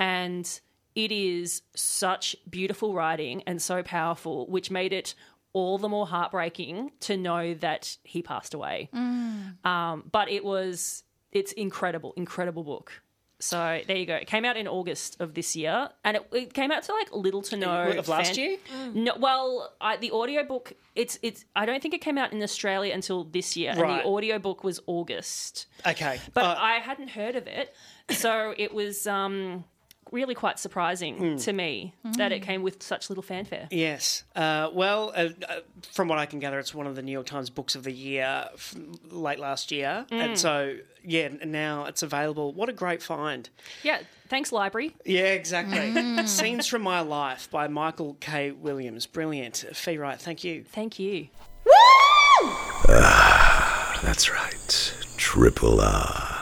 And 0.00 0.60
it 0.96 1.12
is 1.12 1.62
such 1.76 2.34
beautiful 2.48 2.94
writing 2.94 3.42
and 3.46 3.62
so 3.62 3.82
powerful, 3.84 4.46
which 4.48 4.70
made 4.70 4.92
it 4.92 5.14
all 5.52 5.78
the 5.78 5.88
more 5.88 6.06
heartbreaking 6.06 6.90
to 7.00 7.16
know 7.16 7.54
that 7.54 7.96
he 8.02 8.22
passed 8.22 8.54
away. 8.54 8.88
Um, 8.92 10.04
but 10.10 10.28
it 10.30 10.44
was, 10.44 11.04
it's 11.32 11.52
incredible, 11.52 12.12
incredible 12.16 12.64
book. 12.64 13.02
So 13.42 13.80
there 13.86 13.96
you 13.96 14.04
go. 14.04 14.16
It 14.16 14.26
came 14.26 14.44
out 14.44 14.56
in 14.58 14.68
August 14.68 15.18
of 15.18 15.32
this 15.32 15.56
year, 15.56 15.88
and 16.04 16.18
it, 16.18 16.28
it 16.30 16.52
came 16.52 16.70
out 16.70 16.82
to 16.84 16.92
like 16.92 17.10
little 17.12 17.40
to 17.42 17.56
no 17.56 17.90
Of 17.92 18.06
last 18.06 18.36
year? 18.36 18.58
No, 18.94 19.14
well, 19.18 19.72
I, 19.80 19.96
the 19.96 20.12
audiobook 20.12 20.74
it's 20.94 21.18
it's. 21.22 21.46
I 21.56 21.64
don't 21.64 21.80
think 21.80 21.94
it 21.94 22.02
came 22.02 22.18
out 22.18 22.34
in 22.34 22.42
Australia 22.42 22.92
until 22.92 23.24
this 23.24 23.56
year, 23.56 23.70
and 23.70 23.80
Right. 23.80 24.02
the 24.02 24.08
audiobook 24.08 24.62
was 24.62 24.80
August. 24.86 25.66
Okay. 25.86 26.20
But 26.34 26.44
Uh, 26.44 26.56
I 26.58 26.80
hadn't 26.80 27.08
heard 27.08 27.34
of 27.34 27.46
it, 27.46 27.74
so 28.10 28.52
it 28.58 28.74
was 28.74 29.06
um, 29.06 29.64
really 30.12 30.34
quite 30.34 30.58
surprising 30.58 31.16
Hmm. 31.16 31.36
to 31.36 31.52
me 31.52 31.94
that 32.16 32.32
it 32.32 32.40
came 32.40 32.62
with 32.62 32.82
such 32.82 33.08
little 33.10 33.22
fanfare. 33.22 33.68
Yes. 33.70 34.24
Uh, 34.34 34.68
well, 34.72 35.12
uh, 35.14 35.28
uh, 35.48 35.60
from 35.92 36.08
what 36.08 36.18
I 36.18 36.26
can 36.26 36.38
gather, 36.40 36.58
it's 36.58 36.74
one 36.74 36.86
of 36.86 36.96
the 36.96 37.02
New 37.02 37.12
York 37.12 37.26
Times 37.26 37.50
books 37.50 37.74
of 37.74 37.84
the 37.84 37.92
year 37.92 38.48
f- 38.54 38.74
late 39.10 39.38
last 39.38 39.70
year. 39.70 40.06
Mm. 40.10 40.16
And 40.24 40.38
so, 40.38 40.76
yeah, 41.04 41.28
now 41.44 41.84
it's 41.84 42.02
available. 42.02 42.52
What 42.52 42.68
a 42.68 42.72
great 42.72 43.02
find. 43.02 43.48
Yeah, 43.82 44.00
thanks, 44.28 44.52
library. 44.52 44.94
Yeah, 45.04 45.26
exactly. 45.32 46.26
Scenes 46.26 46.66
from 46.66 46.82
My 46.82 47.00
Life 47.00 47.50
by 47.50 47.68
Michael 47.68 48.16
K. 48.20 48.50
Williams. 48.50 49.06
Brilliant. 49.06 49.64
Fi 49.74 49.96
Wright, 49.96 50.20
thank 50.20 50.44
you. 50.44 50.64
Thank 50.64 50.98
you. 50.98 51.28
That's 54.02 54.30
right. 54.30 54.94
Triple 55.16 55.80
R. 55.80 56.39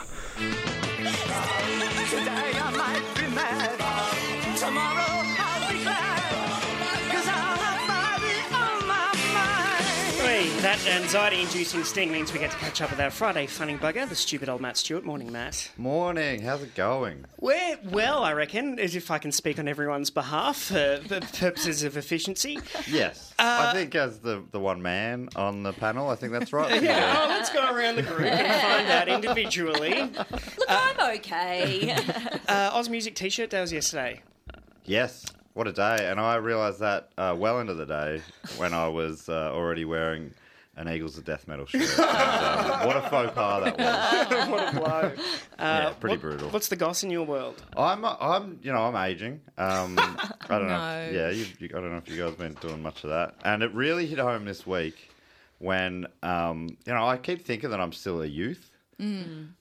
Hey, 10.79 10.91
that 10.91 11.01
anxiety-inducing 11.01 11.83
sting 11.83 12.11
means 12.11 12.31
we 12.31 12.39
get 12.39 12.51
to 12.51 12.57
catch 12.57 12.81
up 12.81 12.89
with 12.89 12.99
our 12.99 13.09
Friday 13.09 13.47
funny 13.47 13.75
bugger, 13.75 14.07
the 14.07 14.15
stupid 14.15 14.47
old 14.49 14.61
Matt 14.61 14.77
Stewart. 14.77 15.03
Morning, 15.03 15.31
Matt. 15.31 15.71
Morning. 15.77 16.41
How's 16.41 16.61
it 16.63 16.73
going? 16.73 17.25
We're 17.39 17.77
well, 17.85 18.23
I 18.23 18.33
reckon, 18.33 18.79
as 18.79 18.95
if 18.95 19.11
I 19.11 19.17
can 19.17 19.31
speak 19.31 19.59
on 19.59 19.67
everyone's 19.67 20.09
behalf 20.09 20.57
for 20.57 20.99
the 21.07 21.27
purposes 21.37 21.83
of 21.83 21.97
efficiency. 21.97 22.59
Yes. 22.87 23.33
Uh, 23.37 23.67
I 23.69 23.73
think 23.73 23.93
as 23.95 24.19
the, 24.19 24.43
the 24.51 24.59
one 24.59 24.81
man 24.81 25.29
on 25.35 25.63
the 25.63 25.73
panel, 25.73 26.09
I 26.09 26.15
think 26.15 26.31
that's 26.31 26.53
right. 26.53 26.81
Yeah, 26.89 27.23
oh, 27.23 27.27
let's 27.27 27.49
go 27.49 27.75
around 27.75 27.97
the 27.97 28.03
group 28.03 28.21
and 28.21 28.61
find 28.61 28.89
out 28.89 29.09
individually. 29.09 30.03
Look, 30.03 30.69
I'm 30.69 31.15
okay. 31.17 31.95
Uh, 32.47 32.71
Oz 32.73 32.89
Music 32.89 33.13
T-shirt 33.15 33.49
day 33.51 33.61
was 33.61 33.71
yesterday. 33.71 34.21
Yes. 34.85 35.25
What 35.53 35.67
a 35.67 35.73
day. 35.73 36.09
And 36.09 36.19
I 36.19 36.35
realised 36.35 36.79
that 36.79 37.09
uh, 37.17 37.35
well 37.37 37.59
into 37.59 37.73
the 37.75 37.85
day 37.85 38.21
when 38.57 38.73
I 38.73 38.87
was 38.87 39.29
uh, 39.29 39.51
already 39.53 39.85
wearing 39.85 40.31
an 40.79 40.87
Eagles 40.87 41.17
of 41.17 41.25
Death 41.25 41.45
Metal 41.47 41.65
shirt. 41.65 41.81
And, 41.81 41.99
um, 42.81 42.87
what 42.87 42.95
a 42.97 43.01
faux 43.09 43.31
pas 43.35 43.63
that 43.65 43.77
was. 43.77 44.49
what 44.49 44.73
a 44.75 44.79
blow. 44.79 45.11
yeah, 45.59 45.89
pretty 45.99 46.13
what- 46.15 46.21
brutal. 46.21 46.49
What's 46.49 46.69
the 46.69 46.77
goss 46.77 47.03
in 47.03 47.11
your 47.11 47.25
world? 47.25 47.61
I'm, 47.75 48.05
I'm, 48.05 48.59
you 48.63 48.71
know, 48.71 48.83
I'm 48.83 48.95
aging. 48.95 49.41
Um, 49.57 49.99
I 49.99 50.29
don't 50.49 50.67
know. 50.67 50.77
No. 50.77 51.09
Yeah, 51.11 51.29
you, 51.31 51.45
you, 51.59 51.67
I 51.69 51.81
don't 51.81 51.91
know 51.91 51.97
if 51.97 52.07
you 52.07 52.15
guys 52.17 52.29
have 52.29 52.37
been 52.37 52.53
doing 52.55 52.81
much 52.81 53.03
of 53.03 53.09
that. 53.09 53.35
And 53.43 53.61
it 53.61 53.73
really 53.73 54.07
hit 54.07 54.19
home 54.19 54.45
this 54.45 54.65
week 54.65 55.09
when, 55.57 56.07
um, 56.23 56.69
you 56.85 56.93
know, 56.93 57.05
I 57.05 57.17
keep 57.17 57.45
thinking 57.45 57.71
that 57.71 57.81
I'm 57.81 57.91
still 57.91 58.21
a 58.21 58.25
youth, 58.25 58.71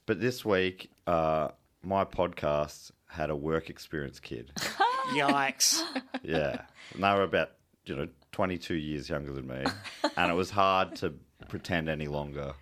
but 0.06 0.20
this 0.20 0.44
week, 0.44 0.90
uh, 1.06 1.48
my 1.82 2.04
podcast 2.04 2.92
had 3.08 3.30
a 3.30 3.36
work 3.36 3.70
experience 3.70 4.20
kid. 4.20 4.52
Yikes. 5.14 5.80
Yeah, 6.22 6.62
and 6.94 7.02
they 7.02 7.12
were 7.14 7.22
about, 7.22 7.50
you 7.86 7.96
know, 7.96 8.08
22 8.32 8.74
years 8.74 9.08
younger 9.08 9.32
than 9.32 9.46
me, 9.46 9.64
and 10.16 10.30
it 10.30 10.34
was 10.34 10.50
hard 10.50 10.96
to 10.96 11.14
pretend 11.48 11.88
any 11.88 12.06
longer. 12.06 12.54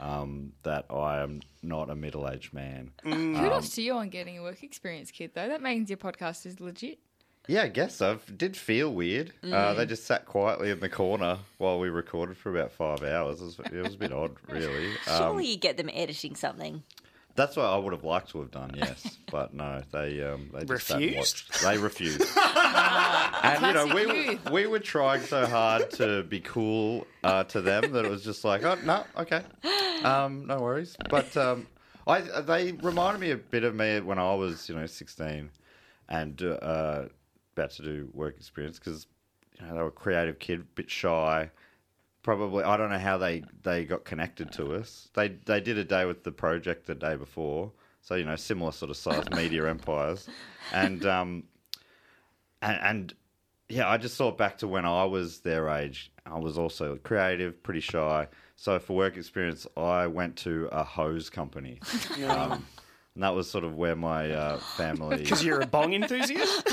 Um, 0.00 0.52
that 0.62 0.84
I 0.90 1.22
am 1.22 1.40
not 1.60 1.90
a 1.90 1.96
middle-aged 1.96 2.54
man. 2.54 2.92
Kudos 3.02 3.70
to 3.70 3.82
you 3.82 3.94
on 3.94 4.10
getting 4.10 4.38
a 4.38 4.42
work 4.42 4.62
experience, 4.62 5.10
kid. 5.10 5.32
Though 5.34 5.48
that 5.48 5.60
means 5.60 5.90
your 5.90 5.96
podcast 5.96 6.46
is 6.46 6.60
legit. 6.60 7.00
Yeah, 7.48 7.62
I 7.62 7.68
guess 7.68 7.96
so. 7.96 8.20
It 8.28 8.36
did 8.38 8.56
feel 8.56 8.92
weird. 8.92 9.32
Uh, 9.42 9.72
they 9.74 9.86
just 9.86 10.04
sat 10.04 10.26
quietly 10.26 10.70
in 10.70 10.80
the 10.80 10.88
corner 10.88 11.38
while 11.56 11.80
we 11.80 11.88
recorded 11.88 12.36
for 12.36 12.50
about 12.50 12.70
five 12.70 13.02
hours. 13.02 13.40
It 13.40 13.44
was, 13.44 13.58
it 13.72 13.82
was 13.82 13.94
a 13.94 13.98
bit 13.98 14.12
odd, 14.12 14.36
really. 14.48 14.88
Um, 15.08 15.16
Surely 15.16 15.46
you 15.46 15.56
get 15.56 15.78
them 15.78 15.88
editing 15.92 16.36
something. 16.36 16.82
That's 17.38 17.56
what 17.56 17.66
I 17.66 17.76
would 17.76 17.92
have 17.92 18.04
liked 18.04 18.30
to 18.32 18.40
have 18.40 18.50
done, 18.50 18.72
yes. 18.76 19.16
But 19.30 19.54
no, 19.54 19.82
they 19.92 20.22
um, 20.22 20.50
they 20.52 20.64
just 20.64 20.90
Refused? 20.90 21.62
They 21.62 21.78
refused. 21.78 22.22
and 23.42 23.66
you 23.66 23.72
know, 23.72 23.94
we 23.94 24.06
were, 24.06 24.52
we 24.52 24.66
were 24.66 24.78
trying 24.78 25.22
so 25.22 25.46
hard 25.46 25.90
to 25.92 26.24
be 26.24 26.40
cool 26.40 27.06
uh, 27.22 27.44
to 27.44 27.60
them 27.60 27.92
that 27.92 28.04
it 28.04 28.10
was 28.10 28.24
just 28.24 28.44
like, 28.44 28.64
oh 28.64 28.76
no, 28.84 29.04
okay, 29.18 29.42
um, 30.02 30.46
no 30.46 30.60
worries. 30.60 30.96
But 31.10 31.36
um, 31.36 31.66
I 32.06 32.20
they 32.20 32.72
reminded 32.72 33.20
me 33.20 33.30
a 33.30 33.36
bit 33.36 33.64
of 33.64 33.74
me 33.74 34.00
when 34.00 34.18
I 34.18 34.34
was 34.34 34.68
you 34.68 34.74
know 34.74 34.86
sixteen 34.86 35.50
and 36.08 36.42
uh, 36.42 37.04
about 37.54 37.70
to 37.72 37.82
do 37.82 38.08
work 38.14 38.36
experience 38.36 38.78
because 38.78 39.06
you 39.60 39.66
know 39.66 39.74
they 39.74 39.80
were 39.80 39.88
a 39.88 39.92
creative 39.92 40.38
kid, 40.38 40.74
bit 40.74 40.90
shy. 40.90 41.50
Probably, 42.22 42.64
I 42.64 42.76
don't 42.76 42.90
know 42.90 42.98
how 42.98 43.16
they, 43.16 43.44
they 43.62 43.84
got 43.84 44.04
connected 44.04 44.52
to 44.52 44.74
us. 44.74 45.08
They 45.14 45.28
they 45.28 45.60
did 45.60 45.78
a 45.78 45.84
day 45.84 46.04
with 46.04 46.24
the 46.24 46.32
project 46.32 46.86
the 46.86 46.94
day 46.94 47.16
before, 47.16 47.72
so 48.02 48.16
you 48.16 48.24
know 48.24 48.36
similar 48.36 48.72
sort 48.72 48.90
of 48.90 48.96
size 48.96 49.30
media 49.34 49.68
empires, 49.68 50.28
and 50.72 51.06
um, 51.06 51.44
and, 52.60 52.80
and 52.82 53.14
yeah, 53.68 53.88
I 53.88 53.98
just 53.98 54.16
thought 54.16 54.38
back 54.38 54.58
to 54.58 54.68
when 54.68 54.84
I 54.84 55.04
was 55.04 55.40
their 55.40 55.68
age. 55.68 56.10
I 56.26 56.38
was 56.38 56.58
also 56.58 56.96
creative, 57.02 57.62
pretty 57.62 57.80
shy. 57.80 58.28
So 58.56 58.78
for 58.78 58.96
work 58.96 59.16
experience, 59.16 59.66
I 59.76 60.06
went 60.06 60.36
to 60.38 60.68
a 60.72 60.82
hose 60.82 61.30
company, 61.30 61.80
um, 62.26 62.66
and 63.14 63.22
that 63.22 63.34
was 63.34 63.50
sort 63.50 63.64
of 63.64 63.76
where 63.76 63.96
my 63.96 64.30
uh, 64.30 64.58
family. 64.58 65.18
Because 65.22 65.44
you're 65.44 65.60
a 65.60 65.66
bong 65.66 65.94
enthusiast? 65.94 66.68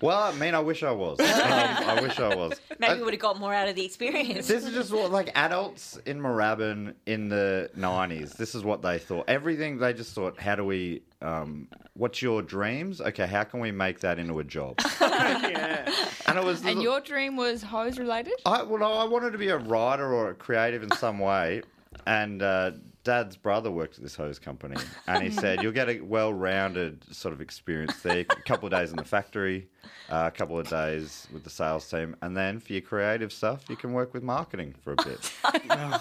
Well, 0.00 0.22
I 0.22 0.32
mean, 0.34 0.54
I 0.54 0.60
wish 0.60 0.82
I 0.82 0.92
was. 0.92 1.18
Um, 1.48 1.88
I 1.88 2.00
wish 2.02 2.18
I 2.20 2.34
was. 2.34 2.60
Maybe 2.78 2.98
we 2.98 3.04
would 3.04 3.14
have 3.14 3.20
got 3.20 3.38
more 3.38 3.54
out 3.54 3.68
of 3.68 3.74
the 3.74 3.84
experience. 3.84 4.46
this 4.48 4.64
is 4.66 4.74
just 4.74 4.92
what 4.92 5.10
like 5.10 5.30
adults 5.34 5.98
in 6.04 6.20
Moorabbin 6.20 6.94
in 7.06 7.28
the 7.28 7.70
nineties. 7.74 8.32
This 8.32 8.54
is 8.54 8.64
what 8.64 8.82
they 8.82 8.98
thought. 8.98 9.24
Everything 9.28 9.78
they 9.78 9.92
just 9.94 10.14
thought. 10.14 10.38
How 10.38 10.56
do 10.56 10.64
we? 10.64 11.02
Um, 11.22 11.68
what's 11.94 12.20
your 12.20 12.42
dreams? 12.42 13.00
Okay, 13.00 13.26
how 13.26 13.44
can 13.44 13.60
we 13.60 13.70
make 13.70 14.00
that 14.00 14.18
into 14.18 14.38
a 14.40 14.44
job? 14.44 14.78
yeah. 15.00 15.90
And 16.26 16.38
it 16.38 16.44
was. 16.44 16.64
And 16.64 16.82
your 16.82 17.00
dream 17.00 17.36
was 17.36 17.62
hose 17.62 17.98
related? 17.98 18.34
I 18.44 18.62
well, 18.62 18.98
I 18.98 19.04
wanted 19.04 19.32
to 19.32 19.38
be 19.38 19.48
a 19.48 19.58
writer 19.58 20.12
or 20.12 20.30
a 20.30 20.34
creative 20.34 20.82
in 20.82 20.90
some 20.92 21.18
way, 21.18 21.62
and 22.06 22.42
uh, 22.42 22.72
Dad's 23.08 23.38
brother 23.38 23.70
worked 23.70 23.96
at 23.96 24.02
this 24.02 24.14
hose 24.14 24.38
company, 24.38 24.76
and 25.06 25.22
he 25.22 25.30
said 25.30 25.62
you'll 25.62 25.72
get 25.72 25.88
a 25.88 26.02
well-rounded 26.02 27.06
sort 27.16 27.32
of 27.32 27.40
experience 27.40 28.02
there. 28.02 28.18
A 28.18 28.24
couple 28.24 28.66
of 28.66 28.72
days 28.72 28.90
in 28.90 28.96
the 28.96 29.04
factory, 29.04 29.66
uh, 30.10 30.24
a 30.26 30.30
couple 30.30 30.58
of 30.58 30.68
days 30.68 31.26
with 31.32 31.42
the 31.42 31.48
sales 31.48 31.88
team, 31.88 32.16
and 32.20 32.36
then 32.36 32.60
for 32.60 32.74
your 32.74 32.82
creative 32.82 33.32
stuff, 33.32 33.64
you 33.70 33.76
can 33.76 33.94
work 33.94 34.12
with 34.12 34.22
marketing 34.22 34.74
for 34.84 34.92
a 34.92 34.96
bit. 34.96 35.32
and 35.70 35.98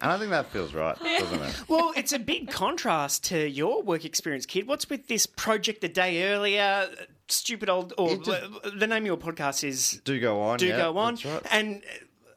I 0.00 0.16
think 0.16 0.30
that 0.30 0.46
feels 0.46 0.72
right, 0.72 0.98
doesn't 0.98 1.42
it? 1.42 1.68
Well, 1.68 1.92
it's 1.94 2.14
a 2.14 2.18
big 2.18 2.50
contrast 2.50 3.24
to 3.24 3.46
your 3.46 3.82
work 3.82 4.06
experience, 4.06 4.46
kid. 4.46 4.66
What's 4.66 4.88
with 4.88 5.06
this 5.06 5.26
project 5.26 5.84
a 5.84 5.88
day 5.88 6.32
earlier? 6.32 6.88
Stupid 7.26 7.68
old, 7.68 7.92
or 7.98 8.16
just- 8.16 8.40
the 8.74 8.86
name 8.86 9.02
of 9.02 9.06
your 9.06 9.18
podcast 9.18 9.64
is 9.64 10.00
Do 10.02 10.18
go 10.18 10.40
on. 10.40 10.56
Do 10.56 10.66
yeah, 10.66 10.78
Go 10.78 10.96
On. 10.96 11.14
That's 11.14 11.26
right. 11.26 11.42
And 11.50 11.82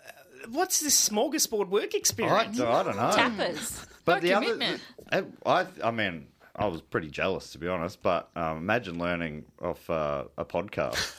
uh, 0.06 0.48
what's 0.50 0.82
this 0.82 1.10
smorgasbord 1.10 1.70
work 1.70 1.92
I, 1.94 1.98
experience? 1.98 2.60
I 2.60 2.84
don't 2.84 2.98
know. 2.98 3.12
Tappers. 3.14 3.86
But 4.16 4.22
the 4.22 4.34
other, 4.34 4.46
commitment. 4.46 4.82
I, 5.12 5.24
I, 5.46 5.68
I 5.84 5.92
mean, 5.92 6.28
I 6.56 6.68
was 6.68 6.82
pretty 6.82 7.10
jealous 7.10 7.52
to 7.52 7.58
be 7.58 7.68
honest. 7.68 8.02
But 8.02 8.30
um, 8.36 8.58
imagine 8.58 9.00
learning 9.00 9.46
off 9.62 9.90
uh, 9.90 10.26
a 10.38 10.46
podcast. 10.46 11.16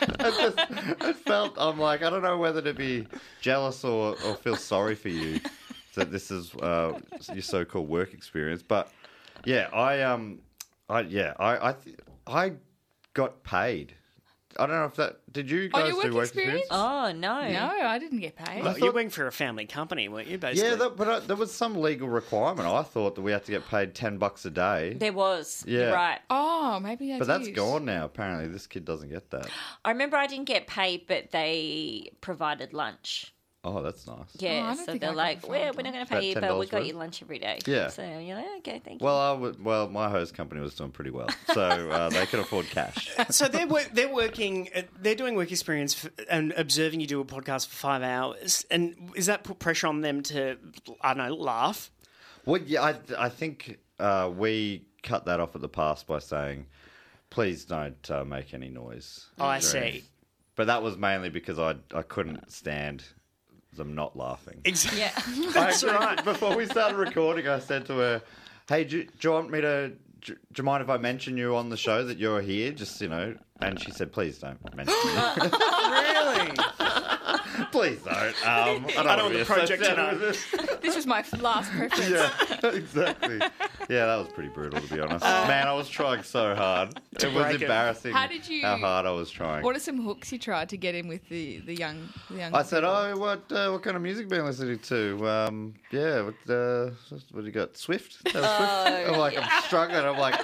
it, 0.02 0.18
just, 0.18 0.58
it 1.02 1.16
felt. 1.18 1.54
I'm 1.56 1.78
like 1.78 2.02
I 2.02 2.10
don't 2.10 2.22
know 2.22 2.38
whether 2.38 2.62
to 2.62 2.74
be 2.74 3.06
jealous 3.40 3.84
or, 3.84 4.16
or 4.24 4.34
feel 4.34 4.56
sorry 4.56 4.94
for 4.94 5.08
you 5.08 5.40
that 5.94 6.10
this 6.10 6.30
is 6.30 6.54
uh, 6.56 6.98
your 7.32 7.42
so-called 7.42 7.88
work 7.88 8.14
experience. 8.14 8.62
But 8.62 8.90
yeah, 9.44 9.68
I 9.72 10.02
um, 10.02 10.40
I 10.88 11.00
yeah, 11.00 11.34
I 11.38 11.68
I 11.68 11.72
th- 11.72 11.96
I 12.26 12.52
got 13.14 13.42
paid. 13.42 13.94
I 14.58 14.66
don't 14.66 14.76
know 14.76 14.84
if 14.84 14.94
that 14.96 15.20
did 15.32 15.50
you 15.50 15.68
On 15.74 15.80
guys 15.80 15.92
your 15.92 16.02
do 16.02 16.08
work 16.08 16.14
work 16.14 16.24
experience? 16.26 16.60
experience? 16.62 16.68
Oh 16.70 17.12
no. 17.12 17.48
No, 17.50 17.86
I 17.86 17.98
didn't 17.98 18.20
get 18.20 18.36
paid. 18.36 18.62
Well, 18.62 18.78
you're 18.78 18.92
working 18.92 19.10
for 19.10 19.26
a 19.26 19.32
family 19.32 19.66
company, 19.66 20.08
weren't 20.08 20.28
you? 20.28 20.38
Basically. 20.38 20.70
Yeah, 20.70 20.76
that, 20.76 20.96
but 20.96 21.08
uh, 21.08 21.20
there 21.20 21.36
was 21.36 21.52
some 21.52 21.74
legal 21.76 22.08
requirement. 22.08 22.68
I 22.68 22.82
thought 22.82 23.14
that 23.16 23.22
we 23.22 23.32
had 23.32 23.44
to 23.46 23.50
get 23.52 23.66
paid 23.68 23.94
ten 23.94 24.18
bucks 24.18 24.44
a 24.44 24.50
day. 24.50 24.94
There 24.94 25.12
was. 25.12 25.64
Yeah. 25.66 25.80
You're 25.80 25.92
right. 25.92 26.20
Oh, 26.30 26.78
maybe 26.80 27.12
I 27.12 27.18
But 27.18 27.26
that's 27.26 27.46
did. 27.46 27.54
gone 27.56 27.84
now. 27.84 28.04
Apparently, 28.04 28.46
this 28.48 28.66
kid 28.66 28.84
doesn't 28.84 29.10
get 29.10 29.30
that. 29.30 29.48
I 29.84 29.90
remember 29.90 30.16
I 30.16 30.26
didn't 30.26 30.44
get 30.46 30.66
paid, 30.66 31.06
but 31.08 31.32
they 31.32 32.12
provided 32.20 32.72
lunch. 32.72 33.33
Oh, 33.66 33.80
that's 33.82 34.06
nice. 34.06 34.18
Yeah, 34.38 34.64
I 34.64 34.74
don't 34.74 34.76
so 34.76 34.84
think 34.84 35.00
they're 35.00 35.10
I 35.10 35.14
like, 35.14 35.40
the 35.40 35.48
well, 35.48 35.72
we're 35.74 35.82
not 35.84 35.94
going 35.94 36.06
to 36.06 36.12
About 36.12 36.20
pay 36.20 36.28
you, 36.28 36.34
but 36.34 36.58
we 36.58 36.66
$10 36.66 36.70
got 36.70 36.78
worth? 36.80 36.86
you 36.88 36.92
lunch 36.94 37.22
every 37.22 37.38
day. 37.38 37.58
Yeah. 37.66 37.88
So 37.88 38.02
you're 38.02 38.36
like, 38.36 38.46
okay, 38.58 38.80
thank 38.84 39.00
you. 39.00 39.04
Well, 39.06 39.16
I 39.18 39.32
would, 39.32 39.64
well, 39.64 39.88
my 39.88 40.10
host 40.10 40.34
company 40.34 40.60
was 40.60 40.74
doing 40.74 40.90
pretty 40.90 41.10
well, 41.10 41.28
so 41.52 41.62
uh, 41.62 42.08
they 42.10 42.26
could 42.26 42.40
afford 42.40 42.66
cash. 42.66 43.10
so 43.30 43.48
they're 43.48 43.66
wor- 43.66 43.80
they're 43.92 44.12
working, 44.12 44.68
uh, 44.76 44.82
they're 45.00 45.14
doing 45.14 45.34
work 45.34 45.50
experience 45.50 45.94
for, 45.94 46.10
and 46.28 46.52
observing 46.58 47.00
you 47.00 47.06
do 47.06 47.20
a 47.20 47.24
podcast 47.24 47.68
for 47.68 47.76
five 47.76 48.02
hours. 48.02 48.66
And 48.70 49.10
is 49.16 49.26
that 49.26 49.44
put 49.44 49.58
pressure 49.60 49.86
on 49.86 50.02
them 50.02 50.22
to, 50.24 50.58
I 51.00 51.14
don't 51.14 51.26
know, 51.28 51.34
laugh? 51.34 51.90
Well, 52.44 52.60
yeah, 52.60 52.82
I, 52.82 52.94
I 53.18 53.28
think 53.30 53.78
uh, 53.98 54.30
we 54.36 54.84
cut 55.02 55.24
that 55.24 55.40
off 55.40 55.54
at 55.54 55.62
the 55.62 55.68
pass 55.70 56.02
by 56.02 56.18
saying, 56.18 56.66
please 57.30 57.64
don't 57.64 58.10
uh, 58.10 58.24
make 58.24 58.52
any 58.52 58.68
noise. 58.68 59.26
Oh, 59.38 59.46
I 59.46 59.60
during- 59.60 59.92
see. 59.94 60.04
But 60.56 60.68
that 60.68 60.82
was 60.84 60.96
mainly 60.96 61.30
because 61.30 61.58
I 61.58 61.74
I 61.92 62.02
couldn't 62.02 62.52
stand 62.52 63.02
them 63.76 63.94
not 63.94 64.16
laughing. 64.16 64.60
Exactly. 64.64 65.00
yeah. 65.00 65.12
I 65.60 65.68
actually- 65.70 66.22
Before 66.22 66.56
we 66.56 66.66
started 66.66 66.96
recording, 66.96 67.48
I 67.48 67.58
said 67.58 67.86
to 67.86 67.94
her, 67.94 68.22
"Hey, 68.68 68.84
do, 68.84 69.02
do 69.04 69.10
you 69.22 69.30
want 69.30 69.50
me 69.50 69.60
to? 69.60 69.92
Do, 70.20 70.32
do 70.34 70.38
you 70.56 70.64
mind 70.64 70.82
if 70.82 70.88
I 70.88 70.96
mention 70.96 71.36
you 71.36 71.54
on 71.56 71.68
the 71.68 71.76
show 71.76 72.04
that 72.04 72.18
you're 72.18 72.40
here? 72.40 72.72
Just 72.72 73.00
you 73.00 73.08
know." 73.08 73.36
And 73.60 73.80
she 73.80 73.90
said, 73.92 74.12
"Please 74.12 74.38
don't 74.38 74.58
mention 74.74 74.94
me. 74.94 75.12
really? 75.90 76.50
Please 77.72 78.00
don't. 78.02 78.14
Um, 78.44 78.44
I 78.44 78.74
don't, 78.74 78.96
I 78.98 79.02
don't 79.02 79.06
want 79.06 79.22
want 79.22 79.32
to 79.32 79.38
the 79.38 79.44
project 79.44 79.82
to 79.84 79.92
associated 79.92 80.20
know. 80.20 80.26
with 80.28 80.54
it." 80.70 80.80
This 80.84 80.96
was 80.96 81.06
my 81.06 81.24
last 81.40 81.70
preference. 81.72 82.10
yeah, 82.10 82.70
exactly. 82.70 83.38
Yeah, 83.88 84.06
that 84.06 84.16
was 84.16 84.28
pretty 84.28 84.50
brutal 84.50 84.80
to 84.80 84.94
be 84.94 85.00
honest. 85.00 85.24
Man, 85.24 85.66
I 85.66 85.72
was 85.72 85.88
trying 85.88 86.22
so 86.22 86.54
hard. 86.54 86.98
It 87.12 87.24
was 87.24 87.32
break 87.34 87.54
it. 87.56 87.62
embarrassing. 87.62 88.12
How 88.12 88.26
did 88.26 88.46
you- 88.48 88.62
How 88.62 88.76
hard 88.76 89.06
I 89.06 89.10
was 89.12 89.30
trying. 89.30 89.62
What 89.64 89.74
are 89.76 89.80
some 89.80 90.02
hooks 90.04 90.30
you 90.32 90.38
tried 90.38 90.68
to 90.70 90.76
get 90.76 90.94
in 90.94 91.08
with 91.08 91.26
the, 91.28 91.60
the 91.60 91.74
young 91.74 92.08
the 92.30 92.38
young? 92.38 92.54
I 92.54 92.62
said, 92.62 92.80
people? 92.80 92.90
"Oh, 92.94 93.16
what 93.16 93.50
uh, 93.50 93.70
what 93.70 93.82
kind 93.82 93.96
of 93.96 94.02
music 94.02 94.28
been 94.28 94.44
listening 94.44 94.78
to? 94.80 95.28
Um, 95.28 95.74
yeah, 95.90 96.22
what, 96.22 96.34
uh, 96.50 96.90
what 97.32 97.40
do 97.40 97.46
you 97.46 97.52
got? 97.52 97.76
Swift. 97.76 98.24
Taylor 98.26 98.44
Swift? 98.46 99.10
I'm 99.10 99.18
like, 99.18 99.36
I'm 99.38 99.62
struggling. 99.62 100.04
I'm 100.04 100.18
like, 100.18 100.34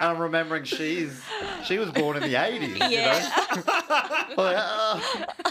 I'm 0.00 0.18
remembering 0.18 0.64
she's 0.64 1.20
she 1.64 1.78
was 1.78 1.90
born 1.90 2.16
in 2.16 2.22
the 2.22 2.34
'80s. 2.34 2.78
Yeah. 2.90 3.30
You 3.50 3.56
know, 3.56 4.42
like, 4.42 4.56
uh, 4.58 5.00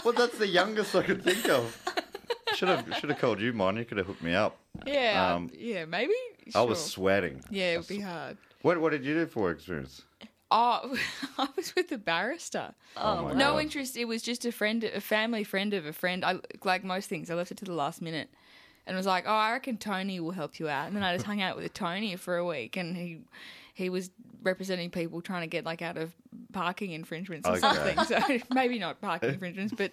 well, 0.04 0.14
that's 0.14 0.38
the 0.38 0.46
youngest 0.48 0.94
I 0.96 1.02
could 1.14 1.24
think 1.24 1.48
of. 1.48 1.76
Should 2.56 2.68
have 2.68 2.84
should 2.96 3.10
have 3.10 3.18
called 3.20 3.40
you, 3.40 3.52
Mon. 3.52 3.76
You 3.76 3.84
could 3.84 3.96
have 3.98 4.06
hooked 4.08 4.22
me 4.22 4.34
up. 4.34 4.56
Yeah, 4.84 5.34
Um, 5.34 5.50
yeah, 5.56 5.84
maybe. 5.84 6.12
I 6.54 6.62
was 6.62 6.78
Sure. 6.78 6.88
sweating. 6.88 7.42
Yeah, 7.48 7.74
it 7.74 7.76
would 7.78 7.86
be 7.86 8.00
hard. 8.00 8.38
What 8.62 8.80
what 8.80 8.90
did 8.90 9.04
you 9.04 9.14
do 9.14 9.26
for 9.26 9.42
work 9.44 9.58
experience? 9.58 10.02
Oh, 10.50 10.98
I 11.38 11.46
was 11.56 11.74
with 11.76 11.88
the 11.88 11.96
barrister. 11.96 12.74
Oh, 12.96 13.22
my 13.22 13.32
no 13.32 13.52
God. 13.52 13.58
interest. 13.62 13.96
It 13.96 14.06
was 14.06 14.20
just 14.20 14.44
a 14.44 14.50
friend, 14.52 14.82
a 14.82 15.00
family 15.00 15.44
friend 15.44 15.72
of 15.74 15.86
a 15.86 15.92
friend. 15.92 16.24
I 16.24 16.40
like 16.64 16.82
most 16.82 17.08
things. 17.08 17.30
I 17.30 17.34
left 17.34 17.52
it 17.52 17.58
to 17.58 17.64
the 17.64 17.72
last 17.72 18.02
minute, 18.02 18.28
and 18.84 18.96
was 18.96 19.06
like, 19.06 19.24
"Oh, 19.28 19.30
I 19.32 19.52
reckon 19.52 19.76
Tony 19.78 20.18
will 20.18 20.32
help 20.32 20.58
you 20.58 20.68
out." 20.68 20.88
And 20.88 20.96
then 20.96 21.04
I 21.04 21.14
just 21.14 21.26
hung 21.26 21.40
out 21.40 21.56
with 21.56 21.72
Tony 21.72 22.16
for 22.16 22.36
a 22.36 22.44
week, 22.44 22.76
and 22.76 22.96
he 22.96 23.20
he 23.74 23.88
was 23.88 24.10
representing 24.42 24.90
people 24.90 25.22
trying 25.22 25.42
to 25.42 25.46
get 25.46 25.64
like 25.64 25.82
out 25.82 25.96
of 25.96 26.12
parking 26.52 26.90
infringements 26.90 27.48
or 27.48 27.52
Okay. 27.52 27.60
something. 27.60 28.04
So 28.04 28.18
maybe 28.50 28.80
not 28.80 29.00
parking 29.00 29.30
infringements, 29.34 29.72
but 29.76 29.92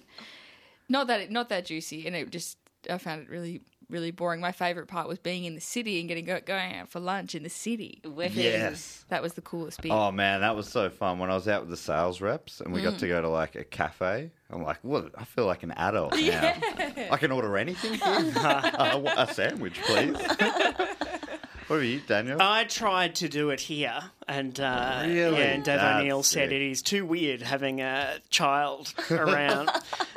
not 0.89 1.07
that 1.07 1.31
not 1.31 1.49
that 1.49 1.65
juicy. 1.65 2.05
And 2.07 2.15
it 2.15 2.29
just 2.31 2.57
I 2.89 2.97
found 2.97 3.21
it 3.23 3.29
really 3.29 3.61
really 3.89 4.11
boring. 4.11 4.41
My 4.41 4.51
favorite 4.51 4.87
part 4.87 5.07
was 5.07 5.17
being 5.17 5.45
in 5.45 5.55
the 5.55 5.61
city 5.61 5.99
and 6.01 6.09
getting 6.09 6.25
going 6.25 6.75
out 6.75 6.89
for 6.89 6.99
lunch 6.99 7.35
in 7.35 7.43
the 7.43 7.49
city. 7.49 8.01
Yes. 8.05 9.05
that 9.07 9.21
was 9.21 9.33
the 9.33 9.41
coolest 9.41 9.81
bit. 9.81 9.91
Oh 9.93 10.11
man, 10.11 10.41
that 10.41 10.55
was 10.57 10.67
so 10.67 10.89
fun 10.89 11.19
when 11.19 11.31
I 11.31 11.35
was 11.35 11.47
out 11.47 11.61
with 11.61 11.69
the 11.69 11.77
sales 11.77 12.19
reps 12.19 12.59
and 12.59 12.73
we 12.73 12.81
Mm. 12.81 12.83
got 12.91 12.99
to 12.99 13.07
go 13.07 13.21
to 13.21 13.29
like 13.29 13.55
a 13.55 13.63
cafe. 13.63 14.29
I'm 14.49 14.61
like, 14.63 14.79
what? 14.81 15.11
I 15.17 15.23
feel 15.23 15.45
like 15.45 15.63
an 15.63 15.71
adult 15.71 16.13
now. 16.19 16.53
I 17.11 17.17
can 17.17 17.31
order 17.31 17.57
anything 17.57 17.93
here. 17.93 18.33
uh, 18.35 19.13
a 19.29 19.33
sandwich, 19.33 19.79
please. 19.83 20.17
what 20.17 21.75
about 21.77 21.79
you, 21.79 22.01
Daniel? 22.01 22.41
I 22.41 22.65
tried 22.65 23.15
to 23.15 23.29
do 23.29 23.49
it 23.51 23.59
here, 23.61 23.99
and 24.27 24.59
uh, 24.59 25.03
Really? 25.05 25.37
yeah, 25.39 25.43
and 25.45 25.63
Dave 25.63 25.79
That's 25.79 26.01
O'Neill 26.01 26.23
said 26.23 26.49
sick. 26.49 26.51
it 26.51 26.61
is 26.61 26.81
too 26.81 27.05
weird 27.05 27.41
having 27.41 27.81
a 27.81 28.17
child 28.29 28.93
around. 29.11 29.69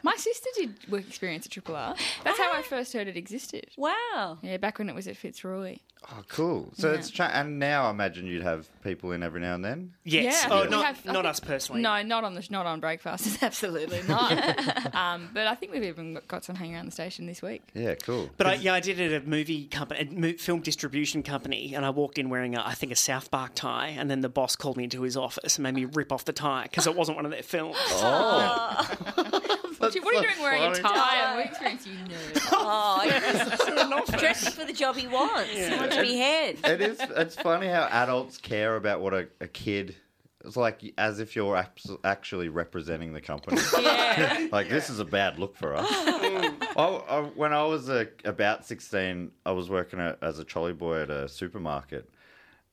My 0.02 0.16
sister 0.16 0.48
did 0.56 0.74
work 0.88 1.06
experience 1.06 1.46
at 1.46 1.52
Triple 1.52 1.76
R. 1.76 1.94
That's 2.24 2.38
how 2.38 2.52
I 2.52 2.62
first 2.62 2.92
heard 2.92 3.08
it 3.08 3.16
existed. 3.16 3.66
Wow. 3.76 4.38
Yeah, 4.42 4.56
back 4.56 4.78
when 4.78 4.88
it 4.88 4.94
was 4.94 5.06
at 5.08 5.16
Fitzroy. 5.16 5.76
oh, 6.10 6.22
cool. 6.28 6.72
So 6.76 6.90
Yeah. 6.92 6.98
it's 6.98 7.10
cha- 7.10 7.30
and 7.32 7.58
now 7.58 7.84
I 7.86 7.90
imagine 7.90 8.26
you'd 8.26 8.42
have 8.42 8.68
people 8.82 9.12
in 9.12 9.22
every 9.22 9.40
now 9.40 9.54
and 9.54 9.64
then. 9.64 9.92
yes, 10.04 10.42
Yeah, 10.44 10.48
oh, 10.50 10.64
we 10.64 10.70
not 10.70 10.84
have- 10.86 11.00
I 11.06 11.12
not 11.12 11.22
think- 11.24 11.30
us 11.30 11.40
personally. 11.40 11.82
No, 11.82 12.02
not 12.02 12.24
on 12.24 12.34
the 12.34 12.46
not 12.50 12.64
on 12.66 12.80
breakfast. 12.80 13.42
Absolutely 13.42 14.00
not. 14.08 14.32
um, 14.94 15.28
but 15.34 15.46
I 15.46 15.54
think 15.54 15.72
we've 15.72 15.82
even 15.84 16.18
got 16.26 16.44
some 16.44 16.56
hanging 16.56 16.74
around 16.74 16.86
the 16.86 16.92
station 16.92 17.26
this 17.26 17.42
week. 17.42 17.62
Yeah, 17.74 17.96
cool. 17.96 18.30
But 18.38 18.46
I, 18.46 18.54
yeah, 18.54 18.72
I 18.74 18.80
did 18.80 18.98
it 18.98 19.12
at 19.12 19.24
a 19.24 19.28
movie 19.28 19.66
company, 19.66 20.00
a 20.00 20.04
mo- 20.18 20.32
film 20.38 20.60
distribution 20.60 21.22
company, 21.22 21.74
and 21.74 21.84
I 21.84 21.90
walked 21.90 22.16
in 22.16 22.30
wearing, 22.30 22.54
a, 22.56 22.64
I 22.66 22.72
think, 22.72 22.92
a 22.92 22.96
South 22.96 23.30
Park 23.30 23.52
tie, 23.54 23.88
and 23.88 23.99
then 24.08 24.20
the 24.20 24.28
boss 24.28 24.54
called 24.54 24.76
me 24.76 24.84
into 24.84 25.02
his 25.02 25.16
office 25.16 25.56
and 25.56 25.64
made 25.64 25.74
me 25.74 25.84
rip 25.84 26.12
off 26.12 26.24
the 26.24 26.32
tie 26.32 26.62
because 26.62 26.86
it 26.86 26.94
wasn't 26.94 27.16
one 27.16 27.24
of 27.24 27.32
their 27.32 27.42
films. 27.42 27.76
Oh, 27.80 28.96
What, 29.80 29.94
are 29.94 29.98
you 29.98 30.02
doing 30.02 30.42
wearing 30.42 30.62
a 30.62 30.74
tie 30.74 31.24
on 31.24 31.36
work 31.38 31.46
experience? 31.46 31.86
You 31.86 31.94
nerd. 31.94 32.48
Oh, 32.52 34.04
dressing 34.18 34.52
for 34.52 34.66
the 34.66 34.74
job 34.74 34.94
he 34.94 35.06
wants. 35.06 35.50
He 35.50 35.74
wants 35.74 35.96
to 35.96 36.02
be 36.02 36.16
head. 36.18 36.58
it 36.64 36.80
is. 36.82 37.00
It's 37.16 37.34
funny 37.34 37.66
how 37.66 37.88
adults 37.90 38.36
care 38.36 38.76
about 38.76 39.00
what 39.00 39.14
a, 39.14 39.28
a 39.40 39.48
kid. 39.48 39.96
It's 40.44 40.56
like 40.56 40.92
as 40.98 41.18
if 41.18 41.34
you're 41.34 41.62
actually 42.04 42.48
representing 42.50 43.12
the 43.12 43.20
company. 43.20 43.60
Yeah. 43.80 44.48
like 44.50 44.68
this 44.68 44.90
is 44.90 44.98
a 44.98 45.04
bad 45.04 45.38
look 45.38 45.56
for 45.56 45.74
us. 45.76 45.86
I, 45.88 46.52
I, 46.76 47.20
when 47.36 47.52
I 47.52 47.62
was 47.64 47.88
uh, 47.88 48.06
about 48.24 48.66
sixteen, 48.66 49.30
I 49.46 49.52
was 49.52 49.70
working 49.70 50.00
at, 50.00 50.18
as 50.20 50.38
a 50.40 50.44
trolley 50.44 50.72
boy 50.72 51.02
at 51.02 51.10
a 51.10 51.28
supermarket, 51.28 52.10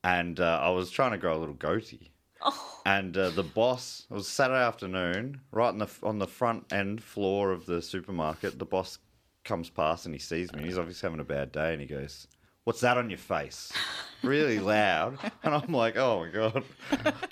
and 0.04 0.38
uh, 0.40 0.60
I 0.62 0.70
was 0.70 0.90
trying 0.90 1.12
to 1.12 1.18
grow 1.18 1.36
a 1.36 1.38
little 1.38 1.54
goatee. 1.54 2.10
Oh. 2.40 2.80
And 2.86 3.16
uh, 3.16 3.30
the 3.30 3.42
boss, 3.42 4.06
it 4.10 4.14
was 4.14 4.28
Saturday 4.28 4.62
afternoon, 4.62 5.40
right 5.50 5.68
on 5.68 5.78
the 5.78 5.88
on 6.02 6.18
the 6.18 6.26
front 6.26 6.72
end 6.72 7.02
floor 7.02 7.50
of 7.50 7.66
the 7.66 7.82
supermarket. 7.82 8.58
The 8.58 8.64
boss 8.64 8.98
comes 9.44 9.70
past 9.70 10.06
and 10.06 10.14
he 10.14 10.20
sees 10.20 10.52
me. 10.52 10.64
He's 10.64 10.78
obviously 10.78 11.06
having 11.06 11.20
a 11.20 11.24
bad 11.24 11.50
day, 11.50 11.72
and 11.72 11.80
he 11.80 11.86
goes, 11.86 12.28
"What's 12.64 12.80
that 12.80 12.96
on 12.96 13.10
your 13.10 13.18
face?" 13.18 13.72
Really 14.22 14.58
loud, 14.60 15.18
and 15.42 15.54
I'm 15.54 15.72
like, 15.72 15.96
"Oh 15.96 16.20
my 16.24 16.30
god, 16.30 16.64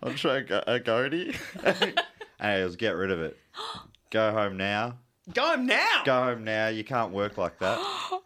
I'm 0.03 0.17
trying 0.17 0.47
go- 0.47 0.65
a 0.67 0.81
goatee." 0.81 1.35
and 1.65 1.79
he 1.85 1.93
goes, 2.41 2.77
"Get 2.77 2.97
rid 2.97 3.13
of 3.13 3.21
it. 3.21 3.37
Go 4.11 4.33
home 4.33 4.57
now. 4.57 4.99
Go 5.33 5.43
home 5.43 5.67
now. 5.67 6.03
Go 6.05 6.21
home 6.23 6.45
now. 6.45 6.69
You 6.69 6.85
can't 6.85 7.13
work 7.13 7.39
like 7.39 7.59
that." 7.61 7.79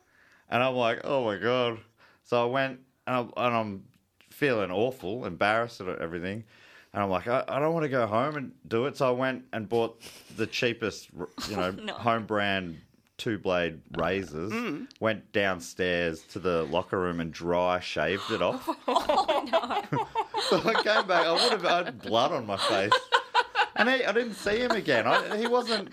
And 0.53 0.65
I'm 0.65 0.75
like, 0.75 1.03
"Oh 1.05 1.25
my 1.27 1.37
god." 1.37 1.79
So 2.25 2.43
I 2.43 2.47
went 2.47 2.81
and 3.07 3.17
I'm, 3.17 3.33
and 3.37 3.57
I'm 3.57 3.85
feeling 4.41 4.71
awful, 4.71 5.27
embarrassed 5.27 5.83
at 5.83 6.01
everything. 6.01 6.43
And 6.95 7.03
I'm 7.03 7.11
like, 7.11 7.29
I, 7.29 7.45
I 7.47 7.59
don't 7.61 7.75
want 7.75 7.85
to 7.85 7.89
go 7.91 8.07
home 8.07 8.37
and 8.37 8.53
do 8.67 8.87
it. 8.87 8.97
So 8.97 9.07
I 9.07 9.11
went 9.13 9.45
and 9.53 9.69
bought 9.69 10.01
the 10.37 10.47
cheapest, 10.47 11.11
you 11.49 11.57
know, 11.57 11.75
oh, 11.79 11.85
No. 11.85 11.93
home 11.93 12.25
brand 12.25 12.79
two 13.19 13.37
blade 13.39 13.83
razors. 13.99 14.51
Mm. 14.51 14.87
Went 14.99 15.31
downstairs 15.33 16.23
to 16.33 16.39
the 16.39 16.63
locker 16.65 16.99
room 16.99 17.21
and 17.21 17.31
dry 17.31 17.79
shaved 17.81 18.31
it 18.31 18.41
off. 18.41 18.67
Oh, 18.89 20.07
so 20.49 20.57
I 20.65 20.75
came 20.83 21.07
back. 21.07 21.27
I 21.27 21.33
would 21.33 21.53
have 21.53 21.65
I 21.67 21.85
had 21.85 22.01
blood 22.03 22.33
on 22.33 22.47
my 22.47 22.57
face. 22.57 22.93
And 23.77 23.89
he, 23.89 24.05
I 24.05 24.13
didn't 24.13 24.35
see 24.35 24.59
him 24.59 24.73
again. 24.73 25.07
I, 25.07 25.37
he 25.37 25.47
wasn't. 25.47 25.91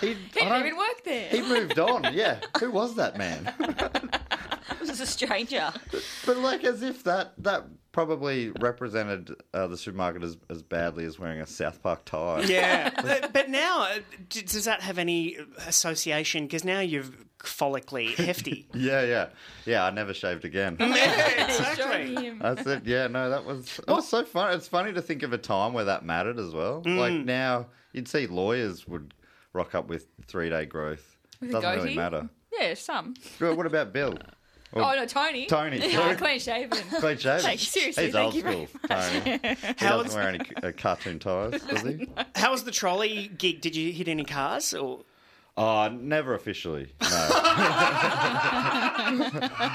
He, 0.00 0.08
He 0.08 0.14
didn't 0.32 0.66
even 0.66 0.76
work 0.76 1.02
there. 1.04 1.28
he 1.30 1.40
moved 1.42 1.78
on. 1.78 2.12
Yeah, 2.14 2.38
who 2.60 2.70
was 2.70 2.94
that 2.96 3.16
man? 3.18 3.52
This 4.90 5.00
is 5.00 5.08
a 5.08 5.12
stranger. 5.12 5.72
But 6.26 6.36
like, 6.38 6.64
as 6.64 6.82
if 6.82 7.04
that 7.04 7.32
that 7.38 7.64
probably 7.92 8.50
represented 8.60 9.34
uh, 9.52 9.66
the 9.66 9.76
supermarket 9.76 10.22
as, 10.22 10.36
as 10.48 10.62
badly 10.62 11.04
as 11.04 11.18
wearing 11.18 11.40
a 11.40 11.46
South 11.46 11.82
Park 11.82 12.04
tie. 12.04 12.42
Yeah, 12.42 12.90
but, 13.02 13.32
but 13.32 13.48
now, 13.50 13.82
uh, 13.82 13.98
d- 14.28 14.42
does 14.42 14.64
that 14.66 14.80
have 14.82 14.96
any 14.98 15.36
association? 15.66 16.44
Because 16.44 16.64
now 16.64 16.78
you've 16.80 17.24
follically 17.40 18.14
hefty. 18.14 18.68
Yeah, 18.74 19.02
yeah, 19.02 19.26
yeah. 19.66 19.84
I 19.84 19.90
never 19.90 20.14
shaved 20.14 20.44
again. 20.44 20.76
yeah, 20.80 21.44
exactly. 21.46 22.32
I 22.40 22.62
said, 22.62 22.82
yeah, 22.86 23.06
no, 23.08 23.30
that 23.30 23.44
was 23.44 23.78
it 23.78 23.88
was 23.90 24.08
so 24.08 24.24
fun. 24.24 24.52
It's 24.54 24.68
funny 24.68 24.92
to 24.92 25.02
think 25.02 25.22
of 25.22 25.32
a 25.32 25.38
time 25.38 25.72
where 25.72 25.84
that 25.86 26.04
mattered 26.04 26.38
as 26.38 26.52
well. 26.52 26.82
Like 26.84 27.12
Mm. 27.12 27.24
now, 27.24 27.66
you'd 27.92 28.08
see 28.08 28.26
lawyers 28.26 28.86
would 28.86 29.14
rock 29.52 29.74
up 29.74 29.88
with 29.88 30.06
three 30.26 30.48
day 30.50 30.64
growth. 30.66 31.16
With 31.40 31.52
Doesn't 31.52 31.76
really 31.76 31.96
matter. 31.96 32.28
Yeah, 32.58 32.74
some. 32.74 33.14
Well, 33.40 33.56
what 33.56 33.66
about 33.66 33.92
Bill? 33.92 34.14
Or- 34.72 34.82
oh 34.82 34.94
no, 34.94 35.04
Tony. 35.06 35.46
Tony, 35.46 35.78
Yeah, 35.78 35.88
sorry. 35.98 36.14
clean 36.16 36.38
shaven. 36.38 36.78
Clean 37.00 37.18
shaven. 37.18 37.42
Like, 37.44 37.58
seriously, 37.58 38.04
He's 38.04 38.12
thank 38.12 38.24
old 38.26 38.34
you 38.34 38.42
very 38.42 38.66
school, 38.66 38.80
Tony. 38.88 39.20
He 39.20 39.38
How 39.84 39.96
doesn't 39.98 40.04
was- 40.04 40.14
wear 40.14 40.28
any 40.28 40.40
uh, 40.62 40.72
cartoon 40.76 41.18
ties, 41.18 41.60
does 41.62 41.82
he? 41.82 42.08
How 42.36 42.52
was 42.52 42.62
the 42.64 42.70
trolley 42.70 43.28
gig? 43.36 43.60
Did 43.60 43.74
you 43.74 43.92
hit 43.92 44.06
any 44.08 44.24
cars 44.24 44.72
or? 44.74 45.00
Oh, 45.56 45.88
never 45.88 46.34
officially. 46.34 46.92
No. 47.02 47.08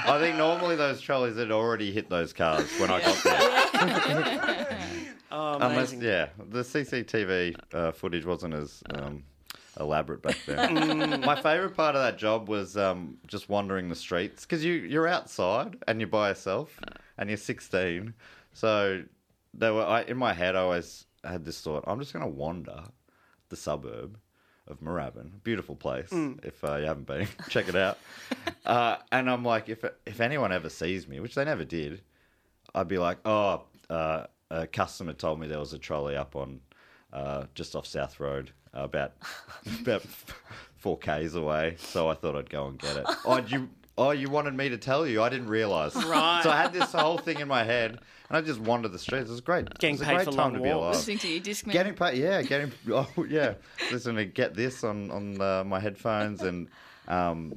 I 0.08 0.16
think 0.20 0.36
normally 0.36 0.74
those 0.76 1.00
trolleys 1.00 1.36
had 1.36 1.50
already 1.52 1.92
hit 1.92 2.08
those 2.10 2.32
cars 2.32 2.68
when 2.78 2.90
I 2.90 3.00
got 3.02 3.22
there. 3.22 4.78
Oh, 5.30 5.58
Unless, 5.60 5.92
yeah, 5.94 6.28
the 6.50 6.60
CCTV 6.62 7.56
uh, 7.74 7.92
footage 7.92 8.24
wasn't 8.24 8.54
as 8.54 8.82
um, 8.94 9.22
elaborate 9.78 10.22
back 10.22 10.38
then. 10.46 10.56
Mm. 10.86 11.24
My 11.24 11.40
favourite 11.40 11.74
part 11.74 11.94
of 11.94 12.02
that 12.02 12.18
job 12.18 12.48
was 12.48 12.76
um, 12.76 13.18
just 13.26 13.48
wandering 13.48 13.88
the 13.88 13.94
streets 13.94 14.44
because 14.44 14.64
you 14.64 14.72
you're 14.72 15.06
outside 15.08 15.76
and 15.86 16.00
you're 16.00 16.08
by 16.08 16.28
yourself 16.28 16.78
and 17.18 17.28
you're 17.28 17.36
16. 17.36 18.14
So 18.52 19.02
they 19.54 19.70
were 19.70 19.84
I, 19.84 20.02
in 20.02 20.16
my 20.16 20.32
head. 20.32 20.56
I 20.56 20.60
always 20.60 21.06
had 21.24 21.44
this 21.44 21.60
thought: 21.60 21.84
I'm 21.86 21.98
just 21.98 22.12
going 22.12 22.24
to 22.24 22.30
wander 22.30 22.84
the 23.48 23.56
suburb 23.56 24.18
of 24.68 24.80
Moorabbin, 24.80 25.42
beautiful 25.44 25.76
place. 25.76 26.10
Mm. 26.10 26.44
If 26.44 26.62
uh, 26.64 26.76
you 26.76 26.86
haven't 26.86 27.06
been, 27.06 27.28
check 27.48 27.68
it 27.68 27.76
out. 27.76 27.98
Uh, 28.64 28.96
and 29.12 29.30
I'm 29.30 29.44
like, 29.44 29.68
if 29.68 29.84
if 30.06 30.20
anyone 30.20 30.50
ever 30.50 30.68
sees 30.68 31.06
me, 31.06 31.20
which 31.20 31.36
they 31.36 31.44
never 31.44 31.64
did, 31.64 32.02
I'd 32.74 32.88
be 32.88 32.98
like, 32.98 33.18
oh, 33.24 33.62
uh, 33.88 34.26
a 34.50 34.66
customer 34.66 35.12
told 35.12 35.38
me 35.38 35.46
there 35.46 35.60
was 35.60 35.72
a 35.72 35.78
trolley 35.78 36.16
up 36.16 36.34
on 36.34 36.60
uh, 37.12 37.44
just 37.54 37.76
off 37.76 37.86
South 37.86 38.18
Road, 38.18 38.50
about 38.84 39.12
about 39.80 40.02
four 40.76 40.98
k's 40.98 41.34
away. 41.34 41.76
So 41.78 42.08
I 42.08 42.14
thought 42.14 42.36
I'd 42.36 42.50
go 42.50 42.66
and 42.68 42.78
get 42.78 42.96
it. 42.96 43.04
Oh, 43.24 43.38
you. 43.38 43.68
Oh, 43.98 44.10
you 44.10 44.28
wanted 44.28 44.52
me 44.52 44.68
to 44.68 44.76
tell 44.76 45.06
you? 45.06 45.22
I 45.22 45.30
didn't 45.30 45.48
realise. 45.48 45.94
Right. 45.96 46.42
So 46.42 46.50
I 46.50 46.56
had 46.58 46.74
this 46.74 46.92
whole 46.92 47.16
thing 47.16 47.40
in 47.40 47.48
my 47.48 47.64
head, 47.64 47.92
and 48.28 48.36
I 48.36 48.42
just 48.42 48.60
wandered 48.60 48.92
the 48.92 48.98
streets. 48.98 49.30
It 49.30 49.32
was 49.32 49.40
great. 49.40 49.70
Getting 49.78 49.94
it 49.96 50.00
was 50.00 50.00
a 50.02 50.04
paid 50.04 50.14
great 50.16 50.24
for 50.26 50.30
time 50.32 50.38
long 50.38 50.52
to 50.52 50.60
be 50.60 50.68
walks. 50.68 50.76
alive. 50.82 50.94
Listening 50.96 51.18
to 51.18 51.28
you, 51.28 51.40
Discman. 51.40 51.72
Getting 51.72 51.94
paid, 51.94 52.18
yeah, 52.18 52.42
getting. 52.42 52.72
Oh, 52.92 53.08
yeah. 53.26 53.54
Listen 53.90 54.16
to 54.16 54.26
get 54.26 54.54
this 54.54 54.84
on 54.84 55.10
on 55.10 55.40
uh, 55.40 55.64
my 55.64 55.80
headphones 55.80 56.42
and, 56.42 56.68
um, 57.08 57.54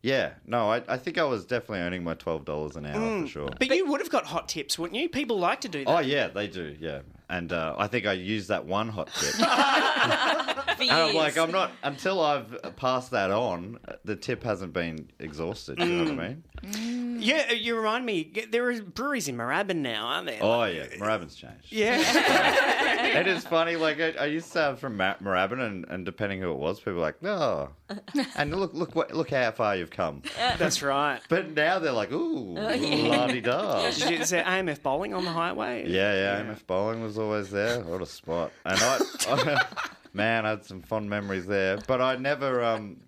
yeah. 0.00 0.34
No, 0.46 0.70
I, 0.70 0.80
I 0.86 0.96
think 0.96 1.18
I 1.18 1.24
was 1.24 1.44
definitely 1.44 1.80
earning 1.80 2.04
my 2.04 2.14
twelve 2.14 2.44
dollars 2.44 2.76
an 2.76 2.86
hour 2.86 2.94
Mm. 2.94 3.22
for 3.22 3.28
sure. 3.28 3.48
But 3.58 3.74
you 3.76 3.86
would 3.90 4.00
have 4.00 4.10
got 4.10 4.26
hot 4.26 4.48
tips, 4.48 4.78
wouldn't 4.78 4.98
you? 5.00 5.08
People 5.08 5.40
like 5.40 5.60
to 5.62 5.68
do 5.68 5.84
that. 5.84 5.90
Oh 5.90 5.98
yeah, 5.98 6.28
they 6.28 6.46
do. 6.46 6.76
Yeah, 6.78 7.00
and 7.30 7.52
uh, 7.52 7.74
I 7.78 7.86
think 7.86 8.06
I 8.06 8.12
used 8.12 8.48
that 8.48 8.66
one 8.66 8.88
hot 8.88 9.08
tip. 9.14 9.34
And 10.80 10.90
I'm 10.90 11.14
like. 11.14 11.36
I'm 11.36 11.50
not 11.50 11.72
until 11.82 12.20
I've 12.20 12.76
passed 12.76 13.10
that 13.10 13.30
on. 13.30 13.78
The 14.04 14.16
tip 14.16 14.42
hasn't 14.42 14.72
been 14.72 15.10
exhausted. 15.18 15.78
You 15.78 15.84
know 15.84 16.04
what 16.04 16.12
I 16.12 16.14
mm. 16.14 16.28
mean? 16.28 16.44
Mm. 16.62 17.00
Yeah, 17.20 17.46
uh, 17.50 17.54
you 17.54 17.76
remind 17.76 18.06
me. 18.06 18.32
There 18.50 18.68
are 18.70 18.82
breweries 18.82 19.28
in 19.28 19.36
Moorabbin 19.36 19.76
now, 19.76 20.06
aren't 20.06 20.26
there? 20.26 20.38
Oh 20.40 20.64
yeah, 20.64 20.82
uh, 20.82 20.96
Moorabbin's 20.96 21.34
changed. 21.34 21.70
Yeah. 21.70 22.00
it 23.18 23.26
is 23.26 23.44
funny. 23.44 23.76
Like 23.76 24.00
I, 24.00 24.12
I 24.12 24.26
used 24.26 24.52
to 24.54 24.58
have 24.60 24.80
from 24.80 24.96
Ma- 24.96 25.16
Moorabbin, 25.16 25.60
and, 25.60 25.84
and 25.88 26.04
depending 26.04 26.40
who 26.40 26.50
it 26.50 26.58
was, 26.58 26.78
people 26.78 26.94
were 26.94 27.00
like, 27.00 27.22
"No," 27.22 27.70
oh. 27.90 28.00
and 28.36 28.54
look, 28.54 28.72
look, 28.72 28.94
what, 28.94 29.14
look 29.14 29.30
how 29.30 29.50
far 29.52 29.76
you've 29.76 29.90
come. 29.90 30.22
That's 30.58 30.82
right. 30.82 31.20
But 31.28 31.54
now 31.54 31.78
they're 31.78 31.92
like, 31.92 32.12
"Ooh, 32.12 32.56
Oh, 32.56 32.70
yeah. 32.70 33.08
la 33.08 33.26
di 33.26 33.40
da." 33.40 33.90
Did 33.90 34.10
you, 34.10 34.16
is 34.16 34.30
there 34.30 34.44
AMF 34.44 34.82
bowling 34.82 35.14
on 35.14 35.24
the 35.24 35.32
highway? 35.32 35.84
Yeah, 35.86 36.14
yeah, 36.14 36.52
MF 36.52 36.66
Bowling 36.66 37.02
was 37.02 37.18
always 37.20 37.50
there. 37.50 37.80
What 37.82 38.02
a 38.02 38.06
spot! 38.06 38.52
And 38.64 38.78
I, 38.78 38.98
I 39.28 39.66
man, 40.12 40.46
I 40.46 40.50
had 40.50 40.64
some 40.64 40.82
fond 40.82 41.08
memories 41.08 41.46
there. 41.46 41.78
But 41.86 42.00
I 42.00 42.16
never, 42.16 42.64
um, 42.64 43.00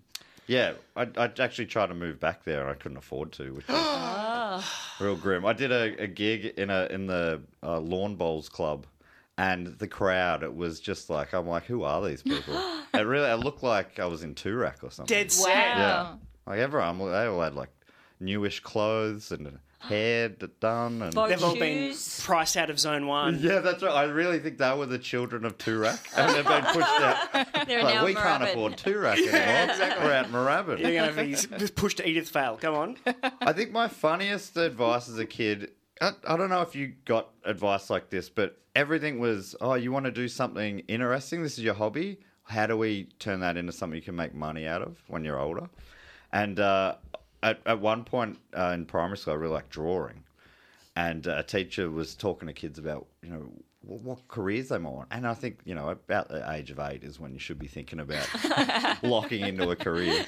yeah, 0.47 0.73
I, 0.95 1.07
I 1.17 1.31
actually 1.39 1.65
tried 1.65 1.87
to 1.87 1.95
move 1.95 2.19
back 2.19 2.43
there, 2.43 2.61
and 2.61 2.69
I 2.69 2.75
couldn't 2.75 2.97
afford 2.97 3.31
to, 3.33 3.53
which 3.53 3.67
was 3.67 4.63
real 4.99 5.15
grim. 5.15 5.45
I 5.45 5.53
did 5.53 5.71
a, 5.71 6.03
a 6.03 6.07
gig 6.07 6.45
in 6.57 6.69
a 6.69 6.87
in 6.89 7.07
the 7.07 7.41
uh, 7.61 7.79
lawn 7.79 8.15
bowls 8.15 8.49
club, 8.49 8.85
and 9.37 9.67
the 9.79 9.87
crowd, 9.87 10.43
it 10.43 10.55
was 10.55 10.79
just 10.79 11.09
like, 11.09 11.33
I'm 11.33 11.47
like, 11.47 11.65
who 11.65 11.83
are 11.83 12.05
these 12.05 12.21
people? 12.21 12.55
it 12.93 13.05
really, 13.05 13.29
it 13.29 13.39
looked 13.39 13.63
like 13.63 13.99
I 13.99 14.05
was 14.05 14.23
in 14.23 14.35
Toorak 14.35 14.83
or 14.83 14.91
something. 14.91 15.15
Dead 15.15 15.31
set. 15.31 15.55
Yeah, 15.55 16.15
like 16.45 16.59
everyone, 16.59 16.99
they 16.99 17.25
all 17.25 17.41
had 17.41 17.55
like 17.55 17.71
newish 18.19 18.59
clothes 18.61 19.31
and 19.31 19.59
hair 19.87 20.29
done, 20.29 21.01
and 21.01 21.13
They've 21.13 21.43
all 21.43 21.55
been 21.57 21.93
priced 22.21 22.57
out 22.57 22.69
of 22.69 22.79
zone 22.79 23.05
one. 23.07 23.39
yeah, 23.41 23.59
that's 23.59 23.83
right. 23.83 23.93
I 23.93 24.03
really 24.03 24.39
think 24.39 24.57
they 24.57 24.73
were 24.75 24.85
the 24.85 24.97
children 24.99 25.45
of 25.45 25.57
Toorak, 25.57 25.99
and 26.17 26.33
they've 26.35 26.45
been 26.45 26.63
pushed 26.65 26.77
out. 27.01 27.47
They're 27.67 27.83
like, 27.83 27.95
now 27.95 28.05
we 28.05 28.13
can't 28.13 28.43
Moorabbin. 28.43 28.49
afford 28.51 28.77
Toorak 28.77 29.13
anymore. 29.17 29.31
Yeah, 29.33 29.71
exactly. 29.71 30.05
We're 30.05 30.11
at 30.13 30.27
Moorabbin. 30.31 30.79
You're 30.79 30.91
going 31.05 31.15
to 31.15 31.23
be 31.23 31.33
s- 31.63 31.71
pushed 31.71 31.97
to 31.97 32.03
Edithvale. 32.03 32.59
Go 32.59 32.75
on. 32.75 32.97
I 33.41 33.53
think 33.53 33.71
my 33.71 33.87
funniest 33.87 34.55
advice 34.57 35.09
as 35.09 35.19
a 35.19 35.25
kid, 35.25 35.71
I, 36.01 36.11
I 36.27 36.37
don't 36.37 36.49
know 36.49 36.61
if 36.61 36.75
you 36.75 36.93
got 37.05 37.29
advice 37.45 37.89
like 37.89 38.09
this, 38.09 38.29
but 38.29 38.57
everything 38.75 39.19
was, 39.19 39.55
oh, 39.61 39.73
you 39.75 39.91
want 39.91 40.05
to 40.05 40.11
do 40.11 40.27
something 40.27 40.79
interesting? 40.87 41.43
This 41.43 41.57
is 41.57 41.63
your 41.63 41.73
hobby. 41.75 42.19
How 42.45 42.67
do 42.67 42.77
we 42.77 43.05
turn 43.19 43.39
that 43.41 43.55
into 43.57 43.71
something 43.71 43.95
you 43.95 44.01
can 44.03 44.15
make 44.15 44.33
money 44.33 44.67
out 44.67 44.81
of 44.81 44.97
when 45.07 45.23
you're 45.23 45.39
older? 45.39 45.69
And 46.31 46.59
uh, 46.59 46.95
at, 47.43 47.59
at 47.65 47.79
one 47.79 48.03
point 48.03 48.39
uh, 48.57 48.71
in 48.73 48.85
primary 48.85 49.17
school, 49.17 49.33
I 49.33 49.37
really 49.37 49.53
liked 49.53 49.69
drawing. 49.69 50.23
And 50.95 51.27
uh, 51.27 51.35
a 51.37 51.43
teacher 51.43 51.89
was 51.89 52.15
talking 52.15 52.47
to 52.47 52.53
kids 52.53 52.79
about, 52.79 53.07
you 53.21 53.29
know, 53.29 53.51
what, 53.81 54.01
what 54.01 54.27
careers 54.27 54.69
they 54.69 54.77
might 54.77 54.93
want. 54.93 55.07
And 55.11 55.27
I 55.27 55.33
think, 55.33 55.59
you 55.65 55.75
know, 55.75 55.89
about 55.89 56.29
the 56.29 56.49
age 56.51 56.71
of 56.71 56.79
eight 56.79 57.03
is 57.03 57.19
when 57.19 57.33
you 57.33 57.39
should 57.39 57.59
be 57.59 57.67
thinking 57.67 57.99
about 57.99 58.27
locking 59.03 59.45
into 59.45 59.69
a 59.69 59.75
career. 59.75 60.25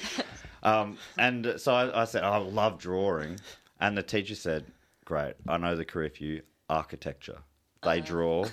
Um, 0.62 0.98
and 1.16 1.54
so 1.56 1.72
I, 1.74 2.02
I 2.02 2.04
said, 2.04 2.24
"Oh, 2.24 2.32
I 2.32 2.38
love 2.38 2.78
drawing. 2.78 3.38
And 3.80 3.96
the 3.96 4.02
teacher 4.02 4.34
said, 4.34 4.64
Great, 5.04 5.34
I 5.46 5.56
know 5.58 5.76
the 5.76 5.84
career 5.84 6.10
for 6.10 6.24
you 6.24 6.42
architecture. 6.68 7.38
They 7.82 8.00
draw. 8.00 8.46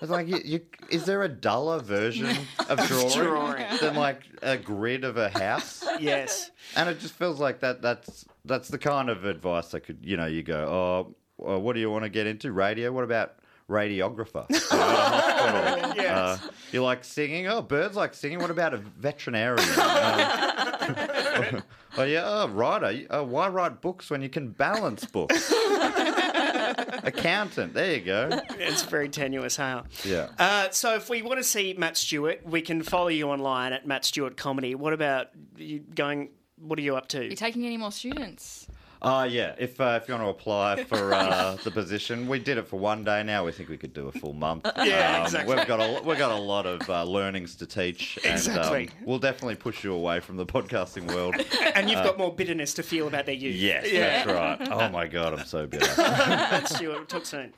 I 0.00 0.04
was 0.04 0.10
like, 0.10 0.28
you, 0.28 0.40
you, 0.42 0.60
is 0.88 1.04
there 1.04 1.22
a 1.22 1.28
duller 1.28 1.78
version 1.78 2.34
of 2.70 2.78
drawing, 2.88 3.12
Drawing. 3.12 3.64
than 3.80 3.94
like 3.96 4.22
a 4.40 4.56
grid 4.56 5.04
of 5.04 5.18
a 5.18 5.28
house? 5.28 5.84
Yes. 6.00 6.50
And 6.74 6.88
it 6.88 7.00
just 7.00 7.12
feels 7.14 7.38
like 7.38 7.60
that. 7.60 7.82
That's 7.82 8.24
that's 8.46 8.68
the 8.68 8.78
kind 8.78 9.10
of 9.10 9.26
advice 9.26 9.74
I 9.74 9.80
could, 9.80 9.98
you 10.02 10.16
know, 10.16 10.24
you 10.24 10.42
go, 10.42 10.56
oh, 10.56 11.16
well, 11.36 11.60
what 11.60 11.74
do 11.74 11.80
you 11.80 11.90
want 11.90 12.04
to 12.04 12.08
get 12.08 12.26
into? 12.26 12.50
Radio? 12.52 12.92
What 12.92 13.04
about 13.04 13.34
radiographer? 13.68 14.46
You 15.40 15.46
know, 15.46 15.56
at 15.56 15.64
a 15.64 15.70
hospital. 15.70 16.02
Yes. 16.04 16.44
Uh, 16.44 16.50
you 16.70 16.82
like 16.82 17.02
singing? 17.02 17.46
Oh, 17.48 17.62
birds 17.62 17.96
like 17.96 18.12
singing. 18.14 18.40
What 18.40 18.50
about 18.50 18.74
a 18.74 18.76
veterinarian? 18.76 19.66
Uh, 19.78 21.60
oh 21.96 22.02
yeah, 22.04 22.22
oh, 22.24 22.48
writer. 22.48 23.06
Uh, 23.08 23.24
why 23.24 23.48
write 23.48 23.80
books 23.80 24.10
when 24.10 24.20
you 24.20 24.28
can 24.28 24.48
balance 24.50 25.06
books? 25.06 25.50
Accountant. 27.18 27.74
There 27.74 27.94
you 27.94 28.00
go. 28.00 28.40
It's 28.58 28.82
very 28.82 29.08
tenuous, 29.08 29.56
how? 29.56 29.84
Yeah. 30.04 30.28
Uh, 30.38 30.70
so 30.70 30.94
if 30.94 31.08
we 31.10 31.22
want 31.22 31.38
to 31.38 31.44
see 31.44 31.74
Matt 31.76 31.96
Stewart, 31.96 32.44
we 32.44 32.62
can 32.62 32.82
follow 32.82 33.08
you 33.08 33.28
online 33.28 33.72
at 33.72 33.86
Matt 33.86 34.04
Stewart 34.04 34.36
Comedy. 34.36 34.74
What 34.74 34.92
about 34.92 35.28
you 35.56 35.80
going? 35.80 36.30
What 36.58 36.78
are 36.78 36.82
you 36.82 36.96
up 36.96 37.08
to? 37.08 37.24
You 37.24 37.30
to? 37.30 37.36
taking 37.36 37.66
any 37.66 37.76
more 37.76 37.90
students? 37.92 38.66
Uh, 39.02 39.26
yeah, 39.30 39.54
if 39.58 39.80
uh, 39.80 39.98
if 40.02 40.06
you 40.08 40.14
want 40.14 40.24
to 40.26 40.28
apply 40.28 40.84
for 40.84 41.14
uh, 41.14 41.56
the 41.64 41.70
position, 41.70 42.28
we 42.28 42.38
did 42.38 42.58
it 42.58 42.66
for 42.68 42.78
one 42.78 43.02
day. 43.02 43.22
Now 43.22 43.46
we 43.46 43.52
think 43.52 43.70
we 43.70 43.78
could 43.78 43.94
do 43.94 44.08
a 44.08 44.12
full 44.12 44.34
month. 44.34 44.66
Yeah, 44.76 45.18
Um, 45.20 45.24
exactly. 45.24 45.54
We've 45.56 45.66
got 45.66 45.80
a 45.80 46.02
we've 46.02 46.18
got 46.18 46.30
a 46.32 46.34
lot 46.40 46.66
of 46.66 46.88
uh, 46.90 47.04
learnings 47.04 47.54
to 47.56 47.66
teach, 47.66 48.18
and 48.24 48.32
Exactly. 48.34 48.88
um, 48.88 48.94
we'll 49.06 49.18
definitely 49.18 49.54
push 49.56 49.84
you 49.84 49.94
away 49.94 50.20
from 50.20 50.36
the 50.36 50.44
podcasting 50.44 51.06
world. 51.14 51.34
And 51.74 51.88
you've 51.88 52.00
Uh, 52.00 52.04
got 52.04 52.18
more 52.18 52.32
bitterness 52.34 52.74
to 52.74 52.82
feel 52.82 53.08
about 53.08 53.24
their 53.26 53.34
youth. 53.34 53.56
Yes, 53.56 53.90
Yeah. 53.90 54.24
that's 54.24 54.26
right. 54.60 54.68
Oh 54.70 54.88
my 54.90 55.06
god, 55.06 55.38
I'm 55.38 55.46
so 55.46 55.66
bitter. 55.66 55.86
Matt 55.96 56.68
Stewart. 56.68 57.08
Talk 57.08 57.24
soon. 57.24 57.52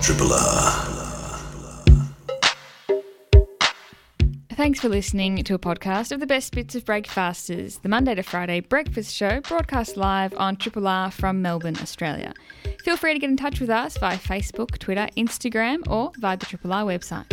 Triple 0.00 0.32
R. 0.32 1.01
Thanks 4.62 4.78
for 4.78 4.88
listening 4.88 5.42
to 5.42 5.54
a 5.54 5.58
podcast 5.58 6.12
of 6.12 6.20
the 6.20 6.26
best 6.26 6.54
bits 6.54 6.76
of 6.76 6.84
Breakfasters, 6.84 7.78
the 7.78 7.88
Monday 7.88 8.14
to 8.14 8.22
Friday 8.22 8.60
breakfast 8.60 9.12
show 9.12 9.40
broadcast 9.40 9.96
live 9.96 10.32
on 10.36 10.54
Triple 10.54 10.86
R 10.86 11.10
from 11.10 11.42
Melbourne, 11.42 11.76
Australia. 11.82 12.32
Feel 12.84 12.96
free 12.96 13.12
to 13.12 13.18
get 13.18 13.28
in 13.28 13.36
touch 13.36 13.58
with 13.58 13.70
us 13.70 13.98
via 13.98 14.16
Facebook, 14.16 14.78
Twitter, 14.78 15.08
Instagram, 15.16 15.84
or 15.88 16.12
via 16.16 16.36
the 16.36 16.46
Triple 16.46 16.72
R 16.72 16.84
website. 16.84 17.26